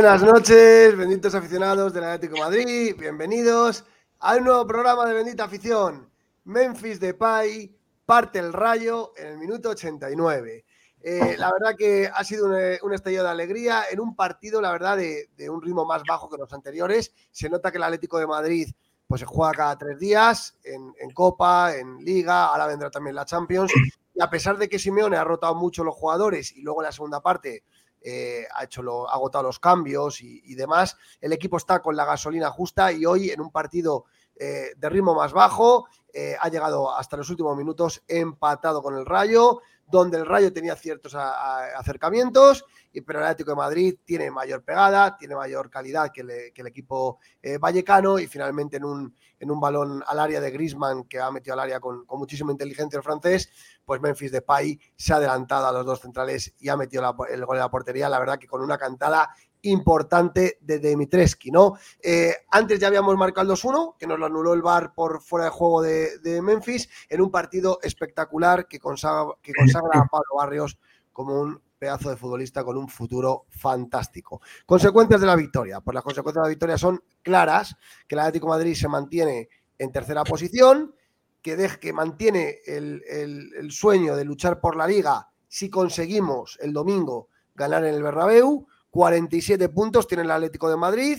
Buenas 0.00 0.22
noches, 0.22 0.96
benditos 0.96 1.34
aficionados 1.34 1.92
del 1.92 2.04
Atlético 2.04 2.36
de 2.36 2.40
Madrid, 2.40 2.96
bienvenidos 2.98 3.84
a 4.18 4.36
un 4.36 4.44
nuevo 4.44 4.66
programa 4.66 5.04
de 5.04 5.12
Bendita 5.12 5.44
Afición. 5.44 6.08
Memphis 6.44 6.98
Depay 6.98 7.76
parte 8.06 8.38
el 8.38 8.54
rayo 8.54 9.12
en 9.18 9.26
el 9.26 9.36
minuto 9.36 9.68
89. 9.68 10.64
Eh, 11.02 11.36
la 11.36 11.52
verdad 11.52 11.76
que 11.76 12.10
ha 12.10 12.24
sido 12.24 12.46
un, 12.46 12.54
un, 12.80 12.94
estallido 12.94 13.24
de 13.24 13.28
alegría 13.28 13.82
en 13.92 14.00
un 14.00 14.16
partido, 14.16 14.62
la 14.62 14.72
verdad, 14.72 14.96
de, 14.96 15.50
un 15.50 15.60
ritmo 15.60 15.84
más 15.84 16.02
bajo 16.08 16.30
que 16.30 16.38
los 16.38 16.50
anteriores. 16.54 17.12
Se 17.30 17.50
nota 17.50 17.70
que 17.70 17.76
el 17.76 17.84
Atlético 17.84 18.18
de 18.18 18.26
Madrid 18.26 18.70
pues, 19.06 19.20
se 19.20 19.26
juega 19.26 19.52
cada 19.52 19.76
tres 19.76 19.98
días 19.98 20.56
en, 20.64 21.10
Copa, 21.12 21.76
en 21.76 21.98
Liga, 22.02 22.46
ahora 22.46 22.66
vendrá 22.66 22.90
también 22.90 23.14
la 23.14 23.26
Champions. 23.26 23.70
Y 24.14 24.22
a 24.22 24.30
pesar 24.30 24.56
de 24.56 24.66
que 24.66 24.78
Simeone 24.78 25.18
ha 25.18 25.24
rotado 25.24 25.54
mucho 25.54 25.84
los 25.84 25.94
jugadores 25.94 26.56
y 26.56 26.62
luego 26.62 26.80
la 26.80 26.90
segunda 26.90 27.20
parte 27.20 27.64
eh, 28.02 28.46
ha, 28.54 28.64
hecho 28.64 28.82
lo, 28.82 29.08
agotado 29.08 29.44
los 29.44 29.58
cambios 29.58 30.20
y, 30.20 30.42
y, 30.44 30.54
demás. 30.54 30.96
El 31.20 31.32
equipo 31.32 31.56
está 31.56 31.80
con 31.80 31.96
la 31.96 32.04
gasolina 32.04 32.50
justa 32.50 32.92
y 32.92 33.04
hoy 33.04 33.30
en 33.30 33.40
un 33.40 33.50
partido 33.50 34.06
eh, 34.42 34.72
de 34.74 34.88
ritmo 34.88 35.14
más 35.14 35.34
bajo 35.34 35.86
eh, 36.14 36.34
ha 36.40 36.48
llegado 36.48 36.96
hasta 36.96 37.18
los 37.18 37.28
últimos 37.28 37.54
minutos 37.58 38.02
empatado 38.08 38.82
con 38.82 38.96
el 38.96 39.04
Rayo, 39.04 39.60
donde 39.90 40.18
el 40.18 40.26
Rayo 40.26 40.52
tenía 40.52 40.76
ciertos 40.76 41.14
acercamientos, 41.14 42.64
y, 42.92 43.00
pero 43.00 43.20
el 43.20 43.26
Atlético 43.26 43.50
de 43.50 43.56
Madrid 43.56 43.94
tiene 44.04 44.30
mayor 44.30 44.62
pegada, 44.62 45.16
tiene 45.16 45.34
mayor 45.34 45.70
calidad 45.70 46.10
que, 46.12 46.20
el 46.20 46.66
equipo 46.66 47.18
eh, 47.42 47.58
vallecano 47.58 48.18
y 48.18 48.26
finalmente 48.26 48.76
en 48.76 48.84
un, 48.84 49.14
en 49.38 49.50
un 49.50 49.58
balón 49.58 50.02
al 50.06 50.18
área 50.18 50.40
de 50.40 50.50
Grisman 50.50 51.04
que 51.04 51.18
ha 51.18 51.30
metido 51.30 51.54
al 51.54 51.60
área 51.60 51.80
con, 51.80 52.04
muchísima 52.10 52.52
inteligencia 52.52 52.98
el 52.98 53.02
francés, 53.02 53.50
pues 53.84 54.00
Memphis 54.00 54.32
Depay 54.32 54.78
se 54.94 55.12
ha 55.12 55.16
adelantado 55.16 55.66
a 55.66 55.72
los 55.72 55.86
dos 55.86 56.00
centrales 56.00 56.54
y 56.58 56.68
ha 56.68 56.76
metido 56.76 57.02
el 57.28 57.44
gol 57.44 57.56
en 57.56 57.60
la 57.60 57.70
portería, 57.70 58.08
la 58.08 58.18
verdad 58.18 58.38
que 58.38 58.46
con 58.46 58.60
una 58.62 58.78
cantada 58.78 59.30
importante 59.62 60.58
de 60.60 60.78
Dimitreski, 60.78 61.50
¿no? 61.50 61.74
Eh, 62.02 62.34
antes 62.50 62.78
ya 62.78 62.88
habíamos 62.88 63.16
marcado 63.16 63.52
el 63.52 63.58
2-1, 63.58 63.96
que 63.98 64.06
nos 64.06 64.18
lo 64.18 64.26
anuló 64.26 64.54
el 64.54 64.62
VAR 64.62 64.94
por 64.94 65.20
fuera 65.20 65.46
de 65.46 65.50
juego 65.50 65.82
de, 65.82 66.18
de 66.18 66.42
Memphis, 66.42 66.88
en 67.08 67.20
un 67.20 67.30
partido 67.30 67.78
espectacular 67.82 68.66
que 68.66 68.78
consagra, 68.78 69.34
que 69.42 69.52
consagra 69.52 70.00
a 70.00 70.06
Pablo 70.06 70.36
Barrios 70.36 70.78
como 71.12 71.40
un 71.40 71.60
pedazo 71.78 72.10
de 72.10 72.16
futbolista 72.16 72.62
con 72.62 72.76
un 72.76 72.88
futuro 72.88 73.46
fantástico. 73.48 74.40
Consecuencias 74.66 75.20
de 75.20 75.26
la 75.26 75.36
victoria. 75.36 75.80
Pues 75.80 75.94
las 75.94 76.04
consecuencias 76.04 76.42
de 76.42 76.48
la 76.48 76.50
victoria 76.50 76.78
son 76.78 77.02
claras, 77.22 77.76
que 78.06 78.14
el 78.14 78.20
Atlético 78.20 78.46
de 78.46 78.58
Madrid 78.58 78.74
se 78.74 78.88
mantiene 78.88 79.48
en 79.78 79.90
tercera 79.90 80.24
posición, 80.24 80.94
que, 81.40 81.56
de, 81.56 81.70
que 81.80 81.92
mantiene 81.92 82.58
el, 82.66 83.02
el, 83.08 83.54
el 83.54 83.72
sueño 83.72 84.14
de 84.14 84.24
luchar 84.24 84.60
por 84.60 84.76
la 84.76 84.86
liga 84.86 85.30
si 85.48 85.68
conseguimos 85.68 86.58
el 86.60 86.72
domingo 86.72 87.28
ganar 87.54 87.84
en 87.84 87.94
el 87.94 88.02
Bernabéu, 88.02 88.66
47 88.90 89.68
puntos 89.68 90.06
tiene 90.06 90.24
el 90.24 90.30
Atlético 90.30 90.68
de 90.68 90.76
Madrid, 90.76 91.18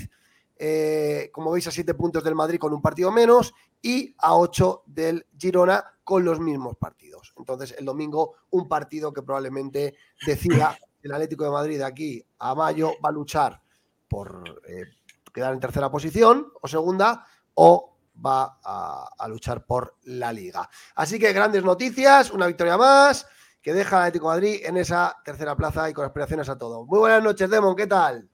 eh, 0.57 1.29
como 1.31 1.51
veis 1.51 1.67
a 1.67 1.71
7 1.71 1.93
puntos 1.95 2.23
del 2.23 2.35
Madrid 2.35 2.59
con 2.59 2.73
un 2.73 2.81
partido 2.81 3.11
menos 3.11 3.53
y 3.81 4.13
a 4.19 4.35
8 4.35 4.83
del 4.85 5.25
Girona 5.37 5.83
con 6.03 6.23
los 6.23 6.39
mismos 6.39 6.75
partidos. 6.77 7.33
Entonces 7.37 7.73
el 7.77 7.85
domingo 7.85 8.35
un 8.51 8.67
partido 8.67 9.11
que 9.11 9.23
probablemente 9.23 9.95
decida 10.25 10.77
el 11.01 11.11
Atlético 11.11 11.45
de 11.45 11.51
Madrid 11.51 11.77
de 11.77 11.85
aquí 11.85 12.23
a 12.39 12.53
mayo 12.53 12.93
va 13.03 13.09
a 13.09 13.13
luchar 13.13 13.61
por 14.07 14.43
eh, 14.67 14.85
quedar 15.33 15.53
en 15.53 15.59
tercera 15.59 15.89
posición 15.89 16.51
o 16.61 16.67
segunda 16.67 17.25
o 17.55 17.97
va 18.23 18.59
a, 18.63 19.09
a, 19.17 19.27
luchar 19.27 19.65
por 19.65 19.95
la 20.03 20.31
liga. 20.31 20.69
Así 20.95 21.17
que 21.17 21.33
grandes 21.33 21.63
noticias, 21.63 22.29
una 22.29 22.45
victoria 22.45 22.77
más 22.77 23.25
que 23.61 23.73
deja 23.73 23.97
al 23.97 24.03
Atlético 24.03 24.29
de 24.29 24.35
Madrid 24.35 24.61
en 24.65 24.77
esa 24.77 25.15
tercera 25.23 25.55
plaza 25.55 25.89
y 25.89 25.93
con 25.93 26.05
aspiraciones 26.05 26.49
a 26.49 26.57
todo. 26.57 26.85
Muy 26.85 26.99
buenas 26.99 27.23
noches, 27.23 27.49
Demon, 27.49 27.75
¿qué 27.75 27.87
tal? 27.87 28.27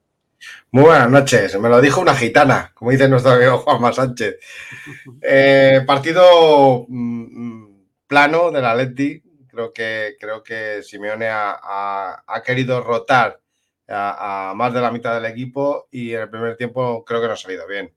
Muy 0.71 0.83
buenas 0.83 1.09
noches, 1.09 1.59
me 1.59 1.69
lo 1.69 1.81
dijo 1.81 1.99
una 1.99 2.15
gitana, 2.15 2.71
como 2.75 2.91
dice 2.91 3.09
nuestro 3.09 3.33
amigo 3.33 3.57
Juanma 3.59 3.93
Sánchez. 3.93 4.37
Eh, 5.21 5.83
partido 5.85 6.85
mmm, 6.87 7.67
plano 8.07 8.51
del 8.51 8.65
Atleti, 8.65 9.23
creo 9.47 9.73
que, 9.73 10.15
creo 10.19 10.43
que 10.43 10.83
Simeone 10.83 11.27
ha, 11.27 11.59
ha, 11.61 12.23
ha 12.27 12.43
querido 12.43 12.81
rotar 12.81 13.39
a, 13.87 14.49
a, 14.49 14.53
más 14.53 14.73
de 14.73 14.81
la 14.81 14.91
mitad 14.91 15.15
del 15.15 15.25
equipo 15.25 15.87
y 15.91 16.13
en 16.13 16.21
el 16.21 16.29
primer 16.29 16.55
tiempo 16.55 17.03
creo 17.03 17.21
que 17.21 17.27
no 17.27 17.33
ha 17.33 17.37
salido 17.37 17.67
bien. 17.67 17.93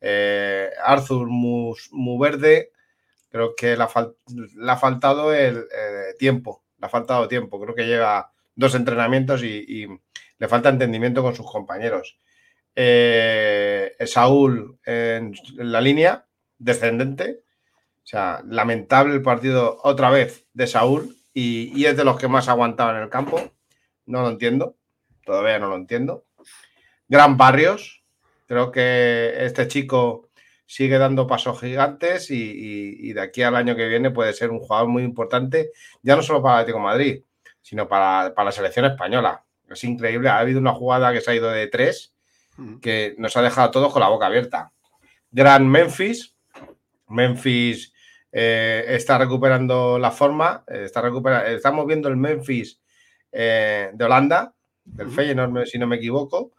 Eh, 0.00 0.70
Arthur 0.84 1.28
muy, 1.28 1.76
muy, 1.92 2.18
verde, 2.18 2.72
creo 3.30 3.54
que 3.54 3.76
le 3.76 3.82
ha, 3.84 3.88
fal 3.88 4.16
le 4.56 4.70
ha 4.70 4.76
faltado 4.76 5.32
el 5.32 5.58
eh, 5.58 6.14
tiempo, 6.18 6.61
le 6.82 6.86
ha 6.86 6.88
faltado 6.88 7.28
tiempo, 7.28 7.60
creo 7.60 7.76
que 7.76 7.86
lleva 7.86 8.32
dos 8.56 8.74
entrenamientos 8.74 9.42
y, 9.44 9.86
le 10.38 10.48
falta 10.48 10.68
entendimiento 10.68 11.22
con 11.22 11.36
sus 11.36 11.48
compañeros. 11.48 12.18
Eh, 12.74 13.94
Saúl 14.06 14.80
en, 14.84 15.32
en, 15.56 15.70
la 15.70 15.80
línea, 15.80 16.26
descendente. 16.58 17.44
O 17.98 18.06
sea, 18.06 18.42
lamentable 18.44 19.14
el 19.14 19.22
partido 19.22 19.78
otra 19.84 20.10
vez 20.10 20.48
de 20.52 20.66
Saúl 20.66 21.16
y, 21.32 21.70
y, 21.80 21.86
es 21.86 21.96
de 21.96 22.02
los 22.02 22.18
que 22.18 22.26
más 22.26 22.48
aguantaba 22.48 22.96
en 22.96 23.04
el 23.04 23.08
campo. 23.08 23.52
No 24.06 24.22
lo 24.22 24.30
entiendo, 24.30 24.76
todavía 25.24 25.60
no 25.60 25.68
lo 25.68 25.76
entiendo. 25.76 26.26
Gran 27.06 27.36
Barrios, 27.36 28.02
creo 28.48 28.72
que 28.72 29.34
este 29.38 29.68
chico 29.68 30.31
sigue 30.72 30.96
dando 30.96 31.26
pasos 31.26 31.60
gigantes 31.60 32.30
y, 32.30 32.34
y, 32.34 33.10
y, 33.10 33.12
de 33.12 33.20
aquí 33.20 33.42
al 33.42 33.56
año 33.56 33.76
que 33.76 33.88
viene 33.88 34.10
puede 34.10 34.32
ser 34.32 34.50
un 34.50 34.58
jugador 34.58 34.88
muy 34.88 35.02
importante, 35.02 35.70
ya 36.00 36.16
no 36.16 36.22
solo 36.22 36.42
para 36.42 36.60
Atlético 36.60 36.78
Madrid, 36.78 37.22
sino 37.60 37.86
para, 37.86 38.32
para 38.34 38.46
la 38.46 38.52
selección 38.52 38.86
española. 38.86 39.44
Es 39.68 39.84
increíble. 39.84 40.30
Ha 40.30 40.38
habido 40.38 40.58
una 40.58 40.72
jugada 40.72 41.12
que 41.12 41.20
se 41.20 41.30
ha 41.30 41.34
ido 41.34 41.50
de 41.50 41.66
tres 41.66 42.14
que 42.80 43.14
nos 43.18 43.36
ha 43.36 43.42
dejado 43.42 43.70
todos 43.70 43.92
con 43.92 44.00
la 44.00 44.08
boca 44.08 44.24
abierta. 44.24 44.72
Gran 45.30 45.68
Memphis. 45.68 46.34
Memphis 47.08 47.92
eh, 48.32 48.86
está 48.88 49.18
recuperando 49.18 49.98
la 49.98 50.10
forma. 50.10 50.64
Está 50.66 51.02
recuperando, 51.02 51.48
estamos 51.48 51.86
viendo 51.86 52.08
el 52.08 52.16
Memphis 52.16 52.80
eh, 53.30 53.90
de 53.92 54.04
Holanda, 54.06 54.54
del 54.84 55.10
Feyenoord, 55.10 55.66
si 55.66 55.78
no 55.78 55.86
me 55.86 55.96
equivoco. 55.96 56.52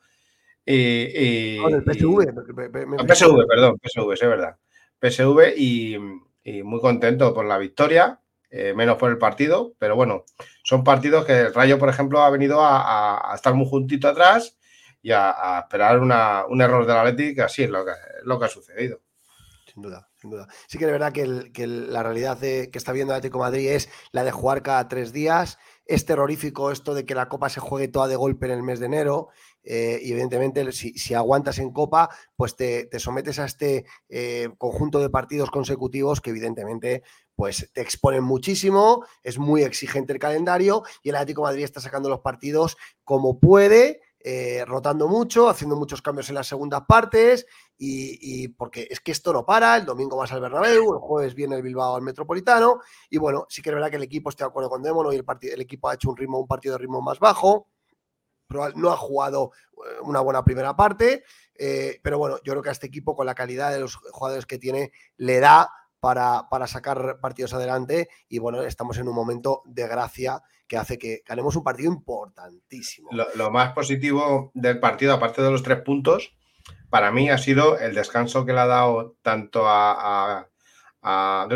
No, 0.66 1.68
el 1.70 1.84
PSV. 1.84 2.24
Y, 2.24 3.14
PSV, 3.14 3.48
perdón, 3.48 3.78
PSV, 3.82 4.14
es 4.14 4.22
verdad. 4.22 4.58
PSV 5.02 5.54
y, 5.58 5.98
y 6.44 6.64
muy 6.64 6.80
contento 6.80 7.34
por 7.34 7.46
la 7.46 7.58
victoria 7.58 8.20
eh, 8.56 8.76
menos 8.76 8.98
por 8.98 9.10
el 9.10 9.18
partido, 9.18 9.74
pero 9.80 9.96
bueno, 9.96 10.26
son 10.64 10.84
partidos 10.84 11.26
que 11.26 11.40
el 11.40 11.54
Rayo, 11.56 11.80
por 11.80 11.90
ejemplo, 11.90 12.22
ha 12.22 12.30
venido 12.30 12.62
a, 12.62 12.82
a, 12.82 13.32
a 13.32 13.36
estar 13.36 13.56
muy 13.56 13.68
juntito 13.68 14.08
atrás 14.08 14.56
y 15.02 15.10
a, 15.10 15.32
a 15.32 15.62
esperar 15.62 16.00
una, 16.00 16.46
un 16.46 16.62
error 16.62 16.86
del 16.86 16.98
Atlético, 16.98 17.38
que 17.38 17.42
así 17.42 17.64
es 17.64 17.72
lo 17.72 17.84
que, 17.84 17.94
lo 18.26 18.38
que 18.38 18.46
ha 18.46 18.50
sucedido. 18.50 19.02
Sin 19.74 19.82
duda, 19.82 20.08
sin 20.22 20.30
duda. 20.30 20.48
Sí 20.68 20.78
que 20.78 20.86
es 20.86 20.92
verdad 20.92 21.12
que, 21.12 21.24
el, 21.24 21.52
que 21.52 21.64
el, 21.64 21.92
la 21.92 22.04
realidad 22.04 22.38
de, 22.38 22.70
que 22.70 22.78
está 22.78 22.92
viendo 22.92 23.14
el 23.14 23.18
Atlético 23.18 23.40
Madrid 23.40 23.72
es 23.72 23.90
la 24.12 24.24
de 24.24 24.32
jugar 24.32 24.62
cada 24.62 24.88
tres 24.88 25.12
días. 25.12 25.58
Es 25.88 26.06
terrorífico 26.06 26.70
esto 26.70 26.94
de 26.94 27.08
que 27.08 27.16
la 27.16 27.30
Copa 27.30 27.50
se 27.50 27.60
juegue 27.60 27.88
toda 27.88 28.08
de 28.08 28.16
golpe 28.16 28.46
en 28.46 28.52
el 28.52 28.62
mes 28.62 28.80
de 28.80 28.86
enero. 28.86 29.30
Eh, 29.64 30.00
y 30.02 30.12
evidentemente, 30.12 30.72
si, 30.74 30.94
si, 30.98 31.14
aguantas 31.14 31.58
en 31.60 31.72
Copa, 31.72 32.10
pues 32.36 32.56
te, 32.56 32.86
te 32.86 33.00
sometes 33.00 33.40
a 33.40 33.46
este 33.46 33.86
eh, 34.10 34.50
conjunto 34.58 35.00
de 35.00 35.10
partidos 35.10 35.50
consecutivos 35.52 36.20
que 36.20 36.32
evidentemente 36.32 37.04
pues 37.36 37.72
te 37.74 37.82
exponen 37.82 38.24
muchísimo, 38.24 39.06
es 39.24 39.40
muy 39.40 39.64
exigente 39.64 40.14
el 40.14 40.20
calendario 40.20 40.84
y 41.02 41.10
el 41.10 41.16
Atlético 41.16 41.44
Madrid 41.44 41.64
está 41.64 41.82
sacando 41.82 42.10
los 42.10 42.20
partidos 42.20 42.78
como 43.04 43.40
puede, 43.40 44.02
eh, 44.20 44.64
rotando 44.66 45.08
mucho, 45.08 45.50
haciendo 45.50 45.76
muchos 45.76 46.02
cambios 46.02 46.30
en 46.30 46.36
las 46.36 46.48
segundas 46.48 46.84
partes 46.88 47.46
y, 47.78 48.44
y, 48.44 48.48
porque 48.50 48.88
es 48.90 49.00
que 49.00 49.12
esto 49.12 49.34
no 49.34 49.46
para, 49.46 49.78
el 49.78 49.86
domingo 49.86 50.16
vas 50.16 50.32
al 50.32 50.42
Bernabéu, 50.42 50.94
el 50.94 51.00
jueves 51.00 51.34
viene 51.34 51.56
el 51.56 51.64
Bilbao 51.64 51.96
al 51.96 52.04
Metropolitano 52.04 52.80
y 53.10 53.18
bueno, 53.18 53.46
sí 53.50 53.62
que 53.62 53.70
es 53.70 53.76
verdad 53.76 53.90
que 53.90 53.98
el 53.98 54.04
equipo, 54.04 54.30
estoy 54.30 54.46
de 54.46 54.50
acuerdo 54.50 54.70
con 54.70 54.84
Demono 54.84 55.12
y 55.12 55.16
el, 55.16 55.26
el 55.42 55.62
equipo 55.62 55.90
ha 55.90 55.96
hecho 55.96 56.10
un 56.10 56.18
ritmo, 56.18 56.40
un 56.40 56.48
partido 56.48 56.74
de 56.74 56.80
ritmo 56.80 57.02
más 57.02 57.20
bajo, 57.20 57.68
no 58.76 58.92
ha 58.92 58.98
jugado 58.98 59.52
eh, 59.74 60.02
una 60.02 60.20
buena 60.22 60.44
primera 60.44 60.76
parte, 60.76 61.24
eh, 61.56 62.00
pero 62.04 62.18
bueno, 62.18 62.38
yo 62.44 62.54
creo 62.54 62.64
que 62.64 62.70
a 62.70 62.74
este 62.74 62.88
equipo 62.88 63.16
con 63.16 63.26
la 63.26 63.36
calidad 63.36 63.72
de 63.72 63.80
los 63.80 63.96
jugadores 63.96 64.46
que 64.46 64.58
tiene 64.58 64.92
le 65.18 65.40
da 65.40 65.70
para, 66.00 66.50
para, 66.50 66.68
sacar 66.68 67.20
partidos 67.22 67.54
adelante 67.54 68.10
y 68.28 68.40
bueno, 68.40 68.62
estamos 68.64 68.98
en 68.98 69.08
un 69.08 69.16
momento 69.16 69.62
de 69.66 69.88
gracia 69.88 70.42
que 70.68 70.78
hace 70.78 70.98
que 70.98 71.24
ganemos 71.26 71.56
un 71.56 71.64
partido 71.64 71.92
importantísimo. 71.92 73.10
Lo, 73.12 73.52
más 73.52 73.74
positivo 73.74 74.52
del 74.54 74.80
partido, 74.80 75.14
aparte 75.14 75.42
de 75.42 75.52
los 75.52 75.64
tres 75.64 75.82
puntos, 75.82 76.34
para 76.90 77.12
mí 77.12 77.30
ha 77.30 77.38
sido 77.38 77.78
el 77.78 77.94
descanso 77.94 78.46
que 78.46 78.54
le 78.54 78.60
ha 78.60 78.68
dado 78.68 79.16
tanto 79.22 79.68
a, 79.68 80.48
a, 81.02 81.48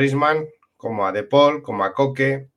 como 0.75 1.07
a 1.07 1.11
De 1.11 1.23
Paul, 1.23 1.63
como 1.63 1.83
a 1.83 1.93
Coque. 1.93 2.51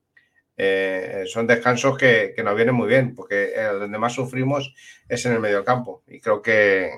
Eh, 0.62 1.24
son 1.26 1.46
descansos 1.46 1.96
que, 1.96 2.34
que, 2.36 2.42
nos 2.42 2.54
vienen 2.54 2.74
muy 2.74 2.86
bien, 2.86 3.14
porque 3.14 3.54
donde 3.78 3.96
más 3.96 4.12
sufrimos 4.12 4.74
es 5.08 5.24
en 5.24 5.32
el 5.32 5.40
medio 5.40 5.64
campo 5.64 6.02
y 6.06 6.20
creo 6.20 6.42
que, 6.42 6.90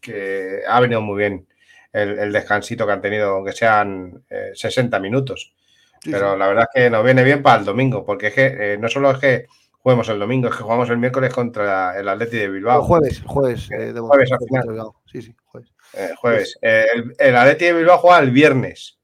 que 0.00 0.62
ha 0.66 0.80
venido 0.80 1.00
muy 1.00 1.16
bien 1.18 1.46
el, 1.92 2.18
el, 2.18 2.32
descansito 2.32 2.84
que 2.84 2.92
han 2.92 3.00
tenido, 3.00 3.36
aunque 3.36 3.52
sean 3.52 4.24
eh, 4.28 4.50
60 4.54 4.98
minutos. 4.98 5.54
Sí, 6.02 6.10
Pero 6.10 6.32
sí. 6.32 6.38
la 6.40 6.48
verdad 6.48 6.64
es 6.64 6.82
que 6.82 6.90
nos 6.90 7.04
viene 7.04 7.22
bien 7.22 7.44
para 7.44 7.60
el 7.60 7.64
domingo, 7.64 8.04
porque 8.04 8.26
es 8.26 8.34
que 8.34 8.46
eh, 8.46 8.76
no 8.76 8.88
solo 8.88 9.12
es 9.12 9.18
que 9.18 9.46
juguemos 9.78 10.08
el 10.08 10.18
domingo, 10.18 10.48
es 10.48 10.56
que 10.56 10.64
jugamos 10.64 10.90
el 10.90 10.98
miércoles 10.98 11.32
contra 11.32 11.96
el 11.96 12.08
Atleti 12.08 12.38
de 12.38 12.48
Bilbao. 12.48 12.82
Jueves, 12.82 13.22
jueves. 13.24 13.70
Eh, 13.70 13.92
de 13.92 14.00
jueves 14.00 14.32
al 14.32 14.38
final. 14.48 14.90
Sí, 15.06 15.22
sí, 15.22 15.36
jueves. 15.44 15.72
Jueves. 16.16 16.58
El, 16.60 17.14
el, 17.16 17.36
Atleti 17.36 17.66
de 17.66 17.72
Bilbao 17.74 17.98
juega 17.98 18.18
el 18.18 18.32
viernes. 18.32 18.98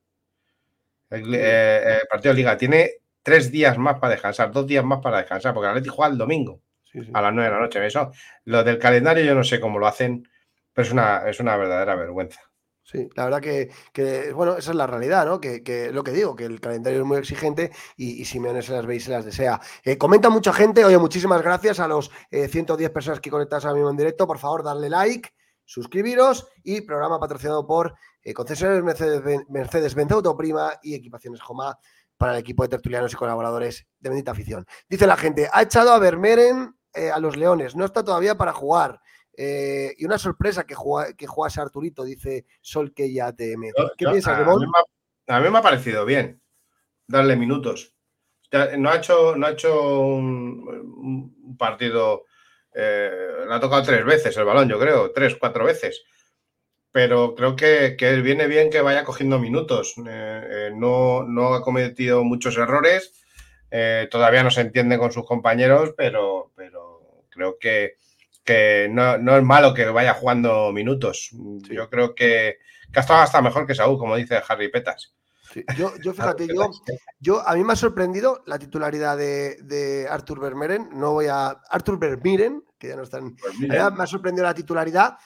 El, 1.09 1.33
el, 1.33 2.01
partido 2.09 2.35
de 2.35 2.37
Liga 2.37 2.57
tiene 2.57 3.00
tres 3.23 3.51
días 3.51 3.79
más 3.79 3.99
para 3.99 4.13
descansar, 4.13 4.53
dos 4.53 4.67
días 4.67 4.85
más 4.85 5.01
para 5.01 5.19
descansar, 5.19 5.55
porque 5.55 5.67
el 5.67 5.77
Atleti 5.77 5.89
juega 5.89 6.13
el 6.13 6.19
domingo 6.19 6.61
a 7.13 7.23
las 7.23 7.33
nueve 7.33 7.51
de 7.51 7.57
la 7.57 7.63
noche. 7.63 7.87
Eso, 7.87 8.11
lo 8.45 8.65
del 8.65 8.79
calendario 8.79 9.25
yo 9.25 9.35
no 9.35 9.45
sé 9.45 9.61
cómo 9.61 9.79
lo 9.79 9.87
hacen, 9.87 10.29
pero 10.73 10.87
es 10.87 10.93
una, 10.93 11.29
es 11.29 11.41
una 11.41 11.57
verdadera 11.57 11.95
vergüenza. 11.95 12.41
Sí, 12.83 13.09
la 13.15 13.25
verdad 13.25 13.41
que, 13.41 14.33
bueno, 14.35 14.57
esa 14.57 14.73
es 14.73 14.77
la 14.77 14.87
realidad, 14.87 15.25
¿no? 15.25 15.41
Que, 15.41 15.91
lo 15.93 16.03
que 16.03 16.11
digo, 16.11 16.35
que 16.35 16.45
el 16.45 16.61
calendario 16.61 16.99
es 16.99 17.07
muy 17.07 17.19
exigente 17.19 17.71
y, 17.97 18.21
y 18.21 18.25
Simeone 18.25 18.63
se 18.63 18.73
las 18.73 18.85
ve 18.85 18.97
y 18.97 19.01
se 19.01 19.13
las 19.13 19.25
desea. 19.25 19.61
Eh, 19.85 19.97
comenta 19.97 20.29
mucha 20.29 20.53
gente, 20.53 20.85
oye, 20.85 20.99
muchísimas 20.99 21.41
gracias 21.41 21.79
a 21.79 21.87
los 21.87 22.11
110 22.31 22.91
eh, 22.91 22.93
personas 22.93 23.21
que 23.21 23.31
conectas 23.31 23.65
ahora 23.65 23.77
mismo 23.77 23.91
en 23.91 23.97
directo. 23.97 24.27
Por 24.27 24.39
favor, 24.39 24.65
darle 24.65 24.91
like, 24.91 25.31
suscribiros 25.65 26.49
y 26.65 26.81
programa 26.81 27.21
patrocinado 27.21 27.65
por 27.65 27.95
eh, 28.23 28.35
concesionarios 28.35 28.85
Mercedes, 28.85 29.49
Mercedes-Benz 29.49 30.11
Autoprima 30.11 30.73
y 30.83 30.97
Equipaciones 30.97 31.41
Joma 31.41 31.79
para 32.21 32.35
el 32.35 32.39
equipo 32.39 32.63
de 32.63 32.69
tertulianos 32.69 33.15
y 33.15 33.17
colaboradores 33.17 33.87
de 33.99 34.11
Bendita 34.11 34.33
Afición. 34.33 34.67
Dice 34.91 35.07
la 35.07 35.17
gente, 35.17 35.49
ha 35.51 35.63
echado 35.63 35.91
a 35.91 35.99
Vermeeren 35.99 36.75
a 37.15 37.19
los 37.19 37.39
Leones, 37.39 37.75
no 37.75 37.87
está 37.87 38.05
todavía 38.05 38.37
para 38.37 38.53
jugar. 38.53 39.01
Eh, 39.35 39.95
y 39.97 40.05
una 40.05 40.19
sorpresa 40.19 40.65
que, 40.65 40.75
juega, 40.75 41.15
que 41.15 41.27
jugase 41.27 41.63
Arturito, 41.63 42.05
dice 42.05 42.45
Sol 42.61 42.93
que 42.93 43.11
ya 43.11 43.33
te 43.33 43.57
¿Qué 43.97 44.05
piensas 44.05 44.45
Bond? 44.45 44.67
A 45.29 45.41
mí, 45.41 45.49
me 45.49 45.59
ha 45.59 45.63
parecido 45.63 46.05
bien 46.05 46.43
darle 47.07 47.37
minutos. 47.37 47.95
No 48.77 48.91
ha 48.91 48.97
hecho, 48.97 49.35
no 49.37 49.47
ha 49.47 49.53
hecho 49.53 50.01
un, 50.01 51.57
partido. 51.59 52.27
Eh, 52.75 53.47
le 53.49 53.55
ha 53.55 53.61
tocado 53.61 53.83
tres 53.83 54.05
veces 54.05 54.37
el 54.37 54.45
balón, 54.45 54.69
yo 54.69 54.79
creo, 54.79 55.11
tres, 55.11 55.37
cuatro 55.37 55.65
veces. 55.65 56.05
Pero 56.93 57.35
creo 57.35 57.55
que, 57.55 57.97
viene 58.23 58.47
bien 58.47 58.71
que 58.71 58.81
vaya 58.81 59.05
cogiendo 59.05 59.39
minutos. 59.39 59.95
Eh, 60.07 60.71
no, 60.75 61.23
no, 61.23 61.55
ha 61.55 61.63
cometido 61.63 62.25
muchos 62.25 62.57
errores. 62.57 63.13
todavía 64.11 64.43
no 64.43 64.51
se 64.51 64.63
entiende 64.63 64.99
con 64.99 65.13
sus 65.13 65.25
compañeros, 65.25 65.95
pero, 65.97 66.51
pero 66.57 67.25
creo 67.31 67.59
que, 67.59 67.95
que 68.45 68.89
no, 68.91 69.15
es 69.15 69.43
malo 69.43 69.75
que 69.75 69.87
vaya 69.87 70.15
jugando 70.15 70.73
minutos. 70.73 71.31
Yo 71.71 71.89
creo 71.89 72.15
que, 72.15 72.59
que 72.93 72.99
ha 72.99 73.03
estado 73.03 73.21
hasta 73.21 73.43
mejor 73.43 73.67
que 73.67 73.75
Saúl, 73.75 73.99
como 73.99 74.17
dice 74.17 74.43
Harry 74.49 74.71
Petas. 74.71 75.15
Yo, 75.77 75.93
yo, 76.03 76.13
fíjate, 76.15 76.47
yo, 76.47 76.71
yo, 77.19 77.47
a 77.47 77.55
mí 77.55 77.65
me 77.65 77.73
ha 77.73 77.77
sorprendido 77.77 78.43
la 78.47 78.59
titularidad 78.59 79.17
de, 79.17 79.57
de 79.63 80.07
Arthur 80.09 80.41
Vermeeren. 80.41 80.91
No 80.93 81.13
voy 81.13 81.27
a. 81.27 81.49
Arthur 81.71 81.99
Vermeeren, 81.99 82.65
que 82.79 82.89
ya 82.89 82.97
no 82.97 83.03
están. 83.03 83.37
Me 83.59 83.79
ha 83.79 84.07
sorprendido 84.07 84.47
la 84.47 84.55
titularidad. 84.55 85.19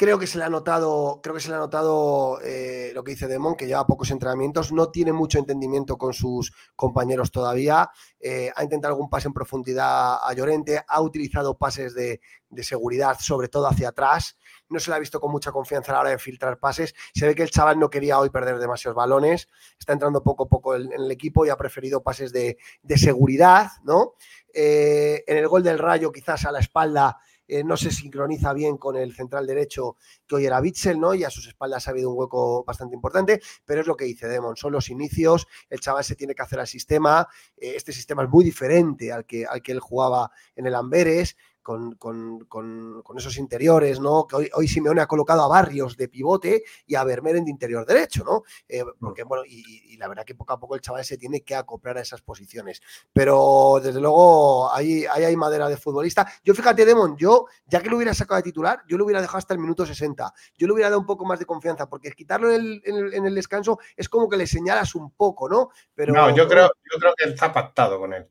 Creo 0.00 0.18
que 0.18 0.26
se 0.26 0.38
le 0.38 0.44
ha 0.44 0.48
notado, 0.48 1.20
creo 1.22 1.34
que 1.34 1.42
se 1.42 1.50
le 1.50 1.56
ha 1.56 1.58
notado 1.58 2.40
eh, 2.42 2.90
lo 2.94 3.04
que 3.04 3.10
dice 3.10 3.28
Demon, 3.28 3.54
que 3.54 3.66
lleva 3.66 3.86
pocos 3.86 4.10
entrenamientos, 4.10 4.72
no 4.72 4.90
tiene 4.90 5.12
mucho 5.12 5.38
entendimiento 5.38 5.98
con 5.98 6.14
sus 6.14 6.54
compañeros 6.74 7.30
todavía. 7.30 7.90
Eh, 8.18 8.50
ha 8.56 8.64
intentado 8.64 8.94
algún 8.94 9.10
pase 9.10 9.28
en 9.28 9.34
profundidad 9.34 10.16
a 10.26 10.32
Llorente, 10.32 10.82
ha 10.88 11.02
utilizado 11.02 11.58
pases 11.58 11.94
de, 11.94 12.18
seguridad, 12.62 13.18
sobre 13.20 13.48
todo 13.48 13.66
hacia 13.66 13.90
atrás. 13.90 14.38
No 14.70 14.80
se 14.80 14.90
le 14.90 14.96
ha 14.96 15.00
visto 15.00 15.20
con 15.20 15.30
mucha 15.30 15.52
confianza 15.52 15.92
a 15.92 15.96
la 15.96 16.00
hora 16.00 16.10
de 16.12 16.18
filtrar 16.18 16.58
pases. 16.58 16.94
Se 17.12 17.26
ve 17.26 17.34
que 17.34 17.42
el 17.42 17.50
chaval 17.50 17.78
no 17.78 17.90
quería 17.90 18.18
hoy 18.18 18.30
perder 18.30 18.58
demasiados 18.58 18.96
balones. 18.96 19.48
Está 19.78 19.92
entrando 19.92 20.22
poco 20.22 20.44
a 20.44 20.48
poco 20.48 20.76
en, 20.76 20.90
el 20.94 21.10
equipo 21.10 21.44
y 21.44 21.50
ha 21.50 21.58
preferido 21.58 22.02
pases 22.02 22.32
de, 22.32 22.56
seguridad, 22.96 23.68
¿no? 23.84 24.14
Eh, 24.54 25.24
en 25.26 25.36
el 25.36 25.46
gol 25.46 25.62
del 25.62 25.78
Rayo, 25.78 26.10
quizás 26.10 26.46
a 26.46 26.52
la 26.52 26.60
espalda 26.60 27.18
eh, 27.50 27.64
no 27.64 27.76
se 27.76 27.90
sincroniza 27.90 28.52
bien 28.52 28.76
con 28.76 28.96
el 28.96 29.12
central 29.12 29.44
derecho 29.44 29.96
que 30.26 30.36
hoy 30.36 30.46
era 30.46 30.60
Bitzel, 30.60 31.00
¿no? 31.00 31.14
Y 31.14 31.24
a 31.24 31.30
sus 31.30 31.48
espaldas 31.48 31.88
ha 31.88 31.90
habido 31.90 32.10
un 32.10 32.16
hueco 32.16 32.62
bastante 32.64 32.94
importante, 32.94 33.40
pero 33.64 33.80
es 33.80 33.88
lo 33.88 33.96
que 33.96 34.04
dice 34.04 34.28
Demon, 34.28 34.56
son 34.56 34.72
los 34.72 34.88
inicios, 34.88 35.48
el 35.68 35.80
chaval 35.80 36.04
se 36.04 36.14
tiene 36.14 36.34
que 36.34 36.42
hacer 36.42 36.60
al 36.60 36.68
sistema, 36.68 37.26
eh, 37.56 37.72
este 37.74 37.92
sistema 37.92 38.22
es 38.22 38.28
muy 38.28 38.44
diferente 38.44 39.12
al 39.12 39.26
que, 39.26 39.46
al 39.46 39.62
que 39.62 39.72
él 39.72 39.80
jugaba 39.80 40.30
en 40.54 40.66
el 40.66 40.76
Amberes, 40.76 41.36
con, 41.62 43.16
esos 43.16 43.36
interiores, 43.38 44.00
¿no? 44.00 44.26
Que 44.26 44.36
hoy, 44.36 44.50
hoy, 44.54 44.68
Simeone 44.68 45.00
ha 45.00 45.06
colocado 45.06 45.42
a 45.42 45.48
Barrios 45.48 45.96
de 45.96 46.08
pivote 46.08 46.62
y 46.86 46.94
a 46.94 47.04
Vermeeren 47.04 47.44
de 47.44 47.50
interior 47.50 47.84
derecho, 47.86 48.24
¿no? 48.24 48.42
Eh, 48.68 48.82
porque, 48.98 49.24
bueno, 49.24 49.44
y, 49.46 49.96
la 49.96 50.08
verdad 50.08 50.24
que 50.24 50.34
poco 50.34 50.54
a 50.54 50.60
poco 50.60 50.74
el 50.74 50.80
chaval 50.80 51.04
se 51.04 51.18
tiene 51.18 51.42
que 51.42 51.54
acoplar 51.54 51.98
a 51.98 52.00
esas 52.00 52.22
posiciones. 52.22 52.80
Pero 53.12 53.80
desde 53.82 54.00
luego 54.00 54.72
ahí, 54.72 55.04
hay 55.06 55.36
madera 55.36 55.68
de 55.68 55.76
futbolista. 55.76 56.26
Yo 56.42 56.54
fíjate, 56.54 56.84
Demon, 56.84 57.16
yo, 57.16 57.46
ya 57.66 57.80
que 57.80 57.90
lo 57.90 57.96
hubiera 57.96 58.14
sacado 58.14 58.36
de 58.36 58.42
titular, 58.42 58.82
yo 58.88 58.96
lo 58.96 59.04
hubiera 59.04 59.20
dejado 59.20 59.38
hasta 59.38 59.54
el 59.54 59.60
minuto 59.60 59.84
60. 59.84 60.32
Yo 60.56 60.66
le 60.66 60.72
hubiera 60.72 60.88
dado 60.88 61.00
un 61.00 61.06
poco 61.06 61.24
más 61.24 61.38
de 61.38 61.44
confianza, 61.44 61.88
porque 61.88 62.12
quitarlo 62.12 62.50
en 62.52 62.80
el, 62.82 63.34
descanso 63.34 63.78
es 63.96 64.08
como 64.08 64.28
que 64.28 64.36
le 64.36 64.46
señalas 64.46 64.94
un 64.94 65.10
poco, 65.12 65.48
¿no? 65.48 65.70
Pero, 65.94 66.12
no, 66.12 66.34
yo 66.34 66.48
creo, 66.48 66.70
yo 66.90 66.98
creo 66.98 67.14
que 67.16 67.30
está 67.30 67.52
pactado 67.52 67.98
con 67.98 68.12
él. 68.14 68.28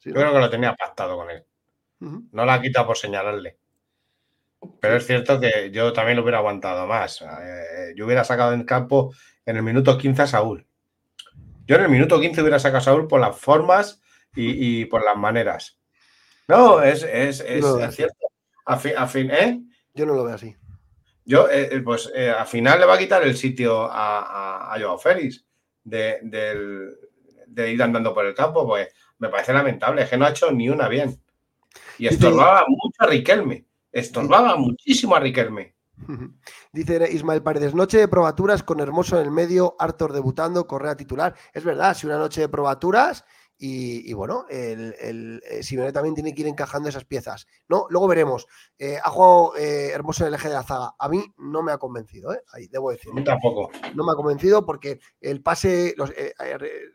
yo 0.00 0.12
creo 0.12 0.32
que 0.32 0.38
lo 0.38 0.50
tenía 0.50 0.74
pactado 0.74 1.16
con 1.16 1.30
él. 1.30 1.44
No 2.00 2.44
la 2.44 2.54
ha 2.54 2.62
quitado 2.62 2.86
por 2.86 2.96
señalarle. 2.96 3.58
Pero 4.80 4.96
es 4.96 5.06
cierto 5.06 5.40
que 5.40 5.70
yo 5.72 5.92
también 5.92 6.16
lo 6.16 6.22
hubiera 6.22 6.38
aguantado 6.38 6.86
más. 6.86 7.22
Eh, 7.22 7.92
yo 7.96 8.06
hubiera 8.06 8.24
sacado 8.24 8.52
en 8.52 8.64
campo 8.64 9.12
en 9.44 9.56
el 9.56 9.62
minuto 9.62 9.96
15 9.96 10.22
a 10.22 10.26
Saúl. 10.26 10.66
Yo 11.66 11.76
en 11.76 11.82
el 11.82 11.88
minuto 11.88 12.20
15 12.20 12.40
hubiera 12.40 12.58
sacado 12.58 12.78
a 12.78 12.82
Saúl 12.82 13.06
por 13.06 13.20
las 13.20 13.36
formas 13.36 14.00
y, 14.34 14.84
por 14.86 15.04
las 15.04 15.16
maneras. 15.16 15.78
No, 16.46 16.80
es, 16.82 17.00
cierto. 17.40 18.26
A 18.64 18.76
fin, 18.78 19.30
¿eh? 19.30 19.60
Yo 19.94 20.06
no 20.06 20.14
lo 20.14 20.24
veo 20.24 20.34
así. 20.34 20.56
Yo, 21.24 21.48
eh, 21.50 21.80
pues 21.84 22.10
al 22.14 22.46
final 22.46 22.80
le 22.80 22.86
va 22.86 22.94
a 22.94 22.98
quitar 22.98 23.22
el 23.22 23.36
sitio 23.36 23.84
a, 23.90 24.72
a, 24.72 24.80
Joao 24.80 24.98
Félix 24.98 25.44
de, 25.82 26.20
de, 26.22 27.72
ir 27.72 27.82
andando 27.82 28.14
por 28.14 28.24
el 28.24 28.34
campo, 28.34 28.66
pues 28.66 28.88
me 29.18 29.28
parece 29.28 29.52
lamentable. 29.52 30.02
Es 30.02 30.10
que 30.10 30.16
no 30.16 30.24
ha 30.24 30.30
hecho 30.30 30.50
ni 30.52 30.68
una 30.68 30.88
bien. 30.88 31.20
Y 31.98 32.06
estorbaba 32.06 32.64
mucho 32.68 32.96
a 32.98 33.06
Riquelme. 33.06 33.66
Estorbaba 33.92 34.56
muchísimo 34.56 35.14
a 35.14 35.20
Riquelme. 35.20 35.74
Dice 36.72 37.12
Ismael 37.12 37.42
Paredes, 37.42 37.74
noche 37.74 37.98
de 37.98 38.08
probaturas 38.08 38.62
con 38.62 38.80
Hermoso 38.80 39.18
en 39.18 39.24
el 39.24 39.30
medio, 39.32 39.74
Arthur 39.78 40.12
debutando, 40.12 40.66
Correa 40.66 40.96
titular. 40.96 41.34
Es 41.52 41.64
verdad, 41.64 41.96
si 41.96 42.06
una 42.06 42.18
noche 42.18 42.42
de 42.42 42.48
probaturas 42.48 43.24
y, 43.60 44.12
bueno, 44.12 44.46
el, 44.48 44.94
el, 45.00 45.42
eh, 45.44 45.92
también 45.92 46.14
tiene 46.14 46.32
que 46.32 46.42
ir 46.42 46.46
encajando 46.46 46.88
esas 46.88 47.04
piezas. 47.04 47.46
¿no? 47.68 47.86
Luego 47.90 48.06
veremos. 48.06 48.46
Eh, 48.78 48.98
ha 49.02 49.10
jugado 49.10 49.56
eh, 49.56 49.90
Hermoso 49.92 50.22
en 50.22 50.28
el 50.28 50.34
eje 50.34 50.48
de 50.48 50.54
la 50.54 50.62
zaga. 50.62 50.94
A 50.96 51.08
mí 51.08 51.24
no 51.38 51.62
me 51.62 51.72
ha 51.72 51.78
convencido, 51.78 52.30
Ahí 52.52 52.68
debo 52.68 52.92
decir. 52.92 53.10
tampoco. 53.24 53.70
No 53.96 54.04
me 54.04 54.12
ha 54.12 54.14
convencido 54.14 54.64
porque 54.64 55.00
el 55.20 55.42
pase, 55.42 55.96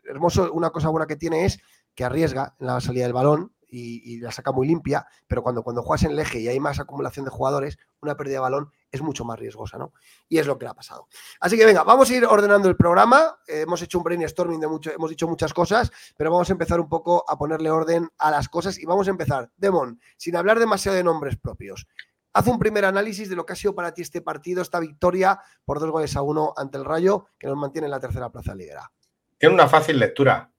Hermoso, 0.04 0.50
una 0.52 0.70
cosa 0.70 0.88
buena 0.88 1.06
que 1.06 1.16
tiene 1.16 1.44
es 1.44 1.60
que 1.94 2.04
arriesga 2.04 2.56
en 2.58 2.66
la 2.66 2.80
salida 2.80 3.04
del 3.04 3.12
balón, 3.12 3.52
y, 3.74 4.20
la 4.20 4.30
saca 4.30 4.52
muy 4.52 4.66
limpia, 4.66 5.06
pero 5.26 5.42
cuando, 5.42 5.62
cuando 5.62 5.82
juegas 5.82 6.04
en 6.04 6.12
el 6.12 6.18
eje 6.18 6.40
y 6.40 6.48
hay 6.48 6.60
más 6.60 6.78
acumulación 6.78 7.24
de 7.24 7.30
jugadores, 7.30 7.78
una 8.00 8.16
pérdida 8.16 8.36
de 8.36 8.40
balón 8.40 8.70
es 8.90 9.02
mucho 9.02 9.24
más 9.24 9.38
riesgosa, 9.38 9.76
¿no? 9.76 9.92
Y 10.28 10.38
es 10.38 10.46
lo 10.46 10.58
que 10.58 10.66
le 10.66 10.70
ha 10.70 10.74
pasado. 10.74 11.08
Así 11.40 11.56
que 11.56 11.66
venga, 11.66 11.82
vamos 11.82 12.08
a 12.10 12.14
ir 12.14 12.24
ordenando 12.24 12.68
el 12.68 12.76
programa. 12.76 13.36
Eh, 13.46 13.62
hemos 13.62 13.82
hecho 13.82 13.98
un 13.98 14.04
brainstorming 14.04 14.60
de 14.60 14.68
mucho, 14.68 14.92
hemos 14.92 15.10
dicho 15.10 15.26
muchas 15.26 15.52
cosas, 15.52 15.90
pero 16.16 16.30
vamos 16.30 16.48
a 16.48 16.52
empezar 16.52 16.80
un 16.80 16.88
poco 16.88 17.24
a 17.28 17.36
ponerle 17.36 17.70
orden 17.70 18.08
a 18.18 18.30
las 18.30 18.48
cosas 18.48 18.78
y 18.78 18.86
vamos 18.86 19.08
a 19.08 19.10
empezar, 19.10 19.50
Demon, 19.56 20.00
sin 20.16 20.36
hablar 20.36 20.58
demasiado 20.58 20.96
de 20.96 21.04
nombres 21.04 21.36
propios. 21.36 21.86
Haz 22.32 22.48
un 22.48 22.58
primer 22.58 22.84
análisis 22.84 23.28
de 23.28 23.36
lo 23.36 23.46
que 23.46 23.52
ha 23.52 23.56
sido 23.56 23.74
para 23.74 23.94
ti 23.94 24.02
este 24.02 24.20
partido, 24.20 24.60
esta 24.62 24.80
victoria 24.80 25.38
por 25.64 25.78
dos 25.78 25.90
goles 25.90 26.16
a 26.16 26.22
uno 26.22 26.52
ante 26.56 26.78
el 26.78 26.84
Rayo, 26.84 27.26
que 27.38 27.46
nos 27.46 27.56
mantiene 27.56 27.86
en 27.86 27.92
la 27.92 28.00
tercera 28.00 28.30
plaza 28.30 28.54
lidera. 28.54 28.90
Tiene 29.38 29.54
una 29.54 29.68
fácil 29.68 29.98
lectura. 29.98 30.50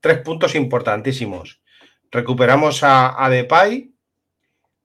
Tres 0.00 0.18
puntos 0.18 0.54
importantísimos. 0.54 1.60
Recuperamos 2.10 2.80
a, 2.82 3.28
Depay. 3.30 3.92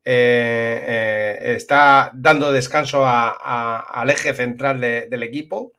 Eh, 0.04 0.84
eh, 0.88 1.56
está 1.56 2.12
dando 2.14 2.52
descanso 2.52 3.04
al 3.06 4.10
eje 4.10 4.34
central 4.34 4.82
del 4.82 5.24
equipo. 5.24 5.74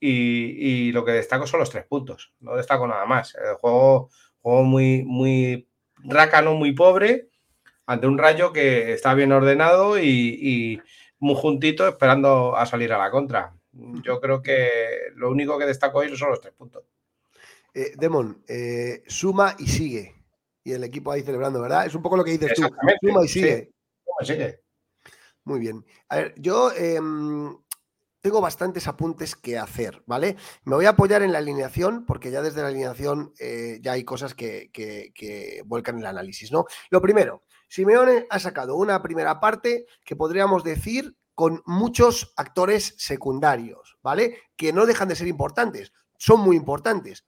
Y, 0.00 0.92
lo 0.92 1.04
que 1.04 1.12
destaco 1.12 1.46
son 1.46 1.60
los 1.60 1.70
tres 1.70 1.84
puntos. 1.86 2.32
No 2.40 2.56
destaco 2.56 2.86
nada 2.86 3.06
más. 3.06 3.34
El 3.34 3.54
juego, 3.54 4.10
juego 4.40 4.62
muy, 4.64 5.04
muy 5.04 5.68
rácano, 5.96 6.54
muy 6.54 6.72
pobre, 6.72 7.28
ante 7.86 8.06
un 8.06 8.18
rayo 8.18 8.52
que 8.52 8.92
está 8.92 9.14
bien 9.14 9.32
ordenado 9.32 9.98
y, 9.98 10.80
muy 11.20 11.34
juntito, 11.34 11.88
esperando 11.88 12.56
a 12.56 12.64
salir 12.66 12.92
a 12.92 12.98
la 12.98 13.10
contra. 13.10 13.52
Yo 13.72 14.20
creo 14.20 14.40
que 14.42 14.68
lo 15.16 15.30
único 15.30 15.58
que 15.58 15.66
destaco 15.66 15.98
hoy 15.98 16.16
son 16.16 16.30
los 16.30 16.40
tres 16.40 16.54
puntos. 16.54 16.84
Eh, 17.74 17.92
Demon, 17.96 18.44
suma 19.06 19.54
y 19.58 19.66
sigue 19.66 20.17
y 20.64 20.72
el 20.72 20.84
equipo 20.84 21.12
ahí 21.12 21.22
celebrando, 21.22 21.60
¿verdad? 21.60 21.86
Es 21.86 21.94
un 21.94 22.02
poco 22.02 22.16
lo 22.16 22.24
que 22.24 22.32
dices 22.32 22.52
tú. 22.54 22.62
Suma 23.02 23.24
y 23.24 23.28
sigue. 23.28 23.72
sigue. 24.22 24.60
Muy 25.44 25.60
bien. 25.60 25.84
A 26.08 26.16
ver, 26.16 26.34
yo 26.36 26.70
em, 26.72 27.56
tengo 28.20 28.40
bastantes 28.40 28.86
apuntes 28.86 29.36
que 29.36 29.58
hacer, 29.58 30.02
¿vale? 30.06 30.36
Me 30.64 30.74
voy 30.74 30.86
a 30.86 30.90
apoyar 30.90 31.22
en 31.22 31.32
la 31.32 31.38
alineación, 31.38 32.04
porque 32.04 32.30
ya 32.30 32.42
desde 32.42 32.62
la 32.62 32.68
alineación 32.68 33.32
eh, 33.38 33.78
ya 33.80 33.92
hay 33.92 34.04
cosas 34.04 34.34
que, 34.34 34.70
que, 34.72 35.62
vuelcan 35.64 35.98
el 35.98 36.06
análisis, 36.06 36.52
¿no? 36.52 36.66
Lo 36.90 37.00
primero, 37.00 37.44
Simeone 37.68 38.26
ha 38.28 38.38
sacado 38.38 38.76
una 38.76 39.02
primera 39.02 39.40
parte 39.40 39.86
que 40.04 40.16
podríamos 40.16 40.64
decir 40.64 41.16
con 41.34 41.62
muchos 41.66 42.32
actores 42.36 42.94
secundarios, 42.98 43.96
¿vale? 44.02 44.38
Que 44.56 44.72
no 44.72 44.86
dejan 44.86 45.08
de 45.08 45.16
ser 45.16 45.28
importantes, 45.28 45.92
son 46.18 46.40
muy 46.40 46.56
importantes. 46.56 47.24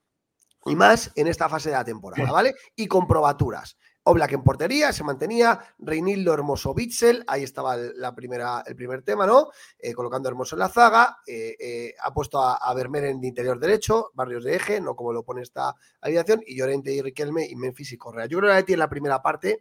Y 0.66 0.76
más 0.76 1.10
en 1.14 1.26
esta 1.26 1.48
fase 1.48 1.70
de 1.70 1.76
la 1.76 1.84
temporada, 1.84 2.30
¿vale? 2.30 2.54
Y 2.76 2.86
con 2.86 3.06
probaturas. 3.06 3.76
Oblak 4.02 4.32
en 4.32 4.42
portería, 4.42 4.92
se 4.92 5.04
mantenía, 5.04 5.60
Reinildo 5.78 6.32
Hermoso 6.32 6.72
Bitzel, 6.72 7.22
ahí 7.26 7.42
estaba 7.42 7.76
la 7.76 8.14
primera, 8.14 8.62
el 8.66 8.74
primer 8.74 9.02
tema, 9.02 9.26
¿no? 9.26 9.50
Eh, 9.78 9.92
colocando 9.92 10.28
Hermoso 10.28 10.56
en 10.56 10.60
la 10.60 10.70
zaga, 10.70 11.18
eh, 11.26 11.54
eh, 11.60 11.94
ha 12.02 12.12
puesto 12.12 12.40
a, 12.40 12.56
a 12.56 12.80
en 12.80 13.22
interior 13.22 13.60
derecho, 13.60 14.10
barrios 14.14 14.44
de 14.44 14.56
eje, 14.56 14.80
no 14.80 14.96
como 14.96 15.12
lo 15.12 15.22
pone 15.22 15.42
esta 15.42 15.74
alineación, 16.00 16.42
y 16.46 16.56
Llorente 16.56 16.92
y 16.92 17.02
Riquelme 17.02 17.46
y 17.46 17.56
Memphis 17.56 17.92
y 17.92 17.98
Correa. 17.98 18.24
Yo 18.24 18.38
creo 18.38 18.56
que 18.56 18.62
tiene 18.62 18.80
la 18.80 18.88
primera 18.88 19.20
parte, 19.20 19.60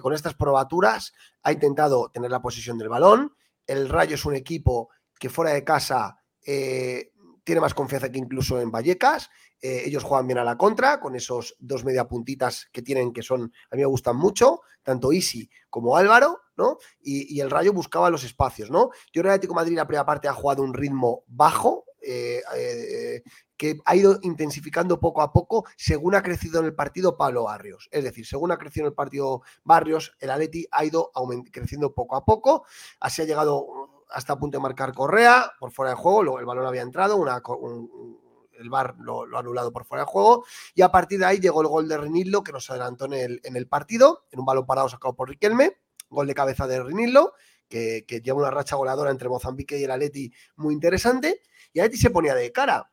con 0.00 0.12
estas 0.12 0.34
probaturas, 0.34 1.12
ha 1.42 1.50
intentado 1.50 2.08
tener 2.10 2.30
la 2.30 2.40
posesión 2.40 2.78
del 2.78 2.88
balón. 2.88 3.34
El 3.66 3.88
Rayo 3.88 4.14
es 4.14 4.24
un 4.24 4.36
equipo 4.36 4.90
que 5.18 5.28
fuera 5.28 5.50
de 5.50 5.64
casa 5.64 6.18
tiene 6.40 7.60
más 7.60 7.74
confianza 7.74 8.10
que 8.10 8.18
incluso 8.18 8.60
en 8.60 8.70
Vallecas 8.70 9.28
eh, 9.64 9.84
ellos 9.86 10.02
juegan 10.02 10.26
bien 10.26 10.38
a 10.38 10.44
la 10.44 10.56
contra, 10.56 10.98
con 10.98 11.14
esos 11.14 11.54
dos 11.60 11.84
media 11.84 12.08
puntitas 12.08 12.68
que 12.72 12.82
tienen, 12.82 13.12
que 13.12 13.22
son, 13.22 13.52
a 13.70 13.76
mí 13.76 13.82
me 13.82 13.86
gustan 13.86 14.16
mucho, 14.16 14.62
tanto 14.82 15.12
Isi 15.12 15.48
como 15.70 15.96
Álvaro, 15.96 16.40
¿no? 16.56 16.78
Y, 17.00 17.40
el 17.40 17.48
Rayo 17.48 17.72
buscaba 17.72 18.10
los 18.10 18.24
espacios, 18.24 18.70
¿no? 18.70 18.90
Yo 19.12 19.22
creo 19.22 19.24
que 19.24 19.30
Atlético 19.30 19.54
Madrid 19.54 19.76
la 19.76 19.86
primera 19.86 20.04
parte 20.04 20.26
ha 20.26 20.32
jugado 20.32 20.62
un 20.62 20.74
ritmo 20.74 21.22
bajo, 21.28 21.84
eh, 22.00 22.42
eh, 22.56 23.22
que 23.56 23.78
ha 23.84 23.94
ido 23.94 24.18
intensificando 24.22 24.98
poco 24.98 25.22
a 25.22 25.32
poco 25.32 25.64
según 25.76 26.16
ha 26.16 26.22
crecido 26.24 26.58
en 26.58 26.66
el 26.66 26.74
partido 26.74 27.16
Pablo 27.16 27.44
Barrios. 27.44 27.88
Es 27.92 28.02
decir, 28.02 28.26
según 28.26 28.50
ha 28.50 28.58
crecido 28.58 28.86
en 28.86 28.90
el 28.90 28.94
partido 28.96 29.42
Barrios, 29.62 30.16
el 30.18 30.30
Atleti 30.30 30.66
ha 30.72 30.84
ido 30.84 31.12
creciendo 31.52 31.94
poco 31.94 32.16
a 32.16 32.24
poco. 32.24 32.66
Así 32.98 33.22
ha 33.22 33.24
llegado 33.24 33.92
hasta 34.12 34.32
a 34.32 34.38
punto 34.38 34.58
de 34.58 34.62
marcar 34.62 34.92
Correa 34.92 35.52
por 35.58 35.70
fuera 35.70 35.90
de 35.90 35.96
juego, 35.96 36.38
el 36.38 36.44
balón 36.44 36.66
había 36.66 36.82
entrado, 36.82 37.16
una, 37.16 37.40
un, 37.46 38.18
el 38.62 38.70
VAR 38.70 38.94
lo, 38.98 39.24
ha 39.36 39.40
anulado 39.40 39.72
por 39.72 39.84
fuera 39.84 40.04
de 40.04 40.10
juego. 40.10 40.44
Y 40.74 40.82
a 40.82 40.90
partir 40.90 41.18
de 41.18 41.26
ahí 41.26 41.38
llegó 41.38 41.60
el 41.60 41.68
gol 41.68 41.88
de 41.88 41.98
Renillo, 41.98 42.42
que 42.42 42.52
nos 42.52 42.70
adelantó 42.70 43.04
en 43.06 43.12
el, 43.12 43.40
en 43.44 43.56
el 43.56 43.66
partido, 43.66 44.26
en 44.30 44.40
un 44.40 44.46
balón 44.46 44.66
parado 44.66 44.88
sacado 44.88 45.14
por 45.14 45.28
Riquelme, 45.28 45.78
gol 46.08 46.26
de 46.26 46.34
cabeza 46.34 46.66
de 46.66 46.82
Renillo, 46.82 47.34
que, 47.68 48.22
lleva 48.22 48.38
una 48.38 48.50
racha 48.50 48.76
goleadora 48.76 49.10
entre 49.10 49.28
Mozambique 49.28 49.78
y 49.78 49.84
el 49.84 49.90
Atleti 49.90 50.32
muy 50.56 50.74
interesante. 50.74 51.40
Y 51.72 51.80
Atleti 51.80 51.96
se 51.96 52.10
ponía 52.10 52.34
de 52.34 52.52
cara. 52.52 52.90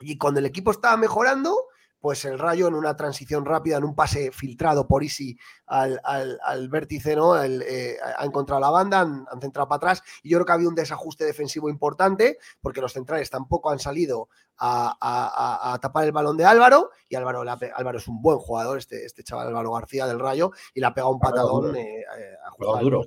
Y 0.00 0.18
cuando 0.18 0.40
el 0.40 0.46
equipo 0.46 0.70
estaba 0.70 0.96
mejorando, 0.96 1.68
pues 2.00 2.24
el 2.24 2.38
Rayo 2.38 2.68
en 2.68 2.74
una 2.74 2.96
transición 2.96 3.44
rápida, 3.44 3.78
en 3.78 3.84
un 3.84 3.94
pase 3.94 4.30
filtrado 4.30 4.86
por 4.86 5.02
Isi 5.02 5.36
al, 5.66 6.00
al, 6.02 6.68
vértice, 6.68 7.16
¿no? 7.16 7.42
Eh, 7.42 7.96
ha 8.16 8.24
encontrado 8.24 8.60
la 8.60 8.70
banda, 8.70 9.00
han, 9.00 9.26
centrado 9.40 9.68
para 9.68 9.76
atrás 9.76 10.02
y 10.22 10.30
yo 10.30 10.38
creo 10.38 10.46
que 10.46 10.52
había 10.52 10.68
un 10.68 10.74
desajuste 10.74 11.24
defensivo 11.24 11.68
importante 11.68 12.38
porque 12.60 12.80
los 12.80 12.92
centrales 12.92 13.30
tampoco 13.30 13.70
han 13.70 13.78
salido 13.78 14.28
a, 14.58 15.78
tapar 15.80 16.04
el 16.04 16.12
balón 16.12 16.36
de 16.36 16.44
Álvaro 16.44 16.90
y 17.08 17.16
Álvaro, 17.16 17.42
Álvaro 17.42 17.98
es 17.98 18.08
un 18.08 18.22
buen 18.22 18.38
jugador, 18.38 18.78
este, 18.78 19.04
este 19.04 19.22
chaval 19.22 19.48
Álvaro 19.48 19.72
García 19.72 20.06
del 20.06 20.20
Rayo 20.20 20.50
y 20.74 20.80
le 20.80 20.86
ha 20.86 20.94
pegado 20.94 21.12
un 21.12 21.20
patadón 21.20 21.76
eh, 21.76 22.00
eh, 22.00 22.34
a 22.44 22.80
duro. 22.80 23.06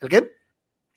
¿El 0.00 0.08
qué? 0.08 0.43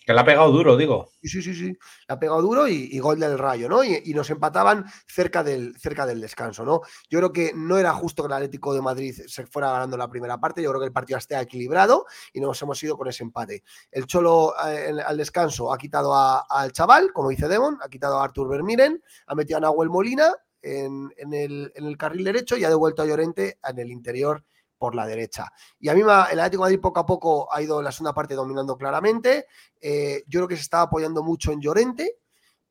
Que 0.08 0.14
le 0.14 0.22
ha 0.22 0.24
pegado 0.24 0.50
duro, 0.54 0.78
digo. 0.78 1.10
Sí, 1.22 1.28
sí, 1.28 1.42
sí, 1.42 1.54
sí. 1.54 1.66
Le 1.66 1.78
ha 2.08 2.18
pegado 2.18 2.42
duro 2.42 2.66
y, 2.66 2.98
gol 3.00 3.20
del 3.20 3.38
rayo, 3.38 3.68
¿no? 3.68 3.84
Y, 3.84 4.14
nos 4.14 4.30
empataban 4.30 4.86
cerca 5.06 5.44
del, 5.44 5.78
cerca 5.78 6.06
del 6.06 6.22
descanso, 6.22 6.64
¿no? 6.64 6.80
Yo 7.10 7.20
creo 7.20 7.34
que 7.34 7.52
no 7.54 7.78
era 7.78 7.92
justo 7.92 8.24
que 8.24 8.28
el 8.28 8.34
Atlético 8.34 8.74
de 8.74 8.82
Madrid 8.82 9.14
se 9.28 9.46
fuera 9.46 9.70
ganando 9.70 9.98
la 9.98 10.08
primera 10.08 10.40
parte. 10.40 10.64
Yo 10.64 10.70
creo 10.70 10.80
que 10.80 10.88
el 10.88 10.94
partido 10.94 11.18
esté 11.18 11.38
equilibrado 11.38 12.06
y 12.32 12.40
nos 12.40 12.62
hemos 12.62 12.82
ido 12.82 12.96
con 12.96 13.10
ese 13.10 13.22
empate. 13.22 13.66
El 13.92 14.06
Cholo 14.06 14.54
eh, 14.66 14.94
al 15.06 15.18
descanso 15.18 15.74
ha 15.74 15.78
quitado 15.78 16.16
al 16.16 16.72
chaval, 16.72 17.12
como 17.12 17.28
dice 17.28 17.50
Demon, 17.50 17.78
ha 17.84 17.90
quitado 17.90 18.18
a 18.18 18.24
Artur 18.24 18.48
Vermiren, 18.48 19.04
ha 19.26 19.36
metido 19.36 19.58
a 19.58 19.60
Nahuel 19.60 19.90
Molina 19.90 20.34
en, 20.62 21.12
el, 21.34 21.74
en 21.76 21.86
el 21.86 21.98
carril 21.98 22.24
derecho 22.24 22.56
y 22.56 22.64
ha 22.64 22.70
devuelto 22.70 23.02
a 23.02 23.06
Llorente 23.06 23.60
en 23.62 23.78
el 23.78 23.92
interior 23.92 24.46
por 24.77 24.96
la 24.96 25.05
derecha. 25.05 25.51
Y 25.79 25.89
a 25.89 25.93
mí 25.93 26.01
el 26.01 26.10
Atlético 26.10 26.63
de 26.63 26.67
Madrid 26.69 26.79
poco 26.81 27.00
a 27.00 27.05
poco 27.05 27.53
ha 27.53 27.62
ido 27.62 27.81
la 27.81 27.91
segunda 27.91 28.13
parte 28.13 28.36
dominando 28.36 28.77
claramente. 28.77 29.48
Eh, 29.79 30.24
yo 30.27 30.39
creo 30.39 30.48
que 30.48 30.55
se 30.55 30.62
estaba 30.62 30.84
apoyando 30.84 31.24
mucho 31.24 31.51
en 31.51 31.62
Llorente, 31.62 32.19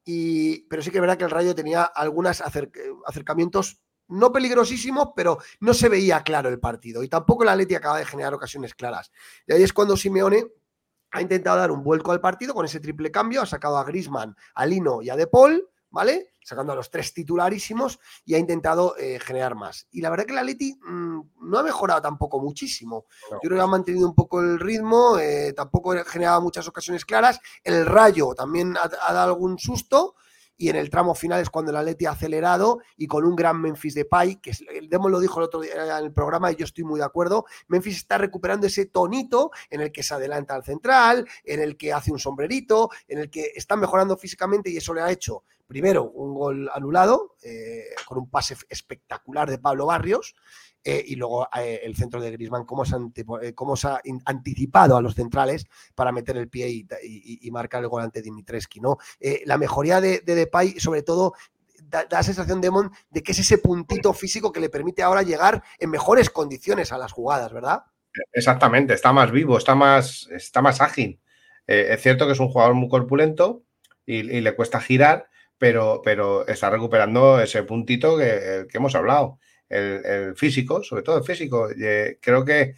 y, 0.05 0.63
pero 0.69 0.83
sí 0.83 0.91
que 0.91 0.99
es 0.99 1.01
verdad 1.01 1.19
que 1.19 1.25
el 1.25 1.31
Rayo 1.31 1.55
tenía 1.55 1.83
algunos 1.83 2.41
acercamientos 2.41 3.81
no 4.09 4.31
peligrosísimos, 4.31 5.09
pero 5.17 5.39
no 5.61 5.75
se 5.75 5.89
veía 5.89 6.23
claro 6.23 6.49
el 6.49 6.61
partido. 6.61 7.03
Y 7.03 7.09
tampoco 7.09 7.43
el 7.43 7.49
Atlético 7.49 7.79
acaba 7.79 7.99
de 7.99 8.05
generar 8.05 8.33
ocasiones 8.35 8.75
claras. 8.75 9.11
Y 9.47 9.53
ahí 9.53 9.63
es 9.63 9.73
cuando 9.73 9.97
Simeone 9.97 10.47
ha 11.11 11.23
intentado 11.23 11.59
dar 11.59 11.71
un 11.71 11.83
vuelco 11.83 12.13
al 12.13 12.21
partido 12.21 12.55
con 12.55 12.65
ese 12.65 12.81
triple 12.81 13.11
cambio, 13.11 13.43
ha 13.43 13.47
sacado 13.47 13.79
a 13.79 13.85
Grisman, 13.85 14.37
a 14.55 14.67
Lino 14.67 15.03
y 15.03 15.11
a 15.11 15.17
De 15.17 15.27
Paul, 15.27 15.69
¿vale? 15.97 16.35
sacando 16.45 16.75
a 16.75 16.77
los 16.77 16.91
tres 16.91 17.15
titularísimos 17.15 17.99
y 18.27 18.35
ha 18.35 18.39
intentado 18.39 18.97
eh, 18.99 19.19
generar 19.19 19.55
más. 19.55 19.89
Y 19.91 20.03
la 20.03 20.11
verdad 20.11 20.27
que 20.27 20.35
la 20.35 20.45
Leti 20.45 20.79
mm, 20.81 21.21
no 21.41 21.59
ha 21.59 21.63
mejorado 21.63 22.03
tampoco 22.03 22.39
muchísimo. 22.39 23.07
Yo 23.31 23.39
creo 23.41 23.57
que 23.57 23.63
ha 23.63 23.67
mantenido 23.67 24.07
un 24.07 24.15
poco 24.15 24.41
el 24.41 24.61
ritmo, 24.61 25.19
eh, 25.19 25.55
tampoco 25.55 25.95
generaba 26.05 26.39
muchas 26.41 26.69
ocasiones 26.69 27.07
claras. 27.07 27.41
El 27.65 27.87
Rayo 27.87 28.35
también 28.35 28.77
ha, 28.77 28.89
dado 28.89 29.33
algún 29.33 29.59
susto, 29.59 30.17
y 30.57 30.69
en 30.69 30.77
el 30.77 30.91
tramo 30.91 31.15
final 31.15 31.41
es 31.41 31.51
cuando 31.51 31.71
el 31.71 31.77
Atleti 31.77 32.07
ha 32.07 32.13
acelerado 32.13 32.81
y 32.97 33.07
con 33.07 33.25
un 33.25 33.37
gran 33.37 33.61
Memphis 33.61 33.95
de 33.95 34.05
Pai, 34.05 34.37
que 34.37 34.53
el 34.75 34.89
Demo 34.89 35.09
lo 35.09 35.21
dijo 35.21 35.39
el 35.41 35.45
otro 35.45 35.61
día 35.61 35.99
en 35.99 36.05
el 36.05 36.13
programa 36.13 36.51
y 36.51 36.57
yo 36.57 36.65
estoy 36.65 36.85
muy 36.85 36.99
de 36.99 37.07
acuerdo, 37.07 37.45
Memphis 37.69 37.99
está 37.99 38.19
recuperando 38.19 38.67
ese 38.67 38.87
tonito 38.87 39.51
en 39.71 39.81
el 39.81 39.93
que 39.93 40.03
se 40.03 40.15
adelanta 40.15 40.55
al 40.55 40.65
central, 40.65 41.27
en 41.45 41.61
el 41.61 41.77
que 41.77 41.93
hace 41.93 42.13
un 42.13 42.19
sombrerito, 42.19 42.91
en 43.09 43.19
el 43.19 43.31
que 43.31 43.53
está 43.55 43.77
mejorando 43.77 44.17
físicamente 44.17 44.71
y 44.71 44.77
eso 44.77 44.95
le 44.95 45.03
ha 45.03 45.11
hecho 45.11 45.45
primero 45.67 46.05
un 46.11 46.35
gol 46.35 46.71
anulado 46.73 47.37
eh, 47.43 47.87
con 48.07 48.19
un 48.19 48.31
pase 48.31 48.57
espectacular 48.69 49.51
de 49.51 49.59
Pablo 49.59 49.87
Barrios 49.87 50.35
eh, 50.89 51.05
y 51.05 51.17
luego 51.17 51.49
eh, 51.59 51.81
el 51.83 51.97
centro 51.97 52.21
de 52.21 52.31
Grisman, 52.31 52.65
cómo 52.65 52.85
se, 52.85 52.95
cómo 53.57 53.75
se, 53.75 53.89
ha 53.89 54.01
anticipado 54.25 54.97
a 54.97 55.03
los 55.03 55.17
centrales 55.17 55.67
para 55.97 56.13
meter 56.13 56.37
el 56.37 56.49
pie 56.49 56.87
y, 57.03 57.51
marcar 57.51 57.83
el 57.83 57.89
gol 57.89 58.03
ante 58.03 58.23
Dimitrescu. 58.23 58.81
¿no? 58.81 58.99
la 59.47 59.59
mejoría 59.59 60.01
de, 60.01 60.21
de 60.21 60.35
Depay, 60.37 60.79
sobre 60.79 61.03
todo, 61.03 61.35
da, 61.83 62.07
la 62.09 62.23
sensación, 62.23 62.61
Demon, 62.61 62.93
de 63.11 63.25
que 63.25 63.33
es 63.33 63.39
ese 63.41 63.59
puntito 63.59 64.13
físico 64.13 64.53
que 64.53 64.61
le 64.61 64.69
permite 64.69 65.03
ahora 65.03 65.23
llegar 65.23 65.61
en 65.81 65.91
mejores 65.91 66.31
condiciones 66.31 66.93
a 66.93 66.99
las 66.99 67.11
jugadas, 67.11 67.53
¿verdad? 67.53 67.83
Exactamente, 68.33 68.95
está 68.95 69.13
más 69.13 69.33
vivo, 69.33 69.59
está 69.59 69.75
más, 69.75 70.29
está 70.31 70.63
más 70.63 70.81
ágil. 70.81 71.21
es 71.67 72.01
cierto 72.01 72.27
que 72.27 72.33
es 72.35 72.41
un 72.41 72.49
jugador 72.49 72.75
muy 72.75 72.89
corpulento 72.89 73.65
y 74.05 74.23
le 74.23 74.55
cuesta 74.55 74.81
girar, 74.81 75.29
pero, 75.59 76.01
pero 76.05 76.47
está 76.47 76.71
recuperando 76.71 77.41
ese 77.41 77.63
puntito 77.63 78.19
que, 78.19 78.67
hemos 78.73 78.95
hablado, 78.95 79.39
el, 79.69 80.37
físico, 80.37 80.83
sobre 80.83 81.03
todo 81.03 81.19
el 81.19 81.25
físico. 81.25 81.69
Eh, 81.71 82.19
creo 82.21 82.45
que 82.45 82.75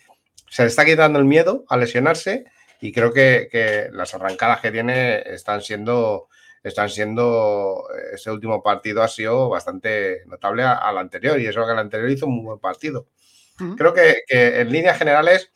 se 0.48 0.62
le 0.62 0.68
está 0.68 0.84
quitando 0.84 1.18
el 1.18 1.24
miedo 1.24 1.64
a 1.68 1.76
lesionarse 1.76 2.44
y 2.80 2.92
creo 2.92 3.12
que, 3.12 3.88
las 3.92 4.14
arrancadas 4.14 4.60
que 4.60 4.70
tiene 4.70 5.20
están 5.32 5.62
siendo, 5.62 6.28
están 6.62 6.88
siendo, 6.88 7.84
ese 8.12 8.30
último 8.30 8.62
partido 8.62 9.02
ha 9.02 9.08
sido 9.08 9.48
bastante 9.48 10.22
notable 10.26 10.62
al 10.62 10.98
anterior 10.98 11.40
y 11.40 11.46
eso 11.46 11.66
que 11.66 11.72
el 11.72 11.78
anterior 11.78 12.10
hizo 12.10 12.26
un 12.26 12.36
muy 12.36 12.44
buen 12.44 12.58
partido. 12.60 13.08
Creo 13.76 13.92
que, 13.92 14.22
en 14.28 14.70
líneas 14.70 14.98
generales 14.98 15.50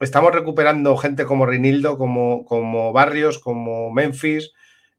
estamos 0.00 0.34
recuperando 0.34 0.96
gente 0.96 1.24
como 1.24 1.46
Rinildo, 1.46 1.96
como, 1.96 2.44
como 2.44 2.92
Barrios, 2.92 3.38
como 3.38 3.92
Memphis, 3.92 4.52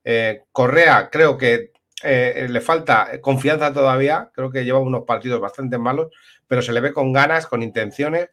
eh, 0.06 0.44
Correa, 0.52 1.10
creo 1.12 1.38
que 1.38 1.72
eh, 2.04 2.48
le 2.50 2.62
falta 2.62 3.22
confianza 3.22 3.74
todavía, 3.74 4.30
creo 4.34 4.52
que 4.52 4.66
lleva 4.66 4.80
unos 4.80 5.04
partidos 5.04 5.40
bastante 5.40 5.78
malos, 5.78 6.12
pero 6.48 6.62
se 6.62 6.74
le 6.74 6.82
ve 6.82 6.94
con 6.94 7.14
ganas, 7.14 7.48
con 7.48 7.64
intenciones. 7.64 8.30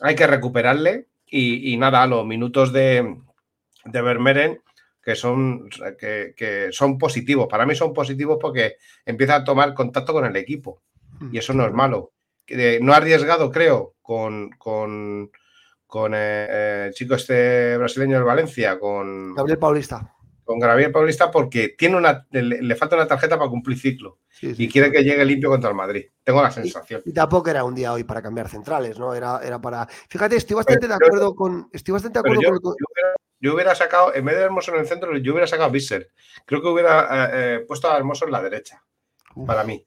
Hay 0.00 0.14
que 0.14 0.26
recuperarle 0.26 1.08
y, 1.26 1.76
nada, 1.76 2.06
los 2.06 2.26
minutos 2.26 2.72
de, 2.72 3.16
de 3.84 4.02
Vermeeren 4.02 4.62
que 5.02 5.14
son, 5.14 5.68
que, 5.98 6.68
son 6.72 6.98
positivos. 6.98 7.48
Para 7.48 7.66
mí 7.66 7.74
son 7.74 7.92
positivos 7.92 8.38
porque 8.40 8.76
empieza 9.04 9.36
a 9.36 9.44
tomar 9.44 9.74
contacto 9.74 10.12
con 10.12 10.24
el 10.24 10.36
equipo 10.36 10.82
y 11.32 11.38
eso 11.38 11.52
no 11.52 11.66
es 11.66 11.72
malo. 11.72 12.12
No 12.80 12.92
ha 12.92 12.96
arriesgado, 12.96 13.50
creo, 13.50 13.94
con, 14.02 14.50
con, 14.58 15.30
con 15.86 16.12
eh, 16.14 16.86
el 16.88 16.94
chico 16.94 17.14
este 17.14 17.76
brasileño 17.76 18.16
del 18.16 18.24
Valencia, 18.24 18.78
con 18.78 19.34
Gabriel 19.34 19.58
Paulista 19.58 20.14
con 20.50 20.58
Gabriel 20.58 20.90
Paulista 20.90 21.30
porque 21.30 21.76
tiene 21.78 21.96
una, 21.96 22.26
le, 22.32 22.74
falta 22.74 22.96
una 22.96 23.06
tarjeta 23.06 23.38
para 23.38 23.48
cumplir 23.48 23.78
ciclo 23.78 24.18
y 24.42 24.68
quiere 24.68 24.90
que 24.90 25.04
llegue 25.04 25.24
limpio 25.24 25.48
contra 25.48 25.70
el 25.70 25.76
Madrid. 25.76 26.06
Tengo 26.24 26.42
la 26.42 26.50
sensación. 26.50 27.02
Y, 27.04 27.12
tampoco 27.12 27.50
era 27.50 27.62
un 27.62 27.72
día 27.72 27.92
hoy 27.92 28.02
para 28.02 28.20
cambiar 28.20 28.48
centrales, 28.48 28.98
¿no? 28.98 29.14
Era, 29.14 29.40
era 29.44 29.60
para. 29.60 29.86
Fíjate, 29.86 30.34
estoy 30.34 30.56
bastante 30.56 30.88
de 30.88 30.94
acuerdo 30.94 31.36
con. 31.36 31.68
Estoy 31.72 31.92
bastante 31.92 32.20
de 32.20 32.28
acuerdo 32.28 32.60
con. 32.60 32.74
yo 33.38 33.54
hubiera 33.54 33.76
sacado, 33.76 34.12
en 34.12 34.24
vez 34.24 34.34
de 34.34 34.42
Hermoso 34.42 34.74
en 34.74 34.80
el 34.80 34.88
centro, 34.88 35.16
yo 35.18 35.32
hubiera 35.32 35.46
sacado 35.46 35.70
a 35.70 35.72
Creo 36.44 36.60
que 36.60 36.68
hubiera 36.68 37.02
eh, 37.02 37.30
eh, 37.32 37.64
puesto 37.68 37.88
a 37.88 37.96
Hermoso 37.96 38.24
en 38.24 38.32
la 38.32 38.42
derecha, 38.42 38.82
para 39.46 39.62
mí. 39.62 39.86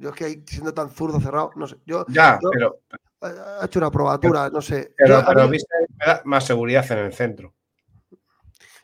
Yo 0.00 0.10
es 0.10 0.14
que 0.14 0.42
siendo 0.46 0.74
tan 0.74 0.90
zurdo 0.90 1.18
cerrado, 1.18 1.52
no 1.56 1.66
sé. 1.66 1.76
Yo, 1.86 2.04
ya, 2.08 2.38
pero. 2.52 2.80
Ha 3.22 3.64
hecho 3.64 3.78
una 3.78 3.90
probatura, 3.90 4.50
no 4.50 4.60
sé. 4.60 4.92
Pero, 4.98 5.24
pero 5.26 5.48
me 5.48 5.58
da 6.06 6.20
más 6.26 6.44
seguridad 6.44 6.84
en 6.92 6.98
el 6.98 7.14
centro. 7.14 7.54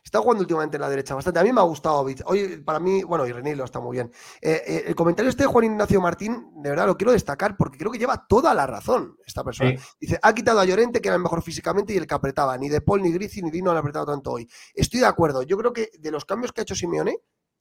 Está 0.05 0.19
jugando 0.19 0.41
últimamente 0.41 0.77
en 0.77 0.81
la 0.81 0.89
derecha 0.89 1.15
bastante. 1.15 1.39
A 1.39 1.43
mí 1.43 1.51
me 1.51 1.59
ha 1.59 1.63
gustado 1.63 2.05
Hoy, 2.25 2.57
para 2.63 2.79
mí, 2.79 3.01
bueno, 3.03 3.25
y 3.25 3.31
René 3.31 3.55
lo 3.55 3.65
está 3.65 3.79
muy 3.79 3.97
bien. 3.97 4.11
Eh, 4.39 4.61
eh, 4.65 4.83
el 4.85 4.95
comentario 4.95 5.31
este 5.31 5.43
de 5.43 5.47
Juan 5.47 5.65
Ignacio 5.65 5.99
Martín, 5.99 6.51
de 6.61 6.69
verdad 6.69 6.85
lo 6.85 6.95
quiero 6.95 7.11
destacar 7.11 7.57
porque 7.57 7.79
creo 7.79 7.91
que 7.91 7.97
lleva 7.97 8.27
toda 8.27 8.53
la 8.53 8.67
razón 8.67 9.17
esta 9.25 9.43
persona. 9.43 9.73
Dice, 9.99 10.19
ha 10.21 10.33
quitado 10.35 10.59
a 10.59 10.65
Llorente, 10.65 11.01
que 11.01 11.09
era 11.09 11.15
el 11.15 11.23
mejor 11.23 11.41
físicamente 11.41 11.93
y 11.93 11.97
el 11.97 12.05
que 12.05 12.13
apretaba. 12.13 12.55
Ni 12.55 12.69
De 12.69 12.81
Paul, 12.81 13.01
ni 13.01 13.11
Grici, 13.11 13.41
ni 13.41 13.49
Dino 13.49 13.71
han 13.71 13.77
apretado 13.77 14.05
tanto 14.05 14.33
hoy. 14.33 14.47
Estoy 14.75 14.99
de 14.99 15.07
acuerdo. 15.07 15.41
Yo 15.41 15.57
creo 15.57 15.73
que 15.73 15.89
de 15.97 16.11
los 16.11 16.23
cambios 16.23 16.51
que 16.51 16.61
ha 16.61 16.63
hecho 16.63 16.75
Simeone, 16.75 17.17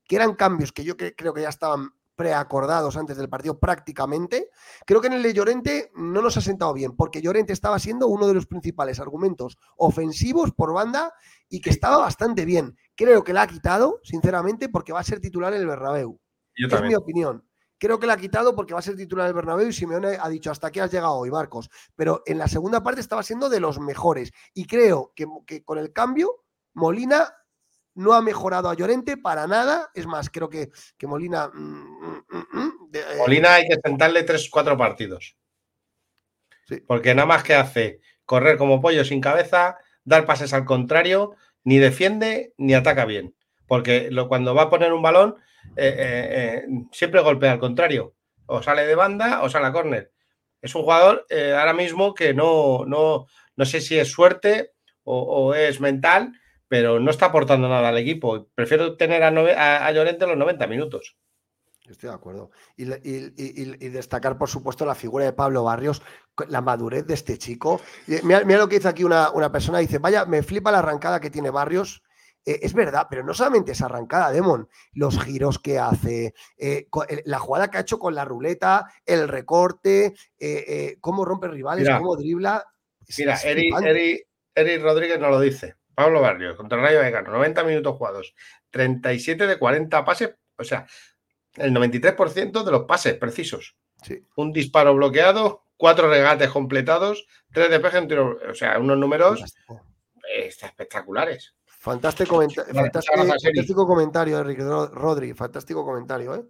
que 0.07 0.17
eran 0.17 0.35
cambios 0.35 0.71
que 0.71 0.85
yo 0.85 0.99
creo 0.99 1.33
que 1.33 1.41
ya 1.41 1.49
estaban 1.49 1.95
preacordados 2.15 2.97
antes 2.97 3.17
del 3.17 3.29
partido 3.29 3.59
prácticamente. 3.59 4.51
Creo 4.87 5.01
que 5.01 5.09
en 5.09 5.15
el 5.15 5.23
de 5.23 5.35
Llorente 5.35 5.91
no 5.95 6.23
nos 6.23 6.37
ha 6.37 6.41
sentado 6.41 6.73
bien, 6.73 6.97
porque 6.97 7.23
Llorente 7.23 7.53
estaba 7.53 7.79
siendo 7.79 8.09
uno 8.09 8.27
de 8.27 8.35
los 8.35 8.47
principales 8.47 9.01
argumentos 9.01 9.59
ofensivos 9.77 10.53
por 10.53 10.73
banda 10.73 11.13
y 11.49 11.61
que 11.61 11.71
estaba 11.71 11.99
bastante 11.99 12.45
bien. 12.45 12.77
Creo 12.95 13.25
que 13.25 13.33
la 13.33 13.43
ha 13.43 13.47
quitado, 13.47 14.01
sinceramente, 14.03 14.69
porque 14.69 14.93
va 14.93 15.01
a 15.01 15.05
ser 15.05 15.21
titular 15.21 15.53
en 15.55 15.61
el 15.61 15.67
Bernabéu. 15.67 16.21
es 16.57 16.83
mi 16.83 16.95
opinión. 16.95 17.47
Creo 17.79 17.99
que 17.99 18.07
la 18.07 18.15
ha 18.15 18.17
quitado 18.17 18.55
porque 18.55 18.73
va 18.73 18.79
a 18.79 18.83
ser 18.83 18.97
titular 18.97 19.27
en 19.27 19.31
el 19.31 19.35
Bernabéu 19.35 19.69
y 19.69 19.73
Simeone 19.73 20.17
ha 20.21 20.29
dicho 20.29 20.51
hasta 20.51 20.69
aquí 20.69 20.81
has 20.81 20.93
llegado 20.93 21.15
hoy, 21.15 21.31
Marcos. 21.31 21.69
Pero 21.97 22.23
en 22.25 22.39
la 22.39 22.49
segunda 22.49 22.83
parte 22.83 23.01
estaba 23.01 23.23
siendo 23.23 23.49
de 23.49 23.61
los 23.61 23.81
mejores. 23.81 24.33
Y 24.55 24.67
creo 24.67 25.13
que, 25.15 25.27
que 25.47 25.65
con 25.65 25.79
el 25.79 25.93
cambio, 25.93 26.45
Molina 26.73 27.35
no 27.95 28.13
ha 28.13 28.23
mejorado 28.23 28.69
a 28.69 28.75
Llorente 28.75 29.17
para 29.17 29.47
nada. 29.47 29.91
Es 29.95 30.07
más, 30.07 30.31
creo 30.31 30.49
que, 30.49 30.71
que 30.99 31.07
Molina. 31.07 31.49
Mm, 31.49 32.23
mm, 32.29 32.47
mm, 32.53 32.91
eh, 32.93 33.05
Molina 33.19 33.55
hay 33.55 33.69
que 33.69 33.79
sentarle 33.83 34.23
tres, 34.25 34.49
cuatro 34.51 34.77
partidos. 34.77 35.37
Porque 36.87 37.15
nada 37.15 37.27
más 37.27 37.43
que 37.43 37.55
hace 37.55 38.01
correr 38.25 38.57
como 38.57 38.81
pollo 38.81 39.05
sin 39.05 39.21
cabeza, 39.21 39.77
dar 40.05 40.25
pases 40.25 40.53
al 40.55 40.65
contrario, 40.65 41.37
ni 41.63 41.79
defiende 41.79 42.55
ni 42.57 42.75
ataca 42.75 43.05
bien. 43.05 43.35
Porque 43.67 44.11
lo, 44.11 44.29
cuando 44.29 44.55
va 44.55 44.63
a 44.63 44.71
poner 44.71 44.93
un 44.93 45.03
balón, 45.03 45.37
eh, 45.77 45.95
eh, 45.99 46.67
siempre 46.93 47.21
golpea 47.21 47.53
al 47.53 47.59
contrario. 47.59 48.15
O 48.47 48.63
sale 48.63 48.87
de 48.87 48.95
banda 48.95 49.43
o 49.43 49.49
sale 49.49 49.67
a 49.67 49.73
córner. 49.73 50.13
Es 50.61 50.75
un 50.75 50.83
jugador 50.83 51.27
ahora 51.31 51.75
mismo 51.75 52.15
que 52.15 52.33
no, 52.33 52.85
no, 52.87 53.27
no 53.57 53.65
sé 53.65 53.83
si 53.83 53.99
es 53.99 54.11
suerte 54.11 54.73
o 55.07 55.55
es 55.55 55.81
mental, 55.83 56.33
pero 56.75 56.99
no 56.99 57.13
está 57.13 57.27
aportando 57.27 57.69
nada 57.69 57.91
al 57.91 57.99
equipo. 57.99 58.49
Prefiero 58.53 58.97
tener 58.97 59.23
a, 59.23 59.87
a, 59.87 59.93
Llorente 59.93 60.27
los 60.27 60.37
90 60.37 60.67
minutos. 60.67 61.17
Estoy 61.89 62.09
de 62.09 62.17
acuerdo. 62.17 62.51
Y, 62.77 62.87
destacar, 63.91 64.37
por 64.37 64.49
supuesto, 64.49 64.85
la 64.85 64.97
figura 64.97 65.25
de 65.25 65.33
Pablo 65.33 65.63
Barrios, 65.63 66.03
la 66.49 66.63
madurez 66.63 67.07
de 67.07 67.15
este 67.15 67.39
chico. 67.39 67.81
Mira, 68.25 68.43
lo 68.43 68.69
que 68.69 68.79
dice 68.79 68.89
aquí 68.89 69.05
una, 69.05 69.53
persona, 69.53 69.79
dice, 69.79 69.99
vaya, 69.99 70.25
me 70.25 70.43
flipa 70.43 70.73
la 70.73 70.81
arrancada 70.81 71.21
que 71.21 71.31
tiene 71.31 71.51
Barrios. 71.51 72.03
Eh, 72.45 72.59
es 72.63 72.75
verdad, 72.75 73.07
pero 73.09 73.23
no 73.23 73.35
solamente 73.35 73.71
esa 73.71 73.87
arrancada, 73.87 74.33
Demon, 74.33 74.69
los 74.95 75.23
giros 75.23 75.61
que 75.61 75.79
hace, 75.79 76.35
eh, 76.59 76.89
la 77.25 77.39
jugada 77.39 77.71
que 77.71 77.79
ha 77.79 77.83
hecho 77.83 78.01
con 78.01 78.17
la 78.17 78.25
ruleta, 78.25 78.93
el 79.07 79.29
recorte, 79.29 80.13
eh, 80.41 80.97
cómo 81.01 81.25
rompe 81.25 81.47
rivales, 81.47 81.89
cómo 81.89 82.17
dribla. 82.17 82.67
Mira, 83.17 83.39
Eri 84.57 84.79
Rodríguez 84.79 85.21
no 85.21 85.31
lo 85.31 85.39
dice. 85.39 85.77
Pablo 85.95 86.21
Barrios 86.21 86.57
contra 86.57 86.79
el 86.79 86.85
Rayo 86.85 86.99
Vallecano, 86.99 87.31
90 87.33 87.65
minutos 87.65 87.97
jugados, 87.97 88.35
37 88.71 89.47
de 89.47 89.59
40 89.59 90.05
pases, 90.05 90.35
o 90.59 90.65
sea, 90.65 90.87
el 91.57 91.73
93% 91.73 92.65
de 92.65 92.71
los 92.71 92.85
pases 92.85 93.15
precisos. 93.15 93.77
Un 94.37 94.53
disparo 94.53 94.95
bloqueado, 94.95 95.65
cuatro 95.77 96.09
regates 96.11 96.51
completados, 96.51 97.27
tres 97.53 97.71
de 97.71 98.19
o 98.19 98.55
sea, 98.55 98.79
unos 98.79 98.99
números 98.99 99.43
espectaculares. 100.61 101.55
Fantástico, 101.67 102.41
fantástico, 102.73 103.87
comentario, 103.87 104.39
Enrique 104.39 104.63
Rodri, 104.63 105.35
fantástico 105.35 105.85
comentario, 105.85 106.35
¿eh? 106.35 106.45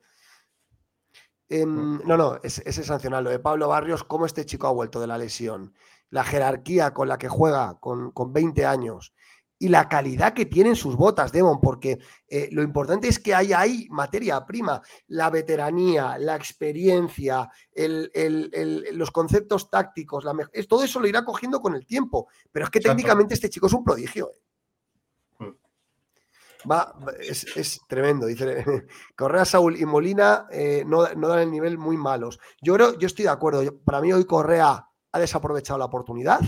Em, 1.48 1.68
mm. 1.68 2.02
no, 2.04 2.16
no, 2.16 2.40
es, 2.42 2.58
es 2.60 2.76
sancionar 2.86 3.22
lo 3.22 3.30
de 3.30 3.38
Pablo 3.38 3.68
Barrios, 3.68 4.04
cómo 4.04 4.26
este 4.26 4.46
chico 4.46 4.66
ha 4.66 4.72
vuelto 4.72 5.00
de 5.00 5.06
la 5.06 5.18
lesión, 5.18 5.74
la 6.08 6.24
jerarquía 6.24 6.94
con 6.94 7.08
la 7.08 7.18
que 7.18 7.28
juega 7.28 7.78
con, 7.80 8.12
con 8.12 8.32
20 8.32 8.64
años, 8.64 9.12
y 9.58 9.68
la 9.68 9.88
calidad 9.88 10.34
que 10.34 10.46
tienen 10.46 10.76
sus 10.76 10.96
botas, 10.96 11.32
Demon, 11.32 11.60
porque 11.60 11.98
eh, 12.28 12.48
lo 12.52 12.62
importante 12.62 13.08
es 13.08 13.18
que 13.18 13.34
hay 13.34 13.52
ahí 13.52 13.86
materia 13.90 14.44
prima, 14.44 14.82
la 15.08 15.30
veteranía, 15.30 16.18
la 16.18 16.36
experiencia, 16.36 17.48
los 17.74 19.10
conceptos 19.10 19.70
tácticos, 19.70 20.24
la, 20.24 20.34
todo 20.68 20.82
eso 20.82 21.00
lo 21.00 21.06
irá 21.06 21.24
cogiendo 21.24 21.60
con 21.60 21.74
el 21.74 21.86
tiempo, 21.86 22.28
pero 22.50 22.64
es 22.64 22.70
que 22.70 22.80
técnicamente 22.80 23.34
este 23.34 23.48
chico 23.48 23.68
es 23.68 23.72
un 23.72 23.84
prodigio. 23.84 24.32
Eh. 25.40 25.44
Mm. 25.44 26.70
Va, 26.70 26.98
es, 27.20 27.80
tremendo, 27.88 28.26
dice 28.26 28.64
Correa, 29.16 29.44
Saúl 29.44 29.76
y 29.80 29.86
Molina 29.86 30.46
eh, 30.50 30.82
no, 30.86 31.06
no, 31.14 31.28
dan 31.28 31.40
el 31.40 31.50
nivel 31.50 31.78
muy 31.78 31.96
malos. 31.96 32.40
Yo 32.60 32.74
creo, 32.74 32.98
yo 32.98 33.06
estoy 33.06 33.24
de 33.24 33.30
acuerdo, 33.30 33.62
para 33.84 34.00
mí 34.00 34.12
hoy 34.12 34.24
Correa 34.24 34.88
ha 35.12 35.18
desaprovechado 35.18 35.78
la 35.78 35.84
oportunidad. 35.84 36.40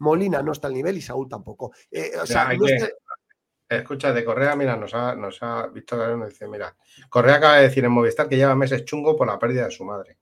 Molina 0.00 0.42
no 0.42 0.52
está 0.52 0.68
al 0.68 0.74
nivel 0.74 0.96
y 0.96 1.00
Saúl 1.00 1.28
tampoco. 1.28 1.72
Eh, 1.90 2.12
Escucha, 3.68 4.12
de 4.12 4.24
Correa, 4.24 4.56
mira, 4.56 4.76
nos 4.76 4.92
ha, 4.94 5.14
nos 5.14 5.40
ha 5.42 5.68
visto 5.68 5.96
nos 6.16 6.28
dice, 6.28 6.48
mira, 6.48 6.76
Correa 7.08 7.36
acaba 7.36 7.56
de 7.56 7.68
decir 7.68 7.84
en 7.84 7.92
Movistar 7.92 8.28
que 8.28 8.36
lleva 8.36 8.56
meses 8.56 8.84
chungo 8.84 9.16
por 9.16 9.28
la 9.28 9.38
pérdida 9.38 9.66
de 9.66 9.70
su 9.70 9.84
madre. 9.84 10.18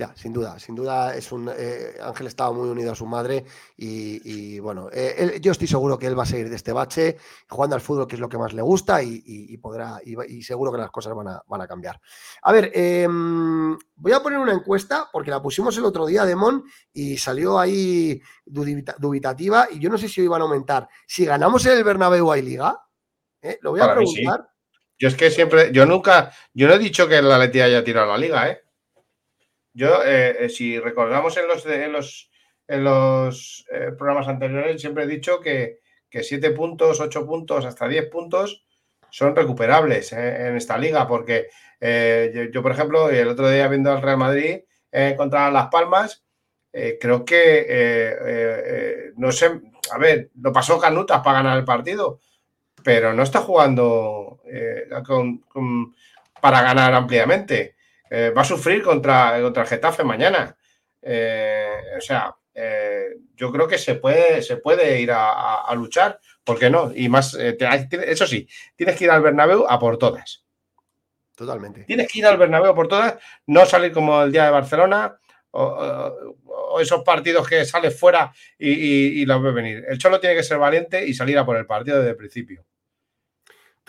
Ya, 0.00 0.14
sin 0.16 0.32
duda, 0.32 0.58
sin 0.58 0.74
duda 0.74 1.14
es 1.14 1.30
un 1.30 1.50
eh, 1.54 1.98
Ángel 2.02 2.28
estaba 2.28 2.52
muy 2.52 2.70
unido 2.70 2.92
a 2.92 2.94
su 2.94 3.04
madre 3.04 3.44
y, 3.76 4.58
bueno, 4.58 4.88
eh, 4.90 5.38
yo 5.42 5.52
estoy 5.52 5.68
seguro 5.68 5.98
que 5.98 6.06
él 6.06 6.18
va 6.18 6.22
a 6.22 6.26
seguir 6.26 6.48
de 6.48 6.56
este 6.56 6.72
bache 6.72 7.18
jugando 7.50 7.76
al 7.76 7.82
fútbol, 7.82 8.06
que 8.06 8.14
es 8.14 8.20
lo 8.20 8.30
que 8.30 8.38
más 8.38 8.54
le 8.54 8.62
gusta 8.62 9.02
y, 9.02 9.58
podrá 9.58 10.00
y, 10.02 10.42
seguro 10.42 10.72
que 10.72 10.78
las 10.78 10.90
cosas 10.90 11.14
van 11.14 11.28
a, 11.28 11.42
van 11.46 11.60
a 11.60 11.68
cambiar. 11.68 12.00
A 12.40 12.50
ver, 12.50 12.70
em, 12.72 13.76
voy 13.96 14.12
a 14.12 14.22
poner 14.22 14.38
una 14.38 14.54
encuesta 14.54 15.06
porque 15.12 15.30
la 15.30 15.42
pusimos 15.42 15.76
el 15.76 15.84
otro 15.84 16.06
día, 16.06 16.24
Demon, 16.24 16.64
y 16.94 17.18
salió 17.18 17.58
ahí 17.58 18.22
dubitativa 18.46 19.68
y 19.70 19.80
yo 19.80 19.90
no 19.90 19.98
sé 19.98 20.08
si 20.08 20.22
hoy 20.22 20.28
van 20.28 20.40
a 20.40 20.44
aumentar. 20.44 20.88
Si 21.06 21.26
ganamos 21.26 21.66
en 21.66 21.72
el 21.72 21.84
Bernabéu 21.84 22.32
hay 22.32 22.40
liga, 22.40 22.74
¿eh? 23.42 23.58
lo 23.60 23.72
voy 23.72 23.80
a 23.80 23.94
preguntar. 23.94 24.48
Yo 24.98 25.08
es 25.08 25.14
que 25.14 25.30
siempre, 25.30 25.72
yo 25.72 25.84
nunca, 25.84 26.32
yo 26.54 26.68
no 26.68 26.72
he 26.72 26.78
dicho 26.78 27.06
que 27.06 27.20
la 27.20 27.36
Leti 27.36 27.60
haya 27.60 27.84
tirado 27.84 28.06
la 28.06 28.16
liga, 28.16 28.48
¿eh? 28.48 28.62
Yo, 29.80 30.04
eh, 30.04 30.44
eh, 30.44 30.48
si 30.50 30.78
recordamos 30.78 31.38
en 31.38 31.48
los, 31.48 31.64
en 31.64 31.90
los, 31.90 32.30
en 32.68 32.84
los 32.84 33.64
eh, 33.72 33.92
programas 33.96 34.28
anteriores, 34.28 34.78
siempre 34.78 35.04
he 35.04 35.06
dicho 35.06 35.40
que, 35.40 35.78
que 36.10 36.22
7 36.22 36.50
puntos, 36.50 37.00
8 37.00 37.26
puntos, 37.26 37.64
hasta 37.64 37.88
10 37.88 38.10
puntos 38.10 38.66
son 39.08 39.34
recuperables 39.34 40.12
en 40.12 40.54
esta 40.54 40.76
liga, 40.76 41.08
porque 41.08 41.48
yo, 42.52 42.62
por 42.62 42.72
ejemplo, 42.72 43.08
el 43.08 43.26
otro 43.26 43.48
día 43.48 43.68
viendo 43.68 43.90
al 43.90 44.02
Real 44.02 44.18
Madrid 44.18 44.60
contra 45.16 45.50
Las 45.50 45.68
Palmas, 45.68 46.24
creo 46.70 47.24
que, 47.24 49.12
no 49.16 49.32
sé, 49.32 49.60
a 49.90 49.98
ver, 49.98 50.30
lo 50.40 50.52
pasó 50.52 50.78
Canutas 50.78 51.22
para 51.22 51.38
ganar 51.38 51.58
el 51.58 51.64
partido, 51.64 52.20
pero 52.84 53.14
no 53.14 53.24
está 53.24 53.40
jugando 53.40 54.42
para 56.40 56.62
ganar 56.62 56.94
ampliamente. 56.94 57.79
Eh, 58.10 58.30
va 58.36 58.42
a 58.42 58.44
sufrir 58.44 58.82
contra, 58.82 59.40
contra 59.40 59.62
el 59.62 59.68
Getafe 59.68 60.02
mañana. 60.02 60.56
Eh, 61.00 61.74
o 61.96 62.00
sea, 62.00 62.34
eh, 62.52 63.10
yo 63.36 63.52
creo 63.52 63.68
que 63.68 63.78
se 63.78 63.94
puede, 63.94 64.42
se 64.42 64.56
puede 64.56 65.00
ir 65.00 65.12
a, 65.12 65.72
luchar, 65.74 66.18
¿por 66.42 66.58
qué 66.58 66.68
no? 66.68 66.90
Y 66.94 67.08
más, 67.08 67.34
eso 67.34 68.26
sí, 68.26 68.48
tienes 68.74 68.96
que 68.96 69.04
ir 69.04 69.10
al 69.10 69.22
Bernabéu 69.22 69.64
a 69.68 69.78
por 69.78 69.96
todas. 69.96 70.44
Totalmente. 71.36 71.84
Tienes 71.84 72.10
que 72.10 72.18
ir 72.18 72.26
al 72.26 72.36
Bernabéu 72.36 72.74
por 72.74 72.88
todas, 72.88 73.14
no 73.46 73.64
salir 73.64 73.92
como 73.92 74.22
el 74.22 74.32
día 74.32 74.46
de 74.46 74.50
Barcelona 74.50 75.16
o, 75.52 76.78
esos 76.80 77.02
partidos 77.02 77.48
que 77.48 77.64
sales 77.64 77.98
fuera 77.98 78.32
y, 78.58 79.22
y 79.22 79.24
los 79.24 79.42
ves 79.42 79.54
venir. 79.54 79.84
El 79.88 79.98
Cholo 79.98 80.20
tiene 80.20 80.36
que 80.36 80.42
ser 80.42 80.58
valiente 80.58 81.04
y 81.04 81.14
salir 81.14 81.38
a 81.38 81.46
por 81.46 81.56
el 81.56 81.66
partido 81.66 81.98
desde 81.98 82.10
el 82.10 82.16
principio. 82.16 82.64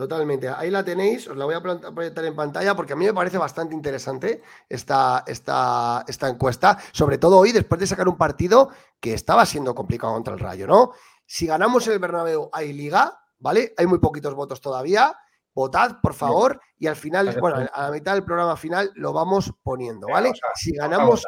Totalmente. 0.02 0.50
Ahí 0.50 0.72
la 0.72 0.84
tenéis, 0.84 1.28
os 1.28 1.38
la 1.38 1.46
voy 1.46 1.54
a 1.54 1.62
proyectar 1.62 2.26
en 2.26 2.36
pantalla 2.36 2.76
porque 2.76 2.94
a 2.94 2.96
mí 2.96 3.06
me 3.06 3.14
parece 3.14 3.38
bastante 3.38 3.76
interesante 3.76 4.42
esta, 4.68 5.24
esta, 5.28 6.04
esta 6.08 6.28
encuesta, 6.28 6.80
sobre 6.92 7.20
todo 7.20 7.38
hoy 7.38 7.52
después 7.52 7.80
de 7.80 7.86
sacar 7.86 8.08
un 8.08 8.18
partido 8.18 8.72
que 9.00 9.14
estaba 9.14 9.46
siendo 9.46 9.76
complicado 9.76 10.14
contra 10.14 10.34
el 10.34 10.40
Rayo, 10.40 10.66
¿no? 10.66 10.94
Si 11.24 11.46
ganamos 11.46 11.86
el 11.86 12.00
Bernabéu 12.00 12.50
hay 12.52 12.74
liga, 12.74 13.16
¿vale? 13.38 13.76
Hay 13.78 13.86
muy 13.86 14.00
poquitos 14.00 14.34
votos 14.34 14.60
todavía. 14.60 15.16
Votad, 15.54 15.98
por 16.02 16.16
favor, 16.16 16.60
y 16.80 16.88
al 16.88 16.96
final, 16.96 17.38
bueno, 17.40 17.70
a 17.72 17.84
la 17.84 17.92
mitad 17.92 18.16
del 18.16 18.24
programa 18.24 18.58
final 18.58 18.92
lo 18.96 19.14
vamos 19.14 19.54
poniendo, 19.62 20.08
¿vale? 20.08 20.32
Si 20.56 20.72
ganamos, 20.72 21.28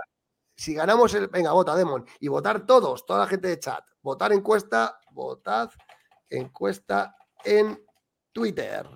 si 0.56 0.74
ganamos 0.74 1.14
el. 1.14 1.28
Venga, 1.28 1.52
vota, 1.52 1.76
Demon. 1.76 2.08
Y 2.20 2.28
votar 2.28 2.66
todos, 2.66 3.06
toda 3.06 3.20
la 3.20 3.28
gente 3.28 3.50
de 3.50 3.60
chat. 3.60 3.84
votar 4.02 4.34
encuesta, 4.34 5.00
votad 5.12 5.70
encuesta 6.28 7.16
en 7.44 7.83
Twitter. 8.34 8.90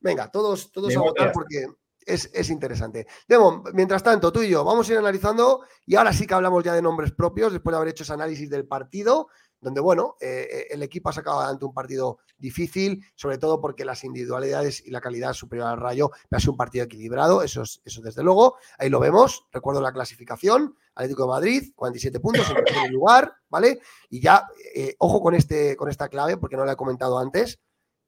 Venga, 0.00 0.30
todos, 0.30 0.70
todos 0.70 0.96
a 0.96 1.00
votar 1.00 1.32
porque 1.32 1.66
es, 2.08 2.50
interesante. 2.50 3.06
Demo, 3.28 3.62
mientras 3.74 4.02
tanto, 4.02 4.32
tú 4.32 4.42
y 4.42 4.48
yo 4.48 4.64
vamos 4.64 4.88
a 4.88 4.92
ir 4.92 4.98
analizando 4.98 5.62
y 5.84 5.96
ahora 5.96 6.12
sí 6.12 6.26
que 6.26 6.34
hablamos 6.34 6.64
ya 6.64 6.72
de 6.72 6.82
nombres 6.82 7.12
propios 7.12 7.52
después 7.52 7.72
de 7.72 7.76
haber 7.76 7.90
hecho 7.90 8.04
ese 8.04 8.14
análisis 8.14 8.48
del 8.48 8.66
partido, 8.66 9.28
donde, 9.60 9.80
bueno, 9.80 10.16
eh, 10.20 10.48
eh, 10.50 10.66
el 10.70 10.82
equipo 10.82 11.10
ha 11.10 11.12
sacado 11.12 11.40
adelante 11.40 11.64
un 11.64 11.74
partido 11.74 12.18
difícil, 12.38 13.04
sobre 13.14 13.38
todo 13.38 13.60
porque 13.60 13.84
las 13.84 14.04
individualidades 14.04 14.86
y 14.86 14.90
la 14.90 15.00
calidad 15.00 15.32
superior 15.32 15.68
al 15.68 15.78
Rayo 15.78 16.10
ha 16.30 16.40
sido 16.40 16.52
un 16.52 16.56
partido 16.56 16.84
equilibrado, 16.84 17.42
eso, 17.42 17.62
es, 17.62 17.82
eso 17.84 18.00
desde 18.00 18.22
luego, 18.22 18.56
ahí 18.78 18.88
lo 18.88 19.00
vemos, 19.00 19.46
recuerdo 19.50 19.80
la 19.80 19.92
clasificación, 19.92 20.76
Atlético 20.94 21.22
de 21.24 21.28
Madrid, 21.28 21.72
47 21.74 22.20
puntos 22.20 22.48
en 22.50 22.64
primer 22.64 22.90
lugar, 22.92 23.34
¿vale? 23.48 23.80
Y 24.08 24.20
ya, 24.20 24.46
eh, 24.74 24.94
ojo 24.98 25.20
con, 25.20 25.34
este, 25.34 25.76
con 25.76 25.88
esta 25.90 26.08
clave, 26.08 26.36
porque 26.36 26.56
no 26.56 26.64
la 26.64 26.72
he 26.72 26.76
comentado 26.76 27.18
antes, 27.18 27.58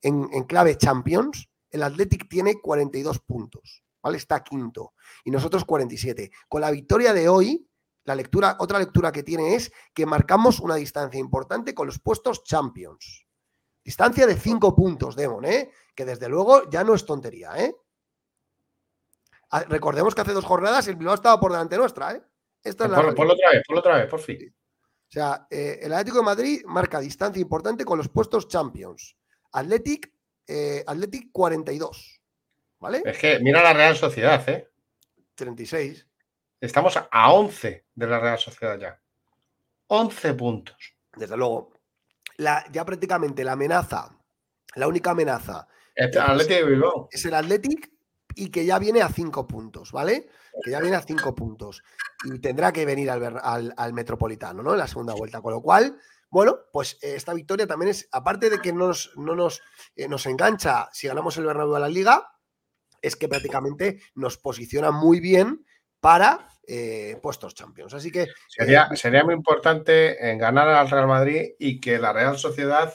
en, 0.03 0.29
en 0.33 0.45
clave 0.45 0.77
Champions, 0.77 1.49
el 1.71 1.83
Athletic 1.83 2.29
tiene 2.29 2.61
42 2.61 3.21
puntos. 3.21 3.85
¿vale? 4.03 4.17
Está 4.17 4.43
quinto. 4.43 4.95
Y 5.25 5.31
nosotros 5.31 5.65
47. 5.65 6.31
Con 6.49 6.61
la 6.61 6.71
victoria 6.71 7.13
de 7.13 7.29
hoy, 7.29 7.67
la 8.05 8.15
lectura, 8.15 8.57
otra 8.59 8.79
lectura 8.79 9.13
que 9.13 9.23
tiene 9.23 9.55
es 9.55 9.73
que 9.95 10.07
marcamos 10.07 10.61
una 10.61 10.75
distancia 10.77 11.21
importante 11.21 11.75
con 11.75 11.87
los 11.87 11.99
puestos 11.99 12.43
Champions. 12.45 13.27
Distancia 13.85 14.27
de 14.27 14.37
5 14.37 14.75
puntos, 14.75 15.17
Demon, 15.17 15.45
¿eh? 15.45 15.71
Que 15.95 16.05
desde 16.05 16.29
luego 16.29 16.69
ya 16.71 16.85
no 16.85 16.95
es 16.95 17.05
tontería, 17.05 17.53
¿eh? 17.57 17.75
Ah, 19.51 19.65
recordemos 19.69 20.15
que 20.15 20.21
hace 20.21 20.33
dos 20.33 20.45
jornadas 20.45 20.87
el 20.87 20.97
Bilbao 20.97 21.15
estaba 21.15 21.41
por 21.41 21.51
delante 21.51 21.77
nuestra, 21.77 22.13
¿eh? 22.13 22.23
Esta 22.63 22.85
es 22.85 22.91
la 22.91 22.97
por, 23.15 23.27
otra 23.27 23.51
vez, 23.51 23.63
por 23.67 23.79
otra 23.79 23.97
vez, 23.97 24.09
por 24.09 24.21
fin. 24.21 24.55
O 24.79 25.13
sea, 25.13 25.47
eh, 25.51 25.81
el 25.83 25.93
Atlético 25.93 26.19
de 26.19 26.25
Madrid 26.25 26.63
marca 26.67 27.01
distancia 27.01 27.41
importante 27.41 27.85
con 27.85 27.99
los 27.99 28.09
puestos 28.09 28.47
Champions. 28.49 29.17
Athletic, 29.53 30.13
eh, 30.47 30.85
Athletic 30.87 31.31
42. 31.33 32.21
Es 33.05 33.19
que 33.19 33.39
mira 33.41 33.63
la 33.63 33.75
Real 33.75 33.97
Sociedad, 33.97 34.49
¿eh? 34.49 34.69
36. 35.35 36.07
Estamos 36.61 36.97
a 36.97 37.33
11 37.33 37.87
de 37.95 38.07
la 38.07 38.19
Real 38.19 38.39
Sociedad 38.39 38.79
ya. 38.79 39.01
11 39.89 40.35
puntos. 40.35 40.95
Desde 41.17 41.37
luego. 41.37 41.73
La, 42.37 42.65
ya 42.73 42.85
prácticamente 42.85 43.45
la 43.45 43.53
amenaza, 43.53 44.17
la 44.77 44.89
única 44.89 45.11
amenaza. 45.11 45.69
Es, 45.95 46.11
es 47.11 47.25
el 47.27 47.35
Athletic 47.35 47.91
y 48.35 48.51
que 48.51 48.65
ya 48.65 48.79
viene 48.79 49.03
a 49.03 49.09
5 49.09 49.47
puntos, 49.47 49.93
¿vale? 49.93 50.31
Que 50.63 50.71
ya 50.71 50.81
viene 50.81 50.97
a 50.97 51.03
5 51.03 51.35
puntos. 51.35 51.83
Y 52.25 52.39
tendrá 52.39 52.73
que 52.73 52.87
venir 52.87 53.11
al, 53.11 53.75
al, 53.77 53.93
Metropolitano, 53.93 54.63
¿no? 54.63 54.73
En 54.73 54.79
la 54.79 54.87
segunda 54.87 55.15
vuelta. 55.15 55.43
Con 55.43 55.53
lo 55.53 55.61
cual, 55.61 55.99
bueno, 56.31 56.61
pues 56.73 56.99
eh, 57.03 57.15
esta 57.17 57.35
victoria 57.35 57.67
también 57.67 57.91
es, 57.91 58.09
aparte 58.13 58.51
de 58.51 58.61
que 58.61 58.73
nos, 58.73 59.13
no 59.17 59.35
nos, 59.35 59.63
eh, 59.97 60.09
nos 60.09 60.27
engancha 60.27 60.89
si 60.93 61.09
ganamos 61.09 61.37
el 61.37 61.45
Bernabéu 61.45 61.75
a 61.75 61.81
la 61.81 61.89
Liga, 61.89 62.33
es 63.03 63.17
que 63.17 63.29
prácticamente 63.29 64.01
nos 64.15 64.39
posiciona 64.39 64.93
muy 64.93 65.21
bien 65.21 65.65
para 65.99 66.49
eh, 66.67 67.19
puestos 67.23 67.55
champions. 67.55 67.95
Así 67.95 68.13
que. 68.13 68.29
Sería, 68.49 68.89
eh, 68.93 68.97
sería, 68.97 69.25
muy 69.25 69.35
importante 69.35 70.31
en 70.31 70.39
ganar 70.39 70.69
al 70.69 70.89
Real 70.89 71.09
Madrid 71.09 71.55
y 71.59 71.81
que 71.81 71.99
la 71.99 72.13
Real 72.13 72.39
Sociedad 72.39 72.95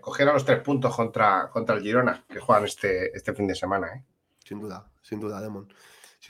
cogiera 0.00 0.32
los 0.32 0.44
tres 0.44 0.60
puntos 0.60 0.94
contra, 0.94 1.50
contra 1.50 1.74
el 1.74 1.82
Girona, 1.82 2.24
que 2.28 2.38
juegan 2.38 2.64
este, 2.64 3.10
este 3.16 3.34
fin 3.34 3.48
de 3.48 3.56
semana. 3.56 4.04
Sin 4.44 4.60
duda, 4.60 4.88
sin 5.02 5.18
duda, 5.18 5.40
Demon 5.40 5.68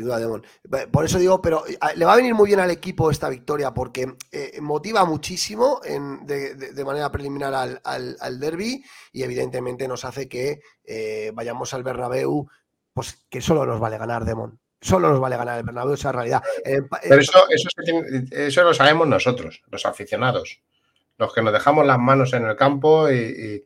sin 0.00 0.06
duda, 0.06 0.18
Demon. 0.18 0.44
Por 0.90 1.04
eso 1.04 1.18
digo, 1.18 1.42
pero 1.42 1.64
le 1.96 2.04
va 2.04 2.14
a 2.14 2.16
venir 2.16 2.34
muy 2.34 2.48
bien 2.48 2.60
al 2.60 2.70
equipo 2.70 3.10
esta 3.10 3.28
victoria 3.28 3.72
porque 3.74 4.14
eh, 4.32 4.58
motiva 4.60 5.04
muchísimo 5.04 5.80
de, 5.82 6.84
manera 6.84 7.12
preliminar 7.12 7.54
al, 7.54 7.80
al, 7.84 8.40
derby 8.40 8.82
y 9.12 9.22
evidentemente 9.22 9.86
nos 9.86 10.04
hace 10.04 10.28
que 10.28 10.60
eh, 10.84 11.30
vayamos 11.34 11.74
al 11.74 11.82
Bernabéu, 11.82 12.48
pues 12.92 13.26
que 13.28 13.40
solo 13.40 13.66
nos 13.66 13.80
vale 13.80 13.98
ganar, 13.98 14.24
Demon. 14.24 14.58
Solo 14.80 15.10
nos 15.10 15.20
vale 15.20 15.36
ganar 15.36 15.58
el 15.58 15.64
Bernabéu, 15.64 15.94
esa 15.94 16.12
realidad. 16.12 16.42
pero 16.64 17.20
eso, 17.20 17.46
eso, 18.30 18.62
lo 18.62 18.72
sabemos 18.72 19.06
nosotros, 19.06 19.62
los 19.70 19.84
aficionados 19.84 20.62
los 21.18 21.34
que 21.34 21.42
nos 21.42 21.52
dejamos 21.52 21.86
las 21.86 21.98
manos 21.98 22.32
en 22.32 22.46
el 22.46 22.56
campo 22.56 23.10
y, 23.10 23.62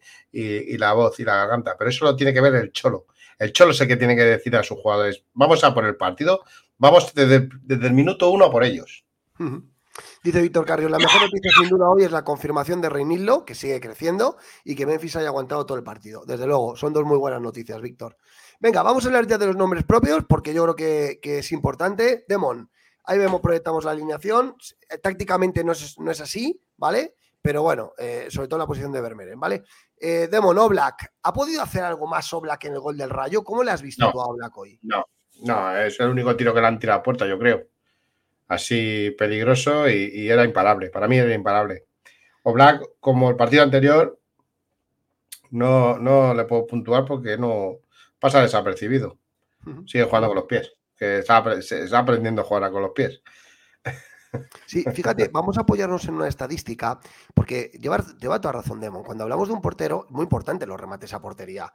la 0.76 0.92
voz 0.92 1.20
y 1.20 1.24
la 1.24 1.36
garganta, 1.36 1.76
pero 1.78 1.88
eso 1.88 2.04
lo 2.04 2.16
tiene 2.16 2.34
que 2.34 2.40
ver 2.40 2.56
el 2.56 2.72
cholo. 2.72 3.06
El 3.38 3.52
Cholo 3.52 3.72
el 3.78 3.88
que 3.88 3.96
tiene 3.96 4.16
que 4.16 4.24
decir 4.24 4.56
a 4.56 4.62
sus 4.62 4.78
jugadores, 4.78 5.24
vamos 5.32 5.64
a 5.64 5.74
por 5.74 5.84
el 5.84 5.96
partido, 5.96 6.44
vamos 6.78 7.14
desde, 7.14 7.48
el 7.68 7.92
minuto 7.92 8.30
uno 8.30 8.46
a 8.46 8.50
por 8.50 8.64
ellos. 8.64 9.04
Dice 10.22 10.40
Víctor 10.40 10.64
Carrión, 10.64 10.90
la 10.90 10.98
mejor 10.98 11.22
noticia 11.22 11.50
sin 11.58 11.68
duda 11.68 11.88
hoy 11.88 12.04
es 12.04 12.10
la 12.10 12.24
confirmación 12.24 12.80
de 12.80 12.88
Reinillo, 12.88 13.44
que 13.44 13.54
sigue 13.54 13.80
creciendo, 13.80 14.36
y 14.64 14.74
que 14.74 14.86
Memphis 14.86 15.16
haya 15.16 15.28
aguantado 15.28 15.66
todo 15.66 15.78
el 15.78 15.84
partido. 15.84 16.24
Desde 16.26 16.46
luego, 16.46 16.76
son 16.76 16.92
dos 16.92 17.04
muy 17.04 17.18
buenas 17.18 17.40
noticias, 17.40 17.80
Víctor. 17.80 18.16
Venga, 18.58 18.82
vamos 18.82 19.04
a 19.04 19.08
hablar 19.08 19.26
ya 19.26 19.38
de 19.38 19.46
los 19.46 19.56
nombres 19.56 19.84
propios, 19.84 20.24
porque 20.28 20.54
yo 20.54 20.62
creo 20.62 20.76
que, 20.76 21.38
es 21.38 21.52
importante. 21.52 22.24
Demon, 22.28 22.70
ahí 23.04 23.18
vemos, 23.18 23.40
proyectamos 23.40 23.84
la 23.84 23.92
alineación. 23.92 24.56
Tácticamente 25.02 25.62
no 25.62 25.72
es, 25.72 25.98
no 25.98 26.10
es 26.10 26.20
así, 26.20 26.60
¿vale? 26.76 27.14
Pero 27.44 27.60
bueno, 27.60 27.92
eh, 27.98 28.28
sobre 28.30 28.48
todo 28.48 28.56
en 28.56 28.60
la 28.60 28.66
posición 28.66 28.90
de 28.90 29.02
Vermeeren, 29.02 29.38
¿vale? 29.38 29.64
Eh, 30.00 30.28
Demon 30.32 30.56
Oblak, 30.56 31.12
¿ha 31.24 31.30
podido 31.30 31.60
hacer 31.60 31.84
algo 31.84 32.06
más 32.06 32.32
Oblak 32.32 32.64
en 32.64 32.72
el 32.72 32.80
gol 32.80 32.96
del 32.96 33.10
Rayo? 33.10 33.44
¿Cómo 33.44 33.62
le 33.62 33.70
has 33.70 33.82
visto 33.82 34.10
tú 34.10 34.18
a 34.18 34.28
Oblak 34.28 34.56
hoy? 34.56 34.78
No, 34.80 35.04
no, 35.42 35.76
es 35.76 36.00
el 36.00 36.08
único 36.08 36.34
tiro 36.36 36.54
que 36.54 36.62
le 36.62 36.66
han 36.66 36.78
tirado 36.78 37.00
a 37.00 37.02
puerta, 37.02 37.26
yo 37.26 37.38
creo. 37.38 37.66
Así 38.48 39.14
peligroso 39.18 39.86
y, 39.90 40.26
era 40.26 40.42
imparable. 40.42 40.88
Para 40.88 41.06
mí 41.06 41.18
era 41.18 41.34
imparable. 41.34 41.84
Oblak, 42.44 42.82
como 42.98 43.28
el 43.28 43.36
partido 43.36 43.62
anterior, 43.62 44.18
no, 45.50 45.98
no 45.98 46.32
le 46.32 46.46
puedo 46.46 46.66
puntuar 46.66 47.04
porque 47.04 47.36
no 47.36 47.80
pasa 48.18 48.40
desapercibido. 48.40 49.18
Sigue 49.86 50.04
jugando 50.04 50.28
con 50.28 50.36
los 50.36 50.46
pies, 50.46 50.72
que 50.96 51.18
está, 51.18 51.44
está 51.52 51.98
aprendiendo 51.98 52.40
a 52.40 52.46
jugar 52.46 52.72
con 52.72 52.80
los 52.80 52.92
pies. 52.92 53.20
Sí, 54.66 54.84
fíjate, 54.92 55.28
vamos 55.28 55.58
a 55.58 55.62
apoyarnos 55.62 56.04
en 56.06 56.14
una 56.14 56.28
estadística, 56.28 56.98
porque 57.34 57.70
lleva, 57.80 58.04
lleva 58.20 58.40
toda 58.40 58.52
razón, 58.52 58.80
Demon. 58.80 59.04
Cuando 59.04 59.24
hablamos 59.24 59.48
de 59.48 59.54
un 59.54 59.62
portero, 59.62 60.06
muy 60.10 60.24
importante 60.24 60.66
los 60.66 60.80
remates 60.80 61.12
a 61.12 61.20
portería. 61.20 61.72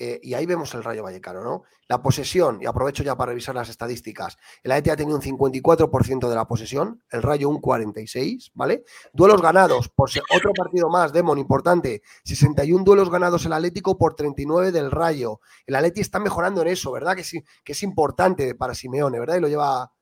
Eh, 0.00 0.20
y 0.22 0.34
ahí 0.34 0.46
vemos 0.46 0.72
el 0.74 0.84
Rayo 0.84 1.02
Vallecano, 1.02 1.42
¿no? 1.42 1.64
La 1.88 2.00
posesión, 2.00 2.62
y 2.62 2.66
aprovecho 2.66 3.02
ya 3.02 3.16
para 3.16 3.30
revisar 3.30 3.54
las 3.56 3.68
estadísticas. 3.68 4.36
El 4.62 4.70
AET 4.70 4.88
ha 4.90 4.96
tenido 4.96 5.16
un 5.16 5.22
54% 5.22 6.28
de 6.28 6.34
la 6.36 6.46
posesión, 6.46 7.02
el 7.10 7.22
Rayo 7.22 7.48
un 7.48 7.60
46%, 7.60 8.52
¿vale? 8.54 8.84
Duelos 9.12 9.42
ganados, 9.42 9.88
por 9.88 10.08
otro 10.32 10.52
partido 10.52 10.88
más, 10.88 11.12
Demon, 11.12 11.38
importante. 11.38 12.02
61 12.24 12.84
duelos 12.84 13.10
ganados 13.10 13.44
el 13.46 13.52
Atlético 13.52 13.98
por 13.98 14.14
39 14.14 14.70
del 14.70 14.92
Rayo. 14.92 15.40
El 15.66 15.74
Atleti 15.74 16.00
está 16.00 16.20
mejorando 16.20 16.62
en 16.62 16.68
eso, 16.68 16.92
¿verdad? 16.92 17.16
Que, 17.16 17.24
sí, 17.24 17.42
que 17.64 17.72
es 17.72 17.82
importante 17.82 18.54
para 18.54 18.76
Simeone, 18.76 19.18
¿verdad? 19.18 19.38
Y 19.38 19.40
lo 19.40 19.48
lleva, 19.48 19.92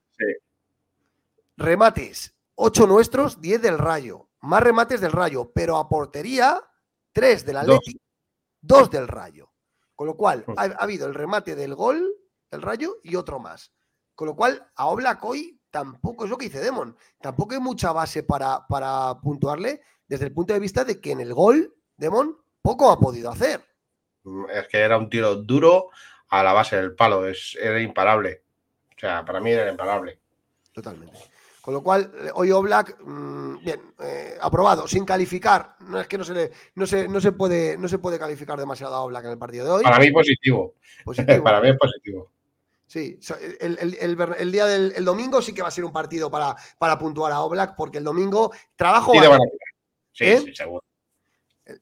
Remates, 1.56 2.34
8 2.56 2.86
nuestros, 2.86 3.40
10 3.40 3.62
del 3.62 3.78
Rayo. 3.78 4.28
Más 4.42 4.62
remates 4.62 5.00
del 5.00 5.12
Rayo, 5.12 5.50
pero 5.54 5.78
a 5.78 5.88
portería, 5.88 6.62
3 7.12 7.46
del 7.46 7.56
Atlético, 7.56 8.04
2 8.60 8.90
del 8.90 9.08
Rayo. 9.08 9.50
Con 9.94 10.06
lo 10.06 10.16
cual, 10.16 10.44
ha, 10.56 10.64
habido 10.78 11.06
el 11.06 11.14
remate 11.14 11.56
del 11.56 11.74
gol 11.74 12.14
del 12.50 12.60
Rayo 12.60 12.98
y 13.02 13.16
otro 13.16 13.38
más. 13.38 13.72
Con 14.14 14.28
lo 14.28 14.36
cual, 14.36 14.70
a 14.76 14.86
Oblak 14.86 15.24
hoy 15.24 15.58
tampoco 15.70 16.24
es 16.24 16.30
lo 16.30 16.36
que 16.36 16.46
dice 16.46 16.60
Demon. 16.60 16.96
Tampoco 17.20 17.54
hay 17.54 17.60
mucha 17.60 17.92
base 17.92 18.22
para, 18.22 18.66
para 18.66 19.18
puntuarle 19.22 19.80
desde 20.06 20.26
el 20.26 20.32
punto 20.32 20.52
de 20.52 20.60
vista 20.60 20.84
de 20.84 21.00
que 21.00 21.12
en 21.12 21.20
el 21.20 21.32
gol, 21.32 21.74
Demon, 21.96 22.36
poco 22.60 22.90
ha 22.90 23.00
podido 23.00 23.30
hacer. 23.30 23.64
Es 24.52 24.68
que 24.68 24.78
era 24.78 24.98
un 24.98 25.08
tiro 25.08 25.36
duro 25.36 25.88
a 26.28 26.42
la 26.42 26.52
base 26.52 26.76
del 26.76 26.94
palo, 26.94 27.26
es, 27.26 27.56
era 27.60 27.80
imparable. 27.80 28.42
O 28.94 28.98
sea, 28.98 29.24
para 29.24 29.40
mí 29.40 29.50
era 29.50 29.70
imparable. 29.70 30.18
Totalmente. 30.72 31.36
Con 31.66 31.74
lo 31.74 31.83
cual, 31.83 32.12
hoy 32.35 32.52
Oblak, 32.52 32.96
mm, 33.02 33.64
bien, 33.64 33.92
eh, 33.98 34.38
aprobado, 34.40 34.87
sin 34.87 35.05
calificar. 35.05 35.74
No 35.81 36.00
es 36.00 36.07
que 36.07 36.16
no 36.16 36.22
se, 36.22 36.33
le, 36.33 36.52
no, 36.76 36.87
se, 36.87 37.09
no, 37.09 37.20
se 37.20 37.33
puede, 37.33 37.76
no 37.76 37.88
se 37.88 37.98
puede 37.98 38.20
calificar 38.20 38.57
demasiado 38.57 38.94
a 38.94 39.00
Oblak 39.00 39.24
en 39.24 39.33
el 39.33 39.38
partido 39.38 39.64
de 39.64 39.70
hoy. 39.72 39.83
Para 39.83 39.98
mí 39.98 40.12
positivo. 40.12 40.76
para 41.42 41.61
mí 41.61 41.70
es 41.70 41.76
positivo. 41.76 42.31
Sí, 42.87 43.18
el, 43.59 44.52
día 44.52 44.66
del 44.66 45.05
domingo 45.05 45.42
sí 45.42 45.52
que 45.52 45.62
va 45.62 45.66
a 45.66 45.72
ser 45.72 45.85
un 45.85 45.90
partido 45.92 46.31
para, 46.31 46.55
para 46.79 46.96
puntuar 46.96 47.33
a 47.33 47.40
Oblak, 47.40 47.74
porque 47.74 47.98
el 47.98 48.05
domingo 48.05 48.52
trabajo 48.76 49.12
va 49.12 49.18
a 49.18 49.22
tener. 49.22 49.48
Sí, 50.12 50.24
¿Eh? 50.24 50.38
sí, 50.38 50.55
seguro. 50.55 50.85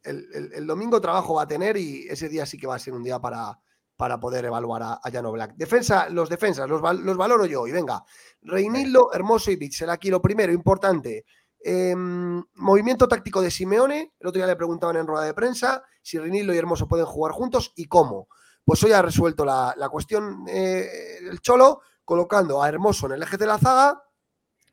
El, 0.02 0.66
domingo 0.66 0.98
trabajo 0.98 1.34
va 1.34 1.42
a 1.42 1.46
tener 1.46 1.76
y 1.76 2.06
ese 2.08 2.30
día 2.30 2.46
sí 2.46 2.56
que 2.56 2.66
va 2.66 2.76
a 2.76 2.78
ser 2.78 2.94
un 2.94 3.04
día 3.04 3.18
para, 3.18 3.60
para 3.96 4.18
poder 4.18 4.44
evaluar 4.44 4.82
a, 4.82 4.92
a 4.94 5.28
Oblak. 5.28 5.54
Defensa, 5.56 6.08
los 6.08 6.28
defensas, 6.28 6.68
los, 6.68 6.80
los 7.00 7.16
valoro 7.16 7.46
yo 7.46 7.62
hoy, 7.62 7.72
venga. 7.72 8.02
Reinildo, 8.42 9.12
Hermoso 9.12 9.50
y 9.50 9.56
Bitzel. 9.56 9.90
Aquí 9.90 10.10
lo 10.10 10.20
primero, 10.20 10.52
importante. 10.52 11.24
Em, 11.66 12.44
movimiento 12.56 13.08
táctico 13.08 13.40
de 13.40 13.50
Simeone. 13.50 14.12
El 14.20 14.26
otro 14.26 14.38
día 14.38 14.46
le 14.46 14.56
preguntaban 14.56 14.96
en 14.96 15.06
rueda 15.06 15.24
de 15.24 15.32
prensa 15.32 15.82
si 16.02 16.18
Reinildo 16.18 16.52
y 16.52 16.58
Hermoso 16.58 16.86
pueden 16.86 17.06
jugar 17.06 17.32
juntos 17.32 17.72
y 17.76 17.86
cómo. 17.86 18.28
Pues 18.64 18.82
hoy 18.82 18.92
ha 18.92 19.00
resuelto 19.00 19.44
la, 19.44 19.88
cuestión 19.90 20.44
eh, 20.48 21.18
el 21.22 21.40
Cholo, 21.40 21.80
colocando 22.04 22.62
a 22.62 22.68
Hermoso 22.68 23.06
en 23.06 23.12
el 23.12 23.22
eje 23.22 23.38
de 23.38 23.46
la 23.46 23.58
zaga, 23.58 24.02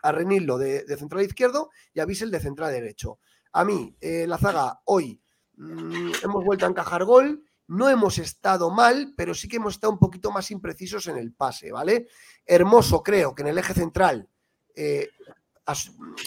a 0.04 0.12
Renillo 0.12 0.58
de, 0.58 0.86
central 0.98 1.24
izquierdo 1.24 1.70
y 1.94 2.00
a 2.00 2.06
Bissell 2.06 2.32
de 2.32 2.40
central 2.40 2.72
derecho. 2.72 3.20
A 3.54 3.64
mí, 3.64 3.96
eh, 4.02 4.26
la 4.28 4.38
zaga 4.38 4.82
hoy 4.86 5.22
mm, 5.56 6.12
hemos 6.24 6.44
vuelto 6.44 6.66
a 6.66 6.70
encajar 6.70 7.06
gol, 7.06 7.44
no 7.72 7.88
hemos 7.88 8.18
estado 8.18 8.70
mal, 8.70 9.14
pero 9.16 9.34
sí 9.34 9.48
que 9.48 9.56
hemos 9.56 9.76
estado 9.76 9.94
un 9.94 10.00
poquito 10.00 10.30
más 10.30 10.52
imprecisos 10.52 11.08
en 11.08 11.18
el 11.18 11.32
pase, 11.32 11.72
¿vale? 11.72 12.08
Hermoso, 12.46 13.02
creo 13.02 13.34
que 13.34 13.44
en 13.44 13.48
el 13.48 13.58
eje 13.58 13.74
central 13.74 14.28
eh, 14.76 15.08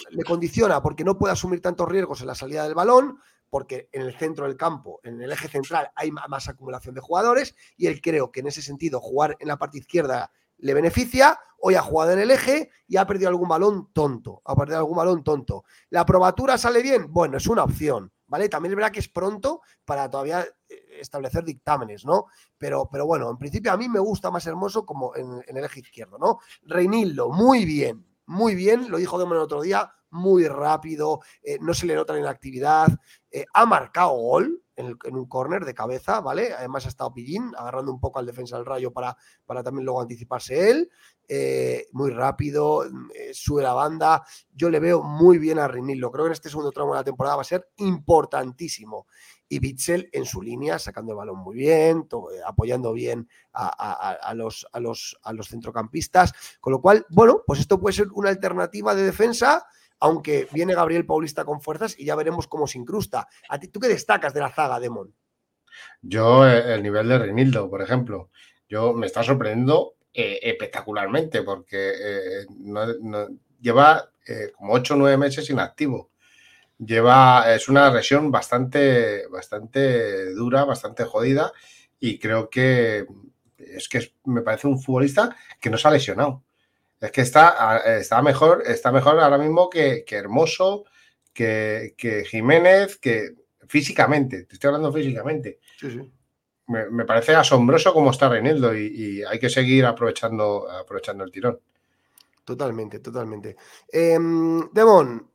le 0.09 0.23
condiciona 0.23 0.81
porque 0.81 1.03
no 1.03 1.19
puede 1.19 1.33
asumir 1.33 1.61
tantos 1.61 1.87
riesgos 1.87 2.21
en 2.21 2.27
la 2.27 2.35
salida 2.35 2.63
del 2.63 2.73
balón, 2.73 3.19
porque 3.47 3.89
en 3.91 4.01
el 4.01 4.17
centro 4.17 4.47
del 4.47 4.57
campo, 4.57 4.99
en 5.03 5.21
el 5.21 5.31
eje 5.31 5.47
central, 5.47 5.91
hay 5.95 6.09
más 6.11 6.49
acumulación 6.49 6.95
de 6.95 7.01
jugadores 7.01 7.55
y 7.77 7.85
él 7.85 8.01
creo 8.01 8.31
que 8.31 8.39
en 8.39 8.47
ese 8.47 8.63
sentido 8.63 8.99
jugar 8.99 9.37
en 9.39 9.47
la 9.47 9.57
parte 9.57 9.77
izquierda 9.77 10.31
le 10.57 10.73
beneficia. 10.73 11.39
Hoy 11.59 11.75
ha 11.75 11.81
jugado 11.83 12.13
en 12.13 12.19
el 12.19 12.31
eje 12.31 12.71
y 12.87 12.97
ha 12.97 13.05
perdido 13.05 13.29
algún 13.29 13.49
balón 13.49 13.91
tonto. 13.93 14.41
Ha 14.45 14.55
perdido 14.55 14.79
algún 14.79 14.97
balón 14.97 15.23
tonto. 15.23 15.63
¿La 15.91 16.07
probatura 16.07 16.57
sale 16.57 16.81
bien? 16.81 17.13
Bueno, 17.13 17.37
es 17.37 17.45
una 17.45 17.63
opción, 17.63 18.11
¿vale? 18.25 18.49
También 18.49 18.71
es 18.71 18.75
verdad 18.77 18.91
que 18.91 18.99
es 18.99 19.09
pronto 19.09 19.61
para 19.85 20.09
todavía 20.09 20.45
eh, 20.69 20.84
establecer 20.99 21.43
dictámenes, 21.43 22.05
¿no? 22.05 22.25
Pero, 22.57 22.89
pero 22.91 23.05
bueno, 23.05 23.29
en 23.29 23.37
principio 23.37 23.71
a 23.71 23.77
mí 23.77 23.89
me 23.89 23.99
gusta 23.99 24.31
más 24.31 24.45
hermoso 24.47 24.85
como 24.85 25.15
en, 25.15 25.43
el 25.47 25.63
eje 25.63 25.79
izquierdo, 25.81 26.17
¿no? 26.17 26.39
Reinildo, 26.63 27.29
muy 27.29 27.65
bien, 27.65 28.05
muy 28.25 28.55
bien, 28.55 28.89
lo 28.89 28.97
dijo 28.97 29.19
Demon 29.19 29.37
el 29.37 29.43
otro 29.43 29.61
día, 29.61 29.91
muy 30.15 30.47
rápido, 30.47 31.19
eh, 31.43 31.57
no 31.61 31.73
se 31.73 31.85
le 31.85 31.95
nota 31.95 32.13
la 32.13 32.29
actividad, 32.29 32.87
eh, 33.29 33.45
ha 33.53 33.65
marcado 33.65 34.11
gol, 34.11 34.61
en, 34.77 34.97
un 35.15 35.25
córner 35.27 35.63
de 35.63 35.73
cabeza, 35.73 36.19
¿vale? 36.19 36.53
Además 36.53 36.85
ha 36.85 36.89
estado 36.89 37.13
Pillín 37.13 37.53
agarrando 37.57 37.93
un 37.93 37.99
poco 37.99 38.19
al 38.19 38.25
defensa 38.25 38.57
del 38.57 38.65
Rayo 38.65 38.91
para, 38.91 39.15
para 39.45 39.63
también 39.63 39.85
luego 39.85 40.01
anticiparse 40.01 40.69
él. 40.69 40.91
Eh, 41.27 41.87
muy 41.93 42.11
rápido, 42.11 42.83
sube 43.31 43.63
la 43.63 43.73
banda. 43.73 44.25
Yo 44.53 44.69
le 44.69 44.81
veo 44.81 45.01
muy 45.01 45.37
bien 45.37 45.59
a 45.59 45.67
Rinillo. 45.69 46.11
Creo 46.11 46.25
que 46.25 46.29
en 46.29 46.33
este 46.33 46.49
segundo 46.49 46.71
tramo 46.71 46.91
de 46.91 46.99
la 46.99 47.03
temporada 47.05 47.37
va 47.37 47.43
a 47.43 47.45
ser 47.45 47.69
importantísimo. 47.77 49.07
Y 49.47 49.59
Bitzel 49.59 50.09
en 50.11 50.25
su 50.25 50.41
línea, 50.41 50.79
sacando 50.79 51.11
el 51.11 51.17
balón 51.17 51.37
muy 51.39 51.55
bien, 51.55 52.07
eh, 52.11 52.41
apoyando 52.45 52.93
bien 52.93 53.29
a, 53.53 54.33
los, 54.35 54.67
centrocampistas. 55.47 56.33
Con 56.59 56.73
lo 56.73 56.81
cual, 56.81 57.05
bueno, 57.09 57.43
pues 57.45 57.59
esto 57.59 57.79
puede 57.79 57.93
ser 57.93 58.07
una 58.13 58.29
alternativa 58.29 58.95
de 58.95 59.03
defensa 59.03 59.65
aunque 59.97 60.47
viene 60.51 60.75
Gabriel 60.75 61.05
Paulista 61.05 61.45
con 61.45 61.61
fuerzas 61.61 61.97
y 61.97 62.03
ya 62.05 62.15
veremos 62.15 62.47
cómo 62.47 62.67
se 62.67 62.77
incrusta. 62.77 63.29
¿A 63.47 63.57
ti, 63.57 63.69
¿Tú 63.69 63.79
qué 63.79 63.87
destacas 63.87 64.33
de 64.33 64.41
la 64.41 64.51
zaga, 64.51 64.77
Demon? 64.77 65.15
Yo, 66.01 66.45
eh, 66.45 66.75
el 66.75 66.83
nivel 66.83 67.07
de 67.07 67.17
Renildo, 67.17 67.69
por 67.69 67.81
ejemplo, 67.81 68.29
yo 68.67 68.93
me 68.93 69.05
está 69.05 69.23
sorprendiendo 69.23 69.95
eh, 70.13 70.39
espectacularmente 70.43 71.43
porque 71.43 72.45
lleva 73.61 74.11
como 74.57 74.73
8 74.73 74.93
o 74.93 74.97
9 74.97 75.17
meses 75.17 75.49
inactivo. 75.49 76.11
Lleva, 76.77 77.53
es 77.53 77.69
una 77.69 77.89
lesión 77.89 78.31
bastante, 78.31 79.27
bastante 79.27 80.33
dura, 80.33 80.65
bastante 80.65 81.05
jodida 81.05 81.53
y 81.99 82.19
creo 82.19 82.49
que 82.49 83.05
es 83.57 83.89
que 83.89 84.13
me 84.25 84.41
parece 84.41 84.67
un 84.67 84.79
futbolista 84.79 85.35
que 85.59 85.69
no 85.69 85.77
se 85.77 85.87
ha 85.87 85.91
lesionado. 85.91 86.43
Es 86.99 87.11
que 87.11 87.21
está, 87.21 87.77
está, 87.97 88.21
mejor, 88.21 88.63
está 88.65 88.91
mejor 88.91 89.19
ahora 89.19 89.37
mismo 89.37 89.69
que, 89.69 90.05
Hermoso, 90.07 90.85
que, 91.33 91.93
Jiménez, 92.29 92.97
que 92.97 93.35
físicamente, 93.67 94.43
te 94.43 94.55
estoy 94.55 94.69
hablando 94.69 94.93
físicamente. 94.93 95.59
Me, 96.67 97.05
parece 97.05 97.35
asombroso 97.35 97.93
cómo 97.93 98.11
está 98.11 98.27
Reinildo 98.27 98.75
y, 98.75 99.23
hay 99.23 99.39
que 99.39 99.49
seguir 99.49 99.85
aprovechando, 99.85 100.69
aprovechando 100.69 101.23
el 101.23 101.31
tirón. 101.31 101.59
Totalmente, 102.43 102.99
totalmente. 102.99 103.55
Em, 103.91 104.69
Demon, 104.71 105.29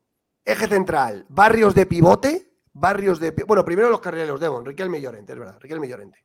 eje 0.44 0.66
central, 0.66 1.26
barrios 1.28 1.74
de 1.74 1.86
pivote, 1.86 2.52
barrios 2.72 3.20
de... 3.20 3.30
Bueno, 3.46 3.64
primero 3.64 3.90
los 3.90 4.00
carrileros, 4.00 4.40
Demon, 4.40 4.64
Riquelme 4.64 5.00
Llorente, 5.00 5.32
es 5.32 5.38
verdad, 5.38 5.58
Riquelme 5.60 5.88
Llorente. 5.88 6.24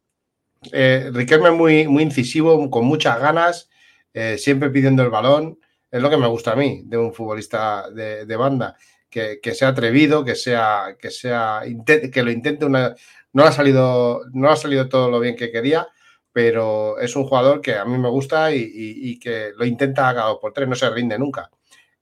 Eh, 0.72 1.12
Riquelme 1.14 1.52
muy, 1.52 1.88
muy 1.88 2.04
incisivo, 2.04 2.70
con 2.70 2.86
muchas 2.86 3.20
ganas. 3.20 3.70
Eh, 4.16 4.38
siempre 4.38 4.70
pidiendo 4.70 5.04
el 5.04 5.10
balón. 5.10 5.60
Es 5.92 6.02
lo 6.02 6.10
que 6.10 6.16
me 6.16 6.28
gusta 6.28 6.54
a 6.54 6.56
mí 6.56 6.84
de 6.86 6.98
un 6.98 7.14
futbolista 7.14 7.90
de, 7.92 8.36
banda, 8.38 8.78
que, 9.10 9.40
sea 9.54 9.70
atrevido, 9.70 10.24
que 10.24 10.36
sea, 10.36 10.96
que 10.98 11.12
sea, 11.12 11.62
que 11.86 12.24
lo 12.24 12.32
intente 12.32 12.66
una. 12.66 12.96
No 13.34 13.44
ha 13.44 13.52
salido, 13.52 14.22
no 14.32 14.50
ha 14.50 14.56
salido 14.56 14.88
todo 14.88 15.10
lo 15.10 15.20
bien 15.20 15.36
que 15.36 15.52
quería, 15.52 15.88
pero 16.32 16.98
es 16.98 17.16
un 17.18 17.26
jugador 17.26 17.62
que 17.62 17.76
a 17.76 17.84
mí 17.86 17.98
me 17.98 18.10
gusta 18.10 18.54
y, 18.54 19.20
que 19.20 19.52
lo 19.56 19.66
intenta 19.66 20.10
a 20.10 20.16
cada 20.16 20.40
por 20.40 20.54
tres, 20.54 20.68
no 20.68 20.76
se 20.76 20.90
rinde 20.90 21.20
nunca. 21.20 21.50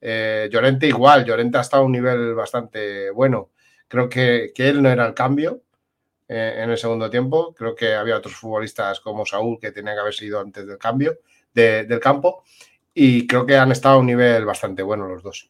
Eh, 0.05 0.49
Llorente 0.51 0.85
igual, 0.85 1.23
Llorente 1.23 1.57
ha 1.57 1.61
estado 1.61 1.83
a 1.83 1.85
un 1.85 1.93
nivel 1.93 2.35
bastante 2.35 3.09
bueno. 3.11 3.51
Creo 3.87 4.09
que, 4.09 4.51
él 4.53 4.81
no 4.81 4.89
era 4.89 5.05
el 5.05 5.13
cambio 5.13 5.61
eh, 6.27 6.55
en 6.57 6.69
el 6.69 6.77
segundo 6.77 7.09
tiempo. 7.09 7.53
Creo 7.53 7.73
que 7.73 7.93
había 7.95 8.17
otros 8.17 8.35
futbolistas 8.35 8.99
como 8.99 9.25
Saúl 9.25 9.57
que 9.61 9.71
tenían 9.71 9.95
que 9.95 10.01
haber 10.01 10.13
sido 10.13 10.41
antes 10.41 10.67
del 10.67 10.77
cambio 10.77 11.19
del 11.53 11.99
campo 11.99 12.43
y 12.93 13.27
creo 13.27 13.45
que 13.45 13.55
han 13.55 13.71
estado 13.71 13.95
a 13.95 13.99
un 13.99 14.07
nivel 14.07 14.43
bastante 14.43 14.83
bueno 14.83 15.07
los 15.07 15.23
dos. 15.23 15.49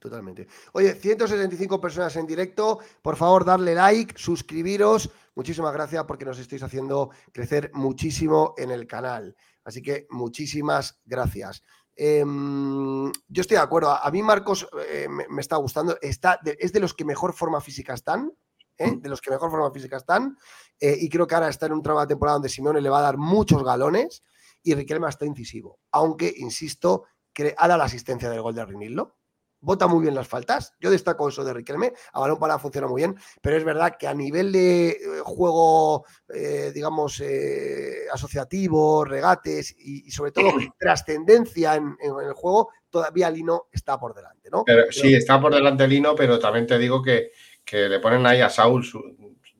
Totalmente. 0.00 0.48
Oye, 0.72 0.94
175 0.94 1.80
personas 1.80 2.16
en 2.16 2.26
directo. 2.26 2.80
Por 3.00 3.16
favor, 3.16 3.44
darle 3.44 3.74
like, 3.74 4.14
suscribiros. 4.16 5.08
Muchísimas 5.34 5.72
gracias 5.72 6.04
porque 6.04 6.24
nos 6.24 6.38
estáis 6.38 6.62
haciendo 6.62 7.10
crecer 7.30 7.70
muchísimo 7.74 8.54
en 8.56 8.70
el 8.70 8.86
canal. 8.86 9.36
Así 9.64 9.82
que 9.82 10.06
muchísimas 10.10 11.00
gracias. 11.06 11.62
Em, 11.96 13.12
yo 13.28 13.40
estoy 13.40 13.56
de 13.56 13.62
acuerdo. 13.62 13.90
A 13.90 14.10
mí 14.10 14.22
Marcos 14.22 14.68
eh, 14.88 15.08
me, 15.08 15.40
está 15.40 15.56
gustando. 15.56 15.96
Está 16.00 16.40
es 16.58 16.72
de 16.72 16.80
los 16.80 16.94
que 16.94 17.04
mejor 17.04 17.32
forma 17.32 17.60
física 17.60 17.94
están. 17.94 18.32
¿eh? 18.78 18.96
De 18.96 19.08
los 19.08 19.20
que 19.20 19.30
mejor 19.30 19.50
forma 19.50 19.70
física 19.70 19.96
están. 19.96 20.36
Eh, 20.80 20.96
y 21.00 21.08
creo 21.08 21.26
que 21.26 21.34
ahora 21.34 21.48
está 21.48 21.66
en 21.66 21.72
un 21.72 21.82
tramo 21.82 22.00
de 22.00 22.06
temporada 22.06 22.34
donde 22.34 22.48
Simone 22.48 22.80
le 22.80 22.90
va 22.90 22.98
a 22.98 23.02
dar 23.02 23.16
muchos 23.16 23.62
galones 23.62 24.22
y 24.62 24.74
Riquelme 24.74 25.08
está 25.08 25.26
incisivo. 25.26 25.78
Aunque, 25.92 26.32
insisto, 26.36 27.04
que 27.32 27.54
ha 27.56 27.68
dado 27.68 27.78
la 27.78 27.84
asistencia 27.84 28.30
del 28.30 28.42
gol 28.42 28.54
de 28.54 28.64
Rinillo. 28.64 29.16
Vota 29.64 29.86
muy 29.86 30.02
bien 30.02 30.14
las 30.14 30.28
faltas. 30.28 30.74
Yo 30.78 30.90
destaco 30.90 31.28
eso 31.28 31.42
de 31.42 31.54
Riquelme. 31.54 31.94
A 32.12 32.20
balón 32.20 32.38
para 32.38 32.58
funciona 32.58 32.86
muy 32.86 33.00
bien. 33.00 33.16
Pero 33.40 33.56
es 33.56 33.64
verdad 33.64 33.96
que 33.98 34.06
a 34.06 34.12
nivel 34.12 34.52
de 34.52 34.90
eh, 34.90 34.98
juego, 35.22 36.04
eh, 36.28 36.70
digamos, 36.74 37.18
eh, 37.20 38.04
asociativo, 38.12 39.06
regates 39.06 39.74
y, 39.78 40.10
sobre 40.10 40.32
todo 40.32 40.44
trascendencia 40.78 41.76
en, 41.76 41.96
el 42.02 42.34
juego, 42.34 42.68
todavía 42.90 43.30
Lino 43.30 43.68
está 43.72 43.98
por 43.98 44.14
delante, 44.14 44.50
¿no? 44.50 44.64
sí, 44.90 45.14
está 45.14 45.40
por 45.40 45.54
delante 45.54 45.88
Lino, 45.88 46.14
pero 46.14 46.38
también 46.38 46.66
te 46.66 46.78
digo 46.78 47.02
que, 47.02 47.32
que 47.64 47.88
le 47.88 48.00
ponen 48.00 48.26
ahí 48.26 48.40
a 48.40 48.50
Saúl 48.50 48.86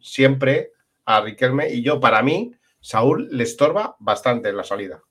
siempre, 0.01 0.73
a 1.07 1.23
Riquelme, 1.23 1.71
y 1.71 1.83
yo, 1.83 1.99
para 1.99 2.23
mí, 2.23 2.53
Saúl 2.79 3.29
le 3.31 3.45
estorba 3.45 3.97
bastante 3.99 4.51
en 4.51 4.57
la 4.57 4.65
salida. 4.65 5.03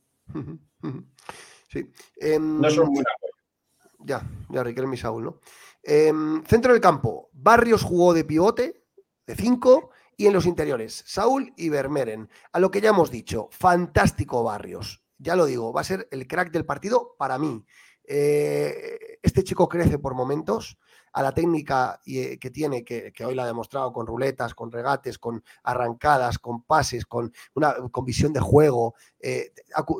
Sí. 1.69 1.89
Em, 2.17 2.62
no 2.62 2.69
son 2.69 2.89
muy 2.89 3.03
Ya, 4.05 4.21
ya 4.49 4.63
Riquelme 4.63 4.95
y 4.95 4.99
Saúl, 4.99 5.23
¿no? 5.23 5.39
Em, 5.81 6.43
centro 6.45 6.71
del 6.71 6.81
campo, 6.81 7.29
Barrios 7.33 7.83
jugó 7.83 8.13
de 8.13 8.23
pivote, 8.23 8.83
de 9.25 9.35
5, 9.35 9.89
y 10.17 10.27
en 10.27 10.33
los 10.33 10.45
interiores, 10.45 11.03
Saúl 11.05 11.53
y 11.57 11.69
Vermeeren. 11.69 12.29
A 12.51 12.59
lo 12.59 12.71
que 12.71 12.81
ya 12.81 12.89
hemos 12.89 13.09
dicho, 13.09 13.49
fantástico 13.51 14.43
Barrios. 14.43 15.03
Ya 15.17 15.35
lo 15.35 15.45
digo, 15.45 15.73
va 15.73 15.81
a 15.81 15.85
ser 15.85 16.07
el 16.11 16.27
crack 16.27 16.51
del 16.51 16.65
partido 16.65 17.15
para 17.17 17.37
mí. 17.37 17.65
Eh, 18.05 19.19
este 19.21 19.43
chico 19.43 19.67
crece 19.67 19.97
por 19.97 20.13
momentos, 20.13 20.77
a 21.13 21.21
la 21.21 21.31
técnica 21.31 22.01
eh, 22.05 22.37
que 22.39 22.49
tiene, 22.49 22.83
que, 22.83 23.13
hoy 23.25 23.35
la 23.35 23.43
ha 23.43 23.47
demostrado 23.47 23.93
con 23.93 24.07
ruletas, 24.07 24.53
con 24.55 24.71
regates, 24.71 25.19
con 25.19 25.43
arrancadas, 25.63 26.39
con 26.39 26.63
pases, 26.63 27.05
con, 27.05 27.31
una, 27.53 27.75
con 27.91 28.03
visión 28.03 28.33
de 28.33 28.39
juego, 28.39 28.95
eh, 29.19 29.53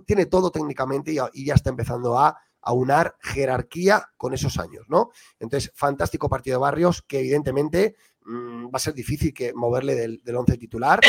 tiene 0.06 0.26
todo 0.26 0.52
técnicamente 0.52 1.12
y, 1.12 1.46
ya 1.46 1.54
está 1.54 1.70
empezando 1.70 2.18
a 2.18 2.38
aunar 2.64 3.16
jerarquía 3.20 4.10
con 4.18 4.34
esos 4.34 4.58
años, 4.58 4.86
¿no? 4.88 5.12
Entonces, 5.40 5.72
fantástico 5.76 6.30
partido 6.30 6.58
de 6.58 6.62
Barrios 6.62 7.02
que 7.02 7.20
evidentemente 7.20 7.96
mm, 8.26 8.66
va 8.66 8.72
a 8.74 8.80
ser 8.80 8.94
difícil 8.94 9.34
que 9.34 9.54
moverle 9.54 9.96
del, 9.96 10.22
del 10.24 10.36
once 10.36 10.58
titular, 10.58 11.00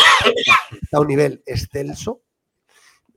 está 0.83 0.97
a 0.97 1.01
un 1.01 1.09
nivel 1.09 1.43
excelso, 1.47 2.23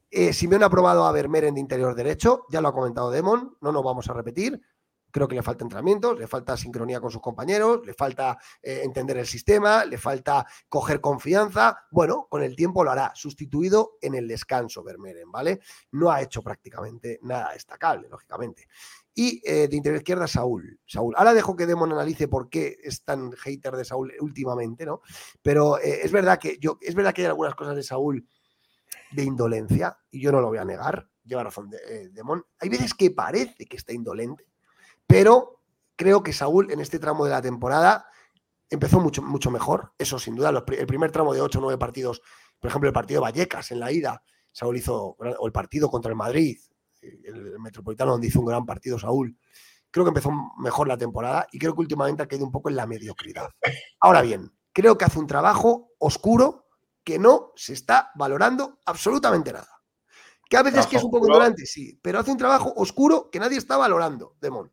eh, 0.10 0.32
Simeone 0.32 0.66
ha 0.66 0.70
probado 0.70 1.06
a 1.06 1.12
Vermeer 1.12 1.46
en 1.46 1.58
interior 1.58 1.94
derecho, 1.94 2.46
ya 2.50 2.62
lo 2.62 2.70
ha 2.70 2.74
comentado 2.74 3.12
Demon, 3.12 3.58
no 3.60 3.72
nos 3.72 3.84
vamos 3.84 4.10
a 4.10 4.14
repetir. 4.14 4.62
Creo 5.12 5.28
que 5.28 5.36
le 5.36 5.44
falta 5.44 5.64
entrenamiento, 5.64 6.14
le 6.14 6.28
falta 6.28 6.58
sincronía 6.58 7.00
con 7.00 7.12
sus 7.12 7.22
compañeros, 7.22 7.82
le 7.86 7.94
falta 7.94 8.38
eh, 8.62 8.82
entender 8.84 9.18
el 9.18 9.26
sistema, 9.26 9.86
le 9.86 9.98
falta 9.98 10.46
coger 10.68 11.02
confianza. 11.02 11.86
Bueno, 11.92 12.28
con 12.30 12.44
el 12.44 12.56
tiempo 12.56 12.84
lo 12.84 12.92
hará, 12.92 13.12
sustituido 13.16 13.98
en 14.02 14.16
el 14.16 14.28
descanso 14.28 14.84
Vermeeren, 14.84 15.32
¿vale? 15.32 15.62
No 15.92 16.12
ha 16.12 16.22
hecho 16.22 16.42
prácticamente 16.42 17.20
nada 17.24 17.54
destacable, 17.54 18.10
lógicamente. 18.10 18.68
Y 19.14 19.42
eh, 19.44 19.68
de 19.68 19.76
interior 19.76 19.98
izquierda, 19.98 20.28
Saúl. 20.28 20.80
Saúl. 20.86 21.16
Ahora 21.18 21.34
dejo 21.34 21.56
que 21.56 21.66
Demon 21.66 21.92
analice 21.92 22.28
por 22.28 22.50
qué 22.50 22.78
es 22.84 23.04
tan 23.04 23.32
hater 23.32 23.76
de 23.76 23.86
Saúl 23.86 24.14
últimamente, 24.20 24.86
¿no? 24.86 25.02
Pero 25.42 25.80
eh, 25.80 26.02
es 26.04 26.12
verdad 26.12 26.38
que 26.38 26.58
yo, 26.60 26.78
es 26.82 26.94
verdad 26.94 27.14
que 27.14 27.22
hay 27.22 27.28
algunas 27.28 27.56
cosas 27.56 27.76
de 27.76 27.84
Saúl 27.84 28.28
de 29.12 29.24
indolencia, 29.24 29.98
y 30.12 30.22
yo 30.22 30.32
no 30.32 30.42
lo 30.42 30.48
voy 30.48 30.58
a 30.58 30.66
negar, 30.66 31.10
lleva 31.24 31.44
razón 31.44 31.70
de, 31.70 32.10
Demon. 32.10 32.44
Hay 32.60 32.70
veces 32.70 32.94
que 32.94 33.12
parece 33.12 33.66
que 33.66 33.78
está 33.78 33.94
indolente, 33.94 34.46
pero 35.08 35.62
creo 35.96 36.22
que 36.22 36.34
Saúl 36.34 36.72
en 36.72 36.80
este 36.80 37.00
tramo 37.00 37.26
de 37.26 37.32
la 37.32 37.42
temporada 37.42 38.08
empezó 38.70 39.00
mucho, 39.00 39.22
mucho 39.22 39.50
mejor. 39.50 39.94
Eso 39.98 40.20
sin 40.20 40.36
duda, 40.36 40.50
el 40.50 40.88
primer 40.88 41.12
tramo 41.12 41.34
de 41.34 41.42
8 41.42 41.60
o 41.60 41.62
9 41.62 41.78
partidos, 41.78 42.22
por 42.60 42.70
ejemplo, 42.70 42.90
el 42.90 42.94
partido 42.94 43.22
Vallecas 43.22 43.72
en 43.72 43.80
la 43.80 43.92
ida, 43.92 44.22
Saúl 44.52 44.78
hizo, 44.78 45.16
o 45.20 45.46
el 45.46 45.52
partido 45.52 45.90
contra 45.90 46.10
el 46.10 46.16
Madrid, 46.16 46.58
el, 47.02 47.60
Metropolitano 47.60 48.12
donde 48.12 48.28
hizo 48.28 48.40
un 48.40 48.48
gran 48.48 48.66
partido 48.66 49.00
Saúl. 49.00 49.38
Creo 49.90 50.04
que 50.06 50.10
empezó 50.10 50.32
mejor 50.58 50.88
la 50.88 50.98
temporada 50.98 51.48
y 51.52 51.60
creo 51.60 51.74
que 51.74 51.82
últimamente 51.82 52.24
ha 52.24 52.28
quedado 52.28 52.46
un 52.46 52.52
poco 52.52 52.70
en 52.70 52.76
la 52.76 52.86
mediocridad. 52.86 53.50
Ahora 54.00 54.22
bien, 54.22 54.52
creo 54.74 54.98
que 54.98 55.06
hace 55.06 55.20
un 55.20 55.28
trabajo 55.28 55.92
oscuro 55.98 56.68
que 57.04 57.18
no 57.18 57.54
se 57.56 57.74
está 57.74 58.12
valorando 58.16 58.80
absolutamente 58.86 59.54
nada. 59.54 59.77
Que 60.50 60.58
a 60.58 60.64
veces 60.64 60.88
que 60.88 60.98
es 60.98 61.04
un 61.04 61.12
poco 61.12 61.28
ignorante, 61.28 61.66
sí, 61.66 62.00
pero 62.02 62.20
hace 62.20 62.32
un 62.32 62.38
trabajo 62.38 62.74
oscuro 62.78 63.30
que 63.30 63.40
nadie 63.40 63.58
está 63.58 63.78
valorando, 63.78 64.36
Demon. 64.40 64.72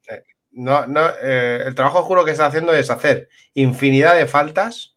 No, 0.52 0.86
no, 0.86 1.08
eh, 1.20 1.64
el 1.66 1.74
trabajo 1.74 2.00
oscuro 2.00 2.24
que 2.24 2.30
está 2.30 2.46
haciendo 2.46 2.72
es 2.72 2.90
hacer 2.90 3.28
infinidad 3.54 4.14
de 4.14 4.26
faltas, 4.26 4.96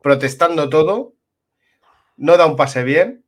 protestando 0.00 0.68
todo, 0.68 1.14
no 2.16 2.36
da 2.36 2.46
un 2.46 2.54
pase 2.54 2.84
bien 2.84 3.24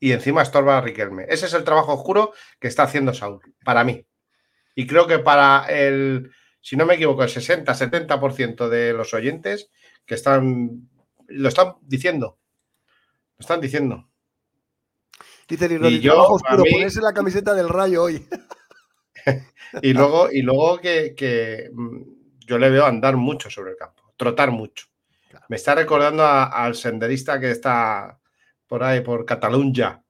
y 0.00 0.12
encima 0.12 0.42
estorba 0.42 0.78
a 0.78 0.80
Riquelme. 0.80 1.26
Ese 1.28 1.46
es 1.46 1.54
el 1.54 1.62
trabajo 1.62 1.92
oscuro 1.92 2.32
que 2.58 2.68
está 2.68 2.82
haciendo 2.82 3.14
Saúl, 3.14 3.40
para 3.64 3.84
mí. 3.84 4.04
Y 4.74 4.86
creo 4.86 5.06
que 5.06 5.20
para 5.20 5.66
el, 5.68 6.32
si 6.60 6.76
no 6.76 6.84
me 6.84 6.94
equivoco, 6.94 7.22
el 7.22 7.30
60-70% 7.30 8.68
de 8.68 8.92
los 8.92 9.14
oyentes 9.14 9.70
que 10.04 10.14
están, 10.14 10.90
lo 11.28 11.48
están 11.48 11.74
diciendo. 11.82 12.38
Lo 13.38 13.42
están 13.42 13.60
diciendo. 13.60 14.08
Dice 15.48 15.78
y 15.80 16.00
yo, 16.00 16.28
oscuro, 16.28 16.64
ponerse 16.70 17.00
la 17.00 17.12
camiseta 17.12 17.54
del 17.54 17.68
rayo 17.68 18.02
hoy. 18.02 18.26
y 19.82 19.92
luego, 19.92 20.28
y 20.30 20.42
luego 20.42 20.78
que, 20.80 21.70
mm, 21.72 22.02
yo 22.46 22.58
le 22.58 22.70
veo 22.70 22.84
andar 22.84 23.16
mucho 23.16 23.48
sobre 23.48 23.72
el 23.72 23.76
campo, 23.76 24.12
trotar 24.16 24.50
mucho. 24.50 24.86
Me 25.48 25.56
está 25.56 25.74
recordando 25.74 26.24
al 26.24 26.74
senderista 26.74 27.38
que 27.38 27.50
está 27.50 28.18
por 28.66 28.82
ahí, 28.82 29.00
por 29.00 29.24
Cataluña. 29.24 30.02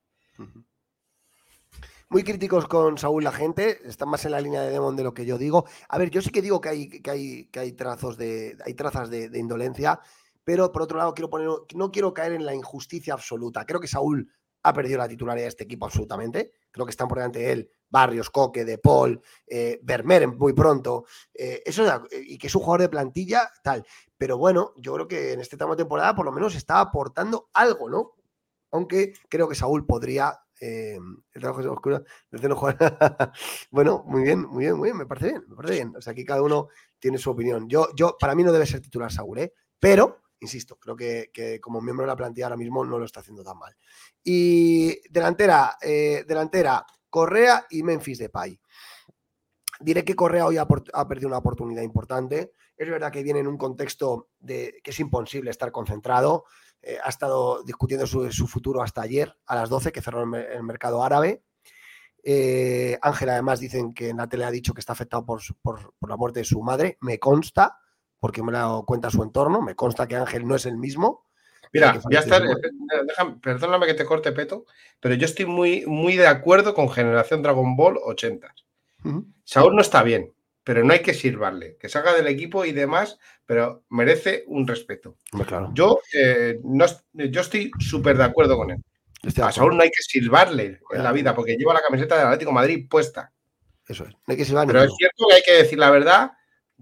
Muy 2.08 2.22
críticos 2.22 2.68
con 2.68 2.96
Saúl 2.98 3.24
la 3.24 3.32
gente, 3.32 3.80
están 3.84 4.08
más 4.08 4.24
en 4.24 4.30
la 4.30 4.40
línea 4.40 4.62
de 4.62 4.70
Demon 4.70 4.94
de 4.94 5.02
lo 5.02 5.12
que 5.12 5.26
yo 5.26 5.38
digo. 5.38 5.66
A 5.88 5.98
ver, 5.98 6.08
yo 6.08 6.22
sí 6.22 6.30
que 6.30 6.40
digo 6.40 6.60
que 6.60 6.68
hay, 6.68 6.88
que 6.88 7.10
hay, 7.10 7.46
que 7.46 7.58
hay 7.58 7.72
trazos 7.72 8.16
de, 8.16 8.56
hay 8.64 8.74
trazas 8.74 9.10
de, 9.10 9.28
indolencia, 9.34 9.98
pero 10.44 10.70
por 10.70 10.82
otro 10.82 10.98
lado 10.98 11.14
quiero 11.14 11.28
poner, 11.28 11.48
no 11.74 11.90
quiero 11.90 12.14
caer 12.14 12.32
en 12.32 12.46
la 12.46 12.54
injusticia 12.54 13.12
absoluta. 13.12 13.66
Creo 13.66 13.80
que 13.80 13.88
Saúl 13.88 14.30
ha 14.62 14.72
perdido 14.72 14.98
la 14.98 15.08
titularidad 15.08 15.44
de 15.44 15.48
este 15.48 15.64
equipo 15.64 15.86
absolutamente. 15.86 16.52
Creo 16.70 16.86
que 16.86 16.90
están 16.90 17.08
por 17.08 17.18
delante 17.18 17.38
de 17.38 17.52
él 17.52 17.70
Barrios, 17.88 18.30
Coque, 18.30 18.64
De 18.64 18.78
Paul, 18.78 19.20
eh, 19.46 19.80
muy 20.36 20.52
pronto. 20.52 21.04
Eh, 21.32 21.62
eso, 21.64 21.84
y 22.12 22.36
que 22.36 22.48
es 22.48 22.54
un 22.54 22.62
jugador 22.62 22.82
de 22.82 22.88
plantilla, 22.88 23.50
tal. 23.62 23.86
Pero 24.18 24.38
bueno, 24.38 24.72
yo 24.76 24.94
creo 24.94 25.08
que 25.08 25.32
en 25.32 25.40
este 25.40 25.56
tramo 25.56 25.74
de 25.74 25.82
temporada 25.82 26.14
por 26.14 26.24
lo 26.24 26.32
menos 26.32 26.54
está 26.54 26.80
aportando 26.80 27.48
algo, 27.54 27.88
¿no? 27.88 28.16
aunque 28.76 29.14
creo 29.28 29.48
que 29.48 29.54
Saúl 29.54 29.86
podría. 29.86 30.38
Eh, 30.58 30.98
el 31.32 31.40
trabajo 31.40 31.60
es 31.60 31.66
oscuro. 31.66 32.02
bueno, 33.70 34.04
muy 34.06 34.22
bien, 34.22 34.40
muy 34.48 34.64
bien, 34.64 34.76
muy 34.76 34.86
bien, 34.88 34.96
me 34.96 35.06
parece 35.06 35.28
bien, 35.28 35.44
me 35.48 35.56
parece 35.56 35.74
bien. 35.74 35.94
O 35.96 36.00
sea, 36.00 36.12
aquí 36.12 36.24
cada 36.24 36.42
uno 36.42 36.68
tiene 36.98 37.18
su 37.18 37.30
opinión. 37.30 37.68
Yo, 37.68 37.88
yo, 37.94 38.16
para 38.18 38.34
mí 38.34 38.42
no 38.42 38.52
debe 38.52 38.64
ser 38.64 38.80
titular 38.80 39.12
Saúl, 39.12 39.38
¿eh? 39.38 39.52
pero, 39.78 40.22
insisto, 40.40 40.76
creo 40.76 40.96
que, 40.96 41.60
como 41.60 41.82
miembro 41.82 42.04
de 42.04 42.08
la 42.08 42.16
plantilla 42.16 42.46
ahora 42.46 42.56
mismo 42.56 42.84
no 42.84 42.98
lo 42.98 43.04
está 43.04 43.20
haciendo 43.20 43.44
tan 43.44 43.58
mal. 43.58 43.76
Y 44.28 45.08
delantera, 45.08 45.78
eh, 45.80 46.24
delantera, 46.26 46.84
Correa 47.08 47.64
y 47.70 47.84
Memphis 47.84 48.18
Depay. 48.18 48.58
Diré 49.78 50.04
que 50.04 50.16
Correa 50.16 50.46
hoy 50.46 50.56
ha, 50.58 50.66
perdido 50.66 51.28
una 51.28 51.38
oportunidad 51.38 51.82
importante. 51.82 52.52
Es 52.76 52.90
verdad 52.90 53.12
que 53.12 53.22
viene 53.22 53.38
en 53.38 53.46
un 53.46 53.56
contexto 53.56 54.30
de 54.40 54.80
que 54.82 54.90
es 54.90 54.98
imposible 54.98 55.52
estar 55.52 55.70
concentrado. 55.70 56.44
Eh, 56.82 56.98
ha 57.04 57.08
estado 57.08 57.62
discutiendo 57.62 58.04
su, 58.04 58.48
futuro 58.48 58.82
hasta 58.82 59.02
ayer 59.02 59.32
a 59.46 59.54
las 59.54 59.68
12 59.68 59.92
que 59.92 60.02
cerró 60.02 60.24
el, 60.24 60.62
mercado 60.64 61.04
árabe. 61.04 61.44
Eh, 62.24 62.98
Ángel 63.02 63.28
además 63.28 63.60
dicen 63.60 63.94
que 63.94 64.08
en 64.08 64.16
la 64.16 64.28
tele 64.28 64.44
ha 64.44 64.50
dicho 64.50 64.74
que 64.74 64.80
está 64.80 64.92
afectado 64.92 65.24
por, 65.24 65.40
la 66.00 66.16
muerte 66.16 66.40
de 66.40 66.44
su 66.44 66.60
madre. 66.62 66.98
Me 67.00 67.20
consta, 67.20 67.78
porque 68.18 68.42
me 68.42 68.50
lo 68.50 68.84
cuenta 68.84 69.08
su 69.08 69.22
entorno, 69.22 69.62
me 69.62 69.76
consta 69.76 70.08
que 70.08 70.16
Ángel 70.16 70.48
no 70.48 70.56
es 70.56 70.66
el 70.66 70.78
mismo. 70.78 71.25
Mira, 71.72 72.00
voy 72.02 72.16
a 72.16 72.20
estar, 72.20 72.42
eh, 72.42 73.34
perdóname 73.42 73.86
que 73.86 73.94
te 73.94 74.04
corte 74.04 74.32
peto, 74.32 74.66
pero 75.00 75.14
yo 75.14 75.24
estoy 75.26 75.46
muy, 75.46 75.84
muy 75.86 76.16
de 76.16 76.26
acuerdo 76.26 76.74
con 76.74 76.90
Generación 76.90 77.42
Dragon 77.42 77.76
Ball 77.76 77.98
80. 78.02 78.54
Saúl 79.44 79.76
no 79.76 79.82
está 79.82 80.02
bien, 80.02 80.32
pero 80.64 80.82
no 80.82 80.92
hay 80.92 81.00
que 81.00 81.14
sirvarle, 81.14 81.76
que 81.78 81.88
salga 81.88 82.12
del 82.12 82.26
equipo 82.26 82.64
y 82.64 82.72
demás, 82.72 83.18
pero 83.44 83.84
merece 83.88 84.44
un 84.48 84.66
respeto. 84.66 85.16
Yo, 85.74 86.00
eh, 86.12 86.58
no, 86.64 86.86
yo 87.12 87.40
estoy 87.40 87.70
súper 87.78 88.18
de 88.18 88.24
acuerdo 88.24 88.56
con 88.56 88.72
él. 88.72 88.82
a 89.42 89.52
Saúl 89.52 89.76
no 89.76 89.82
hay 89.82 89.90
que 89.90 90.02
sirvarle 90.02 90.80
en 90.90 91.02
la 91.04 91.12
vida 91.12 91.34
porque 91.34 91.56
lleva 91.56 91.74
la 91.74 91.82
camiseta 91.82 92.16
del 92.16 92.26
Atlético 92.26 92.52
Madrid 92.52 92.88
puesta. 92.88 93.32
Eso 93.86 94.04
es, 94.04 94.14
hay 94.26 94.36
que 94.36 94.44
Pero 94.44 94.82
es 94.82 94.92
cierto 94.96 95.26
que 95.28 95.34
hay 95.36 95.42
que 95.42 95.52
decir 95.52 95.78
la 95.78 95.90
verdad 95.90 96.32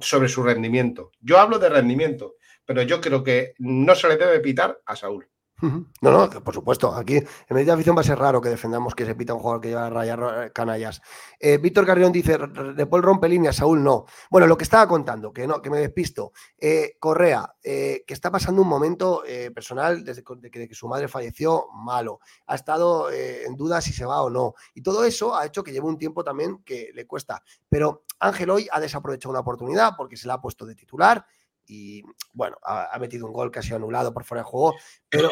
sobre 0.01 0.29
su 0.29 0.43
rendimiento. 0.43 1.13
Yo 1.21 1.39
hablo 1.39 1.59
de 1.59 1.69
rendimiento, 1.69 2.37
pero 2.65 2.83
yo 2.83 3.01
creo 3.01 3.23
que 3.23 3.55
no 3.59 3.95
se 3.95 4.09
le 4.09 4.17
debe 4.17 4.41
pitar 4.41 4.81
a 4.87 4.97
Saúl. 4.97 5.29
No, 5.61 6.11
no, 6.11 6.29
por 6.43 6.53
supuesto. 6.53 6.93
Aquí 6.95 7.17
en 7.17 7.27
medida 7.51 7.73
de 7.73 7.73
afición 7.73 7.97
va 7.97 8.01
a 8.01 8.05
ser 8.05 8.19
raro 8.19 8.41
que 8.41 8.49
defendamos 8.49 8.95
que 8.95 9.07
se 9.07 9.15
pita 9.15 9.35
un 9.35 9.41
jugador 9.41 9.63
que 9.63 9.69
lleva 9.69 9.89
rayar 9.89 10.53
canallas. 10.53 11.01
Eh, 11.39 11.59
Víctor 11.59 11.87
Carrión 11.87 12.13
dice: 12.13 12.39
De 12.77 12.87
Paul 12.87 13.03
rompe 13.03 13.29
líneas, 13.29 13.57
Saúl 13.57 13.83
no. 13.83 14.05
Bueno, 14.31 14.47
lo 14.47 14.59
que 14.59 14.65
estaba 14.65 14.87
contando, 14.87 15.33
que 15.33 15.47
no, 15.47 15.63
que 15.63 15.71
me 15.71 15.79
despisto. 15.79 16.33
Eh, 16.59 16.97
Correa, 16.99 17.55
eh, 17.63 18.05
que 18.07 18.15
está 18.15 18.31
pasando 18.31 18.63
un 18.63 18.69
momento 18.69 19.23
personal 19.55 20.05
desde 20.05 20.23
que, 20.23 20.69
que, 20.69 20.75
su 20.75 20.89
madre 20.89 21.09
falleció, 21.09 21.69
malo. 21.73 22.21
Ha 22.47 22.57
estado 22.57 23.11
en 23.11 23.57
duda 23.57 23.81
si 23.81 23.93
se 23.93 24.05
va 24.05 24.23
o 24.23 24.31
no. 24.31 24.55
Y 24.75 24.83
todo 24.83 25.05
eso 25.05 25.37
ha 25.37 25.47
hecho 25.47 25.63
que 25.63 25.73
lleve 25.73 25.87
un 25.87 25.99
tiempo 25.99 26.25
también 26.25 26.63
que 26.65 26.91
le 26.95 27.07
cuesta. 27.07 27.43
Pero 27.69 28.05
Ángel 28.19 28.51
hoy 28.51 28.69
ha 28.71 28.81
desaprovechado 28.81 29.31
una 29.31 29.41
oportunidad 29.41 29.93
porque 29.97 30.17
se 30.17 30.27
la 30.27 30.35
ha 30.35 30.41
puesto 30.41 30.67
de 30.67 30.75
titular 30.75 31.25
y 31.67 32.03
bueno, 32.33 32.57
ha, 32.63 32.97
metido 32.99 33.27
un 33.27 33.33
gol 33.33 33.51
que 33.51 33.59
ha 33.59 33.63
sido 33.63 33.77
anulado 33.77 34.13
por 34.13 34.25
fuera 34.25 34.43
de 34.43 34.49
juego, 34.49 34.75
pero 35.09 35.31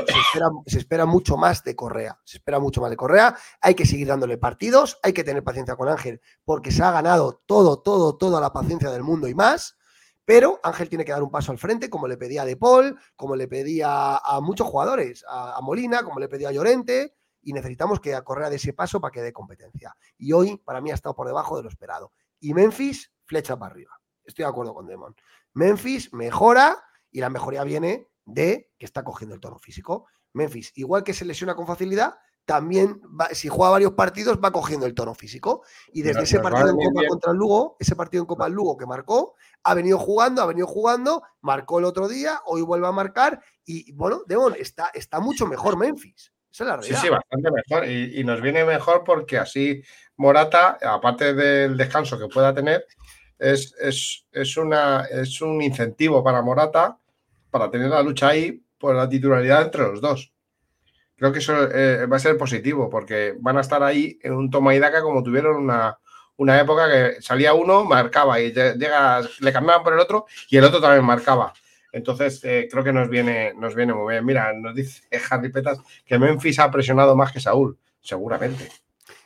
se 0.66 0.78
espera, 0.78 1.06
mucho 1.06 1.36
más 1.36 1.62
de 1.64 1.76
Correa, 1.76 2.18
se 2.24 2.38
espera 2.38 2.58
mucho 2.58 2.80
más 2.80 2.90
de 2.90 2.96
Correa, 2.96 3.36
hay 3.60 3.74
que 3.74 3.86
seguir 3.86 4.08
dándole 4.08 4.38
partidos, 4.38 4.98
hay 5.02 5.12
que 5.12 5.24
tener 5.24 5.44
paciencia 5.44 5.76
con 5.76 5.88
Ángel, 5.88 6.20
porque 6.44 6.70
se 6.70 6.82
ha 6.82 6.90
ganado 6.90 7.42
todo, 7.46 7.80
todo, 7.80 8.16
toda 8.16 8.40
la 8.40 8.52
paciencia 8.52 8.90
del 8.90 9.02
mundo 9.02 9.28
y 9.28 9.34
más, 9.34 9.76
pero 10.24 10.60
Ángel 10.62 10.88
tiene 10.88 11.04
que 11.04 11.12
dar 11.12 11.22
un 11.22 11.30
paso 11.30 11.52
al 11.52 11.58
frente, 11.58 11.90
como 11.90 12.06
le 12.06 12.16
pedía 12.16 12.42
a 12.42 12.44
De 12.44 12.56
Paul, 12.56 12.98
como 13.16 13.36
le 13.36 13.48
pedía 13.48 14.16
a 14.16 14.40
muchos 14.40 14.66
jugadores, 14.66 15.24
a, 15.28 15.60
Molina, 15.60 16.02
como 16.04 16.20
le 16.20 16.28
pedía 16.28 16.48
a 16.48 16.52
Llorente, 16.52 17.16
y 17.42 17.52
necesitamos 17.52 18.00
que 18.00 18.14
a 18.14 18.22
Correa 18.22 18.48
de 18.48 18.56
ese 18.56 18.72
paso 18.72 19.00
para 19.00 19.10
que 19.10 19.20
dé 19.20 19.32
competencia. 19.32 19.96
Y 20.16 20.32
hoy, 20.32 20.58
para 20.58 20.80
mí, 20.80 20.92
ha 20.92 20.94
estado 20.94 21.16
por 21.16 21.26
debajo 21.26 21.56
de 21.56 21.64
lo 21.64 21.68
esperado. 21.68 22.12
Y 22.38 22.54
Memphis, 22.54 23.12
flecha 23.24 23.58
para 23.58 23.72
arriba. 23.72 24.00
Estoy 24.24 24.44
de 24.44 24.50
acuerdo 24.50 24.74
con 24.74 24.86
Demon. 24.86 25.16
Memphis 25.54 26.12
mejora 26.12 26.82
y 27.10 27.20
la 27.20 27.30
mejoría 27.30 27.64
viene 27.64 28.08
de 28.24 28.70
que 28.78 28.86
está 28.86 29.04
cogiendo 29.04 29.34
el 29.34 29.40
tono 29.40 29.58
físico. 29.58 30.06
Memphis, 30.32 30.72
igual 30.76 31.04
que 31.04 31.14
se 31.14 31.24
lesiona 31.24 31.54
con 31.54 31.66
facilidad, 31.66 32.14
también 32.44 33.00
si 33.32 33.48
juega 33.48 33.70
varios 33.70 33.92
partidos 33.92 34.38
va 34.42 34.50
cogiendo 34.50 34.86
el 34.86 34.94
tono 34.94 35.14
físico. 35.14 35.62
Y 35.92 36.02
desde 36.02 36.22
ese 36.22 36.40
partido 36.40 36.70
en 36.70 36.76
Copa 36.76 37.06
contra 37.06 37.32
el 37.32 37.38
Lugo, 37.38 37.76
ese 37.78 37.94
partido 37.94 38.22
en 38.22 38.26
Copa 38.26 38.44
del 38.44 38.54
Lugo 38.54 38.76
que 38.76 38.86
marcó, 38.86 39.34
ha 39.62 39.74
venido 39.74 39.98
jugando, 39.98 40.42
ha 40.42 40.46
venido 40.46 40.66
jugando, 40.66 41.22
marcó 41.40 41.78
el 41.78 41.84
otro 41.84 42.08
día, 42.08 42.40
hoy 42.46 42.62
vuelve 42.62 42.88
a 42.88 42.92
marcar 42.92 43.42
y 43.64 43.92
bueno, 43.92 44.22
Demon, 44.26 44.54
está, 44.58 44.90
está 44.92 45.20
mucho 45.20 45.46
mejor 45.46 45.76
Memphis. 45.76 46.32
Esa 46.50 46.64
es 46.64 46.68
la 46.68 46.76
realidad. 46.76 47.00
Sí, 47.00 47.06
sí, 47.06 47.10
bastante 47.10 47.50
mejor. 47.50 47.88
Y, 47.88 48.20
y, 48.20 48.24
nos 48.24 48.42
viene 48.42 48.64
mejor 48.64 49.04
porque 49.04 49.38
así 49.38 49.82
Morata, 50.16 50.78
aparte 50.82 51.32
del 51.32 51.76
descanso 51.78 52.18
que 52.18 52.28
pueda 52.28 52.52
tener, 52.52 52.84
es, 53.42 54.56
una, 54.56 55.04
es 55.10 55.40
un 55.40 55.60
incentivo 55.62 56.22
para 56.22 56.42
Morata 56.42 56.98
para 57.50 57.70
tener 57.70 57.88
la 57.88 58.02
lucha 58.02 58.28
ahí 58.28 58.62
por 58.78 58.94
la 58.94 59.08
titularidad 59.08 59.62
entre 59.62 59.82
los 59.82 60.00
dos. 60.00 60.32
Creo 61.16 61.32
que 61.32 61.40
eso 61.40 61.70
eh, 61.70 62.06
va 62.06 62.16
a 62.16 62.20
ser 62.20 62.36
positivo 62.36 62.88
porque 62.88 63.34
van 63.38 63.58
a 63.58 63.60
estar 63.60 63.82
ahí 63.82 64.18
en 64.22 64.34
un 64.34 64.50
toma 64.50 64.74
y 64.74 64.78
daca 64.78 65.02
como 65.02 65.22
tuvieron 65.22 65.56
una, 65.56 65.98
una 66.36 66.60
época 66.60 66.88
que 66.90 67.22
salía 67.22 67.54
uno, 67.54 67.84
marcaba 67.84 68.40
y 68.40 68.52
llega, 68.52 69.20
le 69.40 69.52
cambiaban 69.52 69.84
por 69.84 69.92
el 69.92 70.00
otro 70.00 70.26
y 70.48 70.56
el 70.56 70.64
otro 70.64 70.80
también 70.80 71.04
marcaba. 71.04 71.52
Entonces, 71.92 72.42
eh, 72.44 72.68
creo 72.70 72.82
que 72.82 72.92
nos 72.92 73.08
viene, 73.08 73.52
nos 73.54 73.74
viene 73.74 73.92
muy 73.92 74.14
bien. 74.14 74.24
Mira, 74.24 74.52
nos 74.54 74.74
dice 74.74 75.02
Harry 75.30 75.50
Petas 75.50 75.78
que 76.06 76.18
Memphis 76.18 76.58
ha 76.58 76.70
presionado 76.70 77.14
más 77.14 77.32
que 77.32 77.40
Saúl, 77.40 77.76
seguramente. 78.00 78.68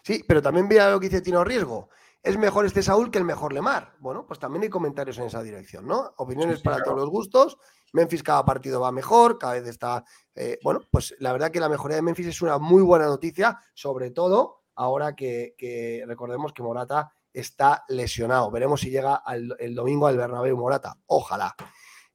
Sí, 0.02 0.24
pero 0.26 0.42
también 0.42 0.66
mira 0.66 0.90
lo 0.90 0.98
que 0.98 1.08
dice 1.08 1.22
Tino 1.22 1.44
Riesgo 1.44 1.88
es 2.26 2.36
mejor 2.36 2.66
este 2.66 2.82
Saúl 2.82 3.10
que 3.12 3.18
el 3.18 3.24
mejor 3.24 3.52
Lemar. 3.52 3.94
Bueno, 4.00 4.26
pues 4.26 4.40
también 4.40 4.64
hay 4.64 4.68
comentarios 4.68 5.16
en 5.18 5.26
esa 5.26 5.44
dirección, 5.44 5.86
¿no? 5.86 6.12
Opiniones 6.16 6.60
para 6.60 6.82
todos 6.82 6.96
los 6.96 7.08
gustos. 7.08 7.56
Memphis 7.92 8.24
cada 8.24 8.44
partido 8.44 8.80
va 8.80 8.90
mejor, 8.90 9.38
cada 9.38 9.52
vez 9.52 9.68
está... 9.68 10.04
Eh, 10.34 10.58
bueno, 10.64 10.80
pues 10.90 11.14
la 11.20 11.32
verdad 11.32 11.52
que 11.52 11.60
la 11.60 11.68
mejoría 11.68 11.94
de 11.94 12.02
Memphis 12.02 12.26
es 12.26 12.42
una 12.42 12.58
muy 12.58 12.82
buena 12.82 13.06
noticia, 13.06 13.60
sobre 13.74 14.10
todo 14.10 14.64
ahora 14.74 15.14
que, 15.14 16.02
recordemos 16.04 16.52
que 16.52 16.64
Morata 16.64 17.12
está 17.32 17.84
lesionado. 17.88 18.50
Veremos 18.50 18.80
si 18.80 18.90
llega 18.90 19.22
el 19.60 19.74
domingo 19.76 20.08
al 20.08 20.16
Bernabéu 20.16 20.56
Morata. 20.56 20.96
Ojalá. 21.06 21.54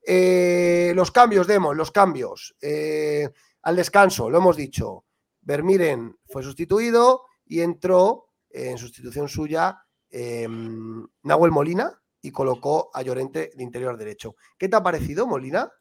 Eh, 0.05 0.91
los 0.93 1.09
cambios, 1.11 1.47
Demos, 1.47 1.73
los 1.73 1.91
cambios. 1.91 2.55
Eh, 2.61 3.29
al 3.61 3.75
descanso, 3.77 4.29
lo 4.29 4.39
hemos 4.39 4.57
dicho. 4.57 5.05
Vermiren 5.39 6.17
fue 6.25 6.43
sustituido 6.43 7.23
y 7.45 7.61
entró 7.61 8.27
en 8.49 8.77
sustitución 8.77 9.29
suya 9.29 9.85
em, 10.11 11.07
Nahuel 11.23 11.51
Molina 11.51 12.01
y 12.21 12.31
colocó 12.31 12.91
a 12.93 13.01
Llorente 13.01 13.51
de 13.55 13.63
interior 13.63 13.97
derecho. 13.97 14.35
¿Qué 14.57 14.69
te 14.69 14.75
ha 14.75 14.83
parecido, 14.83 15.25
Molina? 15.25 15.71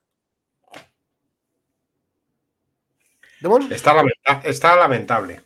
Está, 3.70 3.94
lamentable. 4.76 5.40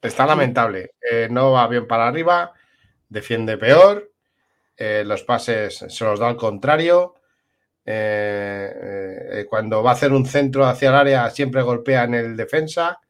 Está 0.00 0.26
lamentable. 0.26 0.92
Eh, 1.00 1.28
no 1.30 1.52
va 1.52 1.66
bien 1.66 1.86
para 1.86 2.06
arriba, 2.06 2.52
defiende 3.08 3.58
peor, 3.58 4.12
los 4.76 5.24
pases 5.24 5.84
se 5.88 6.04
los 6.04 6.20
da 6.20 6.28
al 6.28 6.36
contrario. 6.36 7.14
Eh, 7.90 9.30
eh, 9.32 9.46
cuando 9.48 9.82
va 9.82 9.92
a 9.92 9.94
hacer 9.94 10.12
un 10.12 10.26
centro 10.26 10.66
hacia 10.66 10.90
el 10.90 10.94
área 10.94 11.30
siempre 11.30 11.62
golpea 11.62 12.04
en 12.04 12.14
el 12.14 12.36
defensa. 12.36 13.00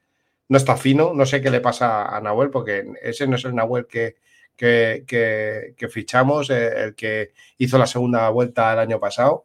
No 0.49 0.57
está 0.57 0.77
fino, 0.77 1.13
no 1.13 1.27
sé 1.27 1.43
qué 1.43 1.51
le 1.51 1.61
pasa 1.61 2.17
a 2.17 2.21
Nahuel, 2.21 2.51
porque 2.51 2.87
ese 3.03 3.27
no 3.27 3.37
es 3.37 3.45
el 3.45 3.57
Nahuel 3.57 3.87
que, 3.87 4.17
que, 4.59 5.89
fichamos, 5.91 6.51
eh, 6.51 6.85
el 6.85 6.95
que 6.95 7.33
hizo 7.59 7.79
la 7.79 7.87
segunda 7.87 8.29
vuelta 8.31 8.73
el 8.73 8.81
año 8.81 9.01
pasado. 9.01 9.45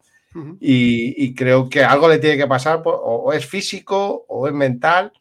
y, 0.60 1.32
creo 1.34 1.68
que 1.68 1.84
algo 1.84 2.08
le 2.08 2.18
tiene 2.18 2.36
que 2.36 2.48
pasar, 2.48 2.82
o, 2.84 3.32
es 3.32 3.46
físico 3.46 4.24
o 4.28 4.48
es 4.48 4.52
mental, 4.52 5.12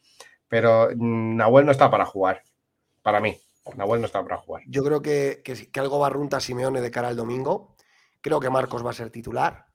pero 0.47 0.89
Nahuel 0.95 1.65
no 1.65 1.71
está 1.71 1.89
para 1.91 2.05
jugar, 2.05 2.41
para 3.01 3.19
mí. 3.19 3.37
Nahuel 3.75 4.01
no 4.01 4.07
está 4.07 4.21
para 4.23 4.37
jugar. 4.37 4.63
Yo 4.67 4.83
creo 4.83 5.01
que, 5.01 5.41
que, 5.43 5.79
algo 5.79 5.99
va 5.99 6.07
a 6.07 6.39
Simeone 6.39 6.81
de 6.81 6.91
cara 6.91 7.07
al 7.07 7.15
domingo. 7.15 7.75
Creo 8.21 8.39
que 8.39 8.49
Marcos 8.49 8.85
va 8.85 8.89
a 8.89 8.93
ser 8.93 9.09
titular. 9.09 9.67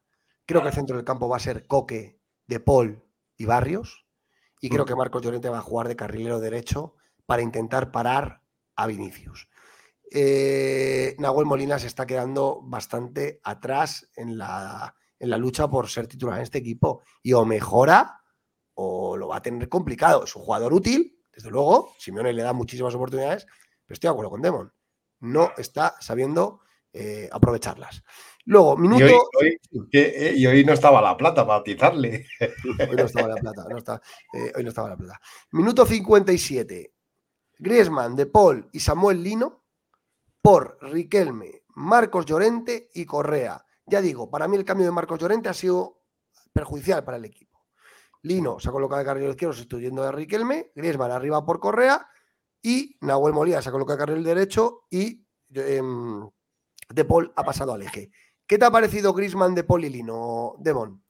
Creo 0.45 0.61
que 0.61 0.69
el 0.69 0.75
centro 0.75 0.97
del 0.97 1.05
campo 1.05 1.29
va 1.29 1.37
a 1.37 1.41
ser 1.41 1.67
Coque, 1.67 2.19
De 2.47 2.61
Paul 2.61 3.03
y 3.37 3.47
Barrios. 3.47 4.07
Y 4.61 4.69
creo 4.69 4.85
que 4.85 4.97
Marcos 4.97 5.23
Llorente 5.23 5.49
va 5.49 5.59
a 5.59 5.63
jugar 5.63 5.89
de 5.89 5.97
carrilero 5.97 6.41
derecho 6.41 6.97
para 7.27 7.43
intentar 7.43 7.93
parar 7.93 8.43
a 8.75 8.87
Vinicius. 8.87 9.49
Eh, 10.11 11.15
Nahuel 11.19 11.47
Molina 11.47 11.79
se 11.79 11.87
está 11.87 12.07
quedando 12.07 12.61
bastante 12.63 13.41
atrás 13.45 14.11
en 14.17 14.39
la, 14.39 14.95
en 15.19 15.31
la 15.31 15.37
lucha 15.37 15.69
por 15.69 15.89
ser 15.89 16.07
titular 16.07 16.37
en 16.37 16.43
este 16.43 16.59
equipo. 16.59 17.03
Y 17.23 17.33
o 17.33 17.45
mejora 17.45 18.21
o 18.75 19.17
lo 19.17 19.29
va 19.29 19.37
a 19.37 19.43
tener 19.43 19.69
complicado. 19.69 20.25
Es 20.25 20.35
un 20.37 20.43
jugador 20.43 20.73
útil, 20.73 21.19
desde 21.33 21.51
luego. 21.51 21.95
Simeone 21.99 22.33
le 22.33 22.43
da 22.43 22.53
muchísimas 22.53 22.95
oportunidades, 22.95 23.45
pero 23.85 23.95
estoy 23.95 24.09
de 24.09 24.13
acuerdo 24.13 24.31
con 24.31 24.43
Demon. 24.43 24.73
No 25.21 25.51
está 25.57 25.97
sabiendo 26.01 26.61
eh, 26.93 27.29
aprovecharlas. 27.31 28.03
Luego, 28.45 28.77
minuto. 28.77 29.29
Eh, 29.93 30.33
y 30.37 30.47
hoy, 30.47 30.65
no 30.65 30.73
estaba 30.73 31.03
la 31.03 31.17
plata 31.17 31.47
para 31.47 31.63
tizarle. 31.63 32.27
hoy 32.41 32.97
no 32.97 33.05
estaba 33.05 33.29
la 33.29 33.37
plata, 33.37 34.01
eh, 34.33 34.53
hoy 34.57 34.63
no 34.63 34.69
estaba 34.71 34.89
la 34.89 34.97
plata. 34.97 35.21
Minuto 35.53 35.85
57. 35.85 36.95
Griezmann, 37.59 38.15
De 38.15 38.27
Paul 38.27 38.69
y 38.73 38.81
Samuel 38.81 39.23
Lino 39.23 39.58
por 40.41 40.79
Riquelme, 40.81 41.63
Marcos 41.75 42.27
Llorente 42.27 42.91
y 42.95 43.05
Correa. 43.05 43.65
Ya 43.87 44.01
digo, 44.01 44.31
para 44.31 44.49
mí 44.49 44.57
el 44.57 44.65
cambio 44.65 44.87
de 44.87 44.93
Marcos 44.93 45.19
Llorente 45.19 45.49
ha 45.49 45.55
sido 45.55 46.03
perjudicial 46.53 47.05
para 47.05 47.17
el 47.17 47.25
equipo. 47.25 47.65
Lino 48.23 48.59
se 48.59 48.69
ha 48.69 48.73
colocado 48.73 48.99
de 48.99 49.05
carril 49.05 49.31
izquierdo 49.31 49.55
sustituyendo 49.55 50.03
a 50.03 50.13
Riquelme, 50.13 50.73
Griezmann 50.75 51.13
arriba 51.13 51.45
por 51.45 51.61
Correa 51.61 52.07
y 52.61 52.97
Nahuel 53.01 53.35
Molina 53.35 53.63
se 53.63 53.69
ha 53.69 53.73
colocado 53.73 53.97
de 53.97 54.05
carril 54.05 54.25
derecho 54.25 54.83
y 54.91 55.25
em, 55.55 56.29
De 56.89 57.05
Paul 57.05 57.33
ha 57.37 57.45
pasado 57.45 57.73
al 57.73 57.83
eje. 57.83 58.11
¿Qué 58.47 58.59
te 58.59 58.65
ha 58.65 58.71
parecido 58.71 59.13
Grisman 59.13 59.55
de 59.55 59.63
Polilino, 59.63 60.55
Demon? 60.59 61.03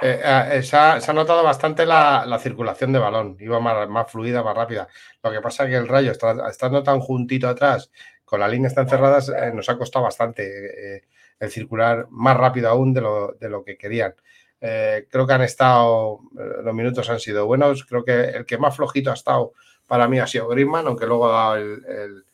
Eh, 0.00 0.20
eh, 0.52 0.62
se, 0.62 0.76
ha, 0.76 1.12
notado 1.12 1.42
bastante 1.42 1.84
la, 1.84 2.38
circulación 2.40 2.92
de 2.92 2.98
balón, 2.98 3.36
iba 3.40 3.58
más, 3.60 4.10
fluida, 4.10 4.42
más 4.42 4.56
rápida. 4.56 4.88
Lo 5.22 5.30
que 5.30 5.40
pasa 5.40 5.64
es 5.64 5.70
que 5.70 5.76
el 5.76 5.88
rayo, 5.88 6.12
estando 6.12 6.82
tan 6.82 7.00
juntito 7.00 7.48
atrás, 7.48 7.90
con 8.28 8.40
las 8.40 8.50
líneas 8.50 8.74
tan 8.74 8.88
cerradas, 8.88 9.28
eh, 9.28 9.52
nos 9.54 9.68
ha 9.68 9.78
costado 9.78 10.04
bastante 10.04 11.02
el 11.40 11.50
circular 11.50 12.06
más 12.10 12.36
rápido 12.36 12.68
aún 12.68 12.92
de 12.92 13.00
lo, 13.00 13.64
que 13.64 13.76
querían. 13.76 14.14
creo 14.60 15.26
que 15.26 15.32
han 15.32 15.42
estado, 15.42 16.20
los 16.62 16.74
minutos 16.74 17.08
han 17.08 17.20
sido 17.20 17.46
buenos. 17.46 17.84
Creo 17.84 18.04
que 18.04 18.20
el 18.30 18.46
que 18.46 18.58
más 18.58 18.76
flojito 18.76 19.10
ha 19.10 19.14
estado 19.14 19.52
para 19.86 20.08
mí 20.08 20.18
ha 20.18 20.26
sido 20.26 20.48
Grisman, 20.48 20.86
aunque 20.86 21.06
luego 21.06 21.32
ha 21.32 21.32
dado 21.32 21.56
el, 21.56 22.24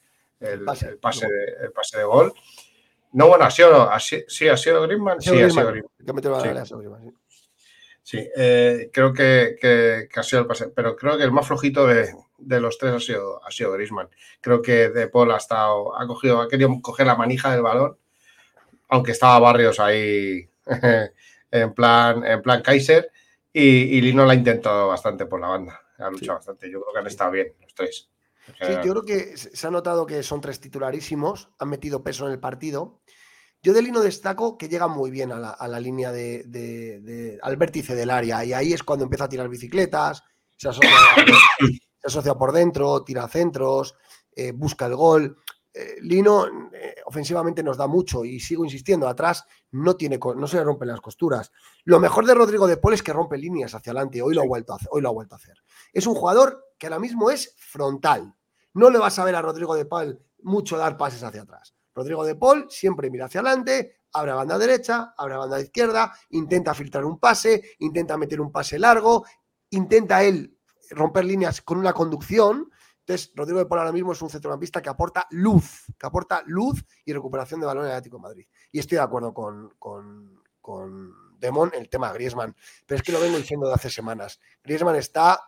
pase, 0.65 0.89
el 0.89 0.99
pase 1.73 1.99
de 1.99 2.05
gol. 2.05 2.33
No, 3.15 3.29
bueno, 3.29 3.45
ha 3.45 3.51
sido, 3.51 3.89
sí, 4.01 4.49
ha 4.49 4.57
sido 4.57 4.83
Griezmann. 4.83 5.21
Sí, 5.21 5.41
ha 5.41 5.49
sido 5.49 5.69
Griezmann. 5.69 7.15
Sí, 8.03 8.29
eh, 8.37 8.91
creo 8.93 9.13
que, 9.15 10.09
ha 10.15 10.23
sido 10.25 10.43
el 10.43 10.47
pase, 10.49 10.69
pero 10.75 10.97
creo 10.97 11.17
que 11.17 11.23
el 11.23 11.31
más 11.31 11.47
flojito 11.47 11.87
de, 11.87 12.13
los 12.47 12.79
tres 12.79 12.93
ha 12.93 13.01
sido, 13.01 13.45
ha 13.45 13.51
sido 13.51 13.73
Griezmann. 13.73 14.09
Creo 14.41 14.63
que 14.63 14.89
De 14.89 15.09
Paul 15.09 15.33
ha 15.33 15.37
estado, 15.37 15.99
ha 15.99 16.07
cogido, 16.07 16.41
ha 16.41 16.49
querido 16.49 16.71
coger 16.83 17.07
la 17.07 17.17
manija 17.17 17.53
del 17.53 17.63
balón, 17.63 17.97
aunque 18.89 19.13
estaba 19.13 19.39
Barrios 19.39 19.81
ahí 19.81 20.49
en 21.51 21.75
plan, 21.75 22.25
en 22.25 22.43
plan 22.43 22.63
Kaiser, 22.63 23.11
y, 23.53 24.01
Lino 24.01 24.25
la 24.27 24.33
ha 24.33 24.37
intentado 24.37 24.89
bastante 24.89 25.27
por 25.27 25.41
la 25.41 25.49
banda. 25.49 25.81
Ha 25.99 26.11
luchado 26.11 26.39
bastante. 26.39 26.69
Yo 26.71 26.81
creo 26.81 26.93
que 26.93 26.99
han 26.99 27.07
estado 27.07 27.31
bien 27.31 27.55
los 27.61 27.75
tres. 27.75 28.11
Sí, 28.47 28.73
yo 28.85 28.93
creo 28.93 29.05
que 29.05 29.37
se 29.37 29.67
ha 29.67 29.71
notado 29.71 30.05
que 30.07 30.23
son 30.23 30.41
tres 30.41 30.61
titularísimos, 30.61 31.49
han 31.59 31.69
metido 31.71 32.03
peso 32.03 32.27
en 32.27 32.33
el 32.33 32.41
partido. 32.41 33.01
Yo 33.63 33.73
de 33.73 33.81
Lino 33.81 34.01
destaco 34.01 34.59
que 34.59 34.69
llega 34.69 34.89
muy 34.89 35.11
bien 35.11 35.33
a 35.33 35.39
la, 35.39 35.81
línea 35.81 36.13
de, 36.13 37.39
al 37.43 37.57
vértice 37.57 37.95
del 37.95 38.11
área 38.11 38.45
y 38.45 38.53
ahí 38.53 38.75
es 38.75 38.83
cuando 38.83 39.05
empieza 39.05 39.25
a 39.25 39.29
tirar 39.29 39.49
bicicletas, 39.49 40.23
se 40.59 40.69
asocia, 40.69 40.91
por 42.39 42.53
dentro, 42.53 43.03
tira 43.05 43.29
centros, 43.29 43.97
eh, 44.35 44.53
busca 44.53 44.87
el 44.87 44.97
gol. 44.97 45.39
Eh, 45.73 45.97
Lino 46.03 46.47
eh, 46.73 46.95
ofensivamente 47.07 47.63
nos 47.63 47.77
da 47.77 47.89
mucho 47.89 48.25
y 48.25 48.39
sigo 48.39 48.65
insistiendo, 48.65 49.09
atrás 49.09 49.45
no, 49.73 49.97
tiene, 49.97 50.21
no 50.37 50.47
se 50.47 50.59
le 50.59 50.65
rompen 50.65 50.89
las 50.89 51.01
costuras. 51.01 51.51
Lo 51.85 51.99
mejor 51.99 52.27
de 52.27 52.35
Rodrigo 52.35 52.67
de 52.69 52.77
Paul 52.77 52.95
es 52.95 53.03
que 53.03 53.13
rompe 53.13 53.37
líneas 53.39 53.75
hacia 53.75 53.91
adelante, 53.91 54.23
hoy 54.23 54.35
lo, 54.35 54.43
ha 54.43 54.47
vuelto 54.47 54.73
a 54.73 54.77
hacer, 54.77 54.89
hoy 54.93 55.03
lo 55.03 55.09
ha 55.09 55.13
vuelto 55.13 55.35
a 55.35 55.39
hacer. 55.39 55.57
Es 55.93 56.07
un 56.07 56.15
jugador 56.15 56.65
que 56.79 56.87
ahora 56.87 57.01
mismo 57.01 57.31
es 57.31 57.57
frontal. 57.59 58.37
No 58.75 58.91
le 58.91 58.99
vas 58.99 59.19
a 59.19 59.25
ver 59.25 59.35
a 59.35 59.43
Rodrigo 59.43 59.75
de 59.75 59.85
Paul 59.85 60.21
mucho 60.43 60.77
dar 60.77 60.97
pases 60.97 61.25
hacia 61.25 61.43
atrás. 61.43 61.75
Rodrigo 61.93 62.25
de 62.25 62.37
Paul 62.37 62.67
siempre 62.69 63.11
mira 63.11 63.27
hacia 63.27 63.41
adelante, 63.41 64.01
abre 64.13 64.31
a 64.31 64.35
banda 64.37 64.59
derecha, 64.59 65.15
abre 65.17 65.35
a 65.35 65.39
banda 65.39 65.61
izquierda, 65.61 66.13
intenta 66.31 66.75
filtrar 66.75 67.05
un 67.05 67.19
pase, 67.19 67.77
intenta 67.81 68.17
meter 68.17 68.41
un 68.41 68.53
pase 68.53 68.79
largo, 68.79 69.25
intenta 69.71 70.23
él 70.23 70.57
romper 70.91 71.25
líneas 71.25 71.63
con 71.63 71.79
una 71.79 71.93
conducción. 71.93 72.71
Entonces, 73.01 73.33
Rodrigo 73.35 73.59
de 73.59 73.67
Paul 73.67 73.81
ahora 73.81 73.93
mismo 73.93 74.13
es 74.13 74.23
un 74.23 74.31
centrocampista 74.31 74.81
que 74.81 74.89
aporta 74.89 75.27
luz, 75.31 75.85
que 75.99 76.07
aporta 76.07 76.43
luz 76.47 76.85
y 77.05 77.13
recuperación 77.13 77.61
de 77.61 77.67
balón 77.67 77.85
en 77.85 77.91
el 77.91 77.97
Atlético 77.97 78.19
Madrid. 78.19 78.47
Y 78.73 78.79
estoy 78.79 78.97
de 78.97 79.03
acuerdo 79.03 79.35
con, 79.35 79.75
con, 79.79 80.43
con 80.61 81.39
Demon 81.39 81.71
en 81.75 81.83
el 81.83 81.89
tema 81.91 82.13
Griezmann, 82.13 82.57
pero 82.87 82.97
es 82.97 83.03
que 83.03 83.13
lo 83.13 83.21
vengo 83.21 83.37
diciendo 83.37 83.69
de 83.69 83.75
hace 83.75 83.91
semanas. 83.91 84.41
Griezmann 84.63 84.97
está 84.97 85.39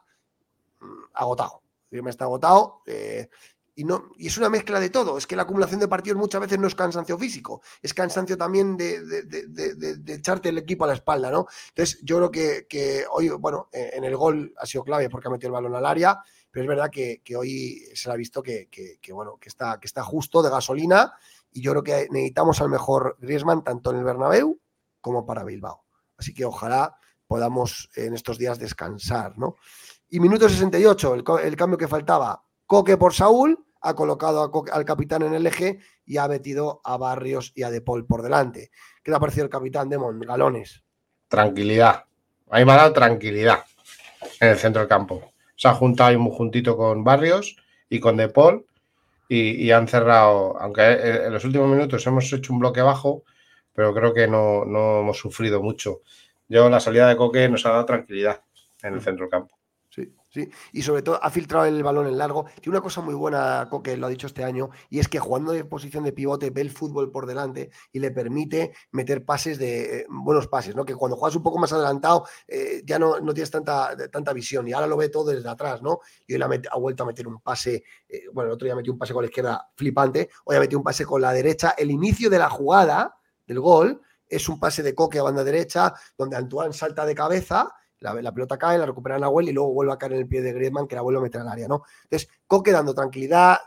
mm, 0.81 1.05
agotado. 1.15 1.63
Griezmann 1.91 2.11
está 2.11 2.25
agotado. 2.27 2.83
Eh, 2.87 3.31
y, 3.79 3.85
no, 3.85 4.11
y 4.17 4.27
es 4.27 4.39
una 4.39 4.49
mezcla 4.49 4.81
de 4.81 4.89
todo. 4.89 5.19
Es 5.19 5.27
que 5.27 5.37
la 5.37 5.43
acumulación 5.43 5.79
de 5.79 5.87
partidos 5.87 6.19
muchas 6.19 6.41
veces 6.41 6.59
no 6.59 6.67
es 6.67 6.75
cansancio 6.75 7.19
físico, 7.19 7.61
es 7.83 7.93
cansancio 7.93 8.37
también 8.39 8.75
de, 8.75 9.03
de, 9.05 10.15
echarte 10.15 10.49
el 10.49 10.57
equipo 10.57 10.85
a 10.85 10.89
la 10.89 10.95
espalda, 10.95 11.31
¿no? 11.31 11.47
Entonces, 11.69 12.01
yo 12.03 12.17
creo 12.17 12.31
que, 12.31 12.67
que, 12.67 13.05
hoy, 13.11 13.29
bueno, 13.29 13.69
eh, 13.71 13.91
en 13.93 14.05
el 14.05 14.17
gol 14.17 14.55
ha 14.59 14.65
sido 14.65 14.83
clave 14.83 15.11
porque 15.11 15.29
ha 15.29 15.31
metido 15.31 15.49
el 15.49 15.53
balón 15.53 15.75
al 15.75 15.85
área, 15.85 16.19
pero 16.51 16.65
es 16.65 16.69
verdad 16.69 16.91
que, 16.91 17.21
hoy 17.37 17.85
se 17.95 18.09
le 18.09 18.15
ha 18.15 18.17
visto 18.17 18.43
que, 18.43 18.67
bueno, 19.13 19.37
que 19.39 19.51
está, 19.51 19.79
que 19.79 19.87
está 19.87 20.03
justo 20.03 20.43
de 20.43 20.49
gasolina 20.49 21.13
y 21.53 21.61
yo 21.61 21.73
creo 21.73 21.83
que 21.83 22.09
necesitamos 22.11 22.63
al 22.63 22.71
mejor 22.71 23.19
Griezmann 23.21 23.63
tanto 23.63 23.91
en 23.91 23.99
el 23.99 24.05
Bernabéu 24.05 24.59
como 25.03 25.27
para 25.27 25.45
Bilbao. 25.45 25.85
Así 26.17 26.33
que 26.33 26.47
ojalá 26.47 26.97
podamos 27.27 27.91
en 27.95 28.15
estos 28.15 28.39
días 28.39 28.59
descansar, 28.59 29.37
¿no? 29.37 29.57
Y 30.09 30.19
minuto 30.19 30.49
68, 30.49 31.15
el, 31.15 31.25
el 31.43 31.57
cambio 31.57 31.77
que 31.77 31.89
faltaba, 31.89 32.43
Coque 32.67 32.97
por 32.97 33.15
Saúl, 33.15 33.66
ha 33.87 33.95
colocado 33.95 34.51
al 34.73 34.85
capitán 34.85 35.23
en 35.23 35.35
el 35.35 35.47
eje 35.47 35.79
y 36.05 36.17
ha 36.17 36.27
metido 36.27 36.81
a 36.85 36.97
Barrios 36.97 37.53
y 37.55 37.63
a 37.63 37.71
De 37.71 37.81
Paul 37.81 38.05
por 38.05 38.23
delante. 38.23 38.71
¿Qué 39.03 39.13
te 39.13 39.17
ha 39.17 39.21
parecido 39.21 39.45
el 39.45 39.51
capitán 39.51 39.89
Demon? 39.89 40.19
Galones. 40.21 40.83
Tranquilidad. 41.29 42.05
Ahí 42.51 42.65
me 42.65 42.73
ha 42.73 42.77
dado 42.77 42.93
tranquilidad 42.93 43.65
en 44.41 44.49
el 44.49 44.57
centro 44.57 44.81
del 44.81 44.89
campo. 44.89 45.33
Se 45.55 45.69
ha 45.69 45.75
juntado 45.75 46.11
ahí 46.11 46.17
muy 46.17 46.33
juntito 46.35 46.77
con 46.77 47.05
Barrios 47.05 47.57
y 47.89 48.01
con 48.01 48.17
De 48.17 48.29
Paul 48.29 48.67
y, 49.29 49.71
han 49.71 49.89
cerrado, 49.89 50.57
aunque 50.61 50.83
en 51.27 51.33
los 51.33 51.45
últimos 51.45 51.69
minutos 51.69 52.07
hemos 52.07 52.33
hecho 52.33 52.53
un 52.53 52.61
bloque 52.61 52.81
bajo, 52.81 53.25
pero 53.73 53.93
creo 53.95 54.15
que 54.15 54.29
no, 54.29 54.63
hemos 54.63 55.19
sufrido 55.19 55.63
mucho. 55.63 56.03
Yo 56.49 56.69
la 56.69 56.81
salida 56.81 57.09
de 57.09 57.17
Coque 57.17 57.49
nos 57.49 57.67
ha 57.67 57.71
dado 57.71 57.85
tranquilidad 57.85 58.41
en 58.83 58.95
el 58.95 59.01
centro 59.01 59.25
del 59.25 59.31
campo. 59.31 59.57
Y 60.73 60.83
sobre 60.83 61.03
todo 61.03 61.23
ha 61.23 61.31
filtrado 61.31 61.67
el 61.67 61.83
balón 61.83 62.07
en 62.07 62.19
largo. 62.19 62.47
Tiene 62.61 62.77
una 62.77 62.83
cosa 62.83 63.01
muy 63.01 63.15
buena, 63.15 63.69
que 63.83 63.97
lo 63.97 64.07
ha 64.07 64.11
dicho 64.11 64.27
este 64.27 64.45
año, 64.45 64.71
y 64.91 64.99
es 64.99 65.09
que 65.09 65.19
jugando 65.19 65.53
de 65.53 65.65
posición 65.65 66.05
de 66.05 66.13
pivote 66.13 66.51
ve 66.51 66.61
el 66.61 66.71
fútbol 66.71 67.11
por 67.11 67.27
delante 67.27 67.71
y 67.93 67.99
le 67.99 68.11
permite 68.11 68.73
meter 68.93 69.25
pases 69.25 69.59
de 69.59 70.01
eh, 70.01 70.07
buenos 70.09 70.49
pases, 70.49 70.75
¿no? 70.75 70.85
Que 70.85 70.95
cuando 70.95 71.17
juegas 71.17 71.37
un 71.37 71.43
poco 71.43 71.59
más 71.59 71.73
adelantado 71.73 72.27
eh, 72.49 72.83
ya 72.85 72.99
no, 72.99 73.21
no, 73.21 73.35
tienes 73.35 73.51
tanta, 73.51 73.97
tanta 74.11 74.33
visión 74.33 74.67
y 74.69 74.73
ahora 74.73 74.87
lo 74.87 74.97
ve 74.97 75.09
todo 75.09 75.31
desde 75.31 75.49
atrás, 75.49 75.83
¿no? 75.83 76.01
Y 76.27 76.35
hoy 76.35 76.43
ha, 76.43 76.75
ha 76.75 76.79
vuelto 76.79 77.03
a 77.03 77.07
meter 77.07 77.27
un 77.29 77.41
pase, 77.41 77.85
eh, 78.09 78.23
bueno, 78.33 78.49
el 78.49 78.55
otro 78.55 78.67
día 78.67 78.75
metió 78.75 78.93
un 78.93 78.99
pase 78.99 79.13
con 79.13 79.23
la 79.23 79.29
izquierda 79.29 79.71
flipante, 79.75 80.31
hoy 80.45 80.57
ha 80.57 80.61
metido 80.61 80.79
un 80.79 80.85
pase 80.85 81.05
con 81.05 81.21
la 81.21 81.33
derecha. 81.33 81.75
El 81.77 81.91
inicio 81.91 82.31
de 82.31 82.39
la 82.39 82.51
jugada 82.51 83.17
del 83.47 83.61
gol 83.61 84.01
es 84.29 84.49
un 84.49 84.59
pase 84.59 84.83
de 84.83 84.95
Coque 84.95 85.19
a 85.19 85.23
banda 85.23 85.45
derecha, 85.45 85.95
donde 86.17 86.37
Antoine 86.37 86.73
salta 86.73 87.07
de 87.07 87.15
cabeza 87.15 87.73
la, 88.01 88.33
pelota 88.33 88.59
cae, 88.59 88.79
la 88.79 88.87
recupera 88.87 89.19
Nahuel 89.19 89.49
y 89.49 89.53
luego 89.53 89.73
vuelve 89.73 89.93
a 89.93 89.99
caer 89.99 90.13
en 90.13 90.19
el 90.19 90.29
pie 90.29 90.43
de 90.43 90.53
Griezmann 90.53 90.87
que 90.87 90.95
la 90.95 91.03
vuelve 91.03 91.19
a 91.19 91.23
meter 91.23 91.41
al 91.41 91.49
área, 91.49 91.69
¿no? 91.69 91.83
Entonces, 92.05 92.29
Coque 92.47 92.73
dando 92.73 92.95
tranquilidad, 92.95 93.59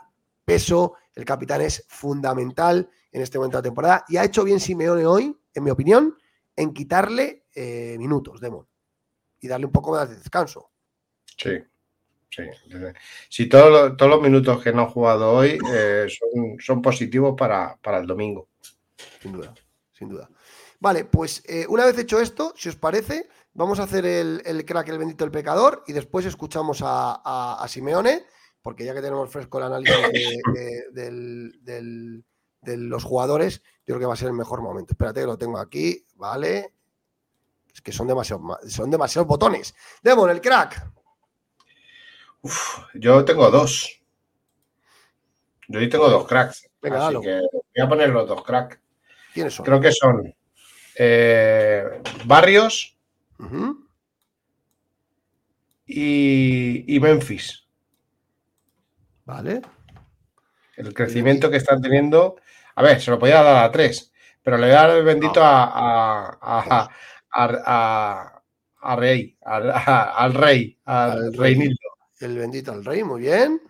peso, 0.44 0.94
el 1.14 1.24
capitán 1.24 1.60
es 1.60 1.84
fundamental 1.88 2.88
en 3.12 3.22
este 3.22 3.38
momento 3.38 3.56
de 3.56 3.60
la 3.60 3.68
temporada 3.68 4.04
y 4.08 4.16
ha 4.16 4.24
hecho 4.24 4.44
bien 4.44 4.60
Simeone 4.60 5.06
hoy, 5.06 5.36
en 5.54 5.64
mi 5.64 5.70
opinión, 5.70 6.16
en 6.56 6.72
quitarle 6.72 7.44
eh, 7.54 7.96
minutos, 7.98 8.40
Demon, 8.40 8.66
y 9.40 9.48
darle 9.48 9.66
un 9.66 9.72
poco 9.72 9.92
más 9.92 10.08
de 10.08 10.16
descanso. 10.16 10.70
Sí, 11.36 11.58
sí. 12.30 12.42
Si 13.28 13.48
todos 13.48 13.96
los 13.98 14.22
minutos 14.22 14.62
que 14.62 14.72
no 14.72 14.82
han 14.82 14.88
jugado 14.88 15.32
hoy 15.32 15.58
eh, 15.72 16.06
son, 16.58 16.82
positivos 16.82 17.34
para, 17.36 17.78
el 17.98 18.06
domingo. 18.06 18.48
Sin 19.20 19.32
duda, 19.32 19.54
sin 19.92 20.08
duda. 20.08 20.28
Vale, 20.80 21.04
pues 21.04 21.42
eh, 21.46 21.66
una 21.68 21.84
vez 21.84 21.98
hecho 21.98 22.20
esto, 22.20 22.54
si 22.56 22.70
os 22.70 22.76
parece, 22.76 23.28
Vamos 23.52 23.80
a 23.80 23.82
hacer 23.82 24.06
el, 24.06 24.64
crack, 24.64 24.88
el 24.88 24.98
bendito 24.98 25.24
el 25.24 25.32
pecador, 25.32 25.82
y 25.86 25.92
después 25.92 26.24
escuchamos 26.24 26.82
a, 26.84 27.64
Simeone, 27.68 28.24
porque 28.62 28.84
ya 28.84 28.94
que 28.94 29.00
tenemos 29.00 29.28
fresco 29.30 29.58
el 29.58 29.64
análisis 29.64 29.96
de, 30.92 32.76
los 32.76 33.04
jugadores, 33.04 33.62
yo 33.86 33.94
creo 33.94 34.00
que 34.00 34.06
va 34.06 34.14
a 34.14 34.16
ser 34.16 34.28
el 34.28 34.34
mejor 34.34 34.62
momento. 34.62 34.92
Espérate 34.92 35.20
que 35.20 35.26
lo 35.26 35.36
tengo 35.36 35.58
aquí, 35.58 36.06
¿vale? 36.14 36.74
Es 37.74 37.80
que 37.80 37.92
son 37.92 38.06
demasiados, 38.06 38.42
son 38.68 38.90
demasiados 38.90 39.26
botones. 39.26 39.74
Demon, 40.02 40.30
el 40.30 40.40
crack. 40.40 40.88
yo 42.94 43.24
tengo 43.24 43.50
dos. 43.50 44.00
Yo 45.66 45.88
tengo 45.88 46.08
dos 46.08 46.26
cracks. 46.26 46.68
Venga, 46.80 47.08
así 47.08 47.20
que 47.20 47.40
voy 47.40 47.84
a 47.84 47.88
poner 47.88 48.10
los 48.10 48.28
dos 48.28 48.44
cracks. 48.44 48.78
¿Quiénes 49.34 49.54
son? 49.54 49.64
Creo 49.64 49.80
que 49.80 49.92
son 49.92 50.34
eh, 50.96 52.02
Barrios 52.24 52.96
y, 55.86 56.98
Memphis. 57.00 57.64
Vale. 59.24 59.62
El 60.76 60.94
crecimiento 60.94 61.50
que 61.50 61.56
están 61.56 61.80
teniendo. 61.80 62.36
A 62.74 62.82
ver, 62.82 63.00
se 63.00 63.10
lo 63.10 63.18
podía 63.18 63.42
dar 63.42 63.64
a 63.64 63.72
tres, 63.72 64.12
pero 64.42 64.56
le 64.56 64.66
voy 64.66 64.76
a 64.76 64.80
dar 64.80 64.90
el 64.90 65.04
bendito 65.04 65.40
a, 65.42 66.38
a, 67.30 68.96
Rey, 68.96 69.36
al, 69.42 70.34
Rey, 70.34 70.78
al, 70.84 71.34
Rey 71.34 71.74
El 72.20 72.38
bendito 72.38 72.72
al 72.72 72.84
Rey, 72.84 73.04
muy 73.04 73.22
bien. 73.22 73.60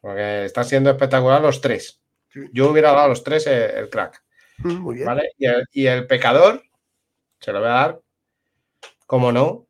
Porque 0.00 0.44
están 0.44 0.64
siendo 0.64 0.90
espectacular 0.90 1.40
los 1.40 1.60
tres. 1.60 2.00
Yo 2.52 2.70
hubiera 2.70 2.92
dado 2.92 3.04
a 3.04 3.08
los 3.08 3.24
tres 3.24 3.46
el, 3.46 3.88
crack. 3.88 4.22
Muy 4.58 4.96
bien. 4.96 5.08
Y, 5.38 5.46
el, 5.46 5.64
y 5.72 5.86
el 5.86 6.06
pecador, 6.06 6.62
se 7.40 7.52
lo 7.52 7.60
voy 7.60 7.68
a 7.68 7.72
dar 7.72 8.00
como 9.06 9.30
no, 9.32 9.66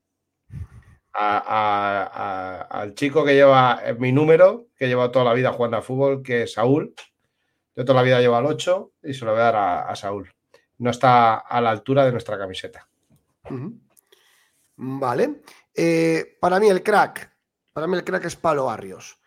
al 1.19 2.95
chico 2.95 3.25
que 3.25 3.35
lleva 3.35 3.81
mi 3.99 4.13
número, 4.13 4.69
que 4.77 4.89
lleva 4.89 5.11
toda 5.11 5.25
la 5.25 5.35
vida 5.35 5.53
jugando 5.53 5.79
a 5.79 5.83
fútbol, 5.83 6.23
que 6.23 6.43
es 6.43 6.55
Saúl. 6.55 6.95
Yo 7.75 7.85
toda 7.85 8.01
la 8.01 8.03
vida 8.03 8.21
llevo 8.21 8.37
al 8.37 8.47
8 8.47 8.93
y 9.03 9.15
se 9.15 9.25
lo 9.25 9.33
voy 9.33 9.41
a 9.41 9.45
dar 9.45 9.57
a, 9.89 9.97
Saúl. 9.97 10.33
No 10.79 10.91
está 10.91 11.37
a 11.37 11.61
la 11.61 11.71
altura 11.71 12.05
de 12.05 12.13
nuestra 12.13 12.39
camiseta. 12.39 12.89
Vale. 14.77 15.43
Eh, 15.75 16.37
para 16.41 16.59
mí 16.59 16.69
el 16.69 16.83
crack, 16.83 17.31
para 17.73 17.87
mí 17.87 17.97
el 17.97 18.05
crack 18.05 18.25
es 18.25 18.37
Palo 18.37 18.67
Barrios. 18.67 19.19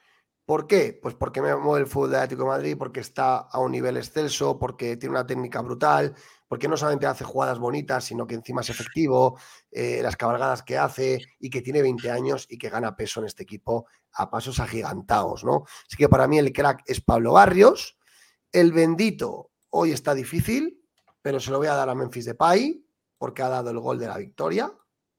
¿Por 0.50 0.66
qué? 0.66 0.98
Pues 1.00 1.14
porque 1.14 1.44
me 1.44 1.56
mueve 1.56 1.84
el 1.84 1.88
fútbol 1.88 2.10
de 2.10 2.18
Atlético 2.18 2.42
de 2.42 2.50
Madrid, 2.50 2.76
porque 2.76 3.02
está 3.02 3.38
a 3.38 3.60
un 3.60 3.72
nivel 3.72 3.98
excelso, 3.98 4.58
porque 4.58 4.98
tiene 4.98 5.12
una 5.14 5.28
técnica 5.28 5.62
brutal, 5.62 6.16
porque 6.48 6.68
no 6.68 6.76
solamente 6.76 7.06
hace 7.06 7.24
jugadas 7.24 7.60
bonitas, 7.60 8.06
sino 8.06 8.26
que 8.26 8.34
encima 8.34 8.62
es 8.62 8.72
efectivo, 8.72 9.38
eh, 9.70 10.00
las 10.02 10.18
cabalgadas 10.18 10.64
que 10.64 10.76
hace 10.76 11.22
y 11.40 11.52
que 11.52 11.62
tiene 11.62 11.84
20 11.84 12.10
años 12.10 12.48
y 12.50 12.58
que 12.58 12.72
gana 12.72 12.96
peso 12.96 13.20
en 13.20 13.28
este 13.28 13.44
equipo 13.44 13.86
a 14.14 14.32
pasos 14.32 14.60
agigantados, 14.60 15.44
¿no? 15.44 15.66
Así 15.86 15.98
que 15.98 16.10
para 16.10 16.28
mí 16.28 16.40
el 16.40 16.52
crack 16.52 16.82
es 16.88 17.00
Pablo 17.00 17.34
Barrios. 17.34 18.00
El 18.52 18.72
bendito 18.72 19.52
hoy 19.70 19.92
está 19.92 20.16
difícil, 20.16 20.84
pero 21.22 21.40
se 21.40 21.52
lo 21.52 21.60
voy 21.60 21.68
a 21.68 21.76
dar 21.76 21.90
a 21.90 21.94
Memphis 21.94 22.26
Depay 22.26 22.84
porque 23.20 23.44
ha 23.44 23.50
dado 23.50 23.70
el 23.70 23.78
gol 23.78 24.00
de 24.00 24.08
la 24.08 24.18
victoria 24.18 24.74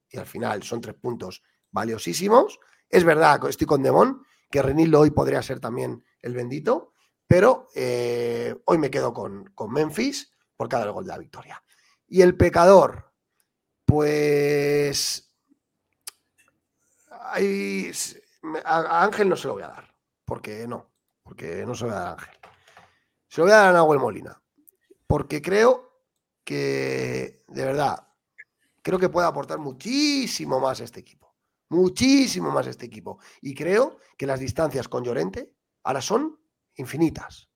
y 0.09 0.19
al 0.19 0.27
final 0.27 0.65
son 0.65 0.81
tres 0.81 0.97
puntos 0.97 1.45
valiosísimos. 1.71 2.59
Es 2.89 3.05
verdad, 3.05 3.39
estoy 3.49 3.69
con 3.69 3.81
Demón, 3.81 4.25
que 4.51 4.63
Renildo 4.63 5.01
hoy 5.01 5.11
podría 5.11 5.43
ser 5.43 5.61
también 5.61 6.05
el 6.21 6.35
bendito, 6.35 6.93
pero 7.27 7.69
eh, 7.75 8.61
hoy 8.65 8.79
me 8.79 8.91
quedo 8.91 9.13
con, 9.13 9.51
con 9.55 9.73
Memphis 9.73 10.33
por 10.57 10.69
cada 10.69 10.91
gol 10.91 11.05
de 11.05 11.13
la 11.13 11.19
victoria. 11.19 11.63
Y 12.09 12.23
el 12.23 12.37
pecador, 12.37 13.13
pues 13.85 15.33
a 18.65 19.05
Ángel 19.05 19.29
no 19.29 19.37
se 19.37 19.47
lo 19.47 19.55
voy 19.55 19.63
a 19.63 19.69
dar, 19.69 19.95
porque 20.25 20.67
no, 20.67 20.91
porque 21.23 21.65
no 21.65 21.75
se 21.75 21.85
lo 21.85 21.91
voy 21.91 21.97
a 21.97 22.01
dar 22.01 22.09
a 22.09 22.13
Ángel. 22.13 22.39
Se 23.29 23.41
lo 23.41 23.45
voy 23.45 23.53
a 23.53 23.57
dar 23.57 23.69
a 23.71 23.73
Nahuel 23.75 24.01
Molina, 24.01 24.43
porque 25.07 25.41
creo 25.41 26.03
que, 26.45 27.45
de 27.47 27.65
verdad, 27.65 28.09
creo 28.83 28.99
que 28.99 29.09
puede 29.09 29.29
aportar 29.29 29.59
muchísimo 29.59 30.59
más 30.59 30.81
a 30.81 30.85
este 30.85 31.01
equipo, 31.01 31.30
muchísimo 31.71 32.51
más 32.51 32.67
este 32.67 32.87
equipo. 32.87 33.19
Y 33.41 33.55
creo 33.55 33.99
que 34.17 34.27
las 34.27 34.39
distancias 34.39 34.87
con 34.87 35.03
Llorente 35.03 35.55
ahora 35.83 36.03
son 36.03 36.39
infinitas, 36.77 37.49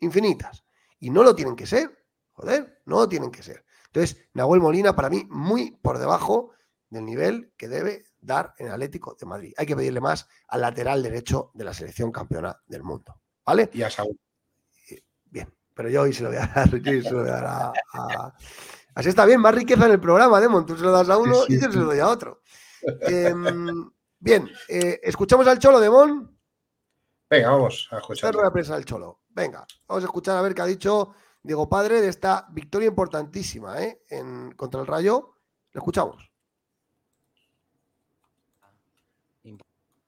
infinitas. 0.00 0.64
Y 1.00 1.10
no 1.10 1.24
lo 1.24 1.34
tienen 1.34 1.56
que 1.56 1.66
ser, 1.66 2.02
Joder, 2.32 2.80
no 2.86 3.08
tienen 3.08 3.30
que 3.30 3.42
ser. 3.42 3.64
Entonces, 3.86 4.16
Nahuel 4.34 4.60
Molina, 4.60 4.96
para 4.96 5.10
mí, 5.10 5.26
muy 5.28 5.70
por 5.70 5.98
debajo 5.98 6.52
del 6.88 7.04
nivel 7.04 7.52
que 7.56 7.68
debe 7.68 8.04
dar 8.20 8.54
en 8.58 8.68
Atlético 8.68 9.16
de 9.18 9.26
Madrid. 9.26 9.54
Hay 9.56 9.66
que 9.66 9.76
pedirle 9.76 10.00
más 10.00 10.26
al 10.48 10.62
lateral 10.62 11.02
derecho 11.02 11.50
de 11.54 11.64
la 11.64 11.74
selección 11.74 12.10
campeona 12.10 12.56
del 12.66 12.82
mundo. 12.82 13.20
¿Vale? 13.44 13.70
Y 13.72 13.82
a 13.82 13.90
Saúl. 13.90 14.18
Bien, 15.24 15.52
pero 15.74 15.88
yo 15.88 16.02
hoy 16.02 16.12
se 16.12 16.22
lo 16.22 16.28
voy 16.30 16.38
a 16.38 16.46
dar, 16.46 16.70
se 16.70 17.10
lo 17.10 17.20
voy 17.20 17.28
a, 17.28 17.32
dar 17.32 17.72
a, 17.94 18.34
Así 18.94 19.08
está 19.08 19.24
bien, 19.24 19.40
más 19.40 19.54
riqueza 19.54 19.86
en 19.86 19.92
el 19.92 20.00
programa, 20.00 20.40
Demon. 20.40 20.66
Tú 20.66 20.76
se 20.76 20.82
lo 20.82 20.92
das 20.92 21.08
a 21.08 21.16
uno 21.16 21.44
y 21.48 21.58
yo 21.58 21.70
se 21.70 21.78
lo 21.78 21.86
doy 21.86 21.98
a 21.98 22.08
otro. 22.08 22.42
Em, 23.00 23.90
bien, 24.18 24.50
eh, 24.68 25.00
¿escuchamos 25.02 25.46
al 25.46 25.58
Cholo, 25.58 25.80
Demon? 25.80 26.38
Venga, 27.30 27.50
vamos 27.50 27.88
a 27.90 27.98
escuchar. 27.98 28.34
la 28.34 28.52
prensa 28.52 28.74
del 28.74 28.84
Cholo. 28.84 29.20
Venga, 29.30 29.66
vamos 29.86 30.04
a 30.04 30.06
escuchar 30.06 30.36
a 30.36 30.42
ver 30.42 30.54
qué 30.54 30.62
ha 30.62 30.66
dicho 30.66 31.14
Diego 31.42 31.68
Padre 31.68 32.00
de 32.00 32.08
esta 32.08 32.46
victoria 32.50 32.88
importantísima 32.88 33.82
¿eh? 33.82 34.02
en, 34.08 34.52
contra 34.52 34.80
el 34.80 34.86
Rayo. 34.86 35.36
Lo 35.72 35.78
escuchamos. 35.78 36.30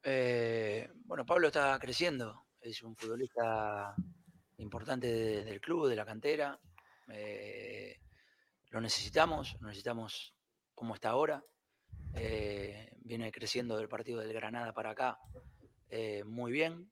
Eh, 0.06 0.90
bueno, 1.06 1.24
Pablo 1.24 1.46
está 1.46 1.78
creciendo, 1.78 2.44
es 2.60 2.82
un 2.82 2.94
futbolista 2.94 3.94
importante 4.58 5.06
del 5.42 5.60
club, 5.60 5.88
de 5.88 5.96
la 5.96 6.04
cantera. 6.04 6.60
Eh, 7.08 7.98
lo 8.68 8.82
necesitamos, 8.82 9.56
lo 9.60 9.68
necesitamos 9.68 10.34
como 10.74 10.94
está 10.94 11.10
ahora. 11.10 11.42
Viene 13.00 13.30
creciendo 13.32 13.76
del 13.76 13.88
partido 13.88 14.20
del 14.20 14.32
Granada 14.32 14.72
para 14.72 14.90
acá 14.90 15.18
muy 16.24 16.50
bien 16.50 16.90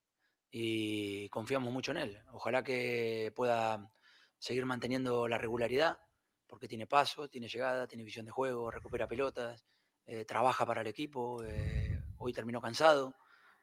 y 0.51 1.29
confiamos 1.31 1.73
mucho 1.73 1.93
en 1.93 1.99
él. 1.99 2.19
Ojalá 2.33 2.63
que 2.63 3.33
pueda 3.35 3.91
seguir 4.39 4.67
manteniendo 4.67 5.27
la 5.27 5.39
regularidad, 5.39 5.99
porque 6.47 6.69
tiene 6.69 6.87
paso, 6.87 7.29
tiene 7.29 7.49
llegada, 7.49 7.87
tiene 7.87 8.05
visión 8.05 8.27
de 8.27 8.33
juego, 8.33 8.71
recupera 8.71 9.09
pelotas, 9.09 9.65
eh, 10.05 10.25
trabaja 10.27 10.67
para 10.67 10.83
el 10.83 10.89
equipo. 10.89 11.43
Eh, 11.45 11.99
hoy 12.19 12.33
terminó 12.33 12.61
cansado, 12.61 13.15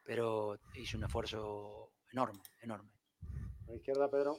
pero 0.04 0.58
hizo 0.74 0.98
un 0.98 1.04
esfuerzo 1.04 1.92
enorme, 2.12 2.42
enorme. 2.62 2.90
A 3.68 3.72
la 3.72 3.76
izquierda, 3.76 4.10
Pedro. 4.10 4.38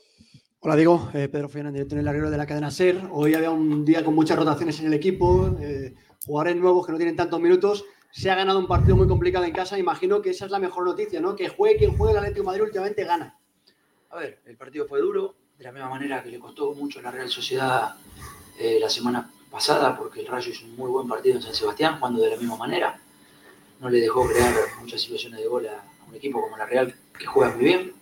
Hola, 0.63 0.77
digo, 0.77 1.09
eh, 1.15 1.27
Pedro 1.27 1.49
Fernández, 1.49 1.79
director 1.79 1.97
en 1.97 2.03
el 2.03 2.09
agrero 2.09 2.31
de 2.31 2.37
la 2.37 2.45
cadena 2.45 2.71
SER. 2.71 3.09
Hoy 3.13 3.33
había 3.33 3.51
un 3.51 3.83
día 3.83 4.05
con 4.05 4.15
muchas 4.15 4.39
rotaciones 4.39 4.79
en 4.81 4.89
el 4.89 4.93
equipo, 4.93 5.57
jugadores 6.27 6.57
nuevos 6.61 6.85
que 6.85 6.93
no 6.93 6.99
tienen 6.99 7.17
tantos 7.17 7.41
minutos. 7.41 7.87
Se 8.11 8.31
ha 8.31 8.35
ganado 8.35 8.59
un 8.59 8.67
partido 8.67 8.95
muy 8.95 9.09
complicado 9.09 9.47
en 9.47 9.53
casa. 9.53 9.79
Imagino 9.79 10.21
que 10.21 10.29
esa 10.29 10.45
es 10.45 10.51
la 10.51 10.59
mejor 10.59 10.85
noticia, 10.85 11.19
¿no? 11.19 11.35
Que 11.35 11.49
juegue 11.49 11.79
quien 11.79 11.97
juegue 11.97 12.13
el 12.13 12.19
Atlético 12.19 12.45
Madrid 12.45 12.65
últimamente 12.65 13.05
gana. 13.05 13.39
A 14.11 14.17
ver, 14.19 14.41
el 14.45 14.59
partido 14.59 14.87
fue 14.87 15.01
duro, 15.01 15.35
de 15.57 15.65
la 15.65 15.73
misma 15.73 15.89
manera 15.89 16.23
que 16.23 16.29
le 16.29 16.39
costó 16.39 16.75
mucho 16.75 16.99
a 16.99 17.03
la 17.05 17.11
Real 17.11 17.31
Sociedad 17.31 17.95
eh, 18.59 18.77
la 18.79 18.91
semana 18.91 19.31
pasada, 19.51 19.97
porque 19.97 20.21
el 20.21 20.27
Rayo 20.27 20.51
hizo 20.51 20.67
un 20.67 20.77
muy 20.77 20.91
buen 20.91 21.09
partido 21.09 21.37
en 21.37 21.43
San 21.43 21.55
Sebastián, 21.55 21.97
jugando 21.97 22.21
de 22.21 22.29
la 22.29 22.37
misma 22.37 22.57
manera. 22.57 23.01
no 23.81 23.89
le 23.89 23.99
dejó 23.99 24.29
crear 24.29 24.55
muchas 24.79 25.01
situaciones 25.01 25.41
de 25.41 25.47
gol 25.47 25.67
a 25.69 25.83
un 26.07 26.15
equipo 26.15 26.43
como 26.43 26.59
la 26.59 26.67
Real 26.67 26.95
que 27.19 27.25
juega 27.25 27.57
muy 27.57 27.65
bien. 27.65 27.95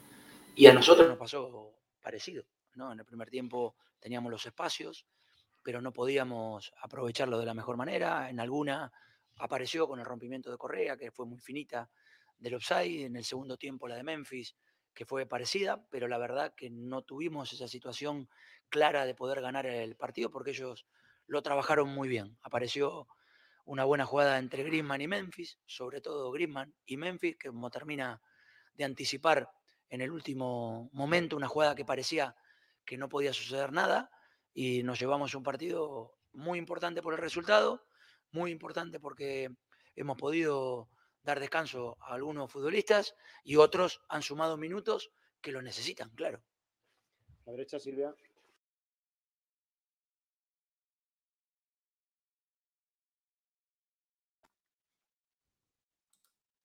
Y 0.56 0.66
a 0.66 0.72
nosotros 0.72 1.06
nos 1.06 1.16
pasó 1.16 1.67
parecido. 2.00 2.44
¿no? 2.74 2.92
En 2.92 3.00
el 3.00 3.04
primer 3.04 3.30
tiempo 3.30 3.76
teníamos 3.98 4.30
los 4.30 4.46
espacios, 4.46 5.06
pero 5.62 5.80
no 5.80 5.92
podíamos 5.92 6.72
aprovecharlo 6.80 7.38
de 7.38 7.46
la 7.46 7.54
mejor 7.54 7.76
manera. 7.76 8.30
En 8.30 8.40
alguna 8.40 8.92
apareció 9.38 9.86
con 9.86 9.98
el 10.00 10.06
rompimiento 10.06 10.50
de 10.50 10.58
Correa, 10.58 10.96
que 10.96 11.10
fue 11.10 11.26
muy 11.26 11.38
finita 11.38 11.90
del 12.38 12.54
offside. 12.54 13.06
En 13.06 13.16
el 13.16 13.24
segundo 13.24 13.56
tiempo 13.56 13.88
la 13.88 13.96
de 13.96 14.02
Memphis, 14.02 14.56
que 14.94 15.04
fue 15.04 15.26
parecida, 15.26 15.84
pero 15.90 16.08
la 16.08 16.18
verdad 16.18 16.54
que 16.54 16.70
no 16.70 17.02
tuvimos 17.02 17.52
esa 17.52 17.68
situación 17.68 18.28
clara 18.68 19.04
de 19.04 19.14
poder 19.14 19.40
ganar 19.40 19.66
el 19.66 19.96
partido 19.96 20.30
porque 20.30 20.50
ellos 20.50 20.86
lo 21.26 21.42
trabajaron 21.42 21.88
muy 21.88 22.08
bien. 22.08 22.36
Apareció 22.42 23.06
una 23.64 23.84
buena 23.84 24.06
jugada 24.06 24.38
entre 24.38 24.64
Griezmann 24.64 25.00
y 25.00 25.06
Memphis, 25.06 25.58
sobre 25.66 26.00
todo 26.00 26.32
Griezmann 26.32 26.74
y 26.86 26.96
Memphis, 26.96 27.36
que 27.36 27.48
como 27.48 27.70
termina 27.70 28.22
de 28.74 28.84
anticipar 28.84 29.50
en 29.90 30.00
el 30.00 30.10
último 30.10 30.90
momento 30.92 31.36
una 31.36 31.48
jugada 31.48 31.74
que 31.74 31.84
parecía 31.84 32.34
que 32.84 32.96
no 32.96 33.08
podía 33.08 33.32
suceder 33.32 33.72
nada 33.72 34.10
y 34.54 34.82
nos 34.82 34.98
llevamos 34.98 35.34
un 35.34 35.42
partido 35.42 36.14
muy 36.32 36.58
importante 36.58 37.02
por 37.02 37.14
el 37.14 37.20
resultado, 37.20 37.86
muy 38.30 38.50
importante 38.50 39.00
porque 39.00 39.50
hemos 39.94 40.16
podido 40.16 40.88
dar 41.22 41.40
descanso 41.40 41.98
a 42.00 42.14
algunos 42.14 42.50
futbolistas 42.50 43.14
y 43.44 43.56
otros 43.56 44.00
han 44.08 44.22
sumado 44.22 44.56
minutos 44.56 45.10
que 45.40 45.52
lo 45.52 45.60
necesitan, 45.60 46.10
claro. 46.10 46.42
La 47.44 47.52
derecha, 47.52 47.78
Silvia. 47.78 48.14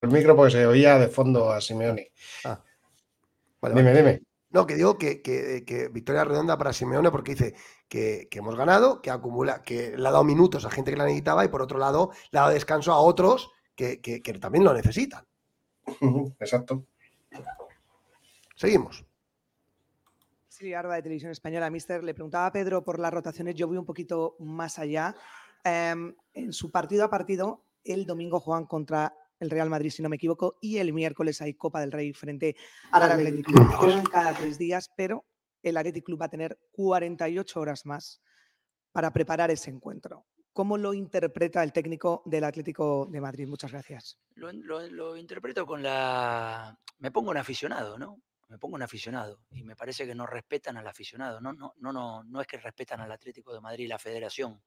El 0.00 0.10
micro 0.10 0.34
porque 0.36 0.52
se 0.52 0.66
oía 0.66 0.98
de 0.98 1.08
fondo 1.08 1.50
a 1.50 1.60
Simeone. 1.60 2.12
Ah. 2.44 2.63
Dime, 3.72 3.94
dime. 3.94 4.22
No, 4.54 4.66
que 4.66 4.76
digo 4.76 4.96
que, 4.96 5.90
victoria 5.92 6.22
redonda 6.22 6.56
para 6.56 6.72
Simeone 6.72 7.10
porque 7.10 7.32
dice 7.32 7.54
que, 7.88 8.28
hemos 8.30 8.54
ganado, 8.54 9.02
que 9.02 9.10
acumula, 9.10 9.62
que 9.62 9.96
le 9.96 10.08
ha 10.08 10.12
dado 10.12 10.22
minutos 10.22 10.64
a 10.64 10.70
gente 10.70 10.92
que 10.92 10.96
la 10.96 11.04
necesitaba 11.04 11.44
y 11.44 11.48
por 11.48 11.60
otro 11.60 11.78
lado 11.78 12.12
le 12.30 12.38
ha 12.38 12.42
dado 12.42 12.54
descanso 12.54 12.92
a 12.92 13.00
otros 13.00 13.50
que, 13.74 13.98
también 14.40 14.62
lo 14.62 14.72
necesitan. 14.72 15.26
Exacto. 16.38 16.86
Seguimos. 18.54 19.04
Sí, 20.46 20.72
Arda 20.72 20.94
de 20.94 21.02
Televisión 21.02 21.32
Española, 21.32 21.68
Mister, 21.68 22.04
le 22.04 22.14
preguntaba 22.14 22.46
a 22.46 22.52
Pedro 22.52 22.84
por 22.84 23.00
las 23.00 23.12
rotaciones, 23.12 23.56
yo 23.56 23.66
voy 23.66 23.76
un 23.76 23.84
poquito 23.84 24.36
más 24.38 24.78
allá. 24.78 25.16
Em, 25.64 26.14
en 26.32 26.52
su 26.52 26.70
partido 26.70 27.04
a 27.04 27.10
partido, 27.10 27.64
el 27.82 28.06
domingo 28.06 28.38
juegan 28.38 28.66
contra 28.66 29.16
el 29.40 29.50
Real 29.50 29.70
Madrid, 29.70 29.90
si 29.90 30.02
no 30.02 30.08
me 30.08 30.16
equivoco, 30.16 30.58
y 30.60 30.78
el 30.78 30.92
miércoles 30.92 31.40
hay 31.40 31.54
Copa 31.54 31.80
del 31.80 31.92
Rey 31.92 32.12
frente 32.12 32.56
al 32.90 33.10
Atlético 33.10 33.52
Club. 33.52 33.66
Juegan 33.74 34.04
cada 34.04 34.34
tres 34.34 34.58
días, 34.58 34.90
pero 34.96 35.26
el 35.62 35.76
Atlético 35.76 36.06
Club 36.06 36.22
va 36.22 36.26
a 36.26 36.30
tener 36.30 36.58
48 36.72 37.60
horas 37.60 37.86
más 37.86 38.22
para 38.92 39.12
preparar 39.12 39.50
ese 39.50 39.70
encuentro. 39.70 40.26
¿Cómo 40.52 40.78
lo 40.78 40.94
interpreta 40.94 41.64
el 41.64 41.72
técnico 41.72 42.22
del 42.26 42.44
Atlético 42.44 43.08
de 43.10 43.20
Madrid? 43.20 43.48
Muchas 43.48 43.72
gracias. 43.72 44.20
Lo, 44.36 45.16
interpreto 45.16 45.66
con 45.66 45.82
la... 45.82 46.78
Me 46.98 47.10
pongo 47.10 47.32
un 47.32 47.36
aficionado, 47.36 47.98
¿no? 47.98 48.22
Me 48.48 48.58
pongo 48.58 48.76
un 48.76 48.82
aficionado 48.82 49.40
y 49.50 49.64
me 49.64 49.74
parece 49.74 50.06
que 50.06 50.14
no 50.14 50.26
respetan 50.26 50.76
al 50.76 50.86
aficionado. 50.86 51.40
No, 51.40 51.52
no, 51.52 51.74
no, 51.78 51.92
no, 51.92 52.22
no 52.22 52.40
es 52.40 52.46
que 52.46 52.58
respetan 52.58 53.00
al 53.00 53.10
Atlético 53.10 53.52
de 53.52 53.60
Madrid 53.60 53.86
y 53.86 53.88
la 53.88 53.98
federación, 53.98 54.62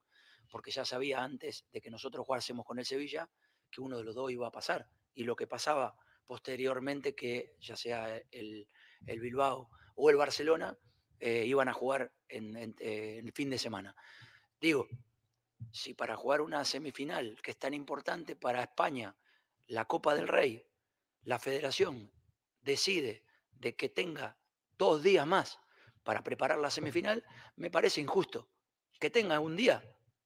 porque 0.50 0.70
ya 0.70 0.84
sabía 0.84 1.22
antes 1.22 1.64
de 1.72 1.80
que 1.80 1.90
nosotros 1.90 2.26
jugásemos 2.26 2.66
con 2.66 2.78
el 2.78 2.84
Sevilla 2.84 3.26
que 3.70 3.80
uno 3.80 3.98
de 3.98 4.04
los 4.04 4.14
dos 4.14 4.30
iba 4.30 4.46
a 4.46 4.52
pasar. 4.52 4.88
Y 5.14 5.24
lo 5.24 5.36
que 5.36 5.46
pasaba 5.46 5.96
posteriormente, 6.26 7.14
que 7.14 7.56
ya 7.60 7.76
sea 7.76 8.20
el, 8.30 8.68
Bilbao 9.00 9.70
o 9.94 10.10
el 10.10 10.16
Barcelona, 10.16 10.76
eh, 11.18 11.44
iban 11.46 11.68
a 11.68 11.72
jugar 11.72 12.12
en, 12.28 12.56
eh, 12.56 13.18
en, 13.18 13.26
el 13.26 13.32
fin 13.32 13.50
de 13.50 13.58
semana. 13.58 13.94
Digo, 14.60 14.86
si 15.72 15.94
para 15.94 16.16
jugar 16.16 16.40
una 16.40 16.64
semifinal 16.64 17.40
que 17.42 17.52
es 17.52 17.58
tan 17.58 17.74
importante 17.74 18.36
para 18.36 18.62
España, 18.62 19.16
la 19.66 19.86
Copa 19.86 20.14
del 20.14 20.28
Rey, 20.28 20.64
la 21.22 21.38
federación 21.38 22.12
decide 22.62 23.24
de 23.52 23.74
que 23.74 23.88
tenga 23.88 24.38
dos 24.76 25.02
días 25.02 25.26
más 25.26 25.58
para 26.02 26.22
preparar 26.22 26.58
la 26.58 26.70
semifinal, 26.70 27.24
me 27.56 27.70
parece 27.70 28.00
injusto. 28.00 28.48
Que 28.98 29.10
tenga 29.10 29.40
un 29.40 29.56
día, 29.56 29.82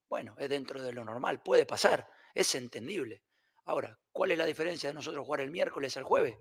bueno, 0.09 0.34
es 0.38 0.49
dentro 0.49 0.82
de 0.82 0.93
lo 0.93 1.05
normal, 1.05 1.43
puede 1.43 1.66
pasar, 1.66 2.09
es 2.34 2.55
entendible. 2.55 3.22
Ahora, 3.65 3.99
¿cuál 4.11 4.33
es 4.33 4.39
la 4.39 4.45
diferencia 4.45 4.91
de 4.91 4.95
nosotros 4.95 5.25
jugar 5.25 5.41
el 5.41 5.51
miércoles 5.51 5.97
al 5.97 6.03
jueves? 6.03 6.37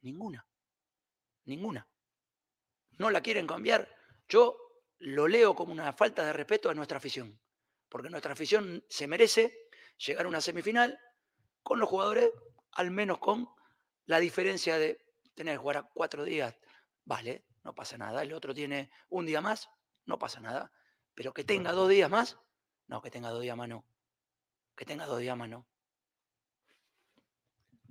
Ninguna. 0.00 0.46
Ninguna. 1.44 1.88
No 2.98 3.10
la 3.10 3.20
quieren 3.20 3.46
cambiar. 3.46 3.88
Yo 4.28 4.56
lo 4.98 5.28
leo 5.28 5.54
como 5.54 5.72
una 5.72 5.92
falta 5.92 6.24
de 6.24 6.32
respeto 6.32 6.70
a 6.70 6.74
nuestra 6.74 6.98
afición. 6.98 7.38
Porque 7.88 8.08
nuestra 8.08 8.32
afición 8.32 8.84
se 8.88 9.06
merece 9.06 9.68
llegar 9.98 10.26
a 10.26 10.28
una 10.28 10.40
semifinal 10.40 10.98
con 11.62 11.78
los 11.78 11.88
jugadores, 11.88 12.30
al 12.72 12.90
menos 12.90 13.18
con 13.18 13.48
la 14.06 14.18
diferencia 14.18 14.78
de 14.78 15.04
tener 15.34 15.54
que 15.54 15.58
jugar 15.58 15.76
a 15.78 15.82
cuatro 15.82 16.24
días. 16.24 16.56
Vale, 17.04 17.44
no 17.62 17.74
pasa 17.74 17.98
nada. 17.98 18.22
El 18.22 18.32
otro 18.32 18.54
tiene 18.54 18.90
un 19.08 19.26
día 19.26 19.40
más, 19.40 19.68
no 20.06 20.18
pasa 20.18 20.40
nada. 20.40 20.72
Pero 21.14 21.32
que 21.32 21.44
tenga 21.44 21.72
dos 21.72 21.88
días 21.88 22.10
más, 22.10 22.38
no, 22.86 23.00
que 23.02 23.10
tenga 23.10 23.30
dos 23.30 23.42
días 23.42 23.56
más 23.56 23.68
no. 23.68 23.84
Que 24.76 24.84
tenga 24.84 25.06
dos 25.06 25.20
días 25.20 25.36
más 25.36 25.48
no. 25.48 25.66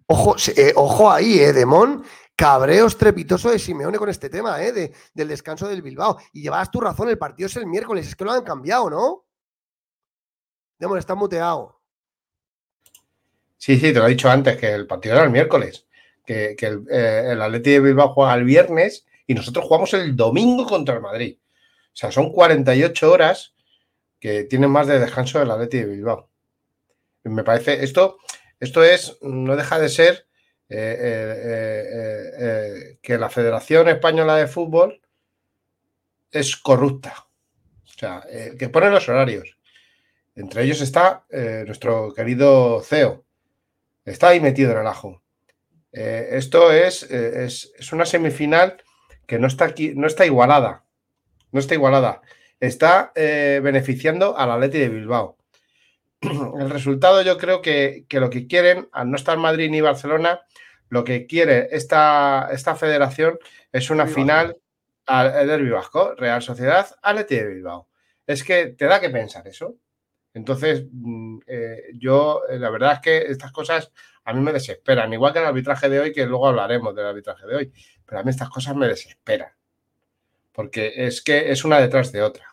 Ojo, 0.08 0.36
eh, 0.56 0.74
ojo 0.76 1.12
ahí, 1.12 1.40
eh, 1.40 1.54
Demón. 1.54 2.04
Cabreo 2.36 2.88
estrepitoso 2.88 3.52
de 3.52 3.60
Simeone 3.60 3.98
con 3.98 4.10
este 4.10 4.30
tema, 4.30 4.62
eh, 4.64 4.72
de, 4.72 4.94
del 5.14 5.28
descanso 5.28 5.68
del 5.68 5.84
Bilbao. 5.84 6.18
Y 6.34 6.42
llevabas 6.42 6.72
tu 6.72 6.82
razón, 6.82 7.10
el 7.10 7.18
partido 7.18 7.48
es 7.48 7.56
el 7.58 7.68
miércoles, 7.68 8.08
es 8.08 8.16
que 8.16 8.26
lo 8.26 8.32
han 8.32 8.44
cambiado, 8.44 8.90
¿no? 8.90 9.26
Demón, 10.80 10.98
está 10.98 11.14
muteado. 11.16 11.80
Sí, 13.58 13.80
sí, 13.80 13.94
te 13.94 14.00
lo 14.00 14.08
he 14.08 14.10
dicho 14.10 14.30
antes, 14.30 14.58
que 14.58 14.74
el 14.74 14.88
partido 14.88 15.16
era 15.16 15.24
el 15.24 15.30
miércoles. 15.30 15.88
Que, 16.26 16.56
el, 16.60 16.86
eh, 16.90 17.38
Atleti 17.40 17.72
de 17.72 17.80
Bilbao 17.80 18.14
juega 18.14 18.34
el 18.34 18.44
viernes 18.44 19.06
y 19.28 19.34
nosotros 19.34 19.66
jugamos 19.66 19.94
el 19.94 20.16
domingo 20.16 20.66
contra 20.66 20.96
el 20.96 21.02
Madrid. 21.02 21.38
O 21.40 21.96
sea, 21.96 22.12
son 22.12 22.32
48 22.32 23.12
horas 23.12 23.54
que 24.20 24.44
tienen 24.46 24.72
más 24.72 24.88
de 24.88 25.00
descanso 25.00 25.40
del 25.40 25.52
Atleti 25.52 25.78
de 25.78 25.86
Bilbao. 25.86 26.30
Me 27.24 27.44
parece, 27.44 27.84
esto, 27.84 28.18
esto 28.64 28.82
es, 28.82 29.18
no 29.22 29.58
deja 29.58 29.78
de 29.78 29.90
ser 29.90 30.26
eh, 30.70 30.98
eh, 31.02 32.32
eh, 32.40 32.98
que 33.02 33.18
la 33.18 33.30
Federación 33.30 33.90
Española 33.90 34.38
de 34.38 34.48
Fútbol 34.48 35.02
es 36.32 36.56
corrupta. 36.56 37.28
O 37.84 38.00
sea, 38.00 38.26
que 38.58 38.70
pone 38.70 38.90
los 38.90 39.10
horarios. 39.10 39.58
Entre 40.36 40.64
ellos 40.64 40.80
está 40.80 41.26
nuestro 41.66 42.14
querido 42.14 42.82
CEO. 42.82 43.26
Está 44.06 44.30
ahí 44.30 44.40
metido 44.40 44.72
en 44.72 44.78
el 44.80 44.88
ajo. 44.88 45.22
esto 45.92 46.72
es, 46.72 47.04
es, 47.04 47.74
una 47.92 48.06
semifinal 48.06 48.82
que 49.28 49.40
no 49.40 49.48
está, 49.48 49.66
aquí, 49.66 49.94
no 49.94 50.08
está 50.08 50.26
igualada. 50.26 50.86
No 51.52 51.60
está 51.60 51.74
igualada. 51.74 52.22
Está 52.60 53.12
beneficiando 53.16 54.38
al 54.38 54.52
Atleti 54.52 54.80
de 54.80 54.90
Bilbao. 54.90 55.38
el 56.60 56.70
resultado 56.70 57.22
yo 57.22 57.38
creo 57.38 57.62
que, 57.62 58.06
lo 58.12 58.30
que 58.30 58.48
quieren, 58.48 58.90
al 58.92 59.10
no 59.10 59.16
estar 59.16 59.38
Madrid 59.38 59.70
ni 59.70 59.82
Barcelona, 59.82 60.42
lo 60.90 61.04
que 61.04 61.26
quiere 61.26 61.70
esta, 61.72 62.50
esta 62.52 62.76
federación 62.76 63.40
es 63.72 63.90
una 63.90 64.08
final 64.08 64.58
al 65.06 65.48
Derby 65.48 65.70
Vasco, 65.70 66.16
Real 66.16 66.42
Sociedad, 66.42 66.88
Atleti 67.02 67.36
de 67.36 67.48
Bilbao. 67.48 67.90
Es 68.26 68.44
que 68.44 68.68
te 68.68 68.86
da 68.86 69.02
que 69.02 69.10
pensar 69.10 69.48
eso. 69.48 69.76
Entonces, 70.34 70.86
mm, 70.92 71.40
eh, 71.46 71.84
yo, 71.96 72.42
eh, 72.50 72.58
la 72.58 72.70
verdad 72.70 72.94
es 72.94 73.00
que 73.00 73.18
estas 73.32 73.52
cosas 73.52 73.92
a 74.24 74.34
mí 74.34 74.42
me 74.42 74.54
desesperan, 74.54 75.12
igual 75.14 75.34
que 75.34 75.40
el 75.40 75.46
arbitraje 75.46 75.90
de 75.90 76.00
hoy, 76.00 76.12
que 76.14 76.26
luego 76.26 76.48
hablaremos 76.48 76.96
del 76.96 77.06
arbitraje 77.06 77.46
de 77.46 77.56
hoy, 77.56 77.74
pero 78.06 78.22
a 78.22 78.24
mí 78.24 78.30
estas 78.30 78.50
cosas 78.50 78.76
me 78.76 78.88
desesperan, 78.88 79.52
porque 80.52 80.94
es 80.96 81.22
que 81.22 81.52
es 81.52 81.66
una 81.66 81.80
detrás 81.80 82.12
de 82.12 82.22
otra. 82.22 82.53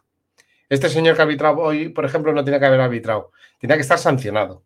Este 0.71 0.89
señor 0.89 1.16
que 1.16 1.23
ha 1.23 1.25
arbitrado 1.25 1.59
hoy, 1.59 1.89
por 1.89 2.05
ejemplo, 2.05 2.33
no 2.33 2.45
tiene 2.45 2.61
que 2.61 2.66
haber 2.66 2.81
arbitrado. 2.81 3.33
Tiene 3.59 3.75
que 3.75 3.81
estar 3.81 3.99
sancionado. 3.99 4.62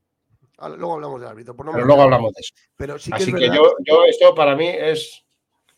Luego 0.76 0.94
hablamos 0.94 1.18
del 1.18 1.30
árbitro. 1.30 1.56
Pero 1.56 1.84
luego 1.84 2.02
hablamos 2.02 2.34
de 2.34 2.40
eso. 2.40 2.54
Pero 2.76 2.98
sí 2.98 3.10
que 3.10 3.16
Así 3.16 3.32
que 3.32 3.46
yo, 3.46 3.74
yo, 3.80 4.04
esto 4.04 4.34
para 4.34 4.54
mí 4.54 4.68
es 4.68 5.24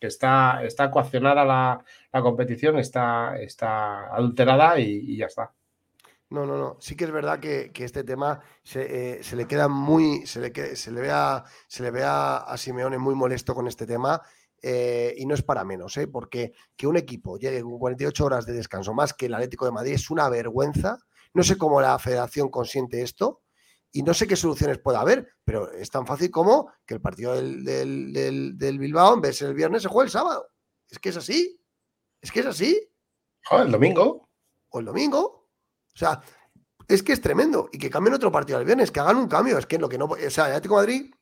que 0.01 0.09
está, 0.09 0.65
está 0.65 0.91
coaccionada 0.91 1.45
la, 1.45 2.23
competición, 2.23 2.77
está, 2.79 3.39
está 3.39 4.09
adulterada 4.15 4.81
y, 4.81 5.17
ya 5.17 5.27
está. 5.27 5.53
No, 6.31 6.45
no, 6.45 6.59
no. 6.59 6.77
Sí 6.81 6.97
que 6.97 7.05
es 7.05 7.13
verdad 7.13 7.39
que, 7.39 7.71
este 7.73 8.03
tema 8.03 8.41
se, 8.65 9.21
eh, 9.21 9.37
le 9.37 9.47
queda 9.47 9.69
muy. 9.69 10.27
Se 10.27 10.41
le, 10.41 10.75
se 10.75 10.91
le 10.91 11.03
ve, 11.03 11.11
a, 11.13 11.45
se 11.69 11.85
le 11.85 11.93
ve 11.93 12.03
a 12.05 12.53
Simeone 12.57 12.99
muy 12.99 13.15
molesto 13.15 13.55
con 13.55 13.69
este 13.69 13.87
tema 13.87 14.21
eh, 14.69 15.15
y 15.17 15.27
no 15.27 15.35
es 15.37 15.45
para 15.45 15.63
menos, 15.63 15.97
¿eh? 15.97 16.09
porque 16.09 16.53
que 16.75 16.89
un 16.89 16.97
equipo 16.97 17.39
llegue 17.39 17.63
con 17.63 17.79
48 17.79 18.25
horas 18.25 18.47
de 18.47 18.53
descanso 18.53 18.93
más 18.93 19.15
que 19.15 19.27
el 19.27 19.35
Atlético 19.35 19.65
de 19.65 19.71
Madrid 19.71 19.93
es 19.93 20.11
una 20.11 20.29
vergüenza. 20.29 20.99
No 21.35 21.45
sé 21.45 21.57
cómo 21.57 21.81
la 21.81 21.97
federación 22.01 22.49
consiente 22.49 23.01
esto 23.01 23.43
y 23.93 24.03
no 24.03 24.13
sé 24.13 24.27
qué 24.27 24.35
soluciones 24.35 24.81
puede 24.81 24.99
haber, 24.99 25.29
pero 25.45 25.71
es 25.71 25.89
tan 25.89 26.05
fácil 26.05 26.33
como 26.33 26.73
que 26.85 26.95
el 26.95 27.01
partido 27.01 27.35
del, 27.37 27.63
del, 28.59 28.79
Bilbao, 28.81 29.15
en 29.15 29.21
vez 29.21 29.31
de 29.31 29.35
ser 29.35 29.49
el 29.51 29.55
viernes, 29.55 29.83
se 29.85 29.89
juegue 29.89 30.07
el 30.07 30.11
sábado. 30.11 30.49
Es 30.91 30.99
que 30.99 31.11
es 31.11 31.17
así. 31.17 31.61
Es 32.21 32.33
que 32.33 32.41
es 32.41 32.47
así. 32.47 32.91
O 33.53 33.59
el 33.59 33.71
domingo. 33.71 34.29
O 34.71 34.81
el 34.81 34.87
domingo. 34.87 35.49
O 35.95 35.97
sea, 35.97 36.21
es 36.89 37.05
que 37.05 37.13
es 37.13 37.21
tremendo. 37.21 37.69
Y 37.71 37.79
que 37.79 37.89
cambien 37.89 38.15
otro 38.15 38.33
partido 38.33 38.59
el 38.59 38.65
viernes, 38.65 38.91
que 38.91 38.99
hagan 38.99 39.17
un 39.17 39.29
cambio. 39.29 39.59
Es 39.59 39.67
que 39.67 39.79
lo 39.79 39.89
que 39.89 39.97
no. 39.97 40.07
O 40.07 40.31
sea, 40.31 40.47
el 40.47 40.55
Atlético 40.55 40.75
Madrid 40.75 41.15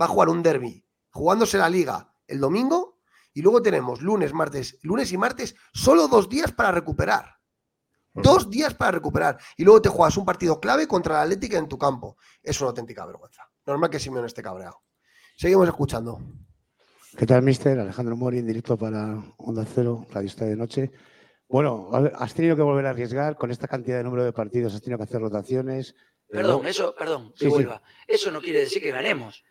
va 0.00 0.06
a 0.06 0.08
jugar 0.08 0.30
un 0.30 0.42
derby, 0.42 0.82
jugándose 1.10 1.58
la 1.58 1.68
liga 1.68 2.09
el 2.30 2.40
domingo, 2.40 2.98
y 3.32 3.42
luego 3.42 3.62
tenemos 3.62 4.00
lunes, 4.02 4.32
martes, 4.32 4.78
lunes 4.82 5.12
y 5.12 5.18
martes, 5.18 5.54
solo 5.72 6.08
dos 6.08 6.28
días 6.28 6.52
para 6.52 6.72
recuperar. 6.72 7.36
Dos 8.12 8.50
días 8.50 8.74
para 8.74 8.90
recuperar. 8.90 9.38
Y 9.56 9.64
luego 9.64 9.80
te 9.80 9.88
juegas 9.88 10.16
un 10.16 10.24
partido 10.24 10.58
clave 10.58 10.88
contra 10.88 11.14
la 11.14 11.22
Atlética 11.22 11.58
en 11.58 11.68
tu 11.68 11.78
campo. 11.78 12.16
Es 12.42 12.60
una 12.60 12.70
auténtica 12.70 13.06
vergüenza. 13.06 13.48
Normal 13.66 13.88
que 13.88 14.00
Simeone 14.00 14.26
esté 14.26 14.42
cabreado. 14.42 14.82
Seguimos 15.36 15.68
escuchando. 15.68 16.20
¿Qué 17.16 17.26
tal, 17.26 17.42
mister? 17.42 17.78
Alejandro 17.78 18.16
Mori, 18.16 18.38
en 18.38 18.46
directo 18.46 18.76
para 18.76 19.22
Onda 19.36 19.64
Cero, 19.64 20.06
Radio 20.10 20.28
Estadio 20.28 20.50
de 20.50 20.56
Noche. 20.56 20.90
Bueno, 21.48 21.90
has 22.14 22.34
tenido 22.34 22.54
que 22.56 22.62
volver 22.62 22.86
a 22.86 22.90
arriesgar 22.90 23.36
con 23.36 23.50
esta 23.50 23.66
cantidad 23.66 23.98
de 23.98 24.04
número 24.04 24.24
de 24.24 24.32
partidos, 24.32 24.74
has 24.74 24.82
tenido 24.82 24.98
que 24.98 25.04
hacer 25.04 25.20
rotaciones. 25.20 25.94
Perdón, 26.28 26.66
eso, 26.66 26.94
perdón, 26.96 27.32
se 27.34 27.48
vuelva. 27.48 27.82
Eso 28.06 28.30
no 28.30 28.40
quiere 28.40 28.60
decir 28.60 28.80
que 28.80 28.92
ganemos. 28.92 29.44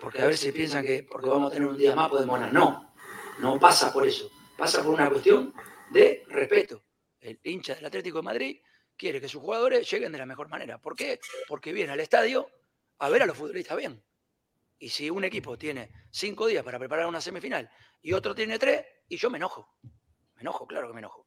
Porque 0.00 0.22
a 0.22 0.26
ver 0.26 0.36
si 0.36 0.52
piensan 0.52 0.84
que 0.84 1.02
porque 1.02 1.28
vamos 1.28 1.50
a 1.50 1.54
tener 1.54 1.68
un 1.68 1.76
día 1.76 1.94
más 1.94 2.08
podemos 2.08 2.38
ganar. 2.38 2.52
No, 2.52 2.94
no 3.40 3.58
pasa 3.60 3.92
por 3.92 4.06
eso. 4.06 4.30
Pasa 4.56 4.82
por 4.82 4.94
una 4.94 5.08
cuestión 5.08 5.54
de 5.90 6.24
respeto 6.28 6.82
el 7.20 7.38
hincha 7.44 7.74
del 7.74 7.86
Atlético 7.86 8.18
de 8.18 8.22
Madrid 8.22 8.56
quiere 8.96 9.20
que 9.20 9.28
sus 9.28 9.40
jugadores 9.40 9.90
lleguen 9.90 10.12
de 10.12 10.18
la 10.18 10.26
mejor 10.26 10.48
manera. 10.48 10.78
¿Por 10.78 10.94
qué? 10.94 11.20
Porque 11.48 11.72
viene 11.72 11.92
al 11.92 12.00
estadio 12.00 12.48
a 12.98 13.08
ver 13.08 13.22
a 13.22 13.26
los 13.26 13.36
futbolistas 13.36 13.76
bien. 13.76 14.02
Y 14.78 14.88
si 14.88 15.10
un 15.10 15.24
equipo 15.24 15.58
tiene 15.58 15.90
cinco 16.10 16.46
días 16.46 16.64
para 16.64 16.78
preparar 16.78 17.06
una 17.06 17.20
semifinal 17.20 17.70
y 18.02 18.12
otro 18.12 18.34
tiene 18.34 18.58
tres, 18.58 18.84
y 19.08 19.16
yo 19.16 19.30
me 19.30 19.36
enojo. 19.36 19.68
Me 20.34 20.42
enojo, 20.42 20.66
claro 20.66 20.88
que 20.88 20.94
me 20.94 21.00
enojo. 21.00 21.26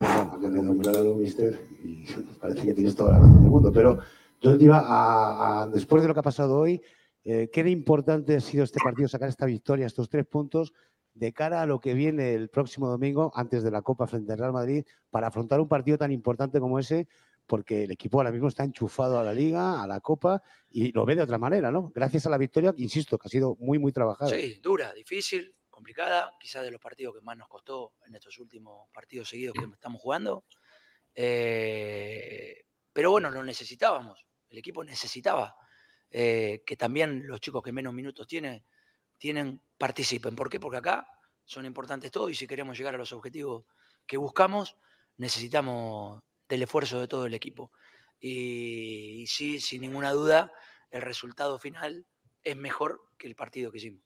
Bueno, 0.00 1.14
mister, 1.14 1.66
y 1.82 2.06
parece 2.40 2.66
que 2.66 2.74
tienes 2.74 2.96
toda 2.96 3.12
la 3.12 3.18
razón 3.18 3.42
del 3.42 3.50
mundo, 3.50 3.72
pero 3.72 3.98
yo 4.40 4.56
te 4.56 4.64
iba 4.64 4.82
a, 4.84 5.66
después 5.66 6.02
de 6.02 6.08
lo 6.08 6.14
que 6.14 6.20
ha 6.20 6.24
pasado 6.24 6.58
hoy, 6.58 6.82
eh, 7.24 7.50
¿qué 7.52 7.62
de 7.62 7.70
importante 7.70 8.36
ha 8.36 8.40
sido 8.40 8.64
este 8.64 8.80
partido, 8.82 9.08
sacar 9.08 9.28
esta 9.28 9.46
victoria, 9.46 9.86
estos 9.86 10.08
tres 10.08 10.26
puntos, 10.26 10.72
de 11.14 11.32
cara 11.32 11.62
a 11.62 11.66
lo 11.66 11.80
que 11.80 11.94
viene 11.94 12.34
el 12.34 12.48
próximo 12.48 12.88
domingo, 12.88 13.32
antes 13.34 13.62
de 13.62 13.70
la 13.70 13.82
Copa 13.82 14.06
frente 14.06 14.32
al 14.32 14.38
Real 14.38 14.52
Madrid, 14.52 14.84
para 15.10 15.28
afrontar 15.28 15.60
un 15.60 15.68
partido 15.68 15.98
tan 15.98 16.10
importante 16.10 16.58
como 16.58 16.78
ese, 16.78 17.06
porque 17.46 17.84
el 17.84 17.90
equipo 17.90 18.18
ahora 18.18 18.32
mismo 18.32 18.48
está 18.48 18.64
enchufado 18.64 19.18
a 19.18 19.24
la 19.24 19.34
Liga, 19.34 19.82
a 19.82 19.86
la 19.86 20.00
Copa, 20.00 20.42
y 20.70 20.90
lo 20.92 21.04
ve 21.04 21.16
de 21.16 21.22
otra 21.22 21.38
manera, 21.38 21.70
¿no? 21.70 21.92
Gracias 21.94 22.26
a 22.26 22.30
la 22.30 22.38
victoria, 22.38 22.72
insisto, 22.78 23.18
que 23.18 23.28
ha 23.28 23.30
sido 23.30 23.56
muy, 23.60 23.78
muy 23.78 23.92
trabajada. 23.92 24.30
Sí, 24.30 24.58
dura, 24.62 24.92
difícil, 24.94 25.54
complicada, 25.68 26.32
quizás 26.40 26.64
de 26.64 26.70
los 26.70 26.80
partidos 26.80 27.14
que 27.14 27.20
más 27.20 27.36
nos 27.36 27.48
costó 27.48 27.94
en 28.06 28.14
estos 28.14 28.38
últimos 28.38 28.88
partidos 28.92 29.28
seguidos 29.28 29.54
que 29.54 29.64
estamos 29.64 30.00
jugando. 30.00 30.44
Eh, 31.14 32.64
pero 32.92 33.10
bueno, 33.10 33.30
lo 33.30 33.42
necesitábamos, 33.42 34.24
el 34.48 34.58
equipo 34.58 34.82
necesitaba 34.82 35.54
eh, 36.12 36.62
que 36.64 36.76
también 36.76 37.26
los 37.26 37.40
chicos 37.40 37.62
que 37.62 37.72
menos 37.72 37.92
minutos 37.92 38.26
tienen 38.26 38.62
tienen, 39.22 39.62
participen. 39.78 40.34
¿Por 40.34 40.50
qué? 40.50 40.58
Porque 40.58 40.78
acá 40.78 41.06
son 41.44 41.64
importantes 41.64 42.10
todos 42.10 42.28
y 42.32 42.34
si 42.34 42.48
queremos 42.48 42.76
llegar 42.76 42.96
a 42.96 42.98
los 42.98 43.12
objetivos 43.12 43.66
que 44.04 44.16
buscamos, 44.16 44.76
necesitamos 45.16 46.20
del 46.48 46.64
esfuerzo 46.64 46.98
de 46.98 47.06
todo 47.06 47.26
el 47.26 47.34
equipo. 47.34 47.70
Y, 48.18 49.24
sí, 49.28 49.60
sin 49.60 49.82
ninguna 49.82 50.10
duda, 50.10 50.50
el 50.90 51.02
resultado 51.02 51.60
final 51.60 52.04
es 52.42 52.56
mejor 52.56 53.00
que 53.16 53.28
el 53.28 53.36
partido 53.36 53.70
que 53.70 53.78
hicimos. 53.78 54.02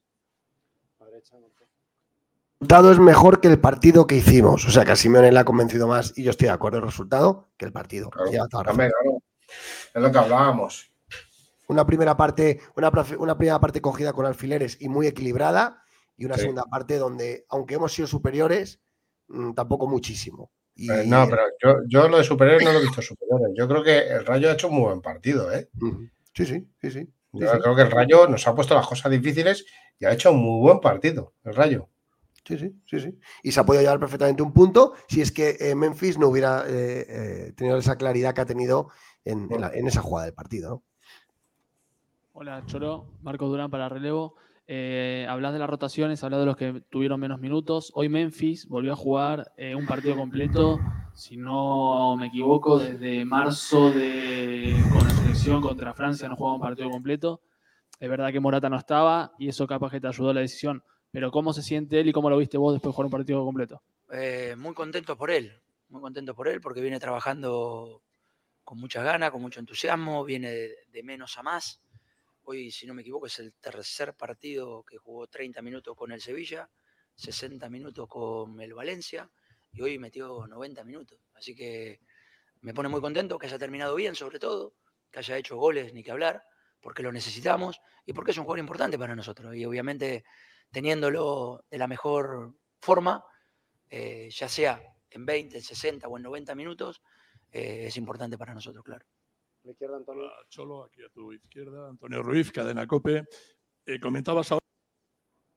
El 1.00 1.12
resultado 2.60 2.92
es 2.92 2.98
mejor 2.98 3.40
que 3.40 3.48
el 3.48 3.58
partido 3.58 4.06
que 4.06 4.16
hicimos. 4.16 4.66
O 4.66 4.70
sea, 4.70 4.84
que 4.84 4.92
a 4.92 4.96
Simeone 4.96 5.32
le 5.32 5.38
ha 5.38 5.46
convencido 5.46 5.88
más 5.88 6.12
y 6.18 6.24
yo 6.24 6.30
estoy 6.30 6.48
de 6.48 6.52
acuerdo 6.52 6.76
el 6.76 6.84
resultado 6.84 7.48
que 7.56 7.64
el 7.64 7.72
partido. 7.72 8.10
es 9.94 10.02
lo 10.02 10.12
que 10.12 10.18
hablábamos 10.18 10.90
una 11.68 11.86
primera 11.86 12.16
parte, 12.16 12.60
una, 12.76 12.90
una, 13.18 13.36
primera 13.36 13.60
parte 13.60 13.80
cogida 13.80 14.12
con 14.12 14.26
alfileres 14.26 14.78
y 14.80 14.88
muy 14.88 15.06
equilibrada, 15.06 15.82
y 16.16 16.24
una 16.24 16.36
segunda 16.36 16.64
parte 16.64 16.96
donde, 16.96 17.44
aunque 17.48 17.74
hemos 17.74 17.92
sido 17.92 18.08
superiores, 18.08 18.80
mm, 19.28 19.52
tampoco 19.52 19.86
muchísimo. 19.86 20.50
Eh, 20.76 21.04
no, 21.06 21.26
pero 21.28 21.42
yo, 21.62 21.76
yo, 21.88 22.08
lo 22.08 22.18
de 22.18 22.24
superiores 22.24 22.64
no 22.64 22.72
lo 22.72 22.78
he 22.78 22.82
visto 22.82 23.02
superiores. 23.02 23.48
Yo 23.56 23.66
creo 23.66 23.82
que 23.82 23.98
el 23.98 24.26
Rayo 24.26 24.50
ha 24.50 24.52
hecho 24.52 24.68
un 24.68 24.74
muy 24.74 24.84
buen 24.84 25.00
partido, 25.00 25.50
¿eh? 25.52 25.68
Sí, 26.34 26.46
sí, 26.46 26.68
sí, 26.80 26.90
sí. 26.90 27.08
Yo 27.32 27.50
creo 27.60 27.76
que 27.76 27.82
el 27.82 27.90
Rayo 27.90 28.26
nos 28.28 28.46
ha 28.46 28.54
puesto 28.54 28.74
las 28.74 28.86
cosas 28.86 29.10
difíciles 29.10 29.64
y 29.98 30.04
ha 30.04 30.12
hecho 30.12 30.32
un 30.32 30.38
muy 30.38 30.60
buen 30.60 30.80
partido, 30.80 31.34
el 31.44 31.54
Rayo. 31.54 31.88
Sí, 32.46 32.56
sí, 32.58 32.76
sí, 32.86 33.00
sí. 33.00 33.18
Y 33.42 33.52
se 33.52 33.60
ha 33.60 33.66
podido 33.66 33.82
llevar 33.82 33.98
perfectamente 33.98 34.42
un 34.42 34.52
punto 34.52 34.94
si 35.08 35.20
es 35.20 35.32
que 35.32 35.56
eh, 35.58 35.74
Memphis 35.74 36.18
no 36.18 36.28
hubiera 36.28 36.64
eh, 36.68 37.52
tenido 37.56 37.76
esa 37.78 37.96
claridad 37.96 38.34
que 38.34 38.42
ha 38.42 38.46
tenido 38.46 38.90
en, 39.24 39.48
en 39.50 39.86
esa 39.86 40.00
jugada 40.00 40.26
del 40.26 40.34
partido, 40.34 40.70
¿no? 40.70 40.84
Hola, 42.38 42.62
Choro. 42.66 43.06
Marco 43.22 43.48
Durán 43.48 43.70
para 43.70 43.88
relevo. 43.88 44.34
Eh, 44.66 45.26
hablas 45.26 45.54
de 45.54 45.58
las 45.58 45.70
rotaciones, 45.70 46.22
hablas 46.22 46.40
de 46.40 46.44
los 46.44 46.54
que 46.54 46.82
tuvieron 46.90 47.18
menos 47.18 47.40
minutos. 47.40 47.90
Hoy 47.94 48.10
Memphis 48.10 48.68
volvió 48.68 48.92
a 48.92 48.96
jugar 48.96 49.54
eh, 49.56 49.74
un 49.74 49.86
partido 49.86 50.16
completo, 50.16 50.78
si 51.14 51.38
no 51.38 52.14
me 52.18 52.26
equivoco, 52.26 52.78
desde 52.78 53.24
marzo 53.24 53.90
de, 53.90 54.76
con 54.92 55.02
la 55.02 55.14
selección 55.14 55.62
contra 55.62 55.94
Francia 55.94 56.28
no 56.28 56.36
jugaba 56.36 56.56
un 56.56 56.60
partido 56.60 56.90
completo. 56.90 57.40
Es 57.98 58.10
verdad 58.10 58.30
que 58.30 58.38
Morata 58.40 58.68
no 58.68 58.76
estaba 58.76 59.32
y 59.38 59.48
eso 59.48 59.66
capaz 59.66 59.92
que 59.92 60.02
te 60.02 60.08
ayudó 60.08 60.28
a 60.28 60.34
la 60.34 60.40
decisión. 60.42 60.84
Pero 61.10 61.30
¿cómo 61.30 61.54
se 61.54 61.62
siente 61.62 62.00
él 62.00 62.08
y 62.08 62.12
cómo 62.12 62.28
lo 62.28 62.36
viste 62.36 62.58
vos 62.58 62.74
después 62.74 62.92
de 62.92 62.96
jugar 62.96 63.06
un 63.06 63.12
partido 63.12 63.44
completo? 63.46 63.80
Eh, 64.12 64.54
muy 64.58 64.74
contento 64.74 65.16
por 65.16 65.30
él, 65.30 65.58
muy 65.88 66.02
contento 66.02 66.34
por 66.34 66.48
él 66.48 66.60
porque 66.60 66.82
viene 66.82 67.00
trabajando 67.00 68.02
con 68.62 68.78
muchas 68.78 69.04
ganas, 69.04 69.30
con 69.30 69.40
mucho 69.40 69.58
entusiasmo, 69.58 70.22
viene 70.22 70.50
de 70.92 71.02
menos 71.02 71.38
a 71.38 71.42
más 71.42 71.80
Hoy, 72.48 72.70
si 72.70 72.86
no 72.86 72.94
me 72.94 73.02
equivoco, 73.02 73.26
es 73.26 73.40
el 73.40 73.54
tercer 73.54 74.14
partido 74.14 74.84
que 74.84 74.98
jugó 74.98 75.26
30 75.26 75.62
minutos 75.62 75.96
con 75.96 76.12
el 76.12 76.20
Sevilla, 76.20 76.70
60 77.16 77.68
minutos 77.68 78.06
con 78.08 78.60
el 78.60 78.72
Valencia 78.72 79.28
y 79.72 79.82
hoy 79.82 79.98
metió 79.98 80.46
90 80.46 80.84
minutos. 80.84 81.18
Así 81.34 81.56
que 81.56 81.98
me 82.60 82.72
pone 82.72 82.88
muy 82.88 83.00
contento 83.00 83.36
que 83.36 83.46
haya 83.46 83.58
terminado 83.58 83.96
bien, 83.96 84.14
sobre 84.14 84.38
todo, 84.38 84.74
que 85.10 85.18
haya 85.18 85.36
hecho 85.36 85.56
goles, 85.56 85.92
ni 85.92 86.04
que 86.04 86.12
hablar, 86.12 86.44
porque 86.80 87.02
lo 87.02 87.10
necesitamos 87.10 87.80
y 88.04 88.12
porque 88.12 88.30
es 88.30 88.38
un 88.38 88.44
jugador 88.44 88.60
importante 88.60 88.96
para 88.96 89.16
nosotros. 89.16 89.56
Y 89.56 89.64
obviamente 89.64 90.24
teniéndolo 90.70 91.64
de 91.68 91.78
la 91.78 91.88
mejor 91.88 92.54
forma, 92.78 93.24
eh, 93.90 94.28
ya 94.30 94.48
sea 94.48 94.80
en 95.10 95.26
20, 95.26 95.56
en 95.56 95.62
60 95.64 96.06
o 96.06 96.16
en 96.16 96.22
90 96.22 96.54
minutos, 96.54 97.02
eh, 97.50 97.86
es 97.88 97.96
importante 97.96 98.38
para 98.38 98.54
nosotros, 98.54 98.84
claro 98.84 99.04
izquierda, 99.72 99.96
Antonio. 99.96 100.24
Cholo, 100.48 100.84
aquí 100.84 101.02
a 101.02 101.08
tu 101.08 101.32
izquierda, 101.32 101.88
Antonio 101.88 102.22
Ruiz, 102.22 102.52
Cadena 102.52 102.86
Cope. 102.86 103.24
Eh, 103.86 104.00
comentabas 104.00 104.52
ahora. 104.52 104.64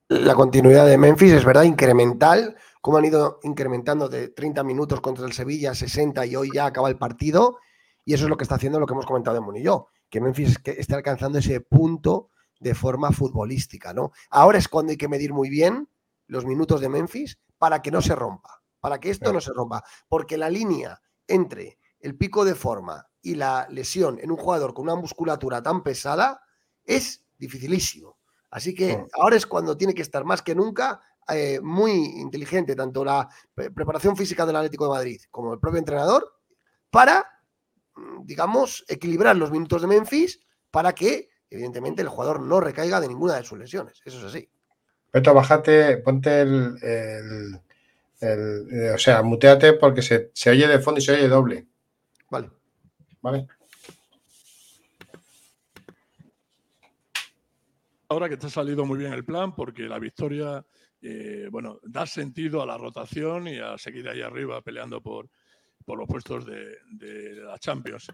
La 0.10 0.34
continuidad 0.34 0.88
de 0.88 0.98
Memphis 0.98 1.34
es 1.34 1.46
verdad, 1.46 1.64
incremental, 1.64 2.58
como 2.82 2.98
han 2.98 3.06
ido 3.06 3.40
incrementando 3.44 4.10
de 4.10 4.30
30 4.30 4.64
minutos 4.64 5.02
contra 5.02 5.26
el 5.26 5.34
Sevilla, 5.34 5.76
60 5.76 6.26
y 6.26 6.36
hoy 6.36 6.50
ya 6.54 6.66
acaba 6.66 6.90
el 6.90 6.98
partido. 6.98 7.60
Y 8.06 8.14
eso 8.14 8.24
es 8.24 8.30
lo 8.30 8.38
que 8.38 8.44
está 8.44 8.56
haciendo 8.56 8.80
lo 8.80 8.88
que 8.88 8.94
hemos 8.94 9.06
comentado 9.06 9.40
de 9.40 9.62
yo, 9.62 9.90
que 10.10 10.20
Memphis 10.20 10.58
está 10.66 10.96
alcanzando 10.96 11.38
ese 11.38 11.62
punto 11.62 12.32
de 12.60 12.74
forma 12.74 13.12
futbolística, 13.12 13.94
¿no? 13.94 14.12
Ahora 14.32 14.58
es 14.58 14.68
cuando 14.68 14.92
hay 14.92 14.98
que 14.98 15.08
medir 15.08 15.32
muy 15.32 15.50
bien 15.50 15.88
los 16.26 16.46
minutos 16.46 16.82
de 16.82 16.90
Memphis 16.90 17.38
para 17.58 17.82
que 17.82 17.92
no 17.92 18.02
se 18.02 18.16
rompa, 18.16 18.64
para 18.80 19.00
que 19.00 19.12
esto 19.12 19.32
no 19.32 19.42
se 19.42 19.54
rompa, 19.54 19.84
porque 20.08 20.38
la 20.38 20.50
línea 20.50 21.00
entre 21.28 21.78
el 22.00 22.18
pico 22.18 22.46
de 22.46 22.56
forma 22.56 23.09
y 23.22 23.36
la 23.36 23.68
lesión 23.70 24.20
en 24.22 24.32
un 24.32 24.38
jugador 24.38 24.74
con 24.74 24.84
una 24.84 24.96
musculatura 24.96 25.62
tan 25.62 25.84
pesada 25.84 26.42
es 26.84 27.26
dificilísimo. 27.38 28.18
Así 28.50 28.74
que 28.74 29.06
ahora 29.14 29.36
es 29.36 29.46
cuando 29.46 29.78
tiene 29.78 29.94
que 29.94 30.02
estar 30.02 30.26
más 30.26 30.42
que 30.42 30.56
nunca 30.56 31.02
eh, 31.32 31.60
muy 31.62 31.92
inteligente, 31.92 32.76
tanto 32.76 33.06
la 33.06 33.30
preparación 33.54 34.18
física 34.18 34.46
del 34.46 34.56
Atlético 34.56 34.86
de 34.86 34.98
Madrid 34.98 35.22
como 35.30 35.54
el 35.54 35.60
propio 35.60 35.78
entrenador, 35.78 36.28
para, 36.90 37.28
mm, 37.96 38.26
digamos, 38.26 38.84
equilibrar 38.88 39.36
los 39.36 39.52
minutos 39.52 39.82
de 39.82 39.88
Memphis 39.88 40.40
para 40.72 40.94
que, 40.94 41.30
evidentemente, 41.50 42.02
el 42.02 42.10
jugador 42.10 42.42
no 42.42 42.60
recaiga 42.60 43.00
de 43.00 43.08
ninguna 43.08 43.36
de 43.36 43.44
sus 43.44 43.60
lesiones. 43.60 44.02
Eso 44.04 44.18
es 44.20 44.24
así. 44.26 44.50
Peto, 45.12 45.34
bájate, 45.34 45.98
ponte 45.98 46.42
el, 46.42 47.60
eh, 48.22 48.92
o 48.94 48.98
sea, 48.98 49.22
muteate 49.22 49.74
porque 49.74 50.02
se, 50.02 50.32
se 50.34 50.50
oye 50.50 50.68
de 50.68 50.80
fondo 50.80 51.00
y 51.00 51.04
se 51.04 51.14
oye 51.14 51.28
doble. 51.28 51.69
Ahora 58.08 58.28
que 58.28 58.38
te 58.38 58.48
ha 58.48 58.50
salido 58.50 58.86
muy 58.86 58.98
bien 58.98 59.14
el 59.14 59.24
plan, 59.24 59.54
porque 59.54 59.84
la 59.84 60.00
victoria, 60.00 60.66
eh, 61.02 61.48
bueno, 61.52 61.80
da 61.84 62.08
sentido 62.08 62.62
a 62.62 62.66
la 62.66 62.78
rotación 62.78 63.48
y 63.48 63.60
a 63.60 63.78
seguir 63.78 64.10
ahí 64.10 64.22
arriba 64.22 64.62
peleando 64.62 65.00
por, 65.02 65.30
por 65.86 66.00
los 66.00 66.08
puestos 66.08 66.46
de, 66.46 67.36
la 67.36 67.60
Champions. 67.60 68.08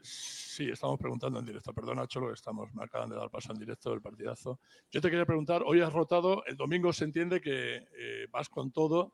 Sí, 0.00 0.68
estamos 0.70 0.98
preguntando 0.98 1.40
en 1.40 1.46
directo. 1.46 1.72
Perdona, 1.72 2.06
Cholo, 2.06 2.32
estamos, 2.32 2.72
me 2.74 2.84
acaban 2.84 3.10
de 3.10 3.16
dar 3.16 3.30
paso 3.30 3.52
en 3.52 3.58
directo 3.58 3.90
del 3.90 4.00
partidazo. 4.00 4.60
Yo 4.90 5.00
te 5.00 5.10
quería 5.10 5.26
preguntar, 5.26 5.62
hoy 5.64 5.80
has 5.80 5.92
rotado, 5.92 6.44
el 6.46 6.56
domingo 6.56 6.92
se 6.92 7.04
entiende 7.04 7.40
que 7.40 7.88
eh, 7.96 8.26
vas 8.30 8.48
con 8.48 8.70
todo 8.70 9.12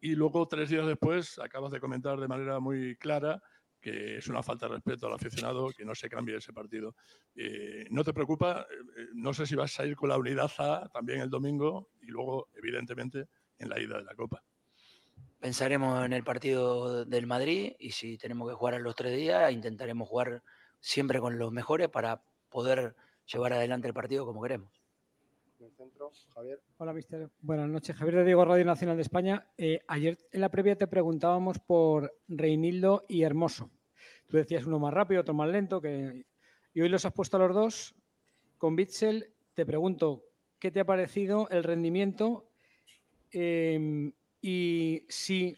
y 0.00 0.14
luego 0.14 0.46
tres 0.46 0.68
días 0.68 0.86
después 0.86 1.38
acabas 1.38 1.72
de 1.72 1.80
comentar 1.80 2.20
de 2.20 2.28
manera 2.28 2.60
muy 2.60 2.96
clara 2.96 3.42
que 3.84 4.16
es 4.16 4.28
una 4.28 4.42
falta 4.42 4.66
de 4.66 4.76
respeto 4.76 5.06
al 5.06 5.12
aficionado 5.12 5.68
que 5.68 5.84
no 5.84 5.94
se 5.94 6.08
cambie 6.08 6.38
ese 6.38 6.54
partido. 6.54 6.96
Eh, 7.36 7.84
¿No 7.90 8.02
te 8.02 8.14
preocupa? 8.14 8.62
Eh, 8.70 9.08
no 9.12 9.34
sé 9.34 9.44
si 9.44 9.54
vas 9.54 9.78
a 9.78 9.84
ir 9.84 9.94
con 9.94 10.08
la 10.08 10.16
unidad 10.16 10.50
A 10.56 10.88
también 10.88 11.20
el 11.20 11.28
domingo 11.28 11.90
y 12.00 12.06
luego, 12.06 12.48
evidentemente, 12.54 13.26
en 13.58 13.68
la 13.68 13.78
ida 13.78 13.98
de 13.98 14.04
la 14.04 14.14
Copa. 14.14 14.42
Pensaremos 15.38 16.02
en 16.02 16.14
el 16.14 16.24
partido 16.24 17.04
del 17.04 17.26
Madrid 17.26 17.74
y 17.78 17.90
si 17.90 18.16
tenemos 18.16 18.48
que 18.48 18.54
jugar 18.54 18.72
a 18.72 18.78
los 18.78 18.94
tres 18.94 19.14
días, 19.14 19.52
intentaremos 19.52 20.08
jugar 20.08 20.42
siempre 20.80 21.20
con 21.20 21.38
los 21.38 21.52
mejores 21.52 21.90
para 21.90 22.22
poder 22.48 22.96
llevar 23.26 23.52
adelante 23.52 23.86
el 23.86 23.92
partido 23.92 24.24
como 24.24 24.40
queremos. 24.40 24.70
centro, 25.76 26.03
Javier. 26.34 26.60
Hola, 26.78 26.92
mister. 26.92 27.30
Buenas 27.40 27.68
noches. 27.68 27.96
Javier 27.96 28.16
de 28.16 28.24
Diego, 28.24 28.44
Radio 28.44 28.64
Nacional 28.64 28.96
de 28.96 29.02
España. 29.02 29.46
Eh, 29.56 29.80
ayer 29.88 30.18
en 30.32 30.40
la 30.40 30.50
previa 30.50 30.76
te 30.76 30.86
preguntábamos 30.86 31.58
por 31.58 32.14
Reinildo 32.28 33.04
y 33.08 33.22
Hermoso. 33.22 33.70
Tú 34.28 34.36
decías 34.36 34.66
uno 34.66 34.78
más 34.78 34.94
rápido, 34.94 35.20
otro 35.20 35.34
más 35.34 35.48
lento. 35.48 35.80
Que... 35.80 36.24
Y 36.72 36.80
hoy 36.80 36.88
los 36.88 37.04
has 37.04 37.12
puesto 37.12 37.36
a 37.36 37.40
los 37.40 37.54
dos. 37.54 37.94
Con 38.58 38.76
Bitzel 38.76 39.32
te 39.54 39.66
pregunto, 39.66 40.24
¿qué 40.58 40.70
te 40.70 40.80
ha 40.80 40.84
parecido 40.84 41.48
el 41.50 41.64
rendimiento? 41.64 42.48
Em, 43.30 44.12
y 44.40 45.04
si 45.08 45.56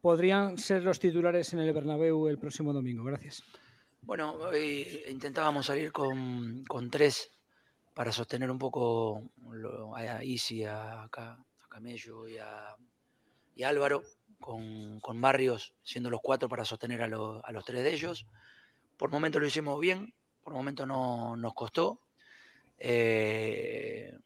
podrían 0.00 0.58
ser 0.58 0.82
los 0.82 0.98
titulares 0.98 1.52
en 1.52 1.60
el 1.60 1.72
Bernabéu 1.72 2.28
el 2.28 2.38
próximo 2.38 2.72
domingo. 2.72 3.04
Gracias. 3.04 3.42
Bueno, 4.02 4.32
hoy 4.34 5.02
intentábamos 5.08 5.66
salir 5.66 5.92
con, 5.92 6.64
tres 6.90 7.30
para 7.98 8.12
sostener 8.12 8.48
un 8.48 8.60
poco 8.60 9.24
a 9.96 10.22
Isi, 10.22 10.62
a, 10.62 11.10
Camello 11.68 12.28
y 12.28 12.38
a, 12.38 12.76
Álvaro, 13.64 14.04
con, 14.38 15.20
Barrios 15.20 15.74
siendo 15.82 16.08
los 16.08 16.20
cuatro 16.22 16.48
para 16.48 16.64
sostener 16.64 17.02
a, 17.02 17.08
los 17.08 17.64
tres 17.66 17.82
de 17.82 17.92
ellos. 17.92 18.24
Por 18.96 19.10
momento 19.10 19.40
lo 19.40 19.48
hicimos 19.48 19.80
bien, 19.80 20.14
por 20.44 20.52
momento 20.52 20.86
no 20.86 21.34
nos 21.34 21.54
costó. 21.54 22.00
Eh, 22.78 24.16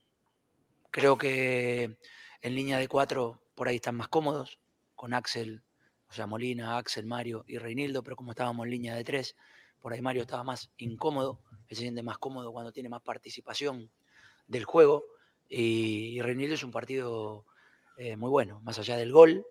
creo 0.90 1.16
que 1.16 1.96
en 2.42 2.54
línea 2.54 2.76
de 2.76 2.88
cuatro 2.88 3.40
por 3.54 3.68
ahí 3.68 3.76
están 3.76 3.96
más 3.96 4.08
cómodos, 4.08 4.58
con 4.94 5.14
Axel, 5.14 5.62
o 6.10 6.12
sea, 6.12 6.26
Molina, 6.26 6.76
Axel, 6.76 7.06
Mario 7.06 7.42
y 7.48 7.56
Reinildo, 7.56 8.02
pero 8.02 8.16
como 8.16 8.32
estábamos 8.32 8.66
en 8.66 8.70
línea 8.70 8.94
de 8.96 9.04
tres, 9.04 9.34
por 9.83 9.93
ahí 9.93 10.01
Mario 10.01 10.22
estaba 10.22 10.45
más 10.45 10.70
incómodo, 10.78 11.41
él 11.68 11.76
se 11.76 11.83
siente 11.83 12.03
más 12.03 12.18
cómodo 12.18 12.53
cuando 12.53 12.72
tiene 12.72 12.89
más 12.89 13.03
participación 13.03 13.91
del 14.47 14.64
juego, 14.64 15.05
y, 15.49 16.20
Reinildo 16.22 16.55
es 16.55 16.64
un 16.64 16.70
partido 16.70 17.45
eh, 17.99 18.16
muy 18.16 18.30
bueno, 18.30 18.61
más 18.62 18.78
allá 18.78 18.97
del 18.97 19.12
gol, 19.12 19.45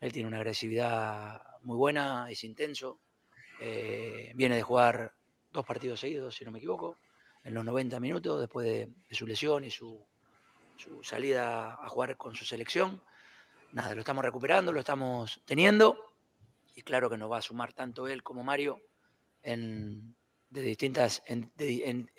él 0.00 0.12
tiene 0.12 0.28
una 0.28 0.38
agresividad 0.38 1.40
muy 1.62 1.76
buena, 1.76 2.30
es 2.30 2.44
intenso, 2.44 3.00
eh, 3.60 4.32
viene 4.34 4.56
de 4.56 4.62
jugar 4.62 5.14
dos 5.50 5.64
partidos 5.64 6.00
seguidos, 6.00 6.34
si 6.34 6.44
no 6.44 6.50
me 6.50 6.58
equivoco, 6.58 6.98
en 7.44 7.54
los 7.54 7.64
90 7.64 7.98
minutos, 8.00 8.40
después 8.40 8.66
de, 8.66 8.92
de 9.08 9.14
su 9.14 9.26
lesión 9.26 9.64
y 9.64 9.70
su, 9.70 10.04
su 10.76 11.02
salida 11.02 11.74
a 11.74 11.88
jugar 11.88 12.16
con 12.16 12.34
su 12.34 12.44
selección 12.44 13.00
nada, 13.72 13.94
lo 13.94 14.00
estamos 14.00 14.24
recuperando, 14.24 14.72
lo 14.72 14.80
estamos 14.80 15.40
teniendo. 15.44 16.14
Y 16.74 16.82
claro 16.82 17.10
que 17.10 17.18
nos 17.18 17.30
va 17.30 17.38
a 17.38 17.42
sumar 17.42 17.72
tanto 17.72 18.06
él 18.06 18.22
como 18.22 18.42
Mario 18.42 18.80
en, 19.48 20.14
de 20.50 20.60
distintas, 20.60 21.22
en, 21.26 21.50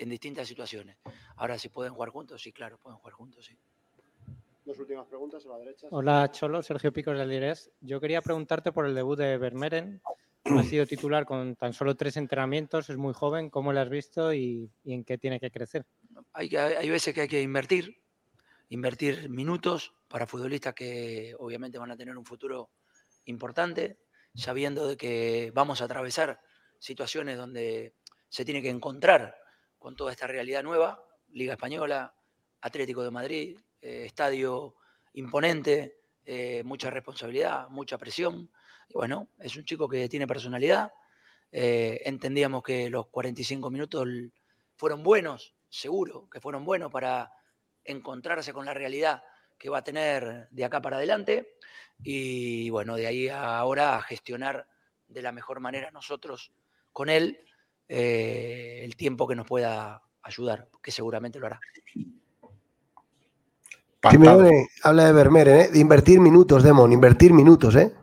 distintas 0.09 0.47
situaciones. 0.47 0.97
Ahora, 1.35 1.59
si 1.59 1.69
pueden 1.69 1.93
jugar 1.93 2.09
juntos, 2.09 2.41
sí, 2.41 2.51
claro, 2.51 2.79
pueden 2.79 2.97
jugar 2.97 3.13
juntos, 3.13 3.45
sí. 3.45 3.57
Dos 4.65 4.79
últimas 4.79 5.07
preguntas 5.07 5.45
a 5.45 5.49
la 5.49 5.59
derecha. 5.59 5.87
Hola, 5.91 6.31
Cholo, 6.31 6.61
Sergio 6.61 6.91
Picos 6.91 7.17
del 7.17 7.29
Lires. 7.29 7.71
Yo 7.81 7.99
quería 7.99 8.21
preguntarte 8.21 8.71
por 8.71 8.85
el 8.85 8.95
debut 8.95 9.17
de 9.17 9.37
Vermeeren. 9.37 10.01
Ha 10.45 10.63
sido 10.63 10.87
titular 10.87 11.25
con 11.25 11.55
tan 11.55 11.73
solo 11.73 11.95
tres 11.95 12.17
entrenamientos, 12.17 12.89
es 12.89 12.97
muy 12.97 13.13
joven. 13.13 13.51
¿Cómo 13.51 13.71
lo 13.71 13.81
has 13.81 13.89
visto 13.89 14.33
y, 14.33 14.71
en 14.85 15.03
qué 15.03 15.17
tiene 15.19 15.39
que 15.39 15.51
crecer? 15.51 15.85
Hay, 16.33 16.55
hay 16.55 16.89
veces 16.89 17.13
que 17.13 17.21
hay 17.21 17.27
que 17.27 17.41
invertir, 17.41 18.01
invertir 18.69 19.29
minutos 19.29 19.93
para 20.07 20.25
futbolistas 20.25 20.73
que 20.73 21.35
obviamente 21.37 21.77
van 21.77 21.91
a 21.91 21.97
tener 21.97 22.17
un 22.17 22.25
futuro 22.25 22.71
importante, 23.25 23.99
sabiendo 24.33 24.87
de 24.87 24.97
que 24.97 25.51
vamos 25.53 25.81
a 25.81 25.85
atravesar 25.85 26.39
situaciones 26.79 27.37
donde 27.37 27.93
se 28.27 28.45
tiene 28.45 28.61
que 28.61 28.69
encontrar 28.69 29.35
con 29.77 29.95
toda 29.95 30.11
esta 30.11 30.27
realidad 30.27 30.63
nueva, 30.63 31.03
Liga 31.31 31.53
Española, 31.53 32.13
Atlético 32.61 33.03
de 33.03 33.11
Madrid, 33.11 33.59
eh, 33.81 34.03
estadio 34.05 34.75
imponente, 35.13 35.99
eh, 36.25 36.63
mucha 36.63 36.89
responsabilidad, 36.89 37.69
mucha 37.69 37.97
presión. 37.97 38.49
Y 38.87 38.93
bueno, 38.93 39.29
es 39.39 39.55
un 39.55 39.65
chico 39.65 39.87
que 39.87 40.09
tiene 40.09 40.27
personalidad. 40.27 40.91
Eh, 41.51 42.01
entendíamos 42.05 42.63
que 42.63 42.89
los 42.89 43.07
45 43.07 43.69
minutos 43.69 44.07
fueron 44.75 45.03
buenos, 45.03 45.55
seguro 45.69 46.29
que 46.29 46.39
fueron 46.39 46.65
buenos 46.65 46.91
para 46.91 47.31
encontrarse 47.83 48.53
con 48.53 48.65
la 48.65 48.73
realidad 48.73 49.23
que 49.57 49.69
va 49.69 49.79
a 49.79 49.83
tener 49.83 50.47
de 50.49 50.65
acá 50.65 50.81
para 50.81 50.97
adelante 50.97 51.55
y 52.01 52.69
bueno, 52.69 52.95
de 52.95 53.07
ahí 53.07 53.29
ahora 53.29 53.95
a 53.95 54.01
gestionar 54.01 54.67
de 55.07 55.21
la 55.21 55.31
mejor 55.31 55.59
manera 55.59 55.91
nosotros 55.91 56.51
con 56.91 57.09
él 57.09 57.39
eh, 57.87 58.81
el 58.83 58.95
tiempo 58.95 59.27
que 59.27 59.35
nos 59.35 59.47
pueda 59.47 60.01
ayudar, 60.21 60.67
que 60.81 60.91
seguramente 60.91 61.39
lo 61.39 61.47
hará. 61.47 61.59
habla 64.83 65.05
de 65.05 65.13
Vermeer, 65.13 65.47
¿eh? 65.47 65.67
de 65.69 65.79
invertir 65.79 66.19
minutos, 66.19 66.63
Demon, 66.63 66.91
invertir 66.91 67.33
minutos, 67.33 67.75
¿eh? 67.75 67.93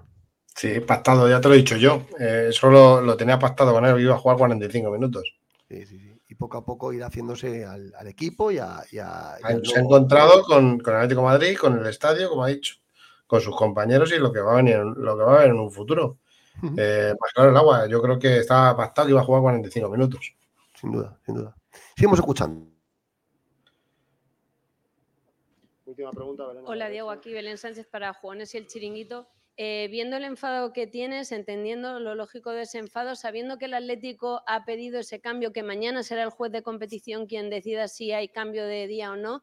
Sí, 0.54 0.80
pactado, 0.80 1.28
ya 1.28 1.40
te 1.40 1.48
lo 1.48 1.54
he 1.54 1.58
dicho 1.58 1.76
yo. 1.76 2.06
Eh, 2.18 2.48
solo 2.50 3.00
lo 3.00 3.16
tenía 3.16 3.38
pactado 3.38 3.72
con 3.72 3.84
él, 3.84 4.00
iba 4.00 4.14
a 4.14 4.18
jugar 4.18 4.38
45 4.38 4.90
minutos. 4.90 5.34
Sí, 5.68 5.84
sí, 5.84 5.98
sí 5.98 6.16
poco 6.36 6.58
a 6.58 6.64
poco 6.64 6.92
ir 6.92 7.02
haciéndose 7.02 7.64
al, 7.64 7.92
equipo 8.06 8.50
y 8.50 8.58
a... 8.58 8.82
se 8.82 9.00
ha 9.00 9.80
encontrado 9.80 10.42
con, 10.42 10.78
con, 10.78 10.94
el 10.94 11.00
Atlético 11.00 11.22
Madrid, 11.22 11.56
con 11.56 11.78
el 11.78 11.86
estadio, 11.86 12.28
como 12.28 12.44
ha 12.44 12.48
dicho, 12.48 12.76
con 13.26 13.40
sus 13.40 13.56
compañeros 13.56 14.12
y 14.12 14.18
lo 14.18 14.32
que 14.32 14.40
va 14.40 14.52
a 14.52 14.56
venir, 14.56 14.78
lo 14.78 15.16
que 15.16 15.24
va 15.24 15.32
a 15.32 15.36
haber 15.38 15.50
en 15.50 15.58
un 15.58 15.72
futuro. 15.72 16.18
Eh, 16.76 17.14
más 17.20 17.32
claro 17.32 17.50
el 17.50 17.56
agua, 17.56 17.86
yo 17.86 18.00
creo 18.00 18.18
que 18.18 18.38
estaba 18.38 18.76
pactado 18.76 19.06
que 19.06 19.12
iba 19.12 19.20
a 19.20 19.24
jugar 19.24 19.42
45 19.42 19.88
minutos. 19.90 20.34
Sin 20.74 20.92
duda, 20.92 21.18
sin 21.24 21.34
duda. 21.34 21.56
Seguimos 21.94 22.18
escuchando. 22.18 22.66
Última 25.84 26.10
pregunta, 26.10 26.44
Hola 26.64 26.88
Diego, 26.88 27.10
aquí 27.10 27.32
Belén 27.32 27.58
Sánchez 27.58 27.86
para 27.86 28.12
Juanes 28.12 28.54
y 28.54 28.58
el 28.58 28.66
Chiringuito. 28.66 29.28
Eh, 29.58 29.88
viendo 29.90 30.16
el 30.16 30.24
enfado 30.24 30.74
que 30.74 30.86
tienes, 30.86 31.32
entendiendo 31.32 31.98
lo 31.98 32.14
lógico 32.14 32.50
de 32.50 32.62
ese 32.62 32.78
enfado, 32.78 33.16
sabiendo 33.16 33.56
que 33.56 33.64
el 33.64 33.72
Atlético 33.72 34.42
ha 34.46 34.66
pedido 34.66 34.98
ese 34.98 35.20
cambio, 35.20 35.52
que 35.52 35.62
mañana 35.62 36.02
será 36.02 36.24
el 36.24 36.30
juez 36.30 36.52
de 36.52 36.62
competición 36.62 37.26
quien 37.26 37.48
decida 37.48 37.88
si 37.88 38.12
hay 38.12 38.28
cambio 38.28 38.66
de 38.66 38.86
día 38.86 39.12
o 39.12 39.16
no, 39.16 39.42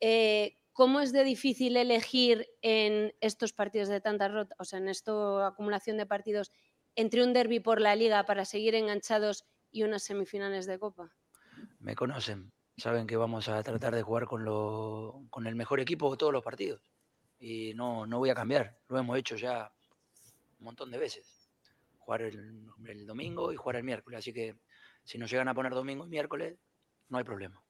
eh, 0.00 0.57
¿cómo 0.78 1.00
es 1.00 1.10
de 1.10 1.24
difícil 1.24 1.76
elegir 1.76 2.46
en 2.62 3.12
estos 3.20 3.52
partidos 3.52 3.88
de 3.88 4.00
tanta 4.00 4.28
rota, 4.28 4.54
o 4.60 4.64
sea, 4.64 4.78
en 4.78 4.88
esta 4.88 5.48
acumulación 5.48 5.96
de 5.96 6.06
partidos, 6.06 6.52
entre 6.94 7.24
un 7.24 7.32
derby 7.32 7.58
por 7.58 7.80
la 7.80 7.96
liga 7.96 8.24
para 8.26 8.44
seguir 8.44 8.76
enganchados 8.76 9.44
y 9.72 9.82
unas 9.82 10.04
semifinales 10.04 10.66
de 10.66 10.78
Copa? 10.78 11.10
Me 11.80 11.96
conocen, 11.96 12.52
saben 12.76 13.08
que 13.08 13.16
vamos 13.16 13.48
a 13.48 13.60
tratar 13.64 13.92
de 13.92 14.02
jugar 14.02 14.26
con, 14.26 15.26
con 15.30 15.48
el 15.48 15.56
mejor 15.56 15.80
equipo 15.80 16.12
de 16.12 16.16
todos 16.16 16.32
los 16.32 16.44
partidos 16.44 16.80
y 17.40 17.74
no, 17.74 18.06
no 18.06 18.18
voy 18.18 18.30
a 18.30 18.36
cambiar. 18.36 18.78
Lo 18.86 19.00
hemos 19.00 19.18
hecho 19.18 19.34
ya 19.34 19.72
un 20.60 20.64
montón 20.64 20.92
de 20.92 20.98
veces. 20.98 21.50
Jugar 21.98 22.22
el, 22.22 23.04
domingo 23.04 23.52
y 23.52 23.56
jugar 23.56 23.74
el 23.74 23.82
miércoles. 23.82 24.20
Así 24.20 24.32
que 24.32 24.54
si 25.02 25.18
nos 25.18 25.28
llegan 25.28 25.48
a 25.48 25.54
poner 25.54 25.74
domingo 25.74 26.06
y 26.06 26.08
miércoles, 26.08 26.56
no 27.08 27.18
hay 27.18 27.24
problema. 27.24 27.60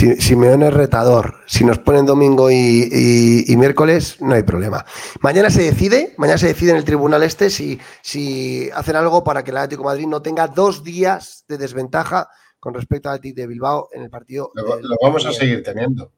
Si, 0.00 0.16
Simeone 0.16 0.68
es 0.68 0.72
retador. 0.72 1.34
Si 1.46 1.62
nos 1.62 1.78
ponen 1.78 2.06
domingo 2.06 2.50
y, 2.50 3.44
miércoles, 3.58 4.18
no 4.22 4.32
hay 4.32 4.42
problema. 4.42 4.86
Mañana 5.20 5.50
se 5.50 5.62
decide, 5.62 6.14
mañana 6.16 6.38
se 6.38 6.46
decide 6.46 6.70
en 6.70 6.78
el 6.78 6.86
Tribunal 6.86 7.22
Este 7.22 7.50
si, 7.50 7.78
si 8.00 8.70
hacen 8.70 8.96
algo 8.96 9.22
para 9.22 9.44
que 9.44 9.50
el 9.50 9.58
Atlético 9.58 9.82
de 9.82 9.88
Madrid 9.88 10.06
no 10.06 10.22
tenga 10.22 10.48
dos 10.48 10.82
días 10.82 11.44
de 11.48 11.58
desventaja 11.58 12.30
con 12.58 12.72
respecto 12.72 13.10
al 13.10 13.20
TIC 13.20 13.36
de 13.36 13.46
Bilbao 13.46 13.90
en 13.92 14.00
el 14.00 14.08
partido. 14.08 14.50
Lo, 14.54 14.80
vamos 15.02 15.26
a 15.26 15.34
seguir 15.34 15.62
teniendo. 15.62 16.10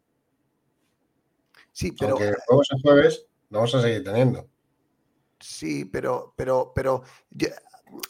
Sí, 1.72 1.90
pero. 1.98 2.14
Porque 2.14 2.34
juegos 2.46 2.68
el 2.70 2.82
jueves 2.82 3.26
lo 3.50 3.58
vamos 3.58 3.74
a 3.74 3.82
seguir 3.82 4.04
teniendo. 4.04 4.48
Sí, 5.40 5.86
pero, 5.86 6.34
pero, 6.36 6.72
pero. 6.72 7.02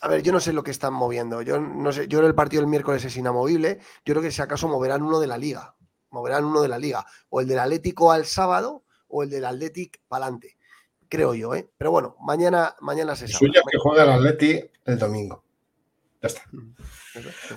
A 0.01 0.09
ver, 0.09 0.22
yo 0.22 0.33
no 0.33 0.41
sé 0.41 0.53
lo 0.53 0.62
que 0.62 0.70
están 0.70 0.93
moviendo. 0.95 1.43
Yo 1.43 1.61
no 1.61 1.93
sé, 1.93 2.09
yo 2.09 2.20
el 2.20 2.35
partido 2.35 2.62
del 2.62 2.70
miércoles 2.70 3.05
es 3.05 3.16
inamovible. 3.16 3.80
Yo 4.05 4.14
creo 4.14 4.22
que 4.22 4.30
si 4.30 4.43
acaso 4.43 4.68
moverán 4.68 5.03
uno 5.03 5.20
de 5.20 5.26
la 5.26 5.39
liga. 5.39 5.74
Moverán 6.11 6.45
uno 6.45 6.62
de 6.62 6.68
la 6.68 6.78
liga. 6.78 7.07
O 7.30 7.41
el 7.41 7.49
del 7.49 7.59
Atlético 7.59 8.12
al 8.12 8.26
sábado 8.26 8.85
o 9.09 9.22
el 9.22 9.30
del 9.30 9.45
Atlético 9.45 9.99
para 10.09 10.26
adelante. 10.26 10.57
creo 11.09 11.35
yo, 11.35 11.55
¿eh? 11.55 11.68
Pero 11.76 11.91
bueno, 11.91 12.16
mañana, 12.20 12.74
mañana 12.80 13.14
se 13.14 13.28
sabe. 13.28 13.39
suyo 13.39 13.61
es 13.61 13.70
que 13.70 13.78
juega 13.78 14.05
el 14.05 14.11
Atleti 14.11 14.61
el 14.85 14.99
domingo. 14.99 15.45
Ya 16.20 16.28
está. 16.28 16.43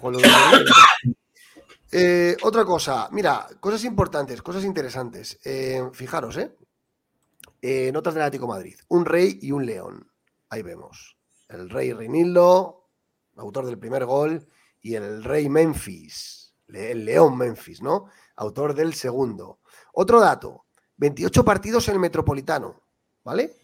Domingo. 0.01 0.23
Eh, 1.97 2.35
otra 2.41 2.65
cosa, 2.65 3.07
mira, 3.13 3.47
cosas 3.61 3.85
importantes, 3.85 4.41
cosas 4.41 4.65
interesantes. 4.65 5.39
Eh, 5.45 5.81
fijaros, 5.93 6.35
¿eh? 6.35 6.53
Eh, 7.61 7.89
Notas 7.93 8.13
del 8.13 8.23
Atlético 8.23 8.47
Madrid. 8.47 8.75
Un 8.89 9.05
rey 9.05 9.39
y 9.41 9.53
un 9.53 9.65
león. 9.65 10.11
Ahí 10.49 10.61
vemos. 10.61 11.14
El 11.55 11.69
rey 11.69 11.93
Reinildo, 11.93 12.89
autor 13.37 13.65
del 13.65 13.79
primer 13.79 14.05
gol, 14.05 14.47
y 14.81 14.95
el 14.95 15.23
rey 15.23 15.47
Memphis, 15.47 16.53
el 16.67 17.05
león 17.05 17.37
Memphis, 17.37 17.81
¿no? 17.81 18.07
Autor 18.35 18.75
del 18.75 18.93
segundo. 18.93 19.61
Otro 19.93 20.19
dato, 20.19 20.65
28 20.97 21.45
partidos 21.45 21.87
en 21.87 21.95
el 21.95 22.01
Metropolitano, 22.01 22.83
¿vale? 23.23 23.55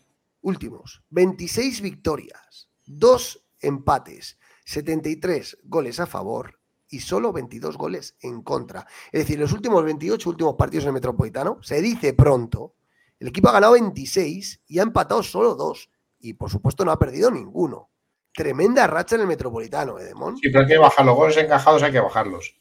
Últimos, 0.42 1.04
26 1.10 1.82
victorias, 1.82 2.70
2 2.86 3.46
empates, 3.60 4.40
73 4.66 5.58
goles 5.66 6.00
a 6.00 6.08
favor 6.08 6.60
y 6.88 7.02
solo 7.02 7.34
22 7.34 7.78
goles 7.78 8.16
en 8.22 8.42
contra. 8.42 8.88
Es 9.12 9.22
decir, 9.22 9.38
los 9.38 9.52
últimos 9.52 9.84
28 9.84 10.30
últimos 10.30 10.56
partidos 10.56 10.86
en 10.86 10.90
el 10.90 10.94
Metropolitano, 10.94 11.60
se 11.62 11.82
dice 11.82 12.14
pronto, 12.14 12.76
el 13.20 13.28
equipo 13.28 13.50
ha 13.50 13.54
ganado 13.54 13.74
26 13.74 14.62
y 14.68 14.80
ha 14.80 14.84
empatado 14.84 15.22
solo 15.22 15.56
2 15.56 15.91
y 16.22 16.34
por 16.34 16.50
supuesto 16.50 16.84
no 16.86 16.92
ha 16.92 17.00
perdido 17.00 17.30
ninguno. 17.32 17.90
Tremenda 18.34 18.88
racha 18.88 19.16
en 19.16 19.22
el 19.22 19.28
Metropolitano, 19.28 20.00
¿eh, 20.00 20.06
Demón? 20.06 20.38
Sí, 20.38 20.50
pero 20.50 20.62
hay 20.62 20.68
que 20.68 20.78
bajar 20.78 21.06
los 21.06 21.16
goles 21.16 21.38
encajados, 21.38 21.84
hay 21.84 21.92
que 21.92 22.00
bajarlos. 22.00 22.56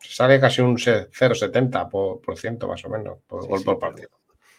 Sale 0.00 0.40
casi 0.40 0.60
un 0.62 0.78
se- 0.78 1.08
0,70% 1.10 1.88
por, 1.88 2.20
por 2.20 2.36
ciento 2.38 2.66
más 2.66 2.84
o 2.84 2.88
menos 2.88 3.18
por 3.26 3.46
gol 3.46 3.62
por 3.62 3.78
partido. 3.78 4.08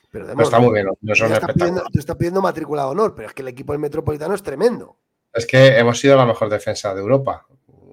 Pero, 0.09 0.33
No 0.35 0.43
está 0.43 0.59
muy 0.59 0.73
bien, 0.73 0.85
no 0.87 1.13
te 1.13 1.15
son 1.15 1.31
pidiendo, 1.53 1.83
te 1.91 1.99
estás 1.99 2.15
pidiendo 2.17 2.41
matrícula 2.41 2.83
de 2.83 2.89
honor, 2.89 3.15
pero 3.15 3.27
es 3.29 3.33
que 3.33 3.41
el 3.41 3.47
equipo 3.49 3.73
del 3.73 3.79
Metropolitano 3.81 4.33
es 4.35 4.43
tremendo. 4.43 4.97
Es 5.33 5.45
que 5.45 5.77
hemos 5.79 5.99
sido 5.99 6.17
la 6.17 6.25
mejor 6.25 6.49
defensa 6.49 6.93
de 6.93 6.99
Europa. 7.01 7.45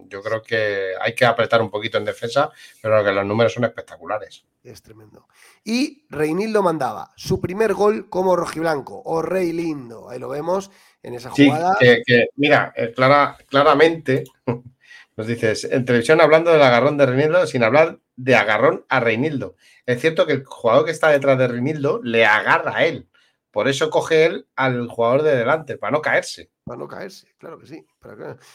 Yo 0.09 0.23
creo 0.23 0.43
que 0.43 0.93
hay 1.01 1.15
que 1.15 1.25
apretar 1.25 1.61
un 1.63 1.71
poquito 1.71 1.99
en 1.99 2.05
defensa, 2.05 2.51
pero 2.83 3.05
que 3.05 3.13
los 3.13 3.27
números 3.27 3.53
son 3.53 3.65
espectaculares. 3.65 4.45
Es 4.65 4.83
tremendo. 4.83 5.27
Y 5.65 6.05
Reinildo 6.11 6.63
mandaba 6.63 7.13
su 7.17 7.41
primer 7.41 7.75
gol 7.75 8.09
como 8.09 8.37
rojiblanco, 8.37 9.03
o 9.05 9.23
rey 9.23 9.53
lindo. 9.53 10.09
Ahí 10.11 10.19
lo 10.19 10.29
vemos 10.29 10.71
en 11.03 11.15
esa 11.15 11.33
Sí, 11.35 11.47
jugada. 11.47 11.77
que, 11.79 12.03
que, 12.05 12.27
mira, 12.37 12.73
eh, 12.77 12.93
clara, 12.95 13.37
claramente 13.49 14.25
nos 15.17 15.27
dices, 15.27 15.65
en 15.65 15.85
televisión 15.85 16.21
hablando 16.21 16.53
del 16.53 16.63
agarrón 16.63 16.97
de 16.97 17.07
Reinildo 17.07 17.47
sin 17.47 17.65
hablar 17.65 17.99
de 18.15 18.37
agarrón 18.37 18.85
a 18.89 19.01
Reinildo. 19.01 19.57
Es 19.85 20.01
cierto 20.01 20.27
que 20.27 20.33
el 20.33 20.45
jugador 20.45 20.85
que 20.85 20.93
está 20.93 21.09
detrás 21.09 21.37
de 21.39 21.49
Reinildo 21.49 22.01
le 22.03 22.25
agarra 22.25 22.77
a 22.77 22.85
él. 22.85 23.09
Por 23.51 23.67
eso 23.67 23.91
coge 23.91 24.27
él 24.27 24.47
al 24.55 24.87
jugador 24.89 25.23
de 25.23 25.35
delante, 25.35 25.77
para 25.77 25.91
no 25.91 26.03
caerse. 26.03 26.51
Para 26.69 26.79
no 26.79 26.89
caerse, 26.89 27.35
claro 27.39 27.59
que 27.59 27.67
sí. 27.67 27.87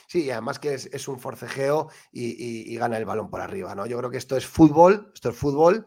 Sí, 0.08 0.24
y 0.26 0.32
además 0.32 0.60
que 0.60 0.74
es, 0.76 0.86
es 0.88 1.08
un 1.08 1.20
forcejeo 1.20 1.90
y, 2.12 2.72
y- 2.74 2.76
gana 2.78 2.98
el 2.98 3.06
balón 3.06 3.30
por 3.30 3.42
arriba, 3.42 3.74
¿no? 3.76 3.86
Yo 3.86 3.98
creo 3.98 4.10
que 4.12 4.18
esto 4.18 4.38
es 4.38 4.46
fútbol, 4.46 5.12
esto 5.14 5.30
es 5.30 5.36
fútbol. 5.36 5.86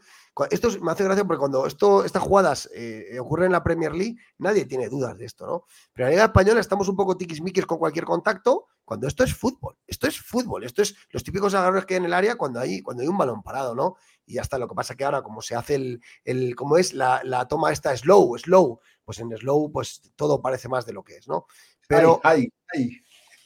Esto 0.51 0.69
es- 0.69 0.81
me 0.83 0.93
hace 0.93 1.05
gracia 1.05 1.25
porque 1.25 1.39
cuando 1.39 1.65
esto, 1.67 2.05
estas 2.05 2.23
jugadas 2.23 2.69
eh, 2.75 3.17
ocurren 3.19 3.47
en 3.47 3.53
la 3.53 3.63
Premier 3.63 3.95
League, 3.95 4.17
nadie 4.39 4.67
tiene 4.67 4.89
dudas 4.89 5.17
de 5.17 5.25
esto, 5.25 5.47
¿no? 5.47 5.65
Pero 5.95 6.07
en 6.07 6.11
la 6.11 6.17
Liga 6.17 6.25
Española 6.27 6.61
estamos 6.61 6.89
un 6.89 6.97
poco 6.97 7.17
tiquismiquis 7.17 7.65
con 7.65 7.79
cualquier 7.79 8.05
contacto, 8.05 8.67
cuando 8.85 9.07
esto 9.09 9.25
es 9.25 9.35
fútbol. 9.35 9.77
Esto 9.87 10.07
es 10.07 10.21
fútbol, 10.21 10.65
esto 10.65 10.83
es 10.83 10.95
los 11.11 11.25
típicos 11.25 11.55
agarrones 11.55 11.87
que 11.87 11.95
hay 11.95 11.99
en 11.99 12.05
el 12.07 12.13
área 12.13 12.37
cuando 12.37 12.61
hay, 12.61 12.83
cuando 12.83 13.03
hay 13.03 13.09
un 13.09 13.17
balón 13.17 13.43
parado, 13.43 13.75
¿no? 13.75 13.97
Y 14.27 14.35
ya 14.35 14.43
está. 14.43 14.59
Lo 14.59 14.69
que 14.69 14.75
pasa 14.75 14.95
que 14.95 15.05
ahora, 15.05 15.23
como 15.23 15.41
se 15.41 15.55
hace 15.55 15.77
el, 15.77 16.03
el 16.25 16.55
como 16.55 16.77
es 16.77 16.93
la, 16.93 17.23
la 17.25 17.49
toma 17.49 17.73
esta 17.73 17.97
slow, 17.97 18.37
slow, 18.37 18.81
pues 19.05 19.19
en 19.21 19.31
slow, 19.37 19.71
pues 19.73 20.03
todo 20.17 20.43
parece 20.43 20.69
más 20.69 20.85
de 20.85 20.93
lo 20.93 21.03
que 21.03 21.17
es, 21.17 21.29
¿no? 21.29 21.47
Pero. 21.89 22.21
Ay, 22.23 22.49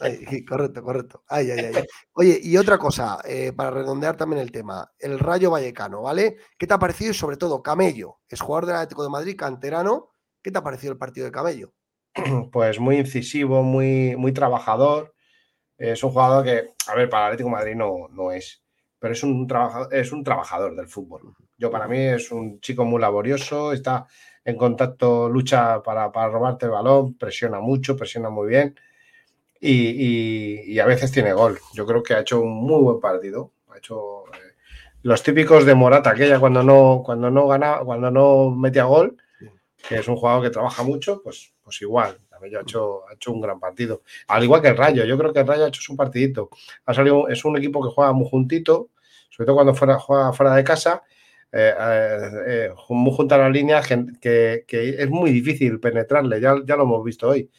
ay, 0.01 0.45
correcto, 0.45 0.83
correcto. 0.83 1.25
Ay, 1.29 1.51
ay, 1.51 1.73
ay. 1.75 1.85
Oye, 2.13 2.41
y 2.43 2.57
otra 2.57 2.79
cosa, 2.79 3.19
eh, 3.25 3.53
para 3.53 3.71
redondear 3.71 4.17
también 4.17 4.41
el 4.41 4.51
tema, 4.51 4.91
el 4.99 5.19
Rayo 5.19 5.51
Vallecano, 5.51 6.03
¿vale? 6.03 6.37
¿Qué 6.59 6.67
te 6.67 6.75
ha 6.75 6.79
parecido? 6.79 7.11
Y 7.11 7.15
sobre 7.15 7.37
todo, 7.37 7.63
Camello, 7.63 8.21
es 8.29 8.41
jugador 8.41 8.67
del 8.67 8.77
Atlético 8.77 9.03
de 9.03 9.11
Madrid, 9.11 9.37
canterano. 9.37 10.11
¿Qué 10.43 10.51
te 10.51 10.59
ha 10.59 10.63
parecido 10.63 10.93
el 10.93 10.99
partido 10.99 11.27
de 11.27 11.33
Camello? 11.33 11.73
Pues 12.53 12.81
muy 12.81 12.97
incisivo, 12.97 13.63
muy, 13.63 14.17
muy 14.17 14.33
trabajador. 14.33 15.15
Es 15.77 16.03
un 16.03 16.11
jugador 16.11 16.45
que, 16.45 16.75
a 16.89 16.95
ver, 16.95 17.09
para 17.09 17.27
el 17.27 17.33
Atlético 17.33 17.49
de 17.51 17.57
Madrid 17.57 17.75
no, 17.75 18.09
no 18.11 18.33
es, 18.33 18.63
pero 18.99 19.13
es 19.13 19.23
un, 19.23 19.49
es 19.91 20.13
un 20.13 20.25
trabajador 20.25 20.77
del 20.77 20.89
fútbol. 20.89 21.35
Yo 21.61 21.71
para 21.71 21.87
mí 21.87 21.99
es 21.99 22.33
un 22.33 22.61
chico 22.61 22.85
muy 22.85 23.01
laborioso, 23.01 23.73
está 23.73 24.07
en 24.45 24.57
contacto, 24.57 25.29
lucha 25.29 25.83
para, 25.83 26.11
para 26.11 26.29
robarte 26.31 26.67
el 26.67 26.73
balón, 26.73 27.15
presiona 27.19 27.61
mucho, 27.61 27.97
presiona 27.97 28.31
muy 28.31 28.49
bien 28.49 28.75
y, 29.61 29.73
y- 29.73 30.73
y 30.73 30.79
a 30.79 30.87
veces 30.87 31.13
tiene 31.13 31.33
gol. 31.33 31.59
Yo 31.75 31.87
creo 31.87 32.03
que 32.03 32.15
ha 32.15 32.21
hecho 32.21 32.41
un 32.41 32.55
muy 32.55 32.83
buen 32.83 33.01
partido. 33.01 33.53
Ha 33.73 33.79
hecho 33.79 34.25
eh, 34.29 34.55
los 35.03 35.23
típicos 35.23 35.67
de 35.67 35.75
Morata, 35.75 36.11
aquella 36.11 36.41
cuando 36.41 36.63
no, 36.63 37.03
cuando 37.05 37.31
no 37.31 37.47
gana, 37.49 37.81
cuando 37.85 38.11
no 38.11 38.51
metía 38.51 38.85
gol, 38.85 39.17
que 39.89 39.97
es 39.99 40.09
un 40.09 40.17
jugador 40.17 40.43
que 40.45 40.51
trabaja 40.51 40.83
mucho, 40.83 41.23
pues, 41.23 41.53
pues 41.63 41.81
igual. 41.83 42.21
También 42.31 42.57
ha 42.57 42.61
hecho, 42.63 43.09
ha 43.09 43.15
hecho 43.15 43.33
un 43.33 43.41
gran 43.41 43.61
partido. 43.61 44.03
Al 44.29 44.45
igual 44.45 44.63
que 44.63 44.69
el 44.69 44.77
Rayo, 44.77 45.05
yo 45.05 45.19
creo 45.19 45.33
que 45.33 45.41
el 45.41 45.47
Rayo 45.47 45.65
ha 45.65 45.69
hecho 45.69 45.83
su 45.83 45.97
partidito. 45.97 46.51
Ha 46.87 46.95
salido, 46.95 47.29
es 47.29 47.45
un 47.45 47.57
equipo 47.59 47.83
que 47.83 47.93
juega 47.95 48.13
muy 48.13 48.29
juntito, 48.29 48.91
sobre 49.31 49.47
todo 49.47 49.57
cuando 49.57 49.75
fuera, 49.75 49.99
juega 49.99 50.33
fuera 50.33 50.55
de 50.55 50.65
casa, 50.65 51.03
eh, 51.53 51.75
eh, 51.79 52.31
eh, 52.47 52.71
muy 52.89 53.13
junto 53.13 53.35
a 53.35 53.39
las 53.39 53.51
líneas, 53.53 53.87
gen- 53.87 54.17
que, 54.21 54.65
que 54.67 55.03
es 55.03 55.11
muy 55.11 55.31
difícil 55.33 55.81
penetrarle, 55.81 56.41
ya, 56.41 56.55
ya 56.65 56.77
lo 56.77 56.85
hemos 56.85 57.05
visto 57.05 57.29
hoy. 57.29 57.51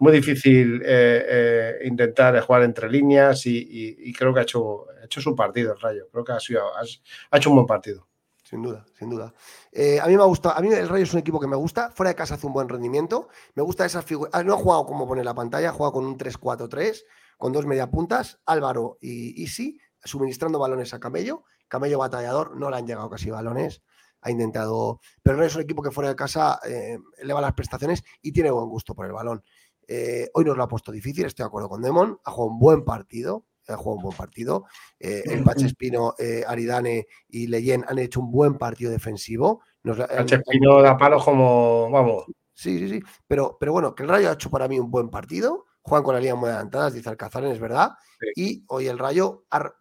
Muy 0.00 0.12
difícil 0.12 0.82
eh, 0.84 1.24
eh, 1.28 1.86
intentar 1.86 2.38
jugar 2.40 2.64
entre 2.64 2.90
líneas 2.90 3.46
y, 3.46 3.56
y- 3.58 3.96
y 4.10 4.12
creo 4.12 4.34
que 4.34 4.40
ha 4.40 4.42
hecho, 4.42 4.86
ha 5.00 5.04
hecho 5.04 5.20
su 5.20 5.34
partido 5.36 5.72
el 5.72 5.80
Rayo. 5.80 6.08
Creo 6.10 6.24
que 6.24 6.32
ha, 6.32 6.40
sido, 6.40 6.62
ha, 6.76 7.36
hecho 7.36 7.50
un 7.50 7.56
buen 7.56 7.66
partido. 7.66 8.06
Sin 8.42 8.60
duda, 8.60 8.84
sin 8.98 9.08
duda. 9.08 9.32
Eh, 9.70 9.98
a 10.00 10.06
mí 10.08 10.16
me 10.16 10.24
gusta, 10.24 10.52
a 10.52 10.60
mí 10.60 10.68
el 10.68 10.88
Rayo 10.88 11.04
es 11.04 11.12
un 11.14 11.20
equipo 11.20 11.40
que 11.40 11.46
me 11.46 11.56
gusta, 11.56 11.90
fuera 11.90 12.10
de 12.10 12.16
casa 12.16 12.34
hace 12.34 12.46
un 12.46 12.52
buen 12.52 12.68
rendimiento, 12.68 13.28
me 13.54 13.62
gusta 13.62 13.86
esa 13.86 14.02
figura, 14.02 14.30
ah, 14.34 14.42
no 14.42 14.54
ha 14.54 14.56
jugado 14.58 14.84
como 14.84 15.06
pone 15.08 15.24
la 15.24 15.32
pantalla, 15.32 15.70
ha 15.70 15.72
jugado 15.72 15.92
con 15.92 16.04
un 16.04 16.18
3-4-3, 16.18 17.04
con 17.38 17.52
dos 17.52 17.64
mediapuntas, 17.64 18.40
Álvaro 18.44 18.98
y 19.00 19.42
Isi, 19.42 19.80
suministrando 20.04 20.58
balones 20.58 20.92
a 20.94 21.00
Camello, 21.00 21.44
Camello 21.68 21.98
batallador, 21.98 22.56
no 22.56 22.70
le 22.70 22.76
han 22.76 22.86
llegado 22.86 23.08
casi 23.10 23.30
balones, 23.30 23.82
ha 24.20 24.30
intentado, 24.30 25.00
pero 25.22 25.36
Rayo 25.36 25.48
es 25.48 25.56
un 25.56 25.62
equipo 25.62 25.82
que 25.82 25.90
fuera 25.90 26.08
de 26.10 26.16
casa 26.16 26.60
eh, 26.68 26.98
eleva 27.18 27.40
las 27.40 27.54
prestaciones 27.54 28.04
y 28.20 28.32
tiene 28.32 28.50
buen 28.50 28.68
gusto 28.68 28.94
por 28.94 29.06
el 29.06 29.12
balón. 29.12 29.42
Eh, 29.88 30.30
hoy 30.34 30.44
nos 30.44 30.56
lo 30.56 30.62
ha 30.62 30.68
puesto 30.68 30.92
difícil, 30.92 31.24
estoy 31.26 31.44
de 31.44 31.48
acuerdo 31.48 31.68
con 31.68 31.82
Demon, 31.82 32.18
ha 32.24 32.30
jugado 32.30 32.52
un 32.52 32.58
buen 32.60 32.84
partido, 32.84 33.46
ha 33.68 33.76
jugado 33.76 33.96
un 33.96 34.02
buen 34.04 34.16
partido. 34.16 34.64
Eh, 35.00 35.22
el 35.26 35.42
Pache 35.44 35.66
Espino, 35.66 36.14
eh, 36.18 36.44
Aridane 36.46 37.06
y 37.28 37.46
Leyen 37.48 37.84
han 37.88 37.98
hecho 37.98 38.20
un 38.20 38.30
buen 38.30 38.58
partido 38.58 38.90
defensivo. 38.92 39.62
Nos 39.82 39.98
la- 39.98 40.04
han- 40.04 40.26
da 40.82 40.96
palos 40.96 41.24
como, 41.24 41.90
vamos, 41.90 42.24
Sí, 42.54 42.78
sí, 42.78 42.88
sí. 42.88 43.02
Pero, 43.26 43.56
pero 43.58 43.72
bueno, 43.72 43.94
que 43.94 44.02
el 44.04 44.08
Rayo 44.10 44.28
ha 44.30 44.34
hecho 44.34 44.50
para 44.50 44.68
mí 44.68 44.78
un 44.78 44.90
buen 44.90 45.08
partido. 45.08 45.64
Juegan 45.80 46.04
con 46.04 46.14
la 46.14 46.20
línea 46.20 46.34
muy 46.36 46.48
adelantadas, 46.50 46.92
dice 46.92 47.08
Alcázar, 47.08 47.44
es 47.46 47.58
verdad. 47.58 47.92
Y 48.36 48.62
hoy 48.68 48.86
el 48.86 48.98
Rayo, 48.98 49.46
ha- 49.50 49.72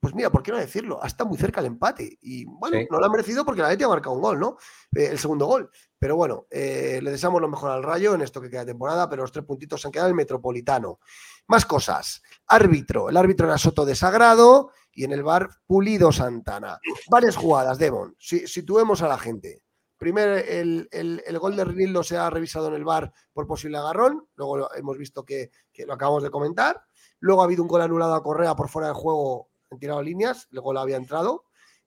pues 0.00 0.14
mira, 0.14 0.30
¿por 0.30 0.42
qué 0.42 0.52
no 0.52 0.58
decirlo? 0.58 1.02
Hasta 1.02 1.24
muy 1.24 1.36
cerca 1.38 1.60
el 1.60 1.66
empate. 1.66 2.18
Y 2.22 2.44
bueno, 2.44 2.78
Sí. 2.78 2.86
no 2.90 2.98
lo 3.00 3.06
ha 3.06 3.10
merecido 3.10 3.44
porque 3.44 3.62
la 3.62 3.68
Leti 3.70 3.84
ha 3.84 3.88
marcado 3.88 4.14
un 4.14 4.22
gol, 4.22 4.38
¿no? 4.38 4.56
Eh, 4.94 5.08
el 5.10 5.18
segundo 5.18 5.46
gol. 5.46 5.70
Pero 5.98 6.14
bueno, 6.16 6.46
eh, 6.50 7.00
le 7.02 7.10
deseamos 7.10 7.40
lo 7.40 7.48
mejor 7.48 7.70
al 7.72 7.82
Rayo 7.82 8.14
en 8.14 8.22
esto 8.22 8.40
que 8.40 8.48
queda 8.48 8.60
de 8.60 8.72
temporada, 8.72 9.08
pero 9.08 9.22
los 9.22 9.32
tres 9.32 9.44
puntitos 9.44 9.80
se 9.80 9.88
han 9.88 9.92
quedado 9.92 10.08
en 10.08 10.12
el 10.12 10.16
Metropolitano. 10.16 11.00
Más 11.48 11.66
cosas. 11.66 12.22
Árbitro. 12.46 13.08
El 13.08 13.16
árbitro 13.16 13.46
era 13.46 13.58
Soto 13.58 13.84
de 13.84 13.96
Sagrado 13.96 14.70
y 14.92 15.04
en 15.04 15.12
el 15.12 15.22
bar 15.24 15.48
Pulido 15.66 16.12
Santana. 16.12 16.78
Varias 17.10 17.36
jugadas, 17.36 17.78
Devon. 17.78 18.14
Si, 18.18 18.46
situemos 18.46 19.02
a 19.02 19.08
la 19.08 19.18
gente. 19.18 19.62
Primero, 19.96 20.36
el, 20.36 20.88
el- 20.92 21.24
el 21.26 21.38
gol 21.40 21.56
de 21.56 21.64
Rinildo 21.64 22.04
se 22.04 22.16
ha 22.16 22.30
revisado 22.30 22.68
en 22.68 22.74
el 22.74 22.84
bar 22.84 23.12
por 23.32 23.48
posible 23.48 23.78
agarrón. 23.78 24.28
Luego 24.36 24.56
lo- 24.58 24.74
hemos 24.76 24.96
visto 24.96 25.24
que, 25.24 25.50
que 25.72 25.86
lo 25.86 25.94
acabamos 25.94 26.22
de 26.22 26.30
comentar. 26.30 26.80
Luego 27.18 27.40
ha 27.40 27.44
habido 27.46 27.62
un 27.62 27.68
gol 27.68 27.82
anulado 27.82 28.14
a 28.14 28.22
Correa 28.22 28.54
por 28.54 28.68
fuera 28.68 28.88
de 28.88 28.94
juego 28.94 29.48
en 29.70 29.78
tirado 29.78 30.02
líneas. 30.02 30.48
El 30.52 30.60
gol 30.60 30.76
había 30.76 30.96
entrado. 30.96 31.44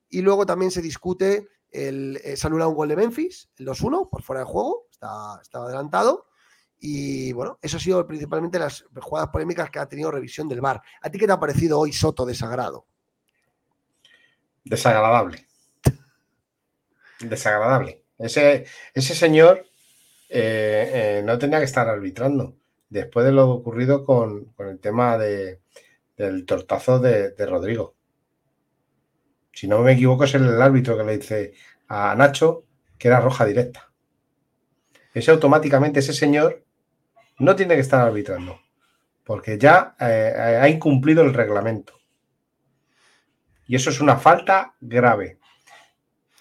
Y 0.09 0.21
luego 0.21 0.45
también 0.45 0.71
se 0.71 0.81
discute, 0.81 1.47
el, 1.71 2.19
eh, 2.23 2.35
se 2.35 2.47
anula 2.47 2.67
un 2.67 2.75
gol 2.75 2.89
de 2.89 2.95
Memphis, 2.95 3.49
el 3.57 3.67
2-1, 3.67 4.09
por 4.09 4.23
fuera 4.23 4.41
de 4.41 4.45
juego. 4.45 4.87
Está, 4.91 5.39
estaba 5.41 5.65
adelantado. 5.65 6.27
Y 6.79 7.31
bueno, 7.33 7.59
eso 7.61 7.77
ha 7.77 7.79
sido 7.79 8.05
principalmente 8.07 8.57
las 8.57 8.83
jugadas 8.99 9.29
polémicas 9.29 9.69
que 9.69 9.79
ha 9.79 9.87
tenido 9.87 10.11
revisión 10.11 10.49
del 10.49 10.61
bar. 10.61 10.81
¿A 11.01 11.09
ti 11.09 11.19
qué 11.19 11.27
te 11.27 11.33
ha 11.33 11.39
parecido 11.39 11.79
hoy 11.79 11.93
Soto 11.93 12.25
de 12.25 12.35
Sagrado? 12.35 12.87
desagradable. 14.63 15.47
Desagradable. 17.19 18.03
Ese, 18.17 18.65
ese 18.93 19.15
señor 19.15 19.65
eh, 20.29 20.91
eh, 21.19 21.23
no 21.25 21.37
tenía 21.37 21.59
que 21.59 21.65
estar 21.65 21.87
arbitrando 21.87 22.55
después 22.89 23.25
de 23.25 23.31
lo 23.31 23.49
ocurrido 23.49 24.05
con, 24.05 24.45
con 24.53 24.67
el 24.67 24.79
tema 24.79 25.17
de, 25.17 25.61
del 26.21 26.45
tortazo 26.45 26.99
de, 26.99 27.31
de 27.31 27.45
Rodrigo. 27.45 27.95
Si 29.53 29.67
no 29.67 29.79
me 29.81 29.93
equivoco, 29.93 30.23
es 30.25 30.33
el 30.35 30.61
árbitro 30.61 30.97
que 30.97 31.03
le 31.03 31.17
dice 31.17 31.53
a 31.87 32.15
Nacho 32.15 32.65
que 32.97 33.07
era 33.07 33.19
roja 33.19 33.45
directa. 33.45 33.91
ese 35.13 35.31
automáticamente 35.31 35.99
ese 35.99 36.13
señor 36.13 36.63
no 37.39 37.55
tiene 37.55 37.75
que 37.75 37.81
estar 37.81 38.01
arbitrando, 38.07 38.59
porque 39.23 39.57
ya 39.57 39.95
eh, 39.99 40.59
ha 40.61 40.69
incumplido 40.69 41.23
el 41.23 41.33
reglamento. 41.33 41.93
Y 43.67 43.75
eso 43.75 43.89
es 43.89 44.01
una 44.01 44.17
falta 44.17 44.75
grave. 44.81 45.39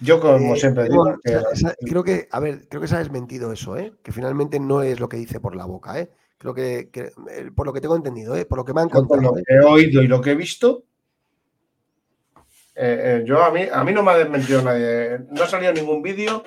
Yo, 0.00 0.20
como 0.20 0.54
Eh, 0.54 0.60
siempre 0.60 0.84
digo, 0.84 1.04
que- 1.22 1.38
creo 1.86 2.02
que, 2.04 2.28
a 2.30 2.40
ver, 2.40 2.66
creo 2.68 2.80
que 2.80 2.88
se 2.88 2.96
ha 2.96 2.98
desmentido 3.00 3.52
eso, 3.52 3.76
¿eh? 3.76 3.92
Que 4.02 4.12
finalmente 4.12 4.58
no 4.58 4.82
es 4.82 4.98
lo 4.98 5.08
que 5.08 5.18
dice 5.18 5.40
por 5.40 5.54
la 5.54 5.66
boca, 5.66 5.98
¿eh? 6.00 6.10
Creo 6.40 6.54
que, 6.54 6.88
que, 6.90 7.10
por 7.54 7.66
lo 7.66 7.72
que 7.74 7.82
tengo 7.82 7.94
entendido, 7.96 8.34
¿eh? 8.34 8.46
Por 8.46 8.56
lo 8.56 8.64
que 8.64 8.72
me 8.72 8.80
han 8.80 8.88
yo 8.88 9.06
por 9.06 9.08
contado, 9.08 9.34
lo 9.34 9.38
¿eh? 9.40 9.42
que 9.46 9.54
he 9.54 9.60
oído 9.60 10.02
y 10.02 10.08
lo 10.08 10.22
que 10.22 10.30
he 10.30 10.34
visto, 10.34 10.84
eh, 12.74 13.20
eh, 13.20 13.24
yo 13.26 13.44
a 13.44 13.50
mí, 13.50 13.66
a 13.70 13.84
mí 13.84 13.92
no 13.92 14.02
me 14.02 14.12
ha 14.12 14.16
desmentido 14.16 14.62
nadie. 14.62 15.18
No 15.30 15.42
ha 15.42 15.46
salido 15.46 15.74
ningún 15.74 16.00
vídeo. 16.00 16.42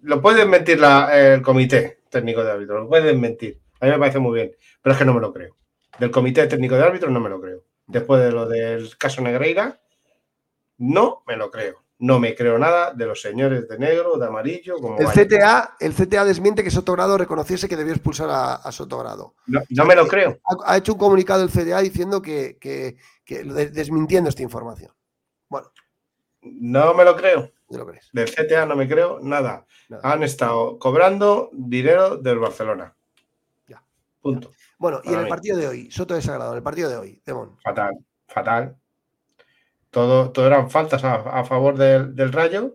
Lo 0.00 0.22
puede 0.22 0.38
desmentir 0.38 0.80
la- 0.80 1.14
el 1.34 1.42
comité 1.42 2.00
técnico 2.08 2.42
de 2.42 2.52
árbitros, 2.52 2.80
lo 2.84 2.88
puede 2.88 3.04
desmentir. 3.04 3.60
A 3.80 3.84
mí 3.84 3.92
me 3.92 3.98
parece 3.98 4.20
muy 4.20 4.34
bien, 4.36 4.52
pero 4.80 4.94
es 4.94 4.98
que 4.98 5.04
no 5.04 5.12
me 5.12 5.20
lo 5.20 5.34
creo. 5.34 5.54
Del 5.98 6.10
comité 6.10 6.46
técnico 6.46 6.74
de 6.74 6.84
árbitros 6.84 7.12
no 7.12 7.20
me 7.20 7.28
lo 7.28 7.40
creo. 7.42 7.62
Después 7.86 8.22
de 8.22 8.32
lo 8.32 8.48
del 8.48 8.96
caso 8.96 9.20
Negreira, 9.20 9.80
no 10.78 11.22
me 11.26 11.36
lo 11.36 11.50
creo. 11.50 11.83
No 12.00 12.18
me 12.18 12.34
creo 12.34 12.58
nada 12.58 12.92
de 12.92 13.06
los 13.06 13.20
señores 13.20 13.68
de 13.68 13.78
negro, 13.78 14.18
de 14.18 14.26
amarillo, 14.26 14.76
como 14.78 14.98
El. 14.98 15.06
CTA, 15.06 15.76
el 15.78 15.94
CTA 15.94 16.24
desmiente 16.24 16.64
que 16.64 16.70
Sotogrado 16.70 17.16
reconociese 17.16 17.68
que 17.68 17.76
debió 17.76 17.92
expulsar 17.94 18.28
a, 18.30 18.54
a 18.56 18.72
Sotogrado. 18.72 19.34
No, 19.46 19.60
no 19.70 19.84
me 19.84 19.94
lo 19.94 20.06
creo. 20.08 20.38
Ha, 20.44 20.72
ha 20.72 20.76
hecho 20.76 20.92
un 20.94 20.98
comunicado 20.98 21.42
el 21.44 21.50
CTA 21.50 21.80
diciendo 21.80 22.20
que, 22.20 22.58
que- 22.60 22.96
desmintiendo 23.24 24.28
esta 24.28 24.42
información. 24.42 24.92
Bueno, 25.48 25.70
No 26.42 26.92
me 26.94 27.04
lo 27.04 27.16
creo. 27.16 27.50
¿no 27.70 27.78
lo 27.78 27.86
crees? 27.86 28.10
Del 28.12 28.28
CTA 28.30 28.66
no 28.66 28.76
me 28.76 28.86
creo 28.88 29.18
nada. 29.20 29.64
Nada. 29.88 30.02
Han 30.12 30.22
estado 30.24 30.78
cobrando 30.78 31.48
dinero 31.52 32.16
del 32.18 32.38
Barcelona. 32.38 32.94
Ya. 33.68 33.82
Punto. 34.20 34.50
Bueno, 34.78 35.00
y 35.04 35.12
en 35.14 35.20
el 35.20 35.28
partido 35.28 35.56
de 35.56 35.68
hoy, 35.68 35.90
Soto 35.90 36.14
desagrado, 36.14 36.50
en 36.52 36.56
el 36.58 36.62
partido 36.62 36.90
de 36.90 36.96
hoy, 36.96 37.22
Demon. 37.24 37.56
Fatal, 37.62 37.92
fatal. 38.28 38.76
Todo, 39.94 40.32
todo 40.32 40.48
eran 40.48 40.70
faltas 40.70 41.04
a, 41.04 41.14
a 41.14 41.44
favor 41.44 41.78
del, 41.78 42.16
del 42.16 42.32
Rayo. 42.32 42.74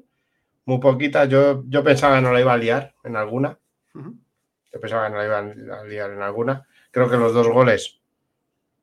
Muy 0.63 0.79
poquitas. 0.79 1.27
Yo, 1.27 1.65
yo 1.67 1.83
pensaba 1.83 2.15
que 2.15 2.21
no 2.21 2.31
la 2.31 2.39
iba 2.39 2.53
a 2.53 2.57
liar 2.57 2.95
en 3.03 3.17
alguna. 3.17 3.59
Yo 3.93 4.79
pensaba 4.79 5.07
que 5.07 5.11
no 5.11 5.17
la 5.17 5.25
iban 5.25 5.69
a 5.69 5.83
liar 5.83 6.11
en 6.11 6.21
alguna. 6.21 6.65
Creo 6.91 7.09
que 7.09 7.17
los 7.17 7.33
dos 7.33 7.49
goles 7.49 7.99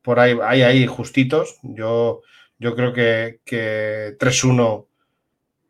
por 0.03 0.19
ahí, 0.19 0.37
ahí, 0.43 0.61
ahí 0.61 0.85
justitos. 0.85 1.57
Yo, 1.63 2.21
yo 2.59 2.75
creo 2.75 2.93
que, 2.93 3.41
que 3.43 4.15
3-1, 4.19 4.85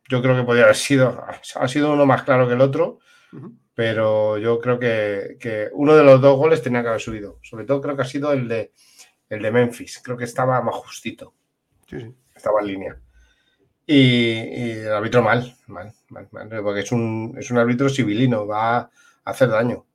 yo 0.09 0.21
creo 0.21 0.35
que 0.35 0.43
podría 0.43 0.65
haber 0.65 0.75
sido, 0.75 1.23
ha 1.55 1.67
sido 1.69 1.93
uno 1.93 2.05
más 2.05 2.23
claro 2.23 2.49
que 2.49 2.55
el 2.55 2.61
otro, 2.61 2.99
pero 3.73 4.37
yo 4.37 4.59
creo 4.59 4.77
que, 4.77 5.37
que 5.39 5.69
uno 5.71 5.95
de 5.95 6.03
los 6.03 6.19
dos 6.19 6.35
goles 6.37 6.61
tenía 6.61 6.81
que 6.81 6.89
haber 6.89 7.01
subido. 7.01 7.39
Sobre 7.43 7.63
todo 7.63 7.79
creo 7.79 7.95
que 7.95 8.01
ha 8.01 8.05
sido 8.05 8.33
el 8.33 8.49
de, 8.49 8.73
el 9.29 9.41
de 9.41 9.51
Memphis. 9.51 10.01
Creo 10.03 10.17
que 10.17 10.25
estaba 10.25 10.61
más 10.61 10.75
justito, 10.75 11.33
Sí, 11.89 12.01
sí. 12.01 12.13
Estaba 12.37 12.61
en 12.61 12.67
línea. 12.67 12.97
Y, 13.85 14.01
y 14.01 14.71
el 14.79 14.93
árbitro 14.93 15.21
mal, 15.21 15.55
mal, 15.67 15.93
mal, 16.09 16.27
mal, 16.31 16.49
porque 16.61 16.81
es 16.81 16.91
un, 16.91 17.35
es 17.37 17.49
un 17.51 17.57
árbitro 17.57 17.89
civilino, 17.89 18.45
va 18.45 18.77
a 18.77 18.89
hacer 19.23 19.49
daño. 19.49 19.85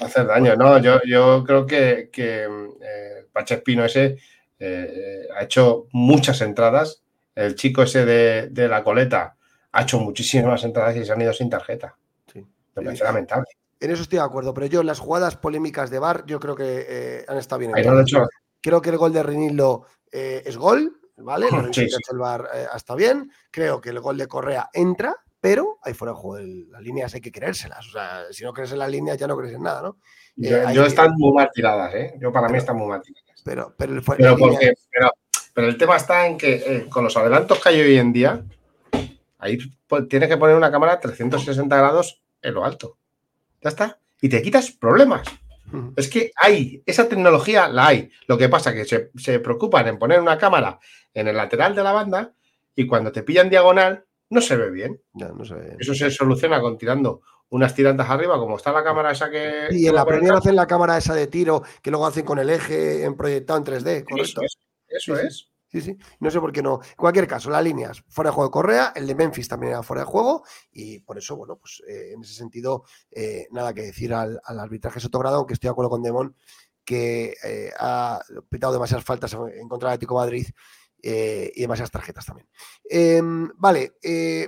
Va 0.00 0.06
a 0.06 0.08
hacer 0.08 0.26
daño, 0.26 0.54
no, 0.56 0.78
yo, 0.78 1.00
yo 1.04 1.42
creo 1.44 1.66
que, 1.66 2.08
que 2.12 2.44
eh, 2.44 3.26
Pache 3.32 3.56
Espino 3.56 3.84
ese 3.84 4.16
eh, 4.60 5.26
ha 5.36 5.42
hecho 5.42 5.86
muchas 5.92 6.40
entradas. 6.40 7.02
El 7.34 7.54
chico 7.54 7.82
ese 7.82 8.04
de, 8.04 8.48
de 8.50 8.68
la 8.68 8.82
coleta 8.82 9.36
ha 9.72 9.82
hecho 9.82 9.98
muchísimas 10.00 10.62
entradas 10.64 10.96
y 10.96 11.04
se 11.04 11.12
han 11.12 11.20
ido 11.20 11.32
sin 11.32 11.50
tarjeta. 11.50 11.96
Sí. 12.32 12.44
Me 12.76 12.82
parece 12.82 13.04
lamentable. 13.04 13.46
En 13.80 13.90
eso 13.92 14.02
estoy 14.02 14.18
de 14.18 14.24
acuerdo, 14.24 14.52
pero 14.54 14.66
yo 14.66 14.82
las 14.82 14.98
jugadas 14.98 15.36
polémicas 15.36 15.90
de 15.90 15.98
VAR 16.00 16.24
yo 16.26 16.40
creo 16.40 16.56
que 16.56 16.86
eh, 16.88 17.24
han 17.28 17.38
estado 17.38 17.60
bien. 17.60 17.72
Ahí 17.74 17.84
no 17.84 17.92
lo 17.92 17.98
he 17.98 18.00
entradas. 18.02 18.28
hecho. 18.28 18.38
Creo 18.60 18.82
que 18.82 18.90
el 18.90 18.98
gol 18.98 19.12
de 19.12 19.22
Rinildo 19.22 19.86
eh, 20.10 20.42
es 20.44 20.56
gol, 20.56 21.00
¿vale? 21.22 21.46
La 21.50 21.62
Sí, 21.72 21.80
sí. 21.88 21.94
ha 21.94 21.98
hecho 21.98 22.12
el 22.12 22.18
VAR 22.18 22.48
eh, 22.54 22.66
está 22.74 22.94
bien. 22.94 23.30
Creo 23.50 23.80
que 23.80 23.90
el 23.90 24.00
gol 24.00 24.16
de 24.18 24.26
Correa 24.28 24.68
entra, 24.72 25.14
pero 25.40 25.78
ahí 25.82 25.94
fuera 25.94 26.12
de 26.12 26.18
juego. 26.18 26.38
el- 26.38 26.70
las 26.70 26.82
líneas 26.82 27.14
hay 27.14 27.20
que 27.20 27.32
creérselas. 27.32 27.86
O 27.86 27.90
sea, 27.92 28.24
si 28.30 28.44
no 28.44 28.52
crees 28.52 28.72
en 28.72 28.78
las 28.78 28.90
líneas 28.90 29.16
ya 29.18 29.26
no 29.26 29.36
crees 29.36 29.54
en 29.54 29.62
nada, 29.62 29.82
¿no? 29.82 29.96
Eh, 30.42 30.50
Yo, 30.50 30.68
ahí- 30.68 30.74
yo 30.76 30.84
están 30.84 31.12
muy 31.16 31.32
mal 31.32 31.50
tiradas, 31.52 31.94
¿eh? 31.94 32.14
Yo 32.20 32.32
para 32.32 32.48
mí 32.48 32.58
están 32.58 32.76
muy 32.76 32.86
mal 32.88 33.02
tiradas. 33.02 33.42
Pero, 33.44 33.74
pero, 33.76 33.92
el, 33.94 34.02
fue- 34.02 34.16
Pero, 34.16 34.30
la 34.30 34.36
línea- 34.36 34.50
porque, 34.52 34.74
pero, 34.90 35.10
pero 35.54 35.66
el 35.68 35.76
tema 35.78 35.96
está 35.96 36.26
en 36.26 36.36
que 36.38 36.54
eh, 36.54 36.88
con 36.88 37.04
los 37.04 37.16
adelantos 37.16 37.60
que 37.62 37.68
hay 37.70 37.80
hoy 37.80 37.98
en 37.98 38.12
día, 38.12 38.44
ahí 39.38 39.58
pues, 39.86 40.08
tienes 40.08 40.28
que 40.28 40.36
poner 40.36 40.56
una 40.56 40.70
cámara 40.70 40.98
360 41.00 41.76
grados 41.76 42.22
en 42.42 42.54
lo 42.54 42.64
alto. 42.64 42.96
Ya 43.60 43.70
está. 43.70 43.98
Y 44.20 44.28
te 44.28 44.42
quitas 44.42 44.70
problemas. 44.72 45.22
Es 45.96 46.08
que 46.08 46.32
hay, 46.36 46.82
esa 46.86 47.08
tecnología 47.08 47.68
la 47.68 47.88
hay. 47.88 48.10
Lo 48.26 48.38
que 48.38 48.48
pasa 48.48 48.70
es 48.70 48.76
que 48.76 48.84
se, 48.84 49.10
se 49.16 49.40
preocupan 49.40 49.88
en 49.88 49.98
poner 49.98 50.20
una 50.20 50.38
cámara 50.38 50.78
en 51.14 51.28
el 51.28 51.36
lateral 51.36 51.74
de 51.74 51.82
la 51.82 51.92
banda 51.92 52.32
y 52.74 52.86
cuando 52.86 53.12
te 53.12 53.22
pillan 53.22 53.50
diagonal 53.50 54.04
no 54.30 54.40
se 54.40 54.56
ve 54.56 54.70
bien. 54.70 55.00
No. 55.14 55.42
Eso 55.78 55.94
se 55.94 56.10
soluciona 56.10 56.60
con 56.60 56.78
tirando 56.78 57.22
unas 57.50 57.74
tirantas 57.74 58.08
arriba, 58.10 58.38
como 58.38 58.56
está 58.56 58.72
la 58.72 58.84
cámara 58.84 59.10
esa 59.12 59.30
que... 59.30 59.68
Y 59.70 59.86
en 59.86 59.94
la 59.94 60.04
campo. 60.04 60.36
hacen 60.36 60.56
la 60.56 60.66
cámara 60.66 60.98
esa 60.98 61.14
de 61.14 61.26
tiro 61.28 61.62
que 61.82 61.90
luego 61.90 62.06
hacen 62.06 62.24
con 62.24 62.38
el 62.38 62.50
eje 62.50 63.04
en 63.04 63.16
proyectado 63.16 63.58
en 63.58 63.64
3D, 63.64 64.04
correcto. 64.04 64.42
Eso 64.42 64.42
es. 64.42 64.58
Eso 64.88 65.14
Sí, 65.16 65.20
sí. 65.20 65.26
es. 65.26 65.47
Sí, 65.70 65.82
sí. 65.82 65.96
No 66.20 66.30
sé 66.30 66.40
por 66.40 66.50
qué 66.50 66.62
no. 66.62 66.80
En 66.82 66.96
cualquier 66.96 67.26
caso, 67.26 67.50
las 67.50 67.62
líneas 67.62 68.02
fuera 68.08 68.30
de 68.30 68.34
juego 68.34 68.48
de 68.48 68.52
Correa, 68.52 68.92
el 68.96 69.06
de 69.06 69.14
Memphis 69.14 69.48
también 69.48 69.72
era 69.72 69.82
fuera 69.82 70.02
de 70.02 70.06
juego 70.06 70.42
y 70.72 71.00
por 71.00 71.18
eso, 71.18 71.36
bueno, 71.36 71.56
pues 71.56 71.82
eh, 71.86 72.12
en 72.14 72.22
ese 72.22 72.32
sentido, 72.32 72.84
eh, 73.10 73.46
nada 73.50 73.74
que 73.74 73.82
decir 73.82 74.14
al, 74.14 74.40
al 74.44 74.60
arbitraje 74.60 74.98
Sotogrado, 74.98 75.36
aunque 75.36 75.52
estoy 75.54 75.68
de 75.68 75.72
acuerdo 75.72 75.90
con 75.90 76.02
Demón 76.02 76.34
que 76.84 77.36
eh, 77.44 77.70
ha 77.78 78.20
pitado 78.48 78.72
demasiadas 78.72 79.04
faltas 79.04 79.34
en 79.34 79.68
contra 79.68 79.90
del 79.90 79.96
Atlético 79.96 80.14
Madrid 80.14 80.46
y 81.00 81.60
demasiadas 81.60 81.92
tarjetas 81.92 82.26
también. 82.26 82.48
Em, 82.82 83.48
vale, 83.56 83.98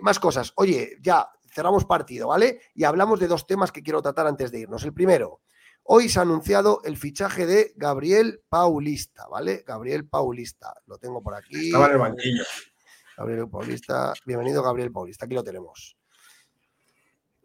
más 0.02 0.18
cosas. 0.18 0.52
Oye, 0.56 0.96
ya 1.00 1.30
cerramos 1.54 1.84
partido, 1.84 2.28
¿vale? 2.28 2.60
Y 2.74 2.84
hablamos 2.84 3.20
de 3.20 3.28
dos 3.28 3.46
temas 3.46 3.70
que 3.70 3.82
quiero 3.82 4.02
tratar 4.02 4.26
antes 4.26 4.50
de 4.50 4.60
irnos. 4.60 4.82
El 4.84 4.92
primero, 4.92 5.42
Hoy 5.82 6.08
se 6.08 6.18
ha 6.18 6.22
anunciado 6.22 6.80
el 6.84 6.96
fichaje 6.96 7.46
de 7.46 7.72
Gabriel 7.76 8.42
Paulista, 8.48 9.26
¿vale? 9.28 9.64
Gabriel 9.66 10.06
Paulista, 10.06 10.74
lo 10.86 10.98
tengo 10.98 11.22
por 11.22 11.34
aquí. 11.34 11.66
Estaba 11.66 11.86
en 11.86 11.92
el 11.92 11.98
banquillo. 11.98 12.44
Gabriel 13.16 13.48
Paulista, 13.48 14.14
bienvenido 14.24 14.62
Gabriel 14.62 14.92
Paulista, 14.92 15.26
aquí 15.26 15.34
lo 15.34 15.44
tenemos. 15.44 15.96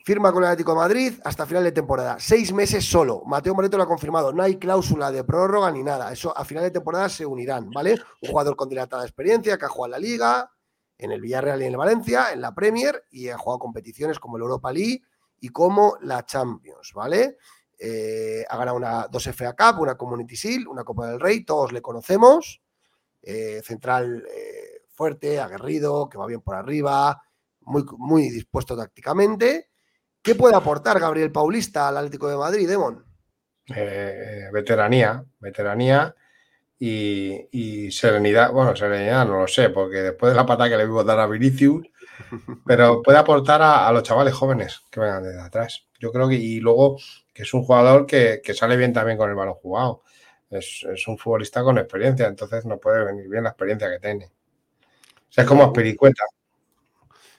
Firma 0.06 0.32
con 0.32 0.44
el 0.44 0.50
Atlético 0.50 0.74
de 0.74 0.78
Madrid 0.78 1.14
hasta 1.24 1.48
final 1.48 1.64
de 1.64 1.72
temporada. 1.72 2.18
Seis 2.20 2.54
meses 2.54 2.86
solo. 2.86 3.24
Mateo 3.26 3.56
Moreto 3.56 3.76
lo 3.76 3.84
ha 3.84 3.88
confirmado. 3.88 4.32
No 4.32 4.44
hay 4.44 4.58
cláusula 4.58 5.12
de 5.12 5.24
prórroga 5.24 5.72
ni 5.72 5.82
nada. 5.82 6.14
Eso 6.14 6.38
a 6.38 6.46
final 6.46 6.64
de 6.64 6.70
temporada 6.70 7.10
se 7.10 7.26
unirán, 7.26 7.72
¿vale? 7.72 8.00
Un 8.22 8.30
jugador 8.30 8.56
con 8.56 8.70
dilatada 8.70 9.04
experiencia 9.04 9.58
que 9.58 9.66
ha 9.66 9.68
jugado 9.68 9.96
en 9.96 10.02
la 10.02 10.08
Liga, 10.08 10.52
en 11.00 11.12
el 11.12 11.22
Villarreal 11.22 11.60
y 11.64 11.66
en 11.66 11.72
el 11.72 11.78
Valencia, 11.78 12.32
en 12.32 12.42
la 12.42 12.54
Premier 12.54 13.04
y 13.10 13.30
ha 13.30 13.38
jugado 13.40 13.58
competiciones 13.58 14.20
como 14.20 14.38
el 14.38 14.44
Europa 14.44 14.72
League 14.72 15.02
y 15.40 15.50
como 15.50 15.98
la 16.02 16.24
Champions, 16.24 16.94
¿vale? 16.94 17.38
Eh, 17.78 18.46
ha 18.48 18.58
ganado 18.58 18.78
una, 18.78 19.08
dos 19.08 19.28
FA 19.28 19.54
Cup, 19.54 19.82
una 19.82 19.96
Community 19.96 20.36
Shield, 20.36 20.68
una 20.68 20.84
Copa 20.84 21.10
del 21.10 21.20
Rey, 21.20 21.44
todos 21.44 21.72
le 21.72 21.82
conocemos. 21.82 22.62
Eh, 23.22 23.62
central 23.64 24.24
eh, 24.32 24.84
fuerte, 24.94 25.40
aguerrido, 25.40 26.08
que 26.08 26.18
va 26.18 26.28
bien 26.28 26.42
por 26.42 26.56
arriba, 26.56 27.24
muy, 27.62 27.84
muy 27.98 28.30
dispuesto 28.30 28.78
tácticamente. 28.78 29.70
¿Qué 30.22 30.36
puede 30.36 30.56
aportar 30.56 31.00
Gabriel 31.00 31.32
Paulista 31.32 31.88
al 31.88 31.98
Atlético 31.98 32.28
de 32.28 32.38
Madrid, 32.38 32.68
Demon? 32.68 33.04
Eh, 33.76 34.48
veteranía, 34.54 35.26
veteranía 35.40 36.16
y, 36.78 37.48
y 37.52 37.92
serenidad. 37.92 38.52
Bueno, 38.52 38.76
serenidad 38.76 39.26
no 39.26 39.40
lo 39.40 39.48
sé, 39.48 39.70
porque 39.70 39.98
después 39.98 40.32
de 40.32 40.38
la 40.38 40.46
pata 40.46 40.70
que 40.70 40.78
le 40.78 40.86
vimos 40.86 41.06
dar 41.06 41.20
a 41.20 41.28
Vinicius, 41.28 41.88
pero 42.66 43.02
puede 43.02 43.18
aportar 43.18 43.62
a, 43.64 43.88
a 43.88 43.92
los 43.92 44.04
chavales 44.04 44.36
jóvenes 44.36 44.82
que 44.92 45.00
vengan 45.00 45.24
desde 45.24 45.42
atrás. 45.42 45.88
Yo 46.00 46.12
creo 46.12 46.30
que, 46.30 46.36
y 46.36 46.60
luego 46.60 46.98
que 47.36 47.44
es 47.44 47.54
un 47.54 47.64
jugador 47.64 48.06
que, 48.06 48.42
que 48.42 48.54
sale 48.54 48.78
bien 48.78 48.94
también 48.94 49.18
con 49.18 49.30
el 49.30 49.36
balón 49.36 49.56
jugado. 49.56 50.04
Es, 50.50 50.86
es, 50.90 51.06
un 51.06 51.18
futbolista 51.18 51.64
con 51.64 51.78
experiencia, 51.78 52.28
entonces 52.28 52.66
no 52.66 52.78
puede 52.78 53.04
venir 53.04 53.28
bien 53.28 53.44
la 53.44 53.50
experiencia 53.50 53.90
que 53.90 54.00
tiene. 54.00 54.26
O 54.26 55.32
sea, 55.32 55.44
es 55.44 55.48
como 55.48 55.64
Aspiricueta. 55.64 56.24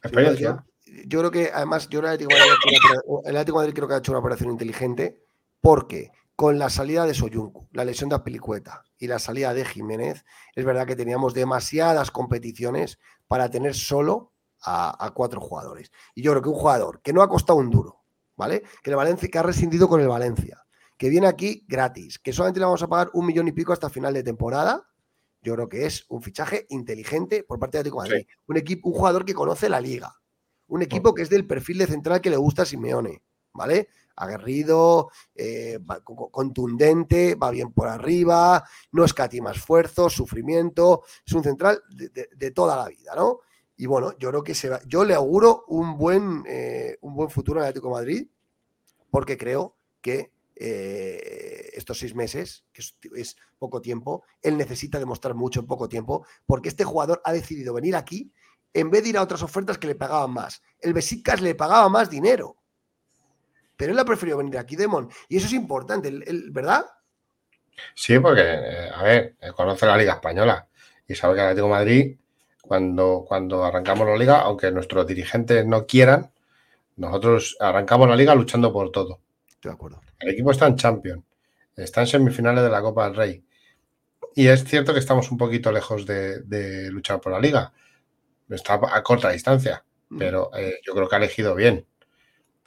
Experiencia. 0.03 0.63
Yo, 0.85 1.03
yo, 1.07 1.19
creo 1.21 1.31
que, 1.31 1.51
además, 1.53 1.89
yo 1.89 2.01
el 2.01 2.07
Atlético, 2.07 3.23
el 3.25 3.37
Atlético 3.37 3.57
Madrid 3.57 3.73
creo 3.75 3.89
que 3.89 3.95
ha 3.95 3.99
hecho 3.99 4.13
una 4.13 4.19
operación 4.19 4.51
inteligente 4.51 5.25
porque 5.63 6.11
con 6.35 6.59
la 6.59 6.69
salida 6.69 7.07
de 7.07 7.15
Soyuncu, 7.15 7.67
la 7.73 7.87
lesión 7.87 8.11
de 8.11 8.17
Aspilicueta 8.17 8.85
y 8.99 9.07
la 9.07 9.19
salida 9.19 9.55
de 9.55 9.65
Jiménez, 9.65 10.27
es 10.55 10.65
verdad 10.67 10.87
que 10.87 10.95
teníamos 10.95 11.33
demasiadas 11.33 12.11
competiciones 12.11 12.99
para 13.29 13.51
tener 13.51 13.75
solo 13.75 14.35
a, 14.61 15.07
a, 15.07 15.15
cuatro 15.15 15.41
jugadores. 15.41 15.91
Y 16.15 16.21
yo 16.21 16.33
creo 16.33 16.43
que 16.43 16.49
un 16.51 16.57
jugador 16.57 17.01
que 17.01 17.15
no 17.15 17.23
ha 17.23 17.29
costado 17.31 17.59
un 17.59 17.71
duro, 17.71 18.03
¿vale? 18.37 18.63
Que 18.83 18.91
el 18.91 18.97
Valencia, 18.97 19.29
que 19.31 19.39
ha 19.39 19.43
rescindido 19.43 19.89
con 19.89 20.01
el 20.01 20.09
Valencia, 20.09 20.63
que 20.97 21.09
viene 21.09 21.27
aquí 21.27 21.65
gratis, 21.69 22.19
que 22.19 22.33
solamente 22.33 22.61
le 22.61 22.67
vamos 22.67 22.83
a 22.83 22.89
pagar 22.89 23.11
un 23.13 23.27
millón 23.27 23.49
y 23.49 23.53
pico 23.53 23.73
hasta 23.73 23.91
final 23.91 24.15
de 24.15 24.23
temporada, 24.23 24.87
yo 25.43 25.55
creo 25.55 25.69
que 25.69 25.87
es 25.87 26.05
un 26.09 26.23
fichaje 26.23 26.67
inteligente 26.71 27.45
por 27.45 27.59
parte 27.59 27.77
de 27.77 27.81
Atlético 27.81 28.03
de 28.03 28.09
Madrid. 28.09 28.27
Sí. 28.29 28.35
Un, 28.47 28.57
equipo, 28.57 28.89
un 28.89 28.95
jugador 28.95 29.25
que 29.25 29.35
conoce 29.35 29.69
la 29.69 29.81
liga, 29.81 30.15
un 30.69 30.83
equipo 30.83 31.15
que 31.15 31.23
es 31.23 31.31
del 31.31 31.47
perfil 31.47 31.79
de 31.79 31.87
central 31.87 32.21
que 32.21 32.31
le 32.31 32.37
gusta 32.37 32.63
a 32.63 32.67
Simeone, 32.67 33.23
¿vale? 33.53 33.89
Aguerrido, 34.17 35.11
eh, 35.35 35.79
contundente, 36.41 37.35
va 37.35 37.51
bien 37.51 37.73
por 37.73 37.89
arriba, 37.89 38.65
no 38.93 39.05
escatima 39.05 39.53
esfuerzo, 39.53 40.09
sufrimiento, 40.11 41.03
es 41.25 41.33
un 41.33 41.43
central 41.43 41.83
de, 41.91 42.09
de- 42.09 42.29
de 42.35 42.51
toda 42.51 42.77
la 42.77 42.89
vida, 42.89 43.15
¿no? 43.15 43.41
Y 43.77 43.87
bueno, 43.87 44.17
yo 44.19 44.31
creo 44.31 44.43
que 44.43 44.55
se 44.55 44.71
va, 44.71 44.81
yo 44.87 45.05
le 45.05 45.15
auguro 45.15 45.65
un 45.69 45.99
buen, 45.99 46.45
eh, 46.47 46.97
un 47.03 47.15
buen 47.15 47.29
futuro 47.29 47.61
al 47.61 47.67
Atlético 47.67 47.91
Madrid, 47.91 48.27
porque 49.11 49.37
creo 49.37 49.77
que 50.01 50.33
eh, 50.55 51.71
estos 51.75 51.99
seis 51.99 52.15
meses, 52.15 52.65
que 52.73 52.83
es, 53.21 53.37
poco 53.59 53.81
tiempo, 53.83 54.25
él 54.41 54.57
necesita 54.57 54.99
demostrar 54.99 55.35
mucho 55.35 55.61
en 55.61 55.67
poco 55.67 55.89
tiempo, 55.89 56.27
porque 56.47 56.71
este 56.71 56.85
jugador 56.85 57.21
ha 57.25 57.33
decidido 57.33 57.75
venir 57.75 57.97
aquí 57.97 58.33
en 58.73 58.91
vez 58.91 59.03
de 59.03 59.11
ir 59.11 59.19
a 59.19 59.23
otras 59.23 59.43
ofertas 59.43 59.79
que 59.79 59.87
le 59.87 59.95
pagaban 59.95 60.31
más. 60.31 60.63
El 60.81 60.95
Besiktas 60.95 61.41
le 61.41 61.55
pagaba 61.55 61.89
más 61.89 62.09
dinero, 62.09 62.57
pero 63.77 63.93
él 63.93 63.99
ha 63.99 64.05
preferido 64.05 64.39
venir 64.39 64.57
aquí, 64.57 64.77
Demon, 64.77 65.11
y 65.29 65.37
eso 65.37 65.47
es 65.47 65.53
importante, 65.53 66.09
el- 66.09 66.51
¿verdad? 66.51 66.87
Sí, 67.95 68.19
porque, 68.19 68.43
eh, 68.43 68.91
a 68.95 69.03
ver, 69.03 69.37
conoce 69.55 69.85
la 69.85 69.99
Liga 69.99 70.15
Española 70.15 70.67
y 71.07 71.15
sabe 71.15 71.35
que 71.35 71.41
Atlético 71.43 71.69
Madrid, 71.69 72.17
cuando, 72.67 73.25
cuando 73.27 73.65
arrancamos 73.65 74.07
la 74.07 74.17
Liga, 74.17 74.41
aunque 74.41 74.71
nuestros 74.71 75.07
dirigentes 75.07 75.65
no 75.67 75.87
quieran, 75.87 76.31
nosotros 76.97 77.57
arrancamos 77.61 78.09
la 78.09 78.17
Liga 78.17 78.35
luchando 78.35 78.73
por 78.73 78.91
todo. 78.91 79.21
De 79.63 79.71
acuerdo. 79.71 80.01
El 80.19 80.31
equipo 80.31 80.51
está 80.51 80.67
en 80.67 80.77
Champions, 80.77 81.23
está 81.77 82.01
en 82.01 82.07
semifinales 82.07 82.65
de 82.65 82.71
la 82.71 82.81
Copa 82.81 83.05
del 83.05 83.17
Rey. 83.17 83.45
Y 84.35 84.49
es 84.49 84.65
cierto 84.65 84.93
que 84.93 84.99
estamos 84.99 85.31
un 85.31 85.39
poquito 85.39 85.73
lejos 85.73 86.05
de, 86.07 86.41
de 86.43 86.91
luchar 86.91 87.21
por 87.21 87.33
la 87.33 87.41
Liga. 87.41 87.73
Está 88.49 88.81
a 88.93 89.03
corta 89.03 89.31
distancia, 89.31 89.85
pero 90.19 90.51
eh, 90.57 90.79
yo 90.87 90.95
creo 90.95 91.09
que 91.09 91.17
ha 91.17 91.19
elegido 91.19 91.55
bien. 91.55 91.87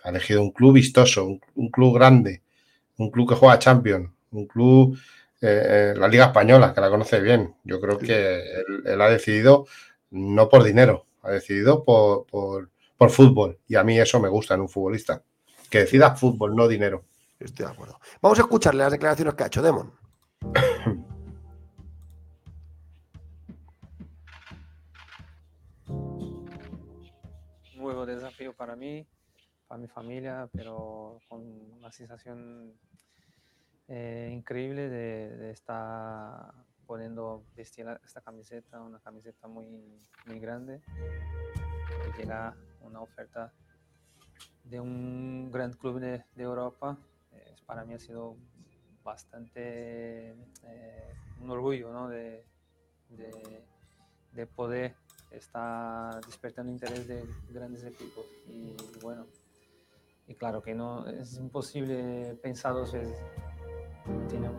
Ha 0.03 0.09
elegido 0.09 0.41
un 0.41 0.51
club 0.51 0.73
vistoso, 0.73 1.25
un, 1.25 1.41
un 1.55 1.69
club 1.69 1.95
grande, 1.95 2.41
un 2.97 3.11
club 3.11 3.29
que 3.29 3.35
juega 3.35 3.59
Champions, 3.59 4.09
un 4.31 4.47
club, 4.47 4.97
eh, 5.41 5.93
eh, 5.93 5.93
la 5.97 6.07
Liga 6.07 6.25
Española, 6.25 6.73
que 6.73 6.81
la 6.81 6.89
conoce 6.89 7.19
bien. 7.21 7.55
Yo 7.63 7.79
creo 7.79 7.97
que 7.97 8.39
él, 8.39 8.83
él 8.85 9.01
ha 9.01 9.09
decidido 9.09 9.67
no 10.11 10.49
por 10.49 10.63
dinero, 10.63 11.05
ha 11.21 11.31
decidido 11.31 11.83
por, 11.83 12.25
por, 12.25 12.69
por 12.97 13.09
fútbol. 13.09 13.59
Y 13.67 13.75
a 13.75 13.83
mí 13.83 13.99
eso 13.99 14.19
me 14.19 14.29
gusta 14.29 14.55
en 14.55 14.61
un 14.61 14.69
futbolista. 14.69 15.23
Que 15.69 15.79
decida 15.79 16.15
fútbol, 16.15 16.55
no 16.55 16.67
dinero. 16.67 17.03
Estoy 17.39 17.65
de 17.65 17.71
acuerdo. 17.71 17.99
Vamos 18.21 18.39
a 18.39 18.41
escucharle 18.41 18.83
las 18.83 18.91
declaraciones 18.91 19.33
que 19.35 19.43
ha 19.43 19.47
hecho 19.47 19.61
Demon. 19.61 19.93
nuevo 27.79 28.05
desafío 28.05 28.53
para 28.53 28.75
mí, 28.75 29.07
para 29.67 29.79
mi 29.79 29.87
familia, 29.87 30.49
pero 30.53 31.19
con 31.27 31.41
una 31.71 31.91
sensación 31.91 32.73
eh, 33.87 34.29
increíble 34.31 34.89
de, 34.89 35.37
de 35.37 35.51
estar 35.51 36.53
poniendo 36.99 37.43
vestir 37.55 37.85
esta 38.03 38.19
camiseta, 38.19 38.81
una 38.81 38.99
camiseta 38.99 39.47
muy, 39.47 39.67
muy 40.25 40.39
grande. 40.39 40.81
que 40.87 42.17
Llega 42.17 42.55
una 42.81 42.99
oferta 43.01 43.53
de 44.63 44.79
un 44.79 45.51
gran 45.51 45.71
club 45.73 45.99
de, 45.99 46.23
Europa. 46.35 46.97
eh, 47.31 47.55
para 47.67 47.85
mí 47.85 47.93
ha 47.93 47.99
sido 47.99 48.37
bastante 49.03 50.31
eh, 50.63 51.13
un 51.39 51.51
orgullo 51.51 51.93
¿no? 51.93 52.09
de, 52.09 52.43
de- 53.09 53.63
de 54.31 54.47
poder 54.47 54.95
estar 55.29 56.25
despertando 56.25 56.71
interés 56.71 57.07
de 57.07 57.23
grandes 57.49 57.83
equipos. 57.83 58.25
Y 58.47 58.75
bueno, 59.03 59.27
y 60.25 60.33
claro 60.33 60.63
que 60.63 60.73
no 60.73 61.05
es 61.07 61.37
imposible 61.37 62.33
pensar 62.41 62.73
dos 62.73 62.93
veces. 62.93 63.15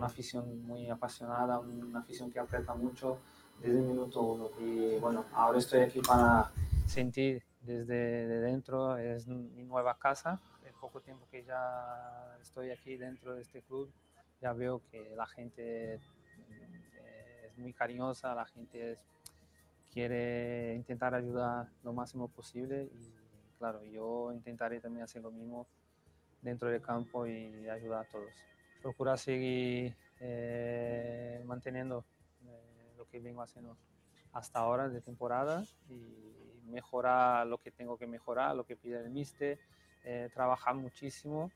Una 0.01 0.07
afición 0.07 0.67
muy 0.67 0.89
apasionada, 0.89 1.59
una 1.59 1.99
afición 1.99 2.31
que 2.31 2.39
aprieta 2.39 2.75
mucho 2.75 3.19
desde 3.61 3.81
el 3.81 3.85
minuto 3.85 4.23
uno. 4.23 4.51
Y 4.59 4.99
bueno, 4.99 5.27
ahora 5.35 5.59
estoy 5.59 5.81
aquí 5.81 6.01
para 6.01 6.51
sentir 6.87 7.43
desde 7.61 8.27
de 8.27 8.41
dentro, 8.41 8.97
es 8.97 9.29
mi 9.29 9.63
nueva 9.63 9.99
casa. 9.99 10.41
El 10.65 10.73
poco 10.73 11.03
tiempo 11.03 11.27
que 11.31 11.45
ya 11.45 12.35
estoy 12.41 12.71
aquí 12.71 12.97
dentro 12.97 13.35
de 13.35 13.43
este 13.43 13.61
club, 13.61 13.93
ya 14.41 14.55
veo 14.55 14.81
que 14.91 15.15
la 15.15 15.27
gente 15.27 15.97
eh, 15.97 16.01
es 17.51 17.59
muy 17.59 17.75
cariñosa, 17.75 18.35
la 18.35 18.47
gente 18.47 18.97
quiere 19.93 20.77
intentar 20.77 21.15
ayudar 21.15 21.69
lo 21.83 21.93
máximo 21.93 22.27
posible 22.29 22.85
y 22.85 23.13
claro, 23.59 23.85
yo 23.85 24.33
intentaré 24.33 24.81
también 24.81 25.05
hacer 25.05 25.21
lo 25.21 25.31
mismo 25.31 25.67
dentro 26.41 26.71
del 26.71 26.81
campo 26.81 27.27
y 27.27 27.69
ayudar 27.69 28.07
a 28.07 28.09
todos. 28.09 28.33
Procurar 28.83 29.19
seguir 29.19 29.95
eh, 30.21 31.43
manteniendo 31.45 32.05
eh, 32.47 32.93
lo 32.97 33.07
que 33.09 33.21
vengo 33.21 33.43
haciendo 33.43 33.77
hasta 34.33 34.61
ahora 34.61 34.89
de 34.89 35.01
temporada 35.01 35.65
y 35.89 36.63
mejorar 36.67 37.47
lo 37.47 37.59
que 37.59 37.71
tengo 37.71 37.99
que 37.99 38.07
mejorar, 38.07 38.55
lo 38.57 38.65
que 38.65 38.77
pide 38.77 39.01
el 39.01 39.11
míster, 39.11 39.59
eh, 40.05 40.31
trabajar 40.33 40.75
muchísimo 40.75 41.51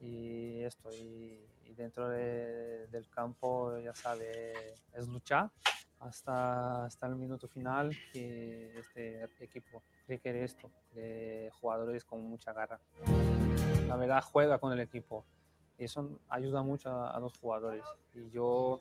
y 0.00 0.62
esto 0.62 0.90
y, 0.92 1.38
y 1.64 1.74
dentro 1.74 2.08
de- 2.08 2.86
del 2.86 3.08
campo 3.10 3.76
ya 3.80 3.94
sabe 3.94 4.74
es 4.94 5.08
luchar 5.08 5.50
hasta, 5.98 6.84
hasta 6.84 7.06
el 7.08 7.16
minuto 7.16 7.48
final 7.48 7.90
que 8.12 8.78
este 8.78 9.28
equipo 9.40 9.82
requiere 10.06 10.44
esto 10.44 10.70
de 10.92 11.50
jugadores 11.60 12.04
con 12.04 12.22
mucha 12.22 12.52
garra. 12.52 12.78
La 13.88 13.96
verdad 13.96 14.22
juega 14.22 14.58
con 14.58 14.72
el 14.72 14.80
equipo 14.80 15.24
y 15.78 15.84
eso 15.84 16.18
ayuda 16.28 16.62
mucho 16.62 16.90
a, 16.90 17.10
a 17.10 17.20
los 17.20 17.38
jugadores 17.38 17.84
y 18.14 18.30
yo 18.30 18.80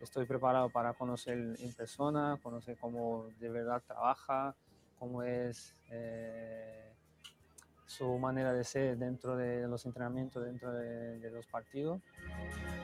estoy 0.00 0.26
preparado 0.26 0.70
para 0.70 0.94
conocer 0.94 1.36
en 1.58 1.72
persona 1.74 2.38
conocer 2.42 2.76
cómo 2.78 3.28
de 3.38 3.48
verdad 3.50 3.82
trabaja 3.86 4.54
cómo 4.98 5.22
es 5.22 5.74
eh, 5.90 6.92
su 7.86 8.18
manera 8.18 8.52
de 8.52 8.64
ser 8.64 8.98
dentro 8.98 9.36
de 9.36 9.66
los 9.66 9.86
entrenamientos, 9.86 10.44
dentro 10.44 10.72
de, 10.72 11.18
de 11.18 11.30
los 11.30 11.46
partidos. 11.46 12.02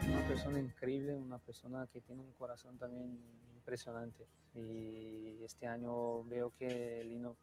Una 0.09 0.27
persona 0.27 0.59
increíble, 0.59 1.15
una 1.15 1.39
persona 1.39 1.87
que 1.93 2.01
tiene 2.01 2.23
un 2.23 2.33
corazón 2.33 2.79
también 2.79 3.19
impresionante. 3.55 4.27
Y 4.55 5.43
este 5.45 5.67
año 5.67 6.25
veo 6.25 6.53
que 6.59 7.05
Lino 7.05 7.37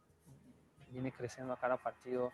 viene 0.90 1.12
creciendo 1.12 1.52
a 1.52 1.56
cada 1.56 1.76
partido. 1.76 2.32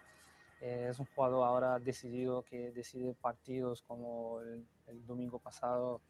Eh, 0.60 0.88
es 0.90 0.98
un 0.98 1.06
jugador 1.06 1.46
ahora 1.46 1.78
decidido 1.78 2.42
que 2.42 2.72
decide 2.72 3.14
partidos 3.14 3.82
como 3.82 4.40
el, 4.40 4.66
el 4.86 5.06
domingo 5.06 5.38
pasado. 5.38 6.00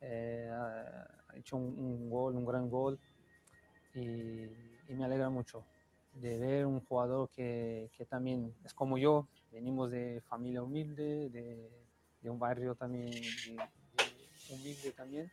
eh, 0.00 0.48
ha 0.52 1.36
hecho 1.36 1.56
un, 1.56 1.78
un 1.78 2.10
gol, 2.10 2.36
un 2.36 2.44
gran 2.46 2.68
gol. 2.70 2.98
Y, 3.94 4.44
y 4.88 4.94
me 4.94 5.04
alegra 5.04 5.30
mucho 5.30 5.64
de 6.12 6.38
ver 6.38 6.66
un 6.66 6.80
jugador 6.80 7.28
que, 7.30 7.90
que 7.96 8.04
también 8.06 8.54
es 8.64 8.74
como 8.74 8.98
yo, 8.98 9.26
venimos 9.50 9.90
de 9.90 10.20
familia 10.28 10.62
humilde, 10.62 11.28
de, 11.30 11.70
de 12.20 12.30
un 12.30 12.38
barrio 12.38 12.74
también 12.74 13.10
de- 13.10 13.56
de 14.48 14.54
humilde 14.54 14.92
también, 14.92 15.30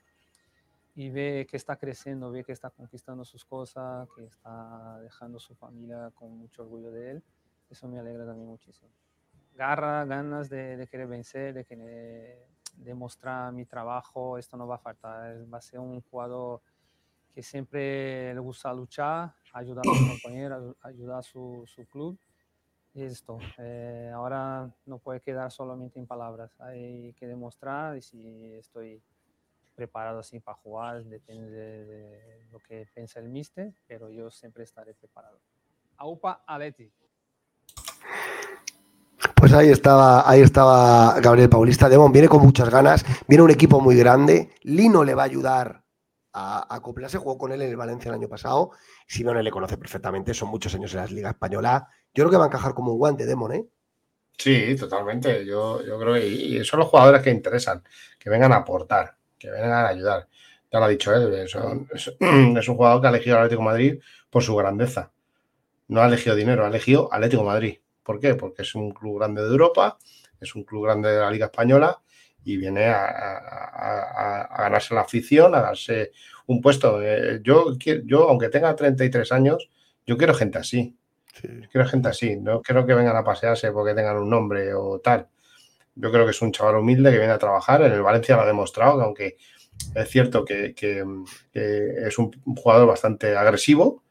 y 0.96 1.10
ve 1.10 1.46
que 1.50 1.58
está 1.58 1.76
creciendo, 1.78 2.32
ve 2.32 2.44
que 2.44 2.54
está 2.54 2.70
conquistando 2.70 3.26
sus 3.26 3.44
cosas, 3.46 4.08
que 4.16 4.26
está 4.26 5.00
dejando 5.02 5.40
su 5.40 5.56
familia 5.56 6.12
con 6.16 6.38
mucho 6.38 6.64
orgullo 6.64 6.92
de 6.92 7.12
él, 7.12 7.24
eso 7.70 7.88
me 7.88 8.00
alegra 8.00 8.26
también 8.26 8.48
muchísimo. 8.48 8.92
Garra, 9.54 10.06
ganas 10.06 10.50
de, 10.50 10.78
de 10.78 10.88
querer 10.88 11.08
vencer, 11.08 11.54
de 11.54 11.66
querer 11.66 12.48
demostrar 12.78 13.52
mi 13.54 13.66
trabajo, 13.66 14.38
esto 14.38 14.58
no 14.58 14.68
va 14.68 14.76
a 14.76 14.80
faltar, 14.80 15.52
va 15.52 15.58
a 15.58 15.62
ser 15.62 15.80
un 15.80 16.02
jugador 16.02 16.62
que 17.34 17.44
siempre 17.44 18.34
le 18.34 18.40
gusta 18.40 18.74
luchar, 18.74 19.34
ayudar 19.54 19.84
a 19.88 19.94
sus 19.94 20.08
compañeros, 20.08 20.76
ayudar 20.82 21.20
a 21.20 21.22
su, 21.22 21.64
su 21.68 21.86
club. 21.86 22.18
Y 22.94 23.04
esto, 23.04 23.38
eh, 23.58 24.10
ahora 24.14 24.74
no 24.86 25.00
puede 25.00 25.20
quedar 25.20 25.52
solamente 25.52 26.00
en 26.00 26.08
palabras, 26.08 26.56
hay 26.62 27.12
que 27.14 27.28
demostrar 27.28 27.98
y 27.98 28.02
si 28.02 28.54
estoy 28.54 29.04
preparado 29.76 30.20
así 30.20 30.40
para 30.40 30.58
jugar, 30.58 31.04
depende 31.04 31.50
de, 31.50 31.86
de 31.86 32.46
lo 32.52 32.60
que 32.60 32.88
piensa 32.94 33.20
el 33.20 33.28
míster, 33.28 33.74
pero 33.86 34.10
yo 34.10 34.32
siempre 34.32 34.64
estaré 34.64 34.94
preparado. 34.94 35.42
Aupa 35.98 36.44
Aleti. 36.48 36.90
Pues 39.46 39.54
ahí 39.54 39.70
estaba, 39.70 40.28
ahí 40.28 40.42
estaba 40.42 41.20
Gabriel 41.20 41.50
Paulista. 41.50 41.88
Demon 41.88 42.12
viene 42.12 42.28
con 42.28 42.42
muchas 42.42 42.68
ganas, 42.68 43.06
viene 43.28 43.44
un 43.44 43.52
equipo 43.52 43.80
muy 43.80 43.96
grande. 43.96 44.50
Lino 44.64 45.04
le 45.04 45.14
va 45.14 45.22
a 45.22 45.26
ayudar 45.26 45.84
a, 46.34 46.76
acoplarse. 46.76 47.20
Jugó 47.20 47.38
con 47.38 47.52
él 47.52 47.62
en 47.62 47.70
el 47.70 47.78
Valencia 47.78 48.10
el 48.10 48.16
año 48.16 48.28
pasado. 48.28 48.72
Simeone 49.06 49.44
le 49.44 49.52
conoce 49.52 49.78
perfectamente, 49.78 50.34
son 50.34 50.50
muchos 50.50 50.74
años 50.74 50.92
en 50.96 51.02
la 51.02 51.06
Liga 51.06 51.30
Española. 51.30 51.88
Yo 52.12 52.24
creo 52.24 52.32
que 52.32 52.38
va 52.38 52.46
a 52.46 52.48
encajar 52.48 52.74
como 52.74 52.94
un 52.94 52.98
guante, 52.98 53.28
Demon, 53.28 53.54
¿eh? 53.54 53.66
Sí, 54.36 54.76
totalmente. 54.76 55.46
Yo, 55.46 55.86
yo 55.86 56.00
creo 56.00 56.16
que 56.16 56.26
y 56.28 56.66
son 56.66 56.80
los 56.80 56.90
jugadores 56.90 57.22
que 57.22 57.30
interesan, 57.30 57.84
que 58.18 58.32
vengan 58.32 58.52
a 58.52 58.56
aportar, 58.56 59.16
que 59.38 59.52
vengan 59.52 59.74
a 59.74 59.88
ayudar. 59.90 60.28
Ya 60.74 60.80
lo 60.80 60.86
ha 60.86 60.90
dicho 60.90 61.14
él, 61.14 61.48
son- 61.48 61.88
es, 61.94 62.08
un 62.68 62.76
jugador 62.76 63.00
que 63.00 63.06
ha 63.06 63.12
elegido 63.12 63.36
al 63.36 63.44
Atlético 63.44 63.62
Madrid 63.62 64.00
por 64.28 64.42
su 64.42 64.56
grandeza. 64.56 65.12
No 65.88 66.02
ha 66.02 66.08
elegido 66.08 66.36
dinero, 66.36 66.66
ha 66.66 66.70
elegido 66.70 67.14
Atlético 67.14 67.44
de 67.44 67.48
Madrid. 67.48 67.78
¿Por 68.06 68.20
qué? 68.20 68.36
Porque 68.36 68.62
es 68.62 68.76
un 68.76 68.92
club 68.92 69.18
grande 69.20 69.42
de 69.42 69.50
Europa, 69.50 69.98
es 70.40 70.56
un 70.56 70.64
club 70.64 70.86
grande 70.86 71.10
de 71.12 71.20
la 71.20 71.32
Liga 71.32 71.48
Española 71.48 72.00
y 72.44 72.56
viene 72.58 72.86
a, 72.86 73.06
a- 73.06 73.38
a- 73.74 74.42
a 74.44 74.62
ganarse 74.64 74.94
la 74.94 75.02
afición, 75.02 75.56
a 75.56 75.60
ganarse 75.62 76.12
un 76.48 76.62
puesto. 76.62 77.02
Eh, 77.02 77.40
yo, 77.44 77.76
quiero- 77.80 78.04
yo, 78.06 78.30
aunque 78.30 78.50
tenga 78.50 78.76
33 78.76 79.32
años, 79.32 79.70
yo 80.06 80.18
quiero 80.18 80.34
gente 80.36 80.60
así. 80.60 80.96
Yo 81.44 81.68
quiero 81.72 81.88
gente 81.88 82.08
así. 82.08 82.38
No 82.38 82.62
quiero 82.62 82.86
que 82.86 82.94
vengan 82.94 83.18
a 83.18 83.24
pasearse 83.24 83.72
porque 83.72 83.94
tengan 83.96 84.18
un 84.18 84.30
nombre 84.30 84.74
o 84.74 85.00
tal. 85.00 85.28
Yo 85.96 86.12
creo 86.12 86.26
que 86.26 86.32
es 86.32 86.42
un 86.42 86.52
chaval 86.52 86.78
humilde 86.78 87.12
que 87.12 87.18
viene 87.18 87.34
a 87.34 87.40
trabajar. 87.40 87.82
En 87.82 87.92
el 87.92 88.02
Valencia 88.04 88.36
lo 88.36 88.44
ha 88.44 88.46
demostrado, 88.46 88.98
que 88.98 89.04
aunque 89.04 89.38
es 89.96 90.10
cierto 90.10 90.46
que, 90.46 90.74
que- 90.76 91.04
que 91.52 92.08
es 92.08 92.18
un 92.20 92.32
jugador 92.56 92.88
bastante 92.88 93.36
agresivo 93.36 94.04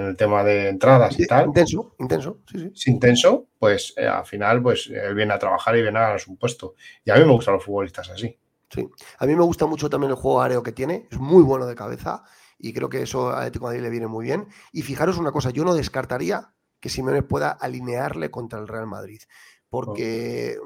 en 0.00 0.08
el 0.08 0.16
tema 0.16 0.42
de 0.42 0.68
entradas 0.68 1.18
y 1.18 1.26
tal. 1.26 1.46
Intenso, 1.46 1.94
intenso, 1.98 2.40
sí, 2.50 2.58
sí. 2.58 2.70
Es 2.74 2.86
intenso, 2.86 3.48
pues 3.58 3.94
eh, 3.96 4.06
al 4.06 4.26
final 4.26 4.62
pues 4.62 4.88
él 4.88 5.14
viene 5.14 5.34
a 5.34 5.38
trabajar 5.38 5.76
y 5.76 5.82
viene 5.82 5.98
a 5.98 6.02
ganar 6.02 6.20
su 6.20 6.36
puesto. 6.36 6.74
Y 7.04 7.10
a 7.10 7.16
mí 7.16 7.24
me 7.24 7.32
gustan 7.32 7.54
los 7.54 7.64
futbolistas 7.64 8.10
así. 8.10 8.38
Sí. 8.70 8.88
A 9.18 9.26
mí 9.26 9.34
me 9.34 9.42
gusta 9.42 9.66
mucho 9.66 9.90
también 9.90 10.10
el 10.10 10.16
juego 10.16 10.42
aéreo 10.42 10.62
que 10.62 10.72
tiene, 10.72 11.08
es 11.10 11.18
muy 11.18 11.42
bueno 11.42 11.66
de 11.66 11.74
cabeza 11.74 12.22
y 12.58 12.72
creo 12.72 12.88
que 12.88 13.02
eso 13.02 13.30
a 13.30 13.38
Atlético 13.38 13.66
de 13.66 13.70
Madrid 13.70 13.82
le 13.82 13.90
viene 13.90 14.06
muy 14.06 14.24
bien. 14.24 14.46
Y 14.72 14.82
fijaros 14.82 15.18
una 15.18 15.32
cosa, 15.32 15.50
yo 15.50 15.64
no 15.64 15.74
descartaría 15.74 16.52
que 16.78 16.88
Simeone 16.88 17.22
pueda 17.22 17.50
alinearle 17.50 18.30
contra 18.30 18.58
el 18.58 18.68
Real 18.68 18.86
Madrid, 18.86 19.20
porque 19.68 20.56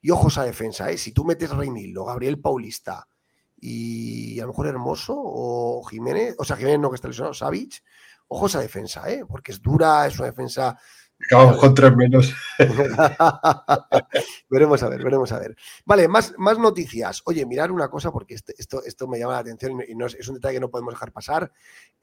y 0.00 0.10
ojos 0.10 0.36
a 0.36 0.44
defensa, 0.44 0.90
¿eh? 0.90 0.98
si 0.98 1.12
tú 1.12 1.24
metes 1.24 1.50
Reinildo, 1.50 2.04
Gabriel 2.04 2.40
Paulista 2.40 3.08
y 3.56 4.40
a 4.40 4.42
lo 4.42 4.48
mejor 4.48 4.66
Hermoso 4.66 5.14
o 5.16 5.82
Jiménez, 5.84 6.34
o 6.38 6.44
sea, 6.44 6.56
Jiménez 6.56 6.80
no 6.80 6.90
que 6.90 6.96
está 6.96 7.06
lesionado, 7.06 7.34
Savic, 7.34 7.84
ojos 8.32 8.56
a 8.56 8.60
defensa, 8.60 9.08
¿eh? 9.10 9.24
porque 9.28 9.52
es 9.52 9.60
dura, 9.60 10.06
es 10.06 10.18
una 10.18 10.26
defensa 10.26 10.78
Acabamos 11.24 11.58
con 11.58 11.74
tres 11.74 11.94
menos. 11.94 12.34
veremos 14.50 14.82
a 14.82 14.88
ver, 14.88 15.04
veremos 15.04 15.30
a 15.32 15.38
ver. 15.38 15.56
Vale, 15.84 16.08
más, 16.08 16.34
más 16.36 16.58
noticias. 16.58 17.22
Oye, 17.26 17.46
mirar 17.46 17.70
una 17.70 17.88
cosa, 17.88 18.10
porque 18.10 18.34
este- 18.34 18.54
esto, 18.58 18.82
esto 18.84 19.06
me 19.06 19.18
llama 19.18 19.34
la 19.34 19.38
atención 19.38 19.80
y 19.86 19.94
no 19.94 20.06
es, 20.06 20.14
es 20.14 20.26
un 20.28 20.34
detalle 20.34 20.54
que 20.54 20.60
no 20.60 20.70
podemos 20.70 20.94
dejar 20.94 21.12
pasar. 21.12 21.52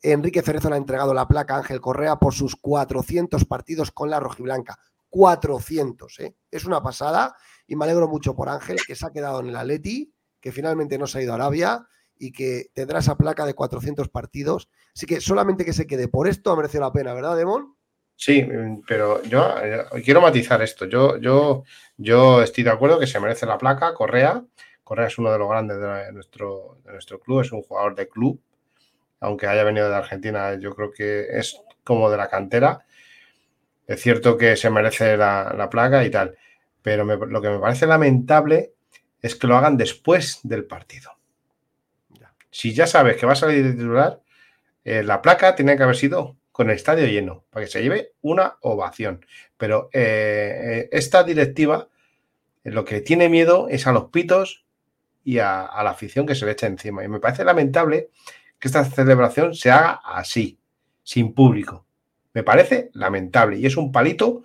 Enrique 0.01 0.41
Cerezo 0.41 0.69
le 0.69 0.75
ha 0.75 0.77
entregado 0.77 1.13
la 1.13 1.27
placa 1.27 1.55
a 1.55 1.57
Ángel 1.57 1.81
Correa 1.81 2.17
por 2.17 2.33
sus 2.33 2.55
400 2.55 3.45
partidos 3.45 3.91
con 3.91 4.09
la 4.09 4.19
rojiblanca. 4.19 4.79
400, 5.09 6.19
¿eh? 6.19 6.35
Es 6.49 6.65
una 6.65 6.81
pasada 6.81 7.35
y 7.67 7.75
me 7.75 7.85
alegro 7.85 8.07
mucho 8.07 8.35
por 8.35 8.47
Ángel, 8.47 8.77
que 8.85 8.95
se 8.95 9.05
ha 9.05 9.11
quedado 9.11 9.41
en 9.41 9.49
el 9.49 9.55
Atleti, 9.55 10.13
que 10.39 10.51
finalmente 10.51 10.97
no 10.97 11.07
se 11.07 11.19
ha 11.19 11.21
ido 11.23 11.33
a 11.33 11.35
Arabia 11.35 11.85
y 12.19 12.31
que 12.33 12.67
tendrá 12.75 12.99
esa 12.99 13.17
placa 13.17 13.45
de 13.47 13.55
400 13.55 14.09
partidos. 14.09 14.69
Así 14.95 15.07
que 15.07 15.21
solamente 15.21 15.65
que 15.65 15.73
se 15.73 15.87
quede 15.87 16.07
por 16.09 16.27
esto 16.27 16.51
ha 16.51 16.57
merecido 16.57 16.81
la 16.83 16.93
pena, 16.93 17.13
¿verdad, 17.15 17.37
Demón? 17.37 17.75
Sí, 18.15 18.43
mm, 18.43 18.81
pero 18.87 19.23
yo 19.23 19.55
eh, 19.63 19.85
quiero 20.03 20.21
matizar 20.21 20.61
esto. 20.61 20.85
Yo, 20.85 21.17
yo, 21.17 21.63
yo 21.97 22.41
estoy 22.43 22.63
de 22.63 22.69
acuerdo 22.71 22.99
que 22.99 23.07
se 23.07 23.19
merece 23.19 23.45
la 23.45 23.57
placa. 23.57 23.93
Correa. 23.93 24.43
Correa 24.83 25.07
es 25.07 25.17
uno 25.17 25.31
de 25.31 25.39
los 25.39 25.49
grandes 25.49 25.77
de, 25.79 26.11
nuestro, 26.13 26.79
nuestro 26.85 27.19
club, 27.19 27.41
es 27.41 27.51
un 27.51 27.61
jugador 27.61 27.95
de 27.95 28.09
club. 28.09 28.41
Aunque 29.21 29.47
haya 29.47 29.63
venido 29.65 29.89
de 29.89 29.95
Argentina, 29.97 30.55
yo 30.59 30.75
creo 30.75 30.91
que 30.91 31.27
es 31.39 31.61
como 31.83 32.09
de 32.11 32.17
la 32.17 32.29
cantera. 32.29 32.85
Es 33.87 34.01
cierto 34.01 34.37
que 34.37 34.55
se 34.55 34.69
merece 34.69 35.17
la, 35.17 35.53
la 35.57 35.69
placa 35.69 36.05
y 36.05 36.09
tal. 36.09 36.37
Pero 36.81 37.03
me- 37.05 37.17
lo 37.17 37.41
que 37.41 37.49
me 37.49 37.59
parece 37.59 37.87
lamentable 37.87 38.73
es 39.21 39.35
que 39.35 39.47
lo 39.47 39.57
hagan 39.57 39.75
después 39.75 40.39
del 40.43 40.65
partido. 40.65 41.18
Si 42.51 42.73
ya 42.73 42.87
sabes 42.87 43.17
que 43.17 43.25
va 43.25 43.33
a 43.33 43.35
salir 43.35 43.63
de 43.63 43.73
titular, 43.73 44.21
eh, 44.83 45.03
la 45.03 45.21
placa 45.21 45.55
tiene 45.55 45.77
que 45.77 45.83
haber 45.83 45.95
sido 45.95 46.37
con 46.51 46.69
el 46.69 46.75
estadio 46.75 47.05
lleno, 47.05 47.45
para 47.49 47.65
que 47.65 47.71
se 47.71 47.81
lleve 47.81 48.13
una 48.21 48.57
ovación. 48.61 49.25
Pero 49.57 49.89
eh, 49.93 50.59
eh, 50.61 50.89
esta 50.91 51.23
directiva 51.23 51.87
lo 52.63 52.83
que 52.85 53.01
tiene 53.01 53.29
miedo 53.29 53.67
es 53.69 53.87
a 53.87 53.91
los 53.91 54.09
pitos 54.09 54.65
y 55.23 55.39
a, 55.39 55.65
a 55.65 55.83
la 55.83 55.91
afición 55.91 56.25
que 56.25 56.35
se 56.35 56.45
le 56.45 56.51
echa 56.51 56.67
encima. 56.67 57.03
Y 57.03 57.07
me 57.07 57.19
parece 57.19 57.45
lamentable 57.45 58.09
que 58.59 58.67
esta 58.67 58.83
celebración 58.83 59.55
se 59.55 59.71
haga 59.71 60.01
así, 60.03 60.59
sin 61.03 61.33
público. 61.33 61.85
Me 62.33 62.43
parece 62.43 62.89
lamentable 62.93 63.57
y 63.57 63.65
es 63.65 63.77
un 63.77 63.91
palito 63.91 64.43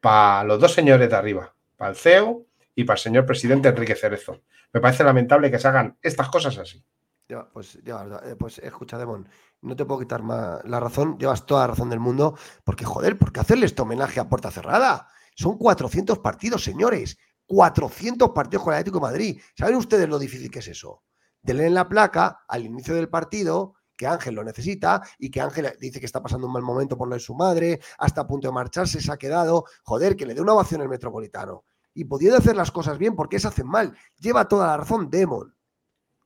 para 0.00 0.42
los 0.44 0.60
dos 0.60 0.72
señores 0.72 1.08
de 1.08 1.16
arriba, 1.16 1.54
para 1.76 1.90
el 1.90 1.96
CEO 1.96 2.44
y 2.74 2.84
para 2.84 2.96
el 2.96 3.02
señor 3.02 3.24
presidente 3.24 3.68
Enrique 3.68 3.94
Cerezo. 3.94 4.42
Me 4.72 4.80
parece 4.80 5.04
lamentable 5.04 5.50
que 5.50 5.58
se 5.58 5.68
hagan 5.68 5.96
estas 6.02 6.28
cosas 6.28 6.58
así. 6.58 6.82
Ya, 7.28 7.48
pues, 7.52 7.76
eh, 7.76 8.36
pues 8.38 8.58
escucha, 8.58 8.98
Demon, 8.98 9.28
no 9.62 9.76
te 9.76 9.84
puedo 9.84 10.00
quitar 10.00 10.22
más 10.22 10.62
la 10.64 10.80
razón, 10.80 11.16
llevas 11.18 11.46
toda 11.46 11.62
la 11.62 11.68
razón 11.68 11.88
del 11.88 12.00
mundo, 12.00 12.36
porque 12.64 12.84
joder, 12.84 13.16
¿por 13.16 13.32
qué 13.32 13.40
hacerle 13.40 13.66
este 13.66 13.82
homenaje 13.82 14.20
a 14.20 14.28
puerta 14.28 14.50
cerrada? 14.50 15.08
Son 15.34 15.56
400 15.56 16.18
partidos, 16.18 16.62
señores, 16.62 17.16
400 17.46 18.30
partidos 18.30 18.64
con 18.64 18.74
el 18.74 18.80
Atlético 18.80 18.98
de 18.98 19.12
Madrid. 19.12 19.40
¿Saben 19.56 19.76
ustedes 19.76 20.08
lo 20.08 20.18
difícil 20.18 20.50
que 20.50 20.58
es 20.58 20.68
eso? 20.68 21.02
Denle 21.40 21.66
en 21.66 21.74
la 21.74 21.88
placa 21.88 22.44
al 22.48 22.64
inicio 22.64 22.94
del 22.94 23.08
partido 23.08 23.74
que 23.96 24.06
Ángel 24.06 24.34
lo 24.34 24.44
necesita 24.44 25.02
y 25.18 25.30
que 25.30 25.40
Ángel 25.40 25.76
dice 25.78 26.00
que 26.00 26.06
está 26.06 26.22
pasando 26.22 26.46
un 26.46 26.52
mal 26.52 26.62
momento 26.62 26.96
por 26.96 27.08
lo 27.08 27.14
de 27.14 27.20
su 27.20 27.34
madre, 27.34 27.80
hasta 27.98 28.22
a 28.22 28.26
punto 28.26 28.48
de 28.48 28.54
marcharse, 28.54 29.00
se 29.00 29.12
ha 29.12 29.16
quedado, 29.16 29.64
joder, 29.84 30.16
que 30.16 30.26
le 30.26 30.34
dé 30.34 30.40
una 30.40 30.54
ovación 30.54 30.80
al 30.80 30.88
Metropolitano. 30.88 31.64
Y 31.94 32.04
pudiendo 32.04 32.38
hacer 32.38 32.56
las 32.56 32.70
cosas 32.70 32.98
bien, 32.98 33.14
¿por 33.14 33.28
qué 33.28 33.38
se 33.38 33.48
hacen 33.48 33.68
mal? 33.68 33.96
Lleva 34.18 34.48
toda 34.48 34.66
la 34.66 34.76
razón 34.76 35.10
Demon. 35.10 35.54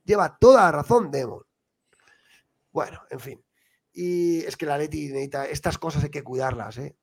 Lleva 0.07 0.39
toda 0.39 0.63
la 0.63 0.73
razón 0.73 1.11
Demon. 1.11 1.43
Bueno, 2.73 3.01
en 3.11 3.21
fin. 3.21 3.43
Y 3.93 4.39
es 4.45 4.57
que 4.57 4.67
la 4.67 4.79
Leti 4.79 5.09
necesita, 5.09 5.47
estas 5.47 5.79
cosas 5.79 6.05
hay 6.05 6.11
que 6.11 6.23
cuidarlas, 6.23 6.79
¿eh? 6.79 6.97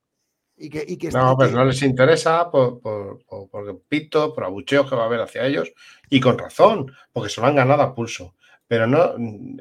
Y 0.56 0.70
que, 0.70 0.84
y 0.86 0.96
que, 0.96 1.10
No, 1.10 1.36
que- 1.36 1.48
no 1.48 1.64
les 1.64 1.82
interesa 1.82 2.48
por, 2.50 2.80
por, 2.80 3.24
por, 3.24 3.48
por 3.50 3.82
pito, 3.88 4.32
por 4.32 4.44
abucheos 4.44 4.88
que 4.88 4.94
va 4.94 5.02
a 5.02 5.06
haber 5.06 5.20
hacia 5.20 5.44
ellos 5.46 5.72
y 6.08 6.20
con 6.20 6.38
razón, 6.38 6.92
porque 7.12 7.28
se 7.28 7.40
lo 7.40 7.48
han 7.48 7.56
ganado 7.56 7.82
a 7.82 7.94
pulso. 7.94 8.34
Pero 8.68 8.86
no, 8.86 9.14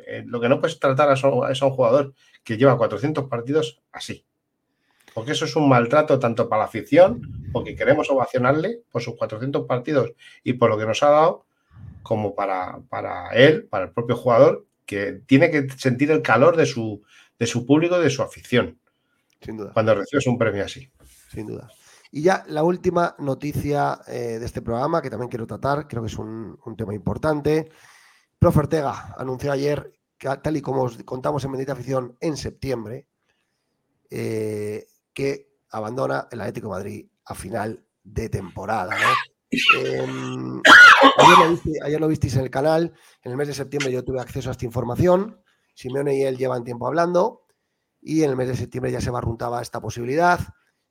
eh, 0.06 0.24
lo 0.28 0.40
que 0.40 0.48
no 0.50 0.60
puedes 0.62 0.80
tratar 0.80 1.10
a, 1.10 1.14
eso- 1.14 1.48
es 1.50 1.62
a 1.62 1.66
un 1.66 1.74
jugador 1.74 2.14
que 2.44 2.58
lleva 2.58 2.78
400 2.78 3.26
partidos 3.28 3.82
así. 3.92 4.26
Porque 5.16 5.32
eso 5.32 5.46
es 5.46 5.56
un 5.56 5.68
maltrato 5.68 6.20
tanto 6.20 6.48
para 6.48 6.62
la 6.62 6.66
afición, 6.68 7.22
porque 7.52 7.76
queremos 7.76 8.10
ovacionarle 8.12 8.82
por 8.92 9.02
sus 9.02 9.16
400 9.16 9.66
partidos 9.66 10.14
y 10.44 10.54
por 10.54 10.70
lo 10.70 10.78
que 10.78 10.86
nos 10.86 11.02
ha 11.04 11.10
dado, 11.10 11.46
como 12.04 12.36
para, 12.36 12.80
para 12.90 13.30
él, 13.30 13.66
para 13.68 13.86
el 13.86 13.92
propio 13.92 14.16
jugador, 14.16 14.68
que 14.86 15.22
tiene 15.26 15.50
que 15.50 15.68
sentir 15.78 16.12
el 16.12 16.22
calor 16.22 16.56
de 16.58 16.66
su, 16.66 17.02
de 17.40 17.48
su 17.48 17.66
público 17.66 18.00
de 18.00 18.10
su 18.10 18.22
afición. 18.22 18.78
Sin 19.42 19.58
duda. 19.58 19.72
Cuando 19.74 19.96
recibes 19.96 20.28
un 20.28 20.38
premio 20.38 20.64
así. 20.64 20.92
Sin 21.32 21.48
duda. 21.48 21.70
Y 22.12 22.22
ya 22.22 22.44
la 22.48 22.64
última 22.64 23.16
noticia 23.18 24.02
eh, 24.08 24.38
de 24.40 24.46
este 24.46 24.62
programa, 24.62 25.02
que 25.02 25.10
también 25.10 25.30
quiero 25.30 25.48
tratar, 25.48 25.88
creo 25.88 26.04
que 26.04 26.10
es 26.10 26.18
un, 26.18 26.60
un 26.64 26.78
tema 26.78 26.94
importante. 26.94 27.72
Profe 28.38 28.60
Ortega 28.60 29.16
anunció 29.18 29.52
ayer, 29.52 29.94
que, 30.18 30.30
tal 30.44 30.58
y 30.58 30.62
como 30.62 30.84
os 30.84 31.02
contamos 31.04 31.44
en 31.44 31.52
Bendita 31.54 31.74
Afición 31.74 32.16
en 32.20 32.38
septiembre, 32.38 33.08
eh, 34.12 34.86
que 35.12 35.50
abandona 35.72 36.28
el 36.30 36.42
Atlético 36.42 36.68
de 36.68 36.74
Madrid 36.74 37.06
a 37.26 37.34
final 37.34 37.84
de 38.04 38.30
temporada. 38.30 38.96
¿no? 38.96 40.62
Ayer, 41.82 42.00
lo 42.00 42.00
lo 42.00 42.08
visteis 42.08 42.36
en 42.36 42.42
el 42.42 42.50
canal, 42.50 42.94
en 43.24 43.32
el 43.32 43.38
mes 43.38 43.48
de 43.48 43.54
septiembre 43.54 43.92
yo 43.92 44.04
tuve 44.04 44.20
acceso 44.20 44.50
a 44.50 44.52
esta 44.52 44.66
información, 44.66 45.42
Simeone 45.74 46.18
y 46.18 46.24
él 46.24 46.38
llevan 46.38 46.64
tiempo 46.64 46.88
hablando, 46.88 47.44
y 48.02 48.24
en 48.24 48.32
el 48.32 48.36
mes 48.36 48.50
de 48.50 48.56
septiembre 48.56 48.92
ya 48.92 49.02
se 49.02 49.10
barruntaba 49.10 49.62
esta 49.62 49.80
posibilidad. 49.82 50.40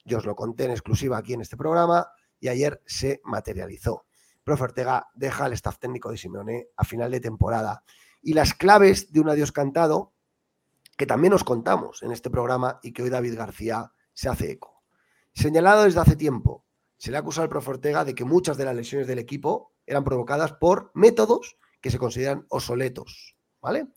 Yo 0.05 0.19
os 0.19 0.25
lo 0.25 0.35
conté 0.35 0.65
en 0.65 0.71
exclusiva 0.71 1.19
aquí 1.19 1.35
en 1.35 1.43
este 1.43 1.57
programa 1.57 2.09
y 2.41 2.49
ayer 2.49 2.83
se 2.87 3.21
materializó. 3.25 4.07
Profe 4.43 4.65
Ortega 4.65 5.09
deja 5.15 5.45
al 5.45 5.53
staff 5.53 5.79
técnico 5.79 6.11
de 6.11 6.17
Simeone 6.17 6.69
a 6.77 6.85
final 6.85 7.11
de 7.11 7.21
temporada. 7.21 7.85
Y 8.23 8.33
las 8.33 8.55
claves 8.55 9.13
de 9.13 9.21
un 9.21 9.29
adiós 9.29 9.53
cantado 9.53 10.15
que 10.97 11.07
también 11.07 11.33
os 11.33 11.45
contamos 11.45 12.03
en 12.03 12.13
este 12.13 12.31
programa 12.31 12.81
y 12.83 12.93
que 12.93 13.03
hoy 13.03 13.11
David 13.11 13.37
García 13.37 13.93
se 14.13 14.29
hace 14.29 14.53
eco. 14.53 14.83
Señalado 15.35 15.85
desde 15.85 16.01
hace 16.01 16.17
tiempo, 16.17 16.67
se 17.03 17.11
le 17.11 17.17
ha 17.17 17.21
acusado 17.21 17.43
al 17.43 17.49
profe 17.49 17.69
Ortega 17.71 18.05
de 18.05 18.15
que 18.15 18.25
muchas 18.25 18.57
de 18.57 18.65
las 18.65 18.77
lesiones 18.77 19.09
del 19.09 19.19
equipo 19.19 19.73
eran 19.85 20.05
provocadas 20.05 20.53
por 20.53 20.93
métodos 20.95 21.57
que 21.81 21.91
se 21.91 21.99
consideran 21.99 22.47
obsoletos. 22.49 23.35
¿Vale? 23.61 23.89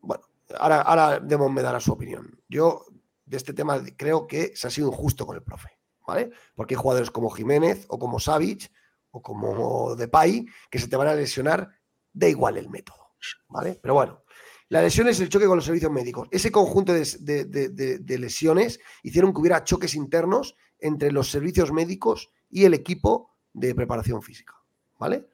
Bueno, 0.00 0.22
ahora, 0.56 0.82
ahora 0.82 1.18
Demon 1.18 1.52
me 1.52 1.60
dará 1.60 1.80
su 1.80 1.90
opinión. 1.90 2.40
Yo 2.48 2.84
de 3.26 3.36
este 3.36 3.52
tema 3.52 3.82
creo 3.96 4.28
que 4.28 4.52
se 4.54 4.68
ha 4.68 4.70
sido 4.70 4.86
injusto 4.92 5.26
con 5.26 5.34
el 5.34 5.42
profe, 5.42 5.70
¿vale? 6.06 6.30
Porque 6.54 6.76
hay 6.76 6.80
jugadores 6.80 7.10
como 7.10 7.30
Jiménez 7.30 7.84
o 7.88 7.98
como 7.98 8.20
Savic 8.20 8.70
o 9.10 9.20
como 9.20 9.96
Depay 9.96 10.46
que 10.70 10.78
se 10.78 10.86
te 10.86 10.94
van 10.96 11.08
a 11.08 11.14
lesionar, 11.16 11.68
da 12.12 12.28
igual 12.28 12.56
el 12.58 12.70
método, 12.70 13.08
¿vale? 13.48 13.76
Pero 13.82 13.94
bueno, 13.94 14.22
la 14.68 14.82
lesión 14.82 15.08
es 15.08 15.18
el 15.18 15.28
choque 15.28 15.46
con 15.46 15.56
los 15.56 15.64
servicios 15.64 15.90
médicos. 15.90 16.28
Ese 16.30 16.52
conjunto 16.52 16.92
de, 16.92 17.04
de- 17.44 17.98
de- 17.98 18.18
lesiones 18.18 18.78
hicieron 19.02 19.32
que 19.32 19.40
hubiera 19.40 19.64
choques 19.64 19.96
internos 19.96 20.54
entre 20.78 21.12
los 21.12 21.30
servicios 21.30 21.72
médicos 21.72 22.32
y 22.50 22.64
el 22.64 22.74
equipo 22.74 23.36
de 23.52 23.74
preparación 23.74 24.22
física, 24.22 24.54
¿vale? 24.98 25.28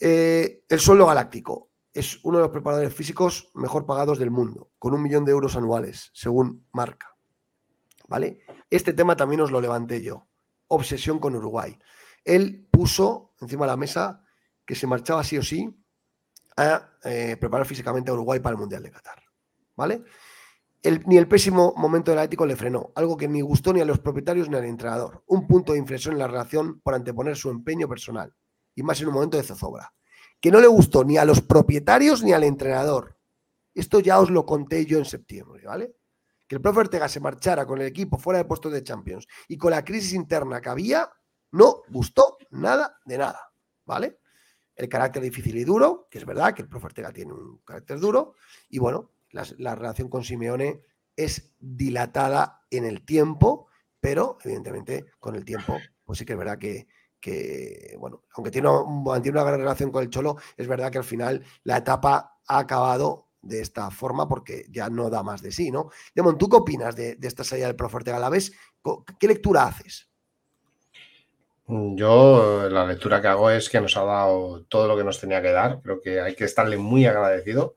Eh, 0.00 0.64
el 0.68 0.80
sueldo 0.80 1.06
galáctico 1.06 1.70
es 1.92 2.18
uno 2.24 2.38
de 2.38 2.44
los 2.44 2.52
preparadores 2.52 2.94
físicos 2.94 3.50
mejor 3.54 3.86
pagados 3.86 4.18
del 4.18 4.30
mundo, 4.30 4.70
con 4.78 4.94
un 4.94 5.02
millón 5.02 5.24
de 5.24 5.32
euros 5.32 5.56
anuales, 5.56 6.10
según 6.12 6.66
marca. 6.72 7.12
¿vale? 8.12 8.44
Este 8.68 8.92
tema 8.92 9.16
también 9.16 9.40
os 9.40 9.50
lo 9.50 9.58
levanté 9.58 10.02
yo. 10.02 10.28
Obsesión 10.68 11.18
con 11.18 11.34
Uruguay. 11.34 11.78
Él 12.24 12.68
puso 12.70 13.34
encima 13.40 13.64
de 13.64 13.72
la 13.72 13.76
mesa 13.78 14.22
que 14.66 14.74
se 14.74 14.86
marchaba 14.86 15.24
sí 15.24 15.38
o 15.38 15.42
sí 15.42 15.74
a 16.58 16.90
eh, 17.04 17.38
preparar 17.40 17.66
físicamente 17.66 18.10
a 18.10 18.14
Uruguay 18.14 18.40
para 18.40 18.52
el 18.52 18.58
Mundial 18.58 18.82
de 18.82 18.90
Qatar, 18.90 19.22
¿vale? 19.76 20.04
Ni 20.84 21.16
el 21.16 21.28
pésimo 21.28 21.74
momento 21.76 22.10
del 22.10 22.18
Atlético 22.18 22.44
le 22.44 22.56
frenó, 22.56 22.90
algo 22.96 23.16
que 23.16 23.28
ni 23.28 23.40
gustó 23.40 23.72
ni 23.72 23.80
a 23.80 23.84
los 23.84 24.00
propietarios 24.00 24.48
ni 24.48 24.56
al 24.56 24.64
entrenador. 24.64 25.22
Un 25.26 25.46
punto 25.46 25.72
de 25.72 25.78
inflexión 25.78 26.14
en 26.14 26.18
la 26.18 26.26
relación 26.26 26.80
por 26.80 26.94
anteponer 26.94 27.36
su 27.36 27.50
empeño 27.50 27.88
personal, 27.88 28.34
y 28.74 28.82
más 28.82 29.00
en 29.00 29.08
un 29.08 29.14
momento 29.14 29.36
de 29.36 29.44
zozobra. 29.44 29.94
Que 30.40 30.50
no 30.50 30.60
le 30.60 30.66
gustó 30.66 31.04
ni 31.04 31.18
a 31.18 31.24
los 31.24 31.40
propietarios 31.40 32.24
ni 32.24 32.32
al 32.32 32.42
entrenador. 32.42 33.16
Esto 33.74 34.00
ya 34.00 34.18
os 34.18 34.28
lo 34.28 34.44
conté 34.44 34.84
yo 34.84 34.98
en 34.98 35.04
septiembre, 35.04 35.64
¿vale? 35.64 35.94
Que 36.48 36.56
el 36.56 36.60
profe 36.60 36.80
Ortega 36.80 37.08
se 37.08 37.20
marchara 37.20 37.64
con 37.64 37.80
el 37.80 37.86
equipo 37.86 38.18
fuera 38.18 38.38
de 38.38 38.44
puestos 38.44 38.72
de 38.72 38.82
Champions 38.82 39.28
y 39.46 39.56
con 39.56 39.70
la 39.70 39.84
crisis 39.84 40.14
interna 40.14 40.60
que 40.60 40.68
había, 40.68 41.08
no 41.52 41.82
gustó 41.90 42.38
nada 42.50 42.98
de 43.04 43.18
nada, 43.18 43.52
¿vale? 43.86 44.18
El 44.74 44.88
carácter 44.88 45.22
difícil 45.22 45.56
y 45.56 45.64
duro, 45.64 46.08
que 46.10 46.18
es 46.18 46.26
verdad 46.26 46.52
que 46.52 46.62
el 46.62 46.68
profe 46.68 46.86
Ortega 46.86 47.12
tiene 47.12 47.32
un 47.32 47.58
carácter 47.58 48.00
duro, 48.00 48.34
y 48.68 48.78
bueno, 48.80 49.12
la, 49.32 49.44
la 49.58 49.74
relación 49.74 50.08
con 50.08 50.24
Simeone 50.24 50.82
es 51.16 51.54
dilatada 51.58 52.62
en 52.70 52.84
el 52.84 53.04
tiempo, 53.04 53.66
pero 54.00 54.38
evidentemente 54.44 55.06
con 55.18 55.34
el 55.34 55.44
tiempo, 55.44 55.78
pues 56.04 56.18
sí 56.18 56.24
que 56.24 56.32
es 56.32 56.38
verdad 56.38 56.58
que, 56.58 56.86
bueno, 57.98 58.22
aunque 58.34 58.50
tiene, 58.50 58.68
una 58.68 59.44
gran 59.44 59.60
relación 59.60 59.90
con 59.90 60.02
el 60.02 60.10
Cholo, 60.10 60.36
es 60.56 60.66
verdad 60.66 60.90
que 60.90 60.98
al 60.98 61.04
final 61.04 61.44
la 61.64 61.78
etapa 61.78 62.38
ha 62.46 62.58
acabado 62.58 63.28
de 63.40 63.60
esta 63.60 63.90
forma 63.90 64.28
porque 64.28 64.66
ya 64.70 64.88
no 64.88 65.10
da 65.10 65.22
más 65.22 65.42
de 65.42 65.52
sí, 65.52 65.70
¿no? 65.70 65.90
Demon, 66.14 66.38
¿tú 66.38 66.48
qué 66.48 66.56
opinas 66.56 66.94
de, 66.94 67.18
esta 67.22 67.44
salida 67.44 67.66
del 67.66 67.76
profe 67.76 67.96
Ortega? 67.96 68.18
¿La 68.18 68.28
ves? 68.28 68.52
Co- 68.80 69.04
¿Qué 69.18 69.26
lectura 69.26 69.64
haces? 69.64 70.08
Yo 71.66 72.68
la 72.68 72.86
lectura 72.86 73.20
que 73.20 73.28
hago 73.28 73.50
es 73.50 73.68
que 73.70 73.80
nos 73.80 73.96
ha 73.96 74.04
dado 74.04 74.64
todo 74.64 74.88
lo 74.88 74.96
que 74.96 75.04
nos 75.04 75.20
tenía 75.20 75.40
que 75.40 75.52
dar. 75.52 75.80
Creo 75.80 76.00
que 76.00 76.20
hay 76.20 76.34
que 76.34 76.44
estarle 76.44 76.76
muy 76.76 77.06
agradecido 77.06 77.76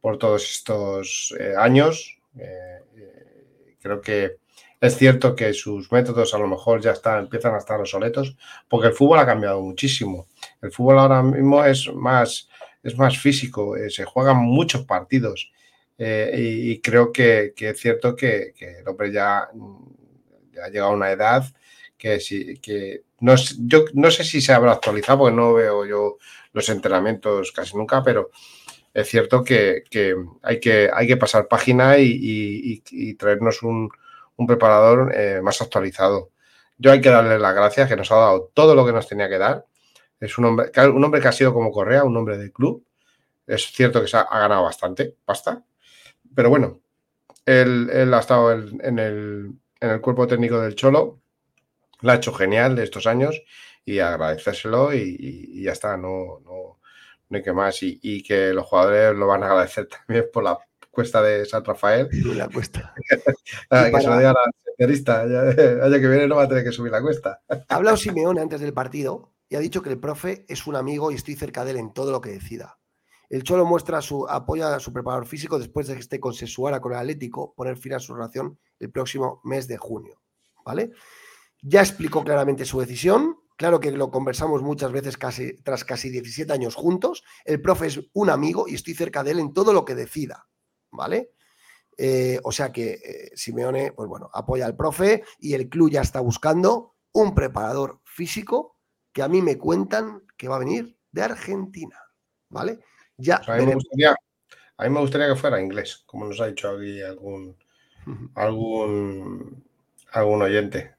por 0.00 0.18
todos 0.18 0.50
estos 0.50 1.34
eh, 1.38 1.54
años. 1.56 2.18
Eh, 2.38 2.78
eh, 2.96 3.76
creo 3.80 4.00
que 4.00 4.36
es 4.80 4.96
cierto 4.96 5.34
que 5.34 5.52
sus 5.52 5.92
métodos 5.92 6.34
a 6.34 6.38
lo 6.38 6.46
mejor 6.46 6.80
ya 6.80 6.92
están, 6.92 7.20
empiezan 7.24 7.54
a 7.54 7.58
estar 7.58 7.80
obsoletos, 7.80 8.36
porque 8.68 8.88
el 8.88 8.94
fútbol 8.94 9.18
ha 9.18 9.26
cambiado 9.26 9.60
muchísimo. 9.60 10.28
El 10.62 10.72
fútbol 10.72 10.98
ahora 10.98 11.22
mismo 11.22 11.64
es 11.64 11.92
más, 11.94 12.48
es 12.82 12.96
más 12.96 13.18
físico, 13.18 13.74
se 13.88 14.04
juegan 14.04 14.38
muchos 14.38 14.84
partidos. 14.84 15.52
y, 15.98 16.80
creo 16.80 17.12
que, 17.12 17.52
es 17.56 17.78
cierto 17.78 18.16
que, 18.16 18.54
que 18.56 18.78
el 18.78 18.88
hombre 18.88 19.12
ya, 19.12 19.50
ya 20.54 20.64
ha 20.64 20.68
llegado 20.68 20.92
a 20.92 20.94
una 20.94 21.10
edad 21.10 21.44
que, 22.00 22.18
sí, 22.18 22.58
que 22.58 23.02
no, 23.20 23.34
yo 23.66 23.84
no 23.92 24.10
sé 24.10 24.24
si 24.24 24.40
se 24.40 24.54
habrá 24.54 24.72
actualizado, 24.72 25.18
porque 25.18 25.36
no 25.36 25.52
veo 25.52 25.84
yo 25.84 26.16
los 26.52 26.68
entrenamientos 26.70 27.52
casi 27.52 27.76
nunca, 27.76 28.02
pero 28.02 28.30
es 28.92 29.08
cierto 29.08 29.44
que, 29.44 29.84
hay, 30.42 30.60
que 30.60 31.16
pasar 31.16 31.48
página 31.48 31.98
y, 31.98 32.82
traernos 33.18 33.62
un, 33.62 33.90
preparador 34.46 35.12
eh, 35.14 35.40
más 35.42 35.60
actualizado. 35.60 36.30
Yo 36.78 36.92
hay 36.92 37.00
que 37.00 37.10
darle 37.10 37.38
las 37.38 37.54
gracias, 37.54 37.88
que 37.88 37.96
nos 37.96 38.10
ha 38.10 38.16
dado 38.16 38.50
todo 38.54 38.74
lo 38.74 38.86
que 38.86 38.92
nos 38.92 39.06
tenía 39.06 39.28
que 39.28 39.38
dar. 39.38 39.66
Es 40.18 40.38
un 40.38 40.46
hombre, 40.46 40.70
un 40.88 41.04
hombre 41.04 41.20
que 41.20 41.28
ha 41.28 41.32
sido 41.32 41.52
como 41.52 41.70
Correa, 41.70 42.04
un 42.04 42.16
hombre 42.16 42.38
del 42.38 42.52
club. 42.52 42.84
Es 43.46 43.66
cierto 43.72 44.00
que 44.00 44.08
se 44.08 44.16
ha, 44.16 44.24
ganado 44.30 44.62
bastante 44.64 45.16
pasta, 45.24 45.64
pero 46.34 46.50
bueno, 46.50 46.80
él, 47.44 48.12
ha 48.14 48.20
estado 48.20 48.52
en, 48.52 48.98
el, 48.98 50.00
cuerpo 50.00 50.26
técnico 50.26 50.60
del 50.60 50.74
Cholo, 50.74 51.20
lo 52.00 52.12
ha 52.12 52.14
hecho 52.14 52.32
genial 52.32 52.76
de 52.76 52.84
estos 52.84 53.06
años 53.06 53.42
y 53.84 53.98
agradecérselo 53.98 54.94
y, 54.94 55.62
ya 55.62 55.72
está, 55.72 55.96
no, 55.96 56.40
no 57.30 57.38
hay 57.38 57.42
que 57.42 57.52
más. 57.52 57.82
Y, 57.82 57.98
y 58.02 58.22
que 58.22 58.52
los 58.52 58.66
jugadores 58.66 59.16
lo 59.16 59.26
van 59.26 59.42
a 59.42 59.46
agradecer 59.46 59.88
también 60.06 60.26
por 60.32 60.44
la 60.44 60.58
cuesta 60.90 61.22
de 61.22 61.46
San 61.46 61.64
Rafael. 61.64 62.08
La 62.36 62.48
cuesta. 62.48 62.94
Ah, 63.70 63.88
Y 63.88 63.92
que 63.92 64.00
se 64.00 64.06
lo 64.08 64.18
diga 64.18 64.34
la 64.34 64.40
año 64.80 65.92
que 65.92 66.08
viene 66.08 66.26
no 66.26 66.36
va 66.36 66.44
a 66.44 66.48
tener 66.48 66.64
que 66.64 66.72
subir 66.72 66.90
la 66.90 67.02
cuesta. 67.02 67.42
Ha 67.48 67.74
hablado 67.74 67.96
Simeone 67.96 68.40
antes 68.40 68.60
del 68.60 68.72
partido 68.72 69.32
y 69.48 69.56
ha 69.56 69.60
dicho 69.60 69.82
que 69.82 69.90
el 69.90 69.98
profe 69.98 70.46
es 70.48 70.66
un 70.66 70.74
amigo 70.74 71.10
y 71.10 71.16
estoy 71.16 71.34
cerca 71.34 71.64
de 71.64 71.72
él 71.72 71.76
en 71.76 71.92
todo 71.92 72.12
lo 72.12 72.20
que 72.20 72.30
decida. 72.30 72.78
El 73.28 73.42
Cholo 73.42 73.66
muestra 73.66 74.00
su 74.00 74.26
apoyo 74.28 74.66
a 74.66 74.80
su 74.80 74.92
preparador 74.92 75.26
físico 75.26 75.58
después 75.58 75.86
de 75.86 75.94
que 75.94 76.00
esté 76.00 76.18
consensuara 76.18 76.80
con 76.80 76.92
el 76.92 76.98
Atlético 76.98 77.54
poner 77.54 77.76
fin 77.76 77.92
a 77.92 78.00
su 78.00 78.14
relación 78.14 78.58
el 78.78 78.90
próximo 78.90 79.40
mes 79.44 79.68
de 79.68 79.76
junio. 79.76 80.20
¿Vale? 80.64 80.92
Ya 81.62 81.80
explicó 81.80 82.24
claramente 82.24 82.64
su 82.64 82.80
decisión. 82.80 83.36
Claro 83.60 83.78
que 83.78 83.90
lo 83.90 84.10
conversamos 84.10 84.62
muchas 84.62 84.90
veces 84.90 85.18
casi, 85.18 85.54
tras 85.62 85.84
casi 85.84 86.08
17 86.08 86.50
años 86.50 86.74
juntos. 86.74 87.22
El 87.44 87.60
profe 87.60 87.88
es 87.88 88.00
un 88.14 88.30
amigo 88.30 88.66
y 88.66 88.74
estoy 88.74 88.94
cerca 88.94 89.22
de 89.22 89.32
él 89.32 89.38
en 89.38 89.52
todo 89.52 89.74
lo 89.74 89.84
que 89.84 89.94
decida. 89.94 90.46
¿Vale? 90.90 91.32
Eh, 91.98 92.40
o 92.42 92.52
sea 92.52 92.72
que 92.72 92.92
eh, 92.92 93.30
Simeone, 93.34 93.92
pues 93.92 94.08
bueno, 94.08 94.30
apoya 94.32 94.64
al 94.64 94.76
profe 94.76 95.24
y 95.38 95.52
el 95.52 95.68
club 95.68 95.90
ya 95.90 96.00
está 96.00 96.20
buscando 96.20 96.94
un 97.12 97.34
preparador 97.34 98.00
físico 98.02 98.78
que 99.12 99.20
a 99.20 99.28
mí 99.28 99.42
me 99.42 99.58
cuentan 99.58 100.22
que 100.38 100.48
va 100.48 100.56
a 100.56 100.60
venir 100.60 100.96
de 101.12 101.20
Argentina. 101.20 102.00
¿Vale? 102.48 102.78
Ya 103.18 103.40
O 103.42 103.44
sea, 103.44 103.56
a, 103.56 103.58
mí 103.58 103.66
me 103.66 103.74
gustaría, 103.74 104.16
a 104.78 104.84
mí 104.84 104.88
me 104.88 105.00
gustaría 105.00 105.28
que 105.28 105.36
fuera 105.36 105.60
inglés, 105.60 106.02
como 106.06 106.24
nos 106.24 106.40
ha 106.40 106.46
dicho 106.46 106.70
aquí 106.70 107.02
algún, 107.02 107.58
algún, 108.36 109.62
algún 110.12 110.40
oyente. 110.40 110.94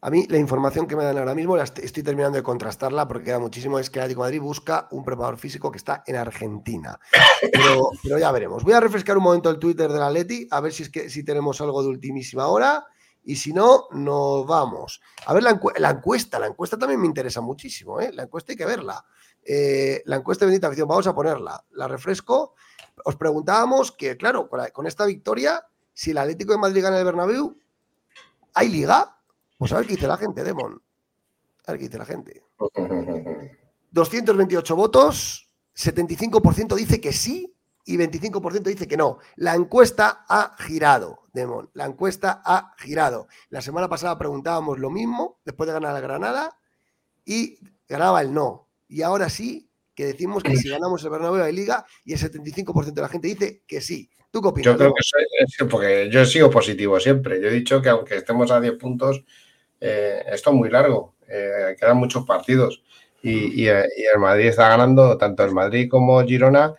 A 0.00 0.10
mí 0.10 0.26
la 0.28 0.38
información 0.38 0.86
que 0.86 0.94
me 0.94 1.02
dan 1.02 1.18
ahora 1.18 1.34
mismo, 1.34 1.56
la 1.56 1.64
est- 1.64 1.80
estoy 1.80 2.04
terminando 2.04 2.36
de 2.36 2.42
contrastarla 2.42 3.08
porque 3.08 3.24
queda 3.24 3.40
muchísimo, 3.40 3.78
es 3.80 3.90
que 3.90 3.98
el 3.98 4.04
Atlético 4.04 4.22
de 4.22 4.26
Madrid 4.28 4.40
busca 4.40 4.86
un 4.92 5.04
preparador 5.04 5.38
físico 5.38 5.72
que 5.72 5.78
está 5.78 6.04
en 6.06 6.14
Argentina. 6.16 7.00
Pero, 7.52 7.90
ya 8.18 8.30
veremos. 8.30 8.62
Voy 8.62 8.74
a 8.74 8.80
refrescar 8.80 9.16
un 9.16 9.24
momento 9.24 9.50
el 9.50 9.58
Twitter 9.58 9.90
del 9.92 10.02
Atleti, 10.02 10.46
a 10.50 10.60
ver 10.60 10.72
si, 10.72 10.84
es 10.84 10.90
que, 10.90 11.10
si 11.10 11.24
tenemos 11.24 11.60
algo 11.60 11.82
de 11.82 11.88
ultimísima 11.88 12.46
hora. 12.46 12.86
Y 13.24 13.36
si 13.36 13.52
no, 13.52 13.88
nos 13.90 14.46
vamos. 14.46 15.02
A 15.26 15.34
ver 15.34 15.42
la, 15.42 15.60
la 15.76 15.90
encuesta. 15.90 16.38
La 16.38 16.46
encuesta 16.46 16.78
también 16.78 17.00
me 17.00 17.06
interesa 17.06 17.40
muchísimo. 17.42 18.00
¿eh? 18.00 18.10
La 18.14 18.22
encuesta 18.22 18.52
hay 18.52 18.56
que 18.56 18.64
verla. 18.64 19.04
Eh, 19.44 20.00
la 20.06 20.16
encuesta 20.16 20.44
de 20.46 20.50
bendita 20.50 20.68
afición, 20.68 20.88
vamos 20.88 21.06
a 21.08 21.14
ponerla. 21.14 21.62
La 21.72 21.88
refresco. 21.88 22.54
Os 23.04 23.16
preguntábamos 23.16 23.92
que, 23.92 24.16
claro, 24.16 24.48
con, 24.48 24.60
con 24.72 24.86
esta 24.86 25.04
victoria, 25.04 25.66
si 25.92 26.12
el 26.12 26.18
Atlético 26.18 26.52
de 26.52 26.58
Madrid 26.58 26.82
gana 26.82 26.98
el 27.00 27.04
Bernabéu, 27.04 27.58
¿hay 28.54 28.68
liga? 28.68 29.17
Pues 29.58 29.72
a 29.72 29.76
ver 29.76 29.86
qué 29.86 29.96
dice 29.96 30.06
la 30.06 30.16
gente, 30.16 30.42
Demon. 30.42 30.80
A 31.66 31.72
ver 31.72 31.80
qué 31.80 31.86
dice 31.86 31.98
la 31.98 32.06
gente. 32.06 32.42
228 33.90 34.76
votos, 34.76 35.48
75% 35.76 36.74
dice 36.76 37.00
que 37.00 37.12
sí 37.12 37.54
y 37.84 37.96
25% 37.96 38.62
dice 38.62 38.86
que 38.86 38.96
no. 38.96 39.18
La 39.36 39.54
encuesta 39.54 40.24
ha 40.28 40.54
girado, 40.58 41.24
Demon. 41.32 41.70
La 41.72 41.86
encuesta 41.86 42.42
ha 42.44 42.74
girado. 42.78 43.28
La 43.50 43.60
semana 43.62 43.88
pasada 43.88 44.18
preguntábamos 44.18 44.78
lo 44.78 44.90
mismo, 44.90 45.40
después 45.44 45.66
de 45.66 45.72
ganar 45.72 45.94
la 45.94 46.00
Granada, 46.00 46.58
y 47.24 47.58
ganaba 47.88 48.20
el 48.20 48.32
no. 48.32 48.68
Y 48.88 49.02
ahora 49.02 49.28
sí 49.28 49.70
que 49.94 50.06
decimos 50.06 50.42
que 50.42 50.56
si 50.56 50.68
ganamos 50.68 51.02
el 51.02 51.10
Bernabéu 51.10 51.44
de 51.44 51.52
Liga 51.52 51.84
y 52.04 52.12
el 52.12 52.20
75% 52.20 52.92
de 52.92 53.02
la 53.02 53.08
gente 53.08 53.26
dice 53.26 53.62
que 53.66 53.80
sí. 53.80 54.08
¿Tú 54.30 54.40
qué 54.40 54.48
opinas? 54.48 54.66
Yo 54.66 54.78
creo 54.78 54.94
que 54.94 55.02
soy, 55.02 55.24
es 55.40 55.68
porque 55.68 56.08
yo 56.10 56.20
he 56.20 56.26
sido 56.26 56.50
positivo 56.50 57.00
siempre. 57.00 57.40
Yo 57.40 57.48
he 57.48 57.52
dicho 57.52 57.82
que 57.82 57.88
aunque 57.88 58.16
estemos 58.16 58.50
a 58.50 58.60
10 58.60 58.74
puntos, 58.74 59.24
eh, 59.80 60.24
esto 60.32 60.50
es 60.50 60.56
muy 60.56 60.70
largo. 60.70 61.14
eh, 61.28 61.76
quedan 61.78 61.96
muchos 61.98 62.24
partidos. 62.24 62.82
Eh, 63.22 63.50
y 63.54 63.66
el 63.66 64.18
Madrid 64.18 64.46
está 64.46 64.68
ganando, 64.68 65.18
tanto 65.18 65.44
el 65.44 65.52
Madrid 65.52 65.88
como 65.90 66.22
Girona. 66.24 66.74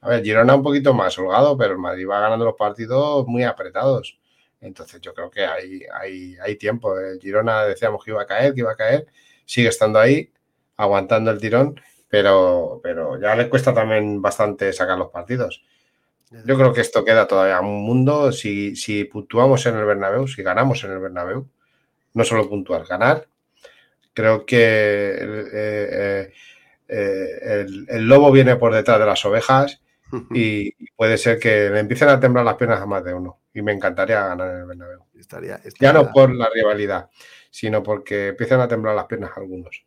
A 0.00 0.08
ver, 0.08 0.22
Girona 0.24 0.54
un 0.56 0.62
poquito 0.62 0.94
más 0.94 1.16
holgado, 1.18 1.56
pero 1.56 1.72
el 1.72 1.78
Madrid 1.78 2.08
va 2.08 2.20
ganando 2.20 2.44
los 2.44 2.54
partidos 2.56 3.26
muy 3.26 3.44
apretados. 3.44 4.18
Entonces 4.60 5.00
yo 5.00 5.12
creo 5.14 5.30
que 5.30 5.44
hay, 5.44 5.82
hay, 5.92 6.36
hay 6.42 6.56
tiempo. 6.56 6.98
El 6.98 7.20
Girona 7.20 7.64
decíamos 7.64 8.04
que 8.04 8.10
iba 8.12 8.22
a 8.22 8.26
caer, 8.26 8.54
que 8.54 8.60
iba 8.60 8.72
a 8.72 8.76
caer. 8.76 9.06
Sigue 9.44 9.68
estando 9.68 9.98
ahí, 9.98 10.32
aguantando 10.76 11.30
el 11.30 11.40
tirón, 11.40 11.80
pero, 12.08 12.80
pero 12.82 13.20
ya 13.20 13.34
le 13.36 13.48
cuesta 13.48 13.74
también 13.74 14.20
bastante 14.22 14.72
sacar 14.72 14.98
los 14.98 15.10
partidos. 15.10 15.62
Yo 16.46 16.56
creo 16.56 16.72
que 16.72 16.80
esto 16.80 17.04
queda 17.04 17.26
todavía 17.28 17.60
un 17.60 17.84
mundo. 17.84 18.32
Si, 18.32 18.74
si 18.76 19.04
puntuamos 19.04 19.66
en 19.66 19.76
el 19.76 19.84
Bernabéu, 19.84 20.26
si 20.26 20.42
ganamos 20.42 20.82
en 20.84 20.92
el 20.92 20.98
Bernabéu, 20.98 21.46
no 22.14 22.24
solo 22.24 22.48
puntuar, 22.48 22.86
ganar. 22.86 23.26
Creo 24.14 24.44
que 24.44 24.58
eh, 24.58 25.44
eh, 25.52 26.32
eh, 26.88 27.38
el, 27.42 27.86
el 27.88 28.06
lobo 28.08 28.30
viene 28.30 28.56
por 28.56 28.74
detrás 28.74 28.98
de 28.98 29.06
las 29.06 29.24
ovejas 29.24 29.80
y, 30.30 30.68
y 30.78 30.86
puede 30.96 31.16
ser 31.16 31.38
que 31.38 31.70
le 31.70 31.80
empiecen 31.80 32.08
a 32.08 32.20
temblar 32.20 32.44
las 32.44 32.56
piernas 32.56 32.80
a 32.82 32.86
más 32.86 33.02
de 33.04 33.14
uno. 33.14 33.40
Y 33.54 33.62
me 33.62 33.72
encantaría 33.72 34.26
ganar 34.26 34.50
en 34.50 34.56
el 34.60 34.66
Bernabéu. 34.66 35.00
Estaría, 35.18 35.60
Ya 35.80 35.92
no 35.92 36.10
por 36.10 36.34
la 36.34 36.48
rivalidad, 36.52 37.08
sino 37.50 37.82
porque 37.82 38.28
empiezan 38.28 38.60
a 38.60 38.68
temblar 38.68 38.94
las 38.94 39.06
piernas 39.06 39.30
algunos. 39.36 39.84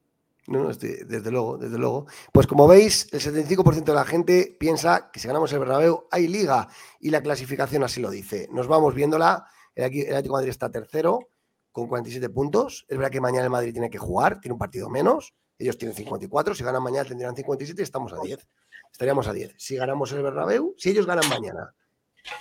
No, 0.47 0.64
no, 0.64 0.69
estoy- 0.69 0.99
desde 1.06 1.31
luego, 1.31 1.57
desde 1.57 1.77
luego. 1.77 2.06
Pues 2.31 2.45
como 2.47 2.68
veis, 2.68 3.07
el 3.11 3.19
75% 3.19 3.91
de 3.91 3.95
la 3.95 4.06
gente 4.06 4.56
piensa 4.60 5.10
que 5.11 5.19
si 5.19 5.27
ganamos 5.27 5.52
el 5.53 5.60
Bernabéu 5.60 6.07
hay 6.11 6.27
liga 6.27 6.68
y 6.99 7.10
la 7.10 7.22
clasificación 7.22 7.84
así 7.84 7.99
lo 7.99 8.10
dice. 8.11 8.47
Nos 8.52 8.68
vamos 8.68 8.93
viéndola 8.93 9.47
El 9.73 9.85
Atlético 9.85 10.19
de 10.22 10.30
Madrid 10.30 10.49
está 10.49 10.72
tercero 10.72 11.30
con 11.76 11.88
47 11.89 12.30
puntos. 12.30 12.85
Es 12.88 12.97
verdad 12.97 13.11
que 13.11 13.19
mañana 13.19 13.43
el 13.43 13.49
Madrid 13.49 13.73
tiene 13.73 13.89
que 13.89 13.97
jugar, 13.97 14.39
tiene 14.39 14.53
un 14.53 14.60
partido 14.60 14.89
menos. 14.89 15.34
Ellos 15.60 15.77
tienen 15.77 15.93
54. 15.93 16.56
Si 16.56 16.64
ganan 16.64 16.81
mañana 16.81 17.03
tendrían 17.06 17.35
57 17.35 17.81
y 17.81 17.84
estamos 17.84 18.14
a 18.14 18.18
10. 18.23 18.47
Estaríamos 18.93 19.27
a 19.27 19.34
10. 19.34 19.56
Si 19.57 19.76
ganamos 19.76 20.10
el 20.14 20.23
Bernabéu, 20.23 20.73
si 20.77 20.91
ellos 20.91 21.06
ganan 21.06 21.27
mañana, 21.27 21.73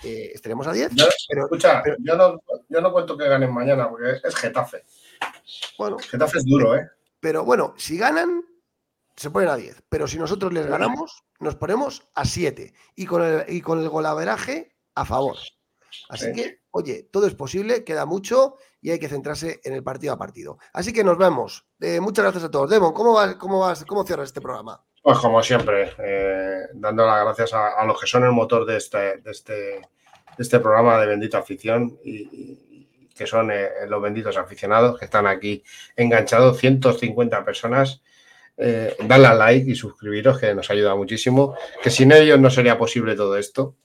eh, 0.05 0.31
estaríamos 0.35 0.69
a 0.69 0.73
10. 0.73 0.93
Yo- 0.94 1.06
pero, 1.28 1.43
escucha, 1.47 1.82
pero- 1.82 1.97
yo, 1.98 2.15
no, 2.16 2.40
yo 2.69 2.81
no 2.81 2.93
cuento 2.93 3.19
que 3.19 3.27
ganen 3.28 3.52
mañana 3.52 3.90
porque 3.90 4.12
es, 4.12 4.24
es 4.24 4.36
Getafe. 4.36 4.85
bueno, 5.78 5.98
Getafe 5.98 6.39
es 6.39 6.44
duro, 6.44 6.77
¿eh? 6.77 6.89
pero 7.19 7.44
bueno, 7.44 7.74
si 7.77 7.98
ganan, 7.98 8.40
se 9.16 9.31
ponen 9.31 9.48
a 9.48 9.56
10. 9.56 9.82
Pero 9.89 10.06
si 10.06 10.16
nosotros 10.16 10.52
les 10.52 10.66
ganamos, 10.69 11.24
nos 11.40 11.56
ponemos 11.56 12.05
a 12.15 12.24
7. 12.24 12.73
Y 12.94 13.05
con 13.06 13.20
el, 13.23 13.44
y 13.48 13.61
con 13.62 13.81
el 13.81 13.89
golaveraje 13.89 14.77
a 14.94 15.05
favor. 15.05 15.36
Así 16.09 16.27
Sí. 16.27 16.32
que, 16.32 16.61
oye, 16.70 17.09
todo 17.11 17.27
es 17.27 17.35
posible, 17.35 17.82
queda 17.82 18.06
mucho 18.06 18.56
y 18.85 18.90
hay 18.90 18.98
que 18.98 19.09
centrarse 19.09 19.61
en 19.65 19.73
el 19.73 19.82
partido 19.82 20.12
a 20.12 20.19
partido. 20.19 20.59
Así 20.74 20.93
que 20.93 21.02
nos 21.02 21.16
vemos. 21.16 21.65
Eh, 21.81 22.01
muchas 22.01 22.23
gracias 22.23 22.44
a 22.44 22.51
todos. 22.51 22.69
Demon, 22.69 22.93
¿cómo 22.93 23.15
vas, 23.15 23.35
cómo 23.36 23.61
vas, 23.61 23.82
cómo 23.86 24.05
cierras 24.05 24.28
este 24.28 24.43
programa? 24.43 24.85
Pues 25.02 25.16
como 25.20 25.43
siempre, 25.43 25.93
eh, 25.98 26.66
dando 26.74 27.06
las 27.06 27.24
gracias 27.24 27.55
a, 27.55 27.81
a 27.81 27.86
los 27.86 27.98
que 27.98 28.06
son 28.06 28.24
el 28.24 28.32
motor 28.32 28.66
de 28.66 28.77
este, 28.77 29.23
de 29.23 29.31
este, 29.31 29.81
este 30.36 30.61
programa 30.61 31.01
de 31.01 31.06
Bendita 31.06 31.39
Afición 31.39 31.98
y, 32.05 33.09
que 33.16 33.27
son 33.27 33.51
eh, 33.51 33.70
los 33.89 34.02
benditos 34.02 34.36
aficionados 34.36 34.98
que 34.98 35.06
están 35.06 35.27
aquí 35.27 35.65
enganchados, 35.97 36.59
150 36.59 37.43
personas. 37.43 38.02
Eh, 38.59 38.94
dadle 39.02 39.28
al 39.28 39.39
like 39.39 39.70
y 39.70 39.74
suscribiros, 39.74 40.39
que 40.39 40.55
nos 40.55 40.70
ayuda 40.70 40.94
muchísimo, 40.94 41.56
que 41.82 41.89
sin 41.89 42.12
ellos 42.12 42.39
no 42.39 42.51
sería 42.51 42.77
posible 42.77 43.16
todo 43.16 43.39
esto. 43.39 43.77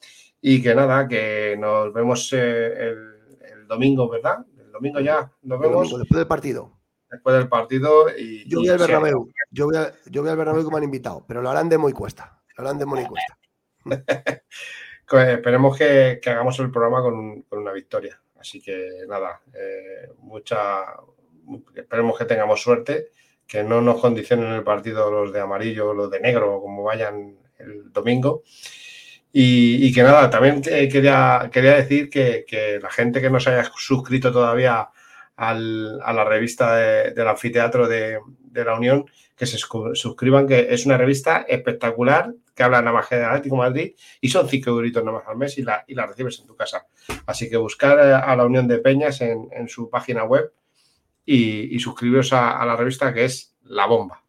Y 0.42 0.62
que 0.62 0.76
nada, 0.76 1.08
que 1.08 1.56
nos 1.58 1.94
vemos 1.94 2.34
el 2.34 3.66
domingo, 3.66 4.10
¿verdad? 4.10 4.40
Domingo 4.80 5.00
ya 5.02 5.32
nos 5.42 5.60
vemos 5.60 5.76
domingo, 5.78 5.98
después 6.00 6.18
del 6.18 6.28
partido. 6.28 6.72
después 7.12 7.36
del 7.38 7.50
partido. 7.50 8.06
Y, 8.18 8.48
Yo 8.48 8.60
voy 8.60 8.70
al 8.70 8.78
Bernabéu. 8.78 9.30
Yo 9.52 9.66
voy, 9.66 9.76
a- 9.78 9.94
yo 10.06 10.22
voy 10.22 10.32
al 10.32 10.38
Bernabéu 10.38 10.72
me 10.72 10.78
han 10.78 10.84
invitado, 10.84 11.26
pero 11.28 11.42
lo 11.42 11.50
harán 11.50 11.70
de 11.70 11.78
muy 11.78 11.92
cuesta. 11.94 12.42
Lo 12.58 12.64
harán 12.64 12.78
de 12.78 12.86
muy 12.86 13.06
cuesta. 13.06 13.38
que 13.84 14.04
esperemos 15.34 15.78
que, 15.78 16.20
que 16.22 16.30
hagamos 16.30 16.58
el 16.60 16.72
programa 16.72 17.02
con, 17.02 17.42
con 17.44 17.60
una 17.60 17.72
victoria. 17.72 18.20
Así 18.40 18.62
que 18.62 19.04
nada, 19.08 19.42
eh, 19.54 20.12
mucha, 20.20 20.86
esperemos 21.76 22.18
que 22.18 22.26
tengamos 22.26 22.62
suerte, 22.62 23.10
que 23.46 23.64
no 23.64 23.82
nos 23.82 24.00
condicionen 24.00 24.54
el 24.54 24.64
partido 24.64 25.12
los 25.12 25.34
de 25.34 25.42
amarillo 25.42 25.90
o 25.90 25.94
los 25.94 26.10
de 26.10 26.22
negro, 26.22 26.62
como 26.62 26.84
vayan 26.84 27.38
el 27.58 27.92
domingo. 27.92 28.44
Y, 29.32 29.94
que 29.94 30.02
nada, 30.04 30.30
también 30.30 30.62
que- 30.62 30.88
quería, 30.90 31.50
quería 31.52 31.76
decir 31.76 32.10
que, 32.10 32.80
la 32.82 32.90
gente 32.90 33.22
que 33.22 33.30
no 33.30 33.40
se 33.40 33.52
haya 33.52 33.70
suscrito 33.76 34.32
todavía 34.32 34.90
al- 35.36 36.00
a 36.04 36.14
la 36.14 36.24
revista 36.24 36.76
de- 36.76 37.12
del 37.12 37.28
anfiteatro 37.28 37.88
de, 37.88 38.20
de 38.40 38.66
la 38.66 38.76
Unión, 38.76 39.06
que 39.36 39.46
se 39.46 39.58
suscriban, 39.58 40.48
que 40.48 40.68
es 40.74 40.86
una 40.86 40.98
revista 40.98 41.46
espectacular, 41.48 42.34
que 42.54 42.64
habla 42.64 42.82
nada 42.82 42.92
más 42.98 43.08
que 43.08 43.16
del 43.16 43.26
Atlético 43.26 43.56
de 43.56 43.62
Madrid 43.62 43.92
y 44.20 44.28
son 44.30 44.50
5 44.50 44.70
euritos 44.72 45.02
nada 45.04 45.20
más 45.20 45.28
al 45.28 45.38
mes 45.38 45.58
y 45.58 45.62
la, 45.62 45.86
y 45.88 45.96
la 45.96 46.08
recibes 46.08 46.40
en 46.40 46.48
tu 46.48 46.56
casa. 46.58 46.88
Así 47.26 47.50
que 47.50 47.56
buscar 47.56 47.98
eh, 48.00 48.14
a 48.14 48.36
la 48.36 48.46
Unión 48.46 48.68
de 48.68 48.80
Peñas 48.80 49.22
en, 49.22 49.48
su 49.70 49.90
página 49.90 50.26
web 50.26 50.52
y, 51.26 51.80
suscribiros 51.80 52.34
a 52.34 52.66
la 52.66 52.76
revista 52.76 53.14
que 53.14 53.26
es 53.26 53.56
La 53.64 53.86
Bomba. 53.86 54.24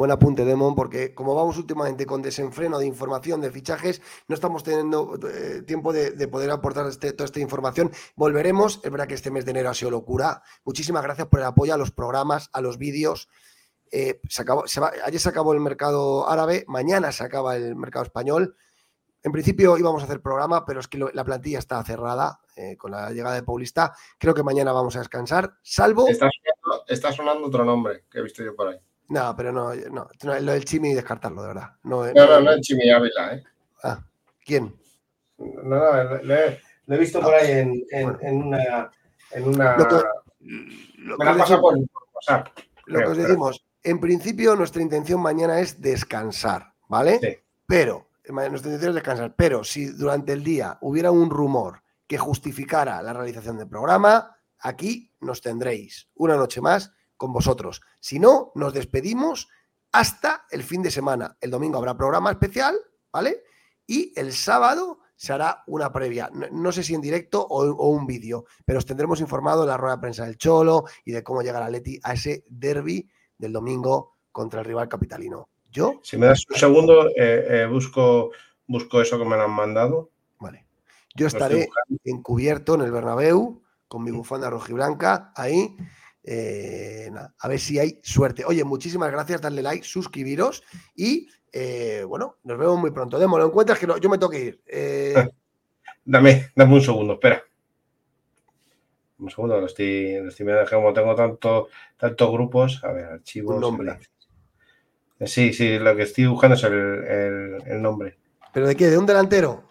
Buen 0.00 0.12
apunte, 0.12 0.46
Demon, 0.46 0.74
porque 0.74 1.14
como 1.14 1.34
vamos 1.34 1.58
últimamente 1.58 2.06
con 2.06 2.22
desenfreno 2.22 2.78
de 2.78 2.86
información, 2.86 3.38
de 3.42 3.50
fichajes, 3.50 4.00
no 4.28 4.34
estamos 4.34 4.62
teniendo 4.64 5.18
eh, 5.28 5.60
tiempo 5.66 5.92
de, 5.92 6.12
de 6.12 6.26
poder 6.26 6.50
aportar 6.50 6.86
este- 6.86 7.12
toda 7.12 7.26
esta 7.26 7.38
información. 7.38 7.92
Volveremos, 8.16 8.80
es 8.82 8.90
verdad 8.90 9.06
que 9.06 9.12
este 9.12 9.30
mes 9.30 9.44
de 9.44 9.50
enero 9.50 9.68
ha 9.68 9.74
sido 9.74 9.90
locura. 9.90 10.42
Muchísimas 10.64 11.02
gracias 11.02 11.28
por 11.28 11.40
el 11.40 11.44
apoyo 11.44 11.74
a 11.74 11.76
los 11.76 11.90
programas, 11.90 12.48
a 12.54 12.62
los 12.62 12.78
vídeos. 12.78 13.28
Eh, 13.92 14.22
se 14.26 14.40
acabó, 14.40 14.64
ayer 15.04 15.20
se 15.20 15.28
acabó 15.28 15.52
el 15.52 15.60
mercado 15.60 16.26
árabe, 16.30 16.64
mañana 16.66 17.12
se 17.12 17.22
acaba 17.22 17.56
el 17.56 17.76
mercado 17.76 18.06
español. 18.06 18.56
En 19.22 19.32
principio 19.32 19.76
íbamos 19.76 20.00
a 20.00 20.06
hacer 20.06 20.22
programa, 20.22 20.64
pero 20.64 20.80
es 20.80 20.88
que 20.88 20.96
la 20.96 21.24
plantilla 21.24 21.58
está 21.58 21.84
cerrada 21.84 22.40
eh, 22.56 22.74
con 22.78 22.92
la 22.92 23.10
llegada 23.10 23.34
de 23.34 23.42
Paulista. 23.42 23.94
Creo 24.16 24.32
que 24.32 24.42
mañana 24.42 24.72
vamos 24.72 24.96
a 24.96 25.00
descansar, 25.00 25.58
salvo... 25.60 26.08
Está 26.86 27.12
sonando 27.12 27.48
otro 27.48 27.66
nombre 27.66 28.06
que 28.10 28.20
he 28.20 28.22
visto 28.22 28.42
yo 28.42 28.56
por 28.56 28.68
ahí. 28.68 28.78
No, 29.10 29.34
pero 29.36 29.52
no, 29.52 29.74
no, 29.74 30.08
no, 30.22 30.40
lo 30.40 30.52
del 30.52 30.64
Chimi 30.64 30.94
descartarlo, 30.94 31.42
de 31.42 31.48
verdad. 31.48 31.70
No, 31.82 32.06
No, 32.06 32.26
no, 32.26 32.40
no 32.40 32.52
es 32.52 32.60
Chimi 32.62 32.90
Ávila, 32.90 33.34
¿eh? 33.34 33.42
Ah, 33.82 34.00
¿quién? 34.44 34.74
No, 35.38 35.62
no, 35.62 36.04
lo 36.22 36.34
he, 36.34 36.60
lo 36.86 36.94
he 36.94 36.98
visto 36.98 37.20
por 37.20 37.34
ahí 37.34 37.50
en, 37.52 37.84
en- 37.90 38.16
en 38.20 38.42
una. 38.42 38.90
En 39.32 39.48
una 39.48 39.76
Lo 39.76 39.88
que- 39.88 39.94
me 41.18 41.24
la 41.24 41.30
os 41.32 41.38
pasa 41.38 41.54
decimos- 41.54 41.60
por, 41.60 41.78
WhatsApp. 42.14 42.48
Lo 42.86 42.98
que 42.98 43.04
os 43.04 43.10
pero- 43.16 43.22
decimos, 43.28 43.64
en 43.82 44.00
principio 44.00 44.56
nuestra 44.56 44.82
intención 44.82 45.20
mañana 45.20 45.60
es 45.60 45.80
descansar, 45.80 46.72
¿vale? 46.88 47.18
Sí. 47.20 47.36
Pero, 47.66 48.08
ma- 48.28 48.48
nuestra 48.48 48.68
intención 48.70 48.90
es 48.90 48.94
descansar, 48.96 49.34
pero 49.36 49.64
si 49.64 49.86
durante 49.86 50.32
el 50.32 50.44
día 50.44 50.78
hubiera 50.82 51.10
un 51.10 51.30
rumor 51.30 51.82
que 52.06 52.18
justificara 52.18 53.00
la 53.02 53.12
realización 53.12 53.56
del 53.58 53.68
programa, 53.68 54.36
aquí 54.60 55.12
nos 55.20 55.40
tendréis 55.40 56.08
una 56.16 56.36
noche 56.36 56.60
más 56.60 56.92
con 57.20 57.34
vosotros. 57.34 57.82
Si 58.00 58.18
no, 58.18 58.50
nos 58.54 58.72
despedimos 58.72 59.50
hasta 59.92 60.46
el 60.50 60.62
fin 60.62 60.82
de 60.82 60.90
semana. 60.90 61.36
El 61.38 61.50
domingo 61.50 61.76
habrá 61.76 61.94
programa 61.94 62.30
especial, 62.30 62.74
¿vale? 63.12 63.42
Y 63.86 64.18
el 64.18 64.32
sábado 64.32 65.00
se 65.16 65.34
hará 65.34 65.62
una 65.66 65.92
previa. 65.92 66.30
No, 66.32 66.46
no 66.50 66.72
sé 66.72 66.82
si 66.82 66.94
en 66.94 67.02
directo 67.02 67.46
o, 67.46 67.62
o 67.62 67.88
un 67.88 68.06
vídeo, 68.06 68.46
pero 68.64 68.78
os 68.78 68.86
tendremos 68.86 69.20
informado 69.20 69.64
en 69.64 69.68
la 69.68 69.76
rueda 69.76 69.96
de 69.96 70.00
prensa 70.00 70.24
del 70.24 70.38
Cholo 70.38 70.84
y 71.04 71.12
de 71.12 71.22
cómo 71.22 71.42
llega 71.42 71.58
el 71.58 71.64
Atleti 71.64 72.00
a 72.02 72.14
ese 72.14 72.42
derby 72.48 73.06
del 73.36 73.52
domingo 73.52 74.16
contra 74.32 74.60
el 74.60 74.64
rival 74.64 74.88
capitalino. 74.88 75.50
Yo, 75.70 76.00
Si 76.02 76.16
me 76.16 76.24
das 76.24 76.42
un 76.48 76.56
segundo, 76.56 77.06
eh, 77.08 77.44
eh, 77.50 77.66
busco, 77.70 78.30
busco 78.66 78.98
eso 79.02 79.18
que 79.18 79.26
me 79.26 79.36
lo 79.36 79.42
han 79.42 79.50
mandado. 79.50 80.10
vale. 80.38 80.64
Yo 81.14 81.26
estaré 81.26 81.68
encubierto 82.04 82.76
en 82.76 82.80
el 82.80 82.92
Bernabéu 82.92 83.60
con 83.88 84.04
mi 84.04 84.10
bufanda 84.10 84.48
rojiblanca 84.48 85.32
ahí. 85.36 85.76
Eh, 86.22 87.08
nada, 87.12 87.34
a 87.38 87.48
ver 87.48 87.58
si 87.58 87.78
hay 87.78 87.98
suerte. 88.02 88.44
Oye, 88.44 88.62
muchísimas 88.64 89.10
gracias, 89.10 89.40
darle 89.40 89.62
like, 89.62 89.84
suscribiros 89.84 90.62
y 90.94 91.28
eh, 91.52 92.04
bueno, 92.06 92.36
nos 92.44 92.58
vemos 92.58 92.78
muy 92.78 92.90
pronto. 92.90 93.18
Demo, 93.18 93.38
lo 93.38 93.46
encuentras 93.46 93.78
que 93.78 93.86
no- 93.86 93.96
yo 93.98 94.08
me 94.10 94.18
tengo 94.18 94.30
que 94.30 94.44
ir. 94.44 94.60
Eh, 94.66 95.14
Dame, 96.04 96.50
dame 96.54 96.74
un 96.74 96.80
segundo, 96.80 97.14
espera. 97.14 97.42
Un 99.18 99.30
segundo, 99.30 99.60
lo 99.60 99.66
estoy, 99.66 100.14
lo 100.20 100.28
estoy 100.28 100.46
mirando, 100.46 100.70
como 100.70 100.92
tengo 100.92 101.14
tanto, 101.14 101.68
tantos 101.98 102.30
grupos. 102.32 102.82
A 102.84 102.92
ver, 102.92 103.04
archivos. 103.04 103.54
Un 103.56 103.60
nombre. 103.60 103.98
Sí, 105.26 105.52
sí, 105.52 105.78
lo 105.78 105.94
que 105.94 106.02
estoy 106.04 106.26
buscando 106.26 106.56
es 106.56 106.62
el, 106.64 106.72
el- 106.72 107.62
el 107.66 107.82
nombre. 107.82 108.16
¿Pero 108.52 108.66
de 108.66 108.74
qué? 108.76 108.86
¿De 108.88 108.96
un 108.98 109.04
delantero? 109.06 109.69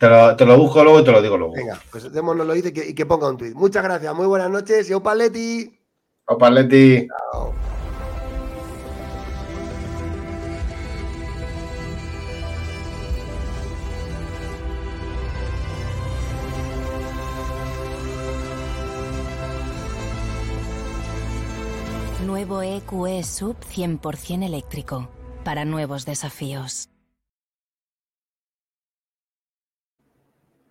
Te 0.00 0.08
lo, 0.08 0.34
te 0.34 0.46
lo 0.46 0.56
busco 0.56 0.82
luego 0.82 1.00
y 1.00 1.04
te 1.04 1.12
lo 1.12 1.20
digo 1.20 1.36
luego. 1.36 1.52
Venga, 1.52 1.78
pues 1.90 2.10
démonos 2.10 2.46
lo 2.46 2.54
dice 2.54 2.70
y 2.70 2.72
que, 2.72 2.88
y 2.88 2.94
que 2.94 3.04
ponga 3.04 3.28
un 3.28 3.36
tuit. 3.36 3.52
Muchas 3.52 3.84
gracias, 3.84 4.14
muy 4.14 4.26
buenas 4.26 4.48
noches 4.48 4.88
y 4.88 4.94
Opaletti. 4.94 5.78
Opa, 6.24 6.48
Leti. 6.48 7.06
Chao. 7.06 7.52
Nuevo 22.24 22.62
EQE 22.62 23.22
Sub 23.22 23.56
100% 23.58 24.46
eléctrico 24.46 25.10
para 25.44 25.66
nuevos 25.66 26.06
desafíos. 26.06 26.88